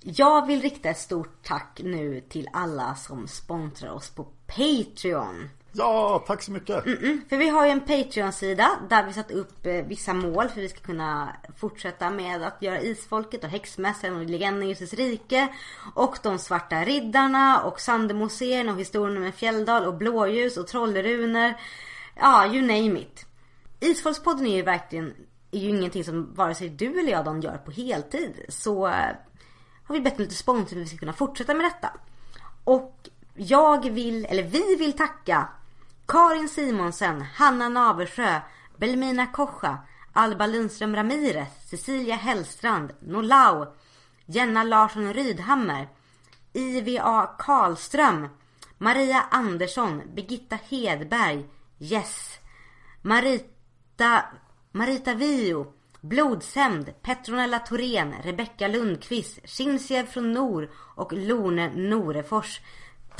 Jag 0.00 0.46
vill 0.46 0.60
rikta 0.62 0.88
ett 0.88 0.98
stort 0.98 1.42
tack 1.42 1.80
nu 1.84 2.20
till 2.28 2.48
alla 2.52 2.94
som 2.94 3.28
sponsrar 3.28 3.90
oss 3.90 4.10
på 4.10 4.26
Patreon. 4.46 5.48
Ja, 5.72 6.24
tack 6.26 6.42
så 6.42 6.52
mycket. 6.52 6.86
Mm, 6.86 6.98
mm, 6.98 7.20
för 7.28 7.36
vi 7.36 7.48
har 7.48 7.66
ju 7.66 7.70
en 7.70 7.80
Patreon-sida 7.80 8.70
där 8.88 9.06
vi 9.06 9.12
satt 9.12 9.30
upp 9.30 9.66
eh, 9.66 9.72
vissa 9.72 10.12
mål 10.12 10.48
för 10.48 10.60
att 10.60 10.64
vi 10.64 10.68
ska 10.68 10.80
kunna 10.80 11.36
fortsätta 11.56 12.10
med 12.10 12.42
att 12.42 12.62
göra 12.62 12.80
Isfolket 12.80 13.44
och 13.44 13.50
Häxmästaren 13.50 14.16
och 14.16 14.24
Legenden 14.24 14.62
i 14.62 14.66
Ljusets 14.66 14.94
rike. 14.94 15.48
Och 15.94 16.18
de 16.22 16.38
svarta 16.38 16.84
riddarna 16.84 17.62
och 17.62 17.80
Sandemoserna 17.80 18.72
och 18.72 18.78
historien 18.78 19.20
med 19.20 19.34
Fjälldal 19.34 19.84
och 19.84 19.94
Blåljus 19.94 20.56
och 20.56 20.66
Trollruner. 20.66 21.60
Ja, 22.16 22.46
you 22.46 22.60
name 22.60 23.00
it. 23.00 23.26
Isfolkspodden 23.80 24.46
är 24.46 24.56
ju 24.56 24.62
verkligen 24.62 25.14
är 25.50 25.58
ju 25.58 25.68
ingenting 25.68 26.04
som 26.04 26.34
vare 26.34 26.54
sig 26.54 26.68
du 26.68 27.00
eller 27.00 27.12
jag 27.12 27.24
Dan 27.24 27.40
gör 27.40 27.56
på 27.56 27.70
heltid. 27.70 28.44
Så 28.48 28.86
eh, 28.86 29.16
har 29.84 29.94
vi 29.94 30.00
bett 30.00 30.16
om 30.16 30.22
lite 30.22 30.34
sponsor 30.34 30.68
för 30.68 30.76
att 30.76 30.82
vi 30.82 30.86
ska 30.86 30.96
kunna 30.96 31.12
fortsätta 31.12 31.54
med 31.54 31.64
detta. 31.64 31.90
Och 32.64 33.08
jag 33.34 33.90
vill, 33.90 34.24
eller 34.24 34.42
vi 34.42 34.76
vill 34.76 34.92
tacka 34.92 35.48
Karin 36.10 36.48
Simonsen, 36.48 37.20
Hanna 37.22 37.68
Naversjö, 37.68 38.40
Belmina 38.78 39.32
Kocha, 39.32 39.78
Alba 40.12 40.46
Lundström 40.46 40.94
Ramirez, 40.94 41.48
Cecilia 41.70 42.16
Hellstrand, 42.16 42.90
Nolau, 43.00 43.66
Jenna 44.26 44.64
Larsson 44.64 45.12
Rydhammer, 45.12 45.88
IVA 46.52 47.26
Karlström, 47.38 48.28
Maria 48.78 49.26
Andersson, 49.30 50.02
Birgitta 50.14 50.58
Hedberg, 50.70 51.44
Yes, 51.78 52.40
Marita, 53.02 54.24
Marita 54.72 55.14
Vio, 55.14 55.74
Blodsämd, 56.00 56.94
Petronella 57.02 57.58
Thorén, 57.58 58.14
Rebecka 58.22 58.68
Lundqvist, 58.68 59.48
Shinsiev 59.48 60.06
från 60.06 60.32
Nor 60.32 60.70
och 60.74 61.12
Lone 61.12 61.70
Norefors. 61.74 62.60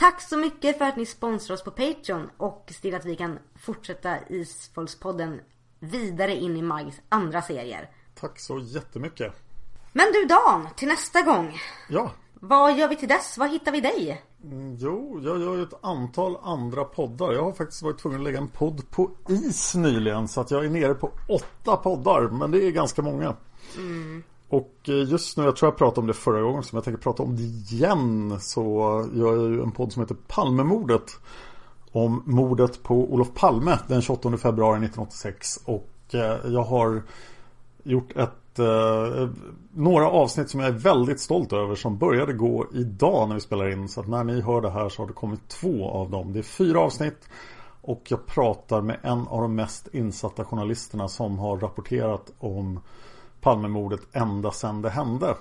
Tack 0.00 0.20
så 0.22 0.36
mycket 0.36 0.78
för 0.78 0.84
att 0.84 0.96
ni 0.96 1.06
sponsrar 1.06 1.54
oss 1.54 1.64
på 1.64 1.70
Patreon 1.70 2.30
och 2.36 2.64
ser 2.66 2.80
till 2.80 2.94
att 2.94 3.04
vi 3.04 3.16
kan 3.16 3.38
fortsätta 3.54 4.16
Isfolkspodden 4.28 5.40
vidare 5.78 6.36
in 6.36 6.56
i 6.56 6.62
Mags 6.62 7.00
andra 7.08 7.42
serier. 7.42 7.90
Tack 8.14 8.40
så 8.40 8.58
jättemycket. 8.58 9.32
Men 9.92 10.06
du 10.12 10.24
Dan, 10.24 10.68
till 10.76 10.88
nästa 10.88 11.22
gång. 11.22 11.58
Ja. 11.88 12.10
Vad 12.34 12.76
gör 12.76 12.88
vi 12.88 12.96
till 12.96 13.08
dess? 13.08 13.38
Var 13.38 13.48
hittar 13.48 13.72
vi 13.72 13.80
dig? 13.80 14.22
Mm, 14.44 14.76
jo, 14.76 15.20
jag 15.22 15.40
gör 15.40 15.56
ju 15.56 15.62
ett 15.62 15.84
antal 15.84 16.36
andra 16.42 16.84
poddar. 16.84 17.32
Jag 17.32 17.42
har 17.42 17.52
faktiskt 17.52 17.82
varit 17.82 17.98
tvungen 17.98 18.20
att 18.20 18.24
lägga 18.24 18.38
en 18.38 18.48
podd 18.48 18.90
på 18.90 19.10
is 19.28 19.74
nyligen. 19.74 20.28
Så 20.28 20.40
att 20.40 20.50
jag 20.50 20.64
är 20.64 20.70
nere 20.70 20.94
på 20.94 21.10
åtta 21.28 21.76
poddar. 21.76 22.28
Men 22.28 22.50
det 22.50 22.64
är 22.64 22.70
ganska 22.70 23.02
många. 23.02 23.36
Mm. 23.76 24.22
Och 24.50 24.74
eh, 24.88 25.10
just 25.10 25.36
nu, 25.36 25.44
jag 25.44 25.56
tror 25.56 25.70
jag 25.70 25.78
pratade 25.78 26.00
om 26.00 26.06
det 26.06 26.14
förra 26.14 26.42
gången. 26.42 26.62
Som 26.62 26.76
jag 26.76 26.84
tänker 26.84 27.02
prata 27.02 27.22
om 27.22 27.36
det 27.36 27.42
igen. 27.42 28.36
Så 28.40 28.62
gör 29.14 29.36
jag 29.36 29.50
ju 29.50 29.62
en 29.62 29.72
podd 29.72 29.92
som 29.92 30.02
heter 30.02 30.16
Palmemordet. 30.28 31.18
Om 31.92 32.22
mordet 32.26 32.82
på 32.82 32.94
Olof 32.94 33.34
Palme 33.34 33.78
den 33.88 34.02
28 34.02 34.36
februari 34.36 34.76
1986. 34.76 35.60
Och 35.64 35.90
eh, 36.12 36.36
jag 36.44 36.62
har 36.62 37.02
gjort 37.82 38.16
ett 38.16 38.58
eh, 38.58 39.28
några 39.74 40.10
avsnitt 40.10 40.50
som 40.50 40.60
jag 40.60 40.68
är 40.68 40.78
väldigt 40.78 41.20
stolt 41.20 41.52
över 41.52 41.74
som 41.74 41.98
började 41.98 42.32
gå 42.32 42.66
idag 42.74 43.28
när 43.28 43.34
vi 43.34 43.40
spelar 43.40 43.72
in. 43.72 43.88
Så 43.88 44.00
att 44.00 44.08
när 44.08 44.24
ni 44.24 44.40
hör 44.40 44.60
det 44.60 44.70
här 44.70 44.88
så 44.88 45.02
har 45.02 45.06
det 45.06 45.12
kommit 45.12 45.48
två 45.48 45.90
av 45.90 46.10
dem. 46.10 46.32
Det 46.32 46.38
är 46.38 46.42
fyra 46.42 46.80
avsnitt 46.80 47.28
och 47.82 48.02
jag 48.08 48.26
pratar 48.26 48.80
med 48.80 48.96
en 49.02 49.28
av 49.28 49.42
de 49.42 49.54
mest 49.54 49.88
insatta 49.92 50.44
journalisterna 50.44 51.08
som 51.08 51.38
har 51.38 51.58
rapporterat 51.58 52.32
om 52.38 52.80
Palmemordet 53.40 54.00
ända 54.12 54.50
sedan 54.50 54.82
det 54.82 54.90
hände. 54.90 55.34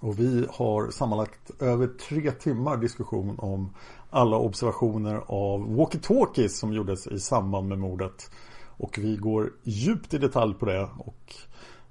Och 0.00 0.18
vi 0.18 0.46
har 0.50 0.90
sammanlagt 0.90 1.62
över 1.62 1.86
tre 1.86 2.30
timmar 2.30 2.76
diskussion 2.76 3.38
om 3.38 3.74
alla 4.10 4.36
observationer 4.36 5.22
av 5.26 5.76
walkie-talkies 5.76 6.48
som 6.48 6.72
gjordes 6.72 7.06
i 7.06 7.20
samband 7.20 7.68
med 7.68 7.78
mordet. 7.78 8.30
Och 8.78 8.98
vi 8.98 9.16
går 9.16 9.52
djupt 9.62 10.14
i 10.14 10.18
detalj 10.18 10.54
på 10.54 10.66
det 10.66 10.88
och 10.98 11.34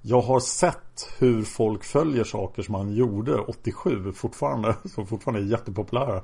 jag 0.08 0.20
har 0.20 0.40
sett 0.40 1.08
hur 1.18 1.42
folk 1.42 1.84
följer 1.84 2.24
saker 2.24 2.62
som 2.62 2.74
han 2.74 2.94
gjorde 2.94 3.38
87 3.38 4.12
fortfarande. 4.12 4.76
Som 4.84 5.06
fortfarande 5.06 5.40
är 5.40 5.50
jättepopulära. 5.50 6.22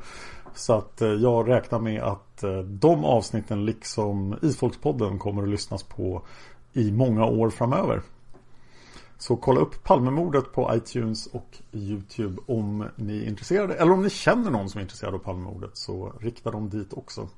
Så 0.54 0.72
att 0.72 1.02
eh, 1.02 1.08
jag 1.08 1.48
räknar 1.48 1.78
med 1.78 2.02
att 2.02 2.42
eh, 2.42 2.58
de 2.58 3.04
avsnitten 3.04 3.64
liksom 3.64 4.36
Isfolkspodden 4.42 5.18
kommer 5.18 5.42
att 5.42 5.48
lyssnas 5.48 5.82
på 5.82 6.22
i 6.72 6.92
många 6.92 7.24
år 7.26 7.50
framöver. 7.50 8.02
Så 9.22 9.36
kolla 9.36 9.60
upp 9.60 9.84
Palmemordet 9.84 10.52
på 10.52 10.74
iTunes 10.74 11.26
och 11.26 11.58
YouTube 11.72 12.42
om 12.46 12.88
ni 12.96 13.22
är 13.22 13.26
intresserade. 13.26 13.74
Eller 13.74 13.92
om 13.92 14.02
ni 14.02 14.10
känner 14.10 14.50
någon 14.50 14.68
som 14.70 14.78
är 14.78 14.82
intresserad 14.82 15.14
av 15.14 15.18
Palmemordet 15.18 15.76
så 15.76 16.12
rikta 16.20 16.50
dem 16.50 16.70
dit 16.70 16.92
också. 16.92 17.28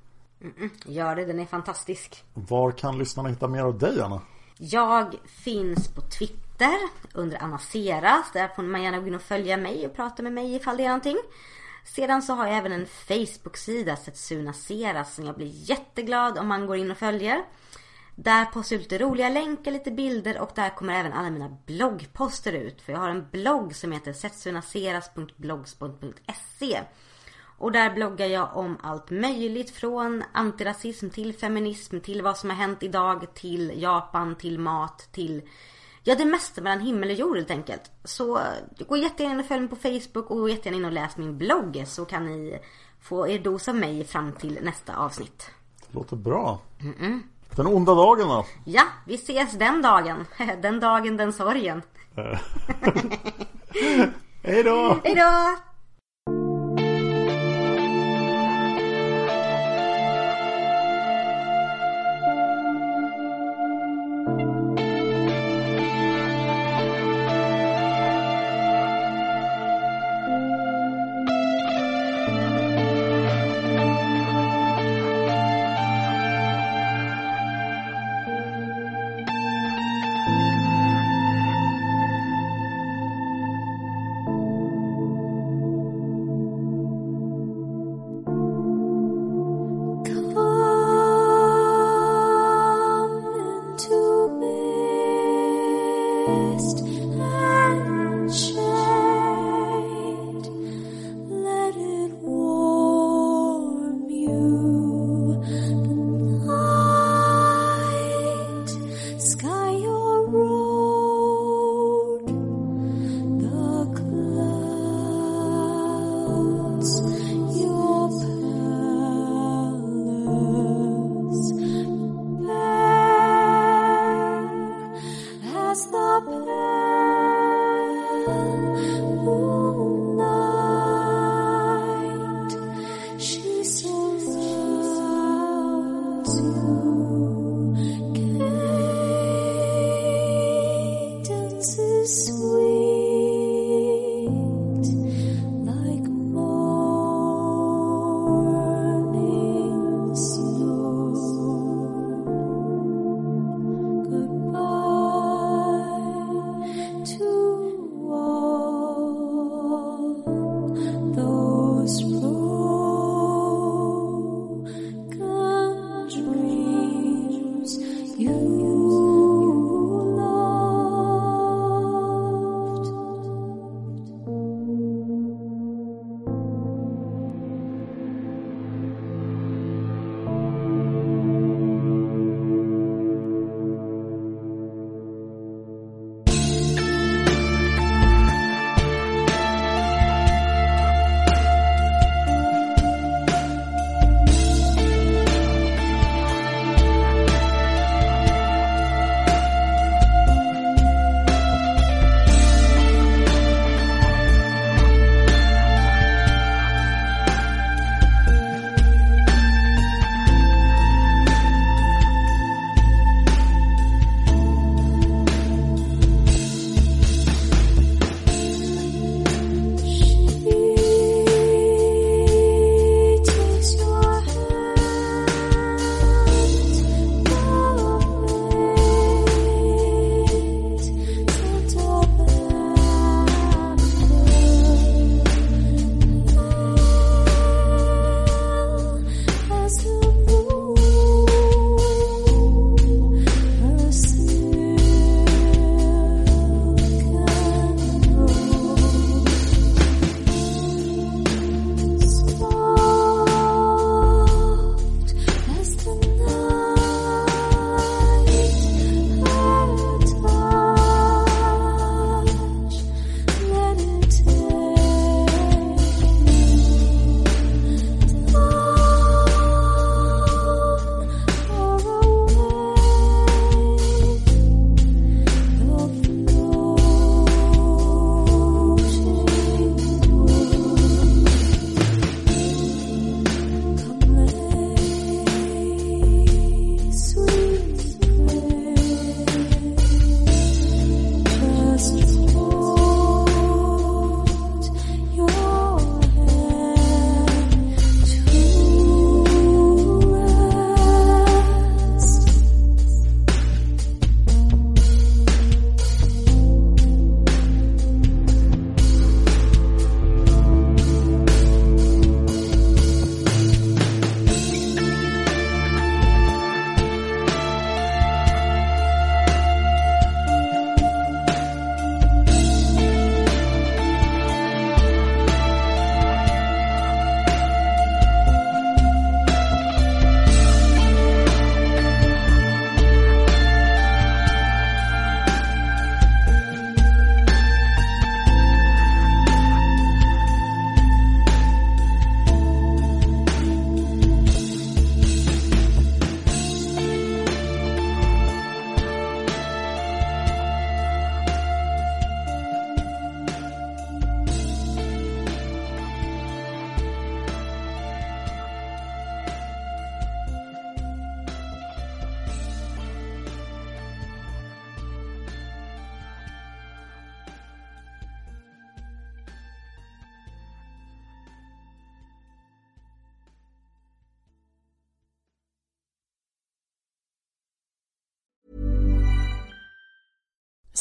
Mm 0.41 0.71
gör 0.85 1.17
det, 1.17 1.25
den 1.25 1.41
är 1.41 1.47
fantastisk. 1.47 2.25
Var 2.35 2.71
kan 2.71 2.99
lyssnarna 2.99 3.29
hitta 3.29 3.49
mer 3.49 3.63
av 3.63 3.79
dig 3.79 4.01
Anna? 4.01 4.21
Jag 4.59 5.15
finns 5.25 5.89
på 5.89 6.01
Twitter 6.01 6.77
under 7.15 7.43
Anna 7.43 7.59
Seras. 7.59 8.33
Där 8.33 8.49
får 8.49 8.63
man 8.63 8.83
gärna 8.83 8.99
gå 8.99 9.07
in 9.07 9.15
och 9.15 9.23
följa 9.23 9.57
mig 9.57 9.87
och 9.87 9.97
prata 9.97 10.23
med 10.23 10.33
mig 10.33 10.55
ifall 10.55 10.77
det 10.77 10.85
är 10.85 10.89
någonting. 10.89 11.19
Sedan 11.85 12.23
så 12.23 12.33
har 12.33 12.47
jag 12.47 12.57
även 12.57 12.73
en 12.73 12.87
Facebook-sida, 12.87 13.97
Setsuna 13.97 14.53
Seras, 14.53 15.15
som 15.15 15.25
jag 15.25 15.37
blir 15.37 15.71
jätteglad 15.71 16.39
om 16.39 16.49
man 16.49 16.67
går 16.67 16.77
in 16.77 16.91
och 16.91 16.99
följer. 16.99 17.45
Där 18.17 18.45
postar 18.45 18.77
jag 18.77 18.81
lite 18.81 18.99
roliga 18.99 19.29
länkar, 19.29 19.73
lite 19.73 19.91
bilder 19.91 20.41
och 20.41 20.51
där 20.55 20.71
kommer 20.71 20.95
även 20.95 21.13
alla 21.13 21.31
mina 21.31 21.57
bloggposter 21.67 22.53
ut. 22.53 22.83
För 22.83 22.93
jag 22.93 23.01
har 23.01 23.09
en 23.09 23.27
blogg 23.31 23.75
som 23.75 23.93
heter 23.93 24.13
setsunaseras.blogspot.se 24.13 26.81
och 27.59 27.73
där 27.73 27.95
bloggar 27.95 28.27
jag 28.27 28.57
om 28.57 28.79
allt 28.83 29.11
möjligt 29.11 29.71
från 29.71 30.23
antirasism 30.33 31.11
till 31.11 31.35
feminism 31.35 32.01
till 32.01 32.23
vad 32.23 32.37
som 32.37 32.51
har 32.51 32.57
hänt 32.57 32.83
idag 32.83 33.35
till 33.35 33.83
Japan 33.83 34.37
till 34.37 34.59
mat 34.59 35.09
till 35.13 35.43
Ja 36.03 36.15
det 36.15 36.25
mesta 36.25 36.61
mellan 36.61 36.81
himmel 36.81 37.11
och 37.11 37.17
jord 37.17 37.37
helt 37.37 37.51
enkelt. 37.51 37.91
Så 38.05 38.41
gå 38.89 38.97
jättegärna 38.97 39.35
in 39.35 39.41
och 39.41 39.47
följ 39.47 39.61
mig 39.61 39.71
på 39.71 39.77
Facebook 39.77 40.31
och 40.31 40.39
gå 40.39 40.49
jättegärna 40.49 40.77
in 40.77 40.85
och 40.85 40.93
läs 40.93 41.17
min 41.17 41.39
blogg 41.39 41.85
så 41.87 42.05
kan 42.05 42.27
ni 42.27 42.59
få 43.01 43.29
er 43.29 43.39
dos 43.39 43.69
av 43.69 43.75
mig 43.75 44.05
fram 44.05 44.33
till 44.33 44.59
nästa 44.63 44.97
avsnitt. 44.97 45.51
Låter 45.91 46.17
bra. 46.17 46.61
Mm 46.81 46.95
-mm. 46.95 47.21
Den 47.57 47.67
onda 47.67 47.95
dagen 47.95 48.29
då? 48.29 48.47
Ja, 48.65 48.83
vi 49.07 49.15
ses 49.15 49.53
den 49.53 49.83
dagen. 49.83 50.27
Den 50.63 50.81
dagen, 50.81 51.17
den 51.17 51.33
sorgen. 51.33 51.83
Hej 54.43 54.63
då! 54.63 54.99
Hej 55.05 55.15
då! 55.15 55.57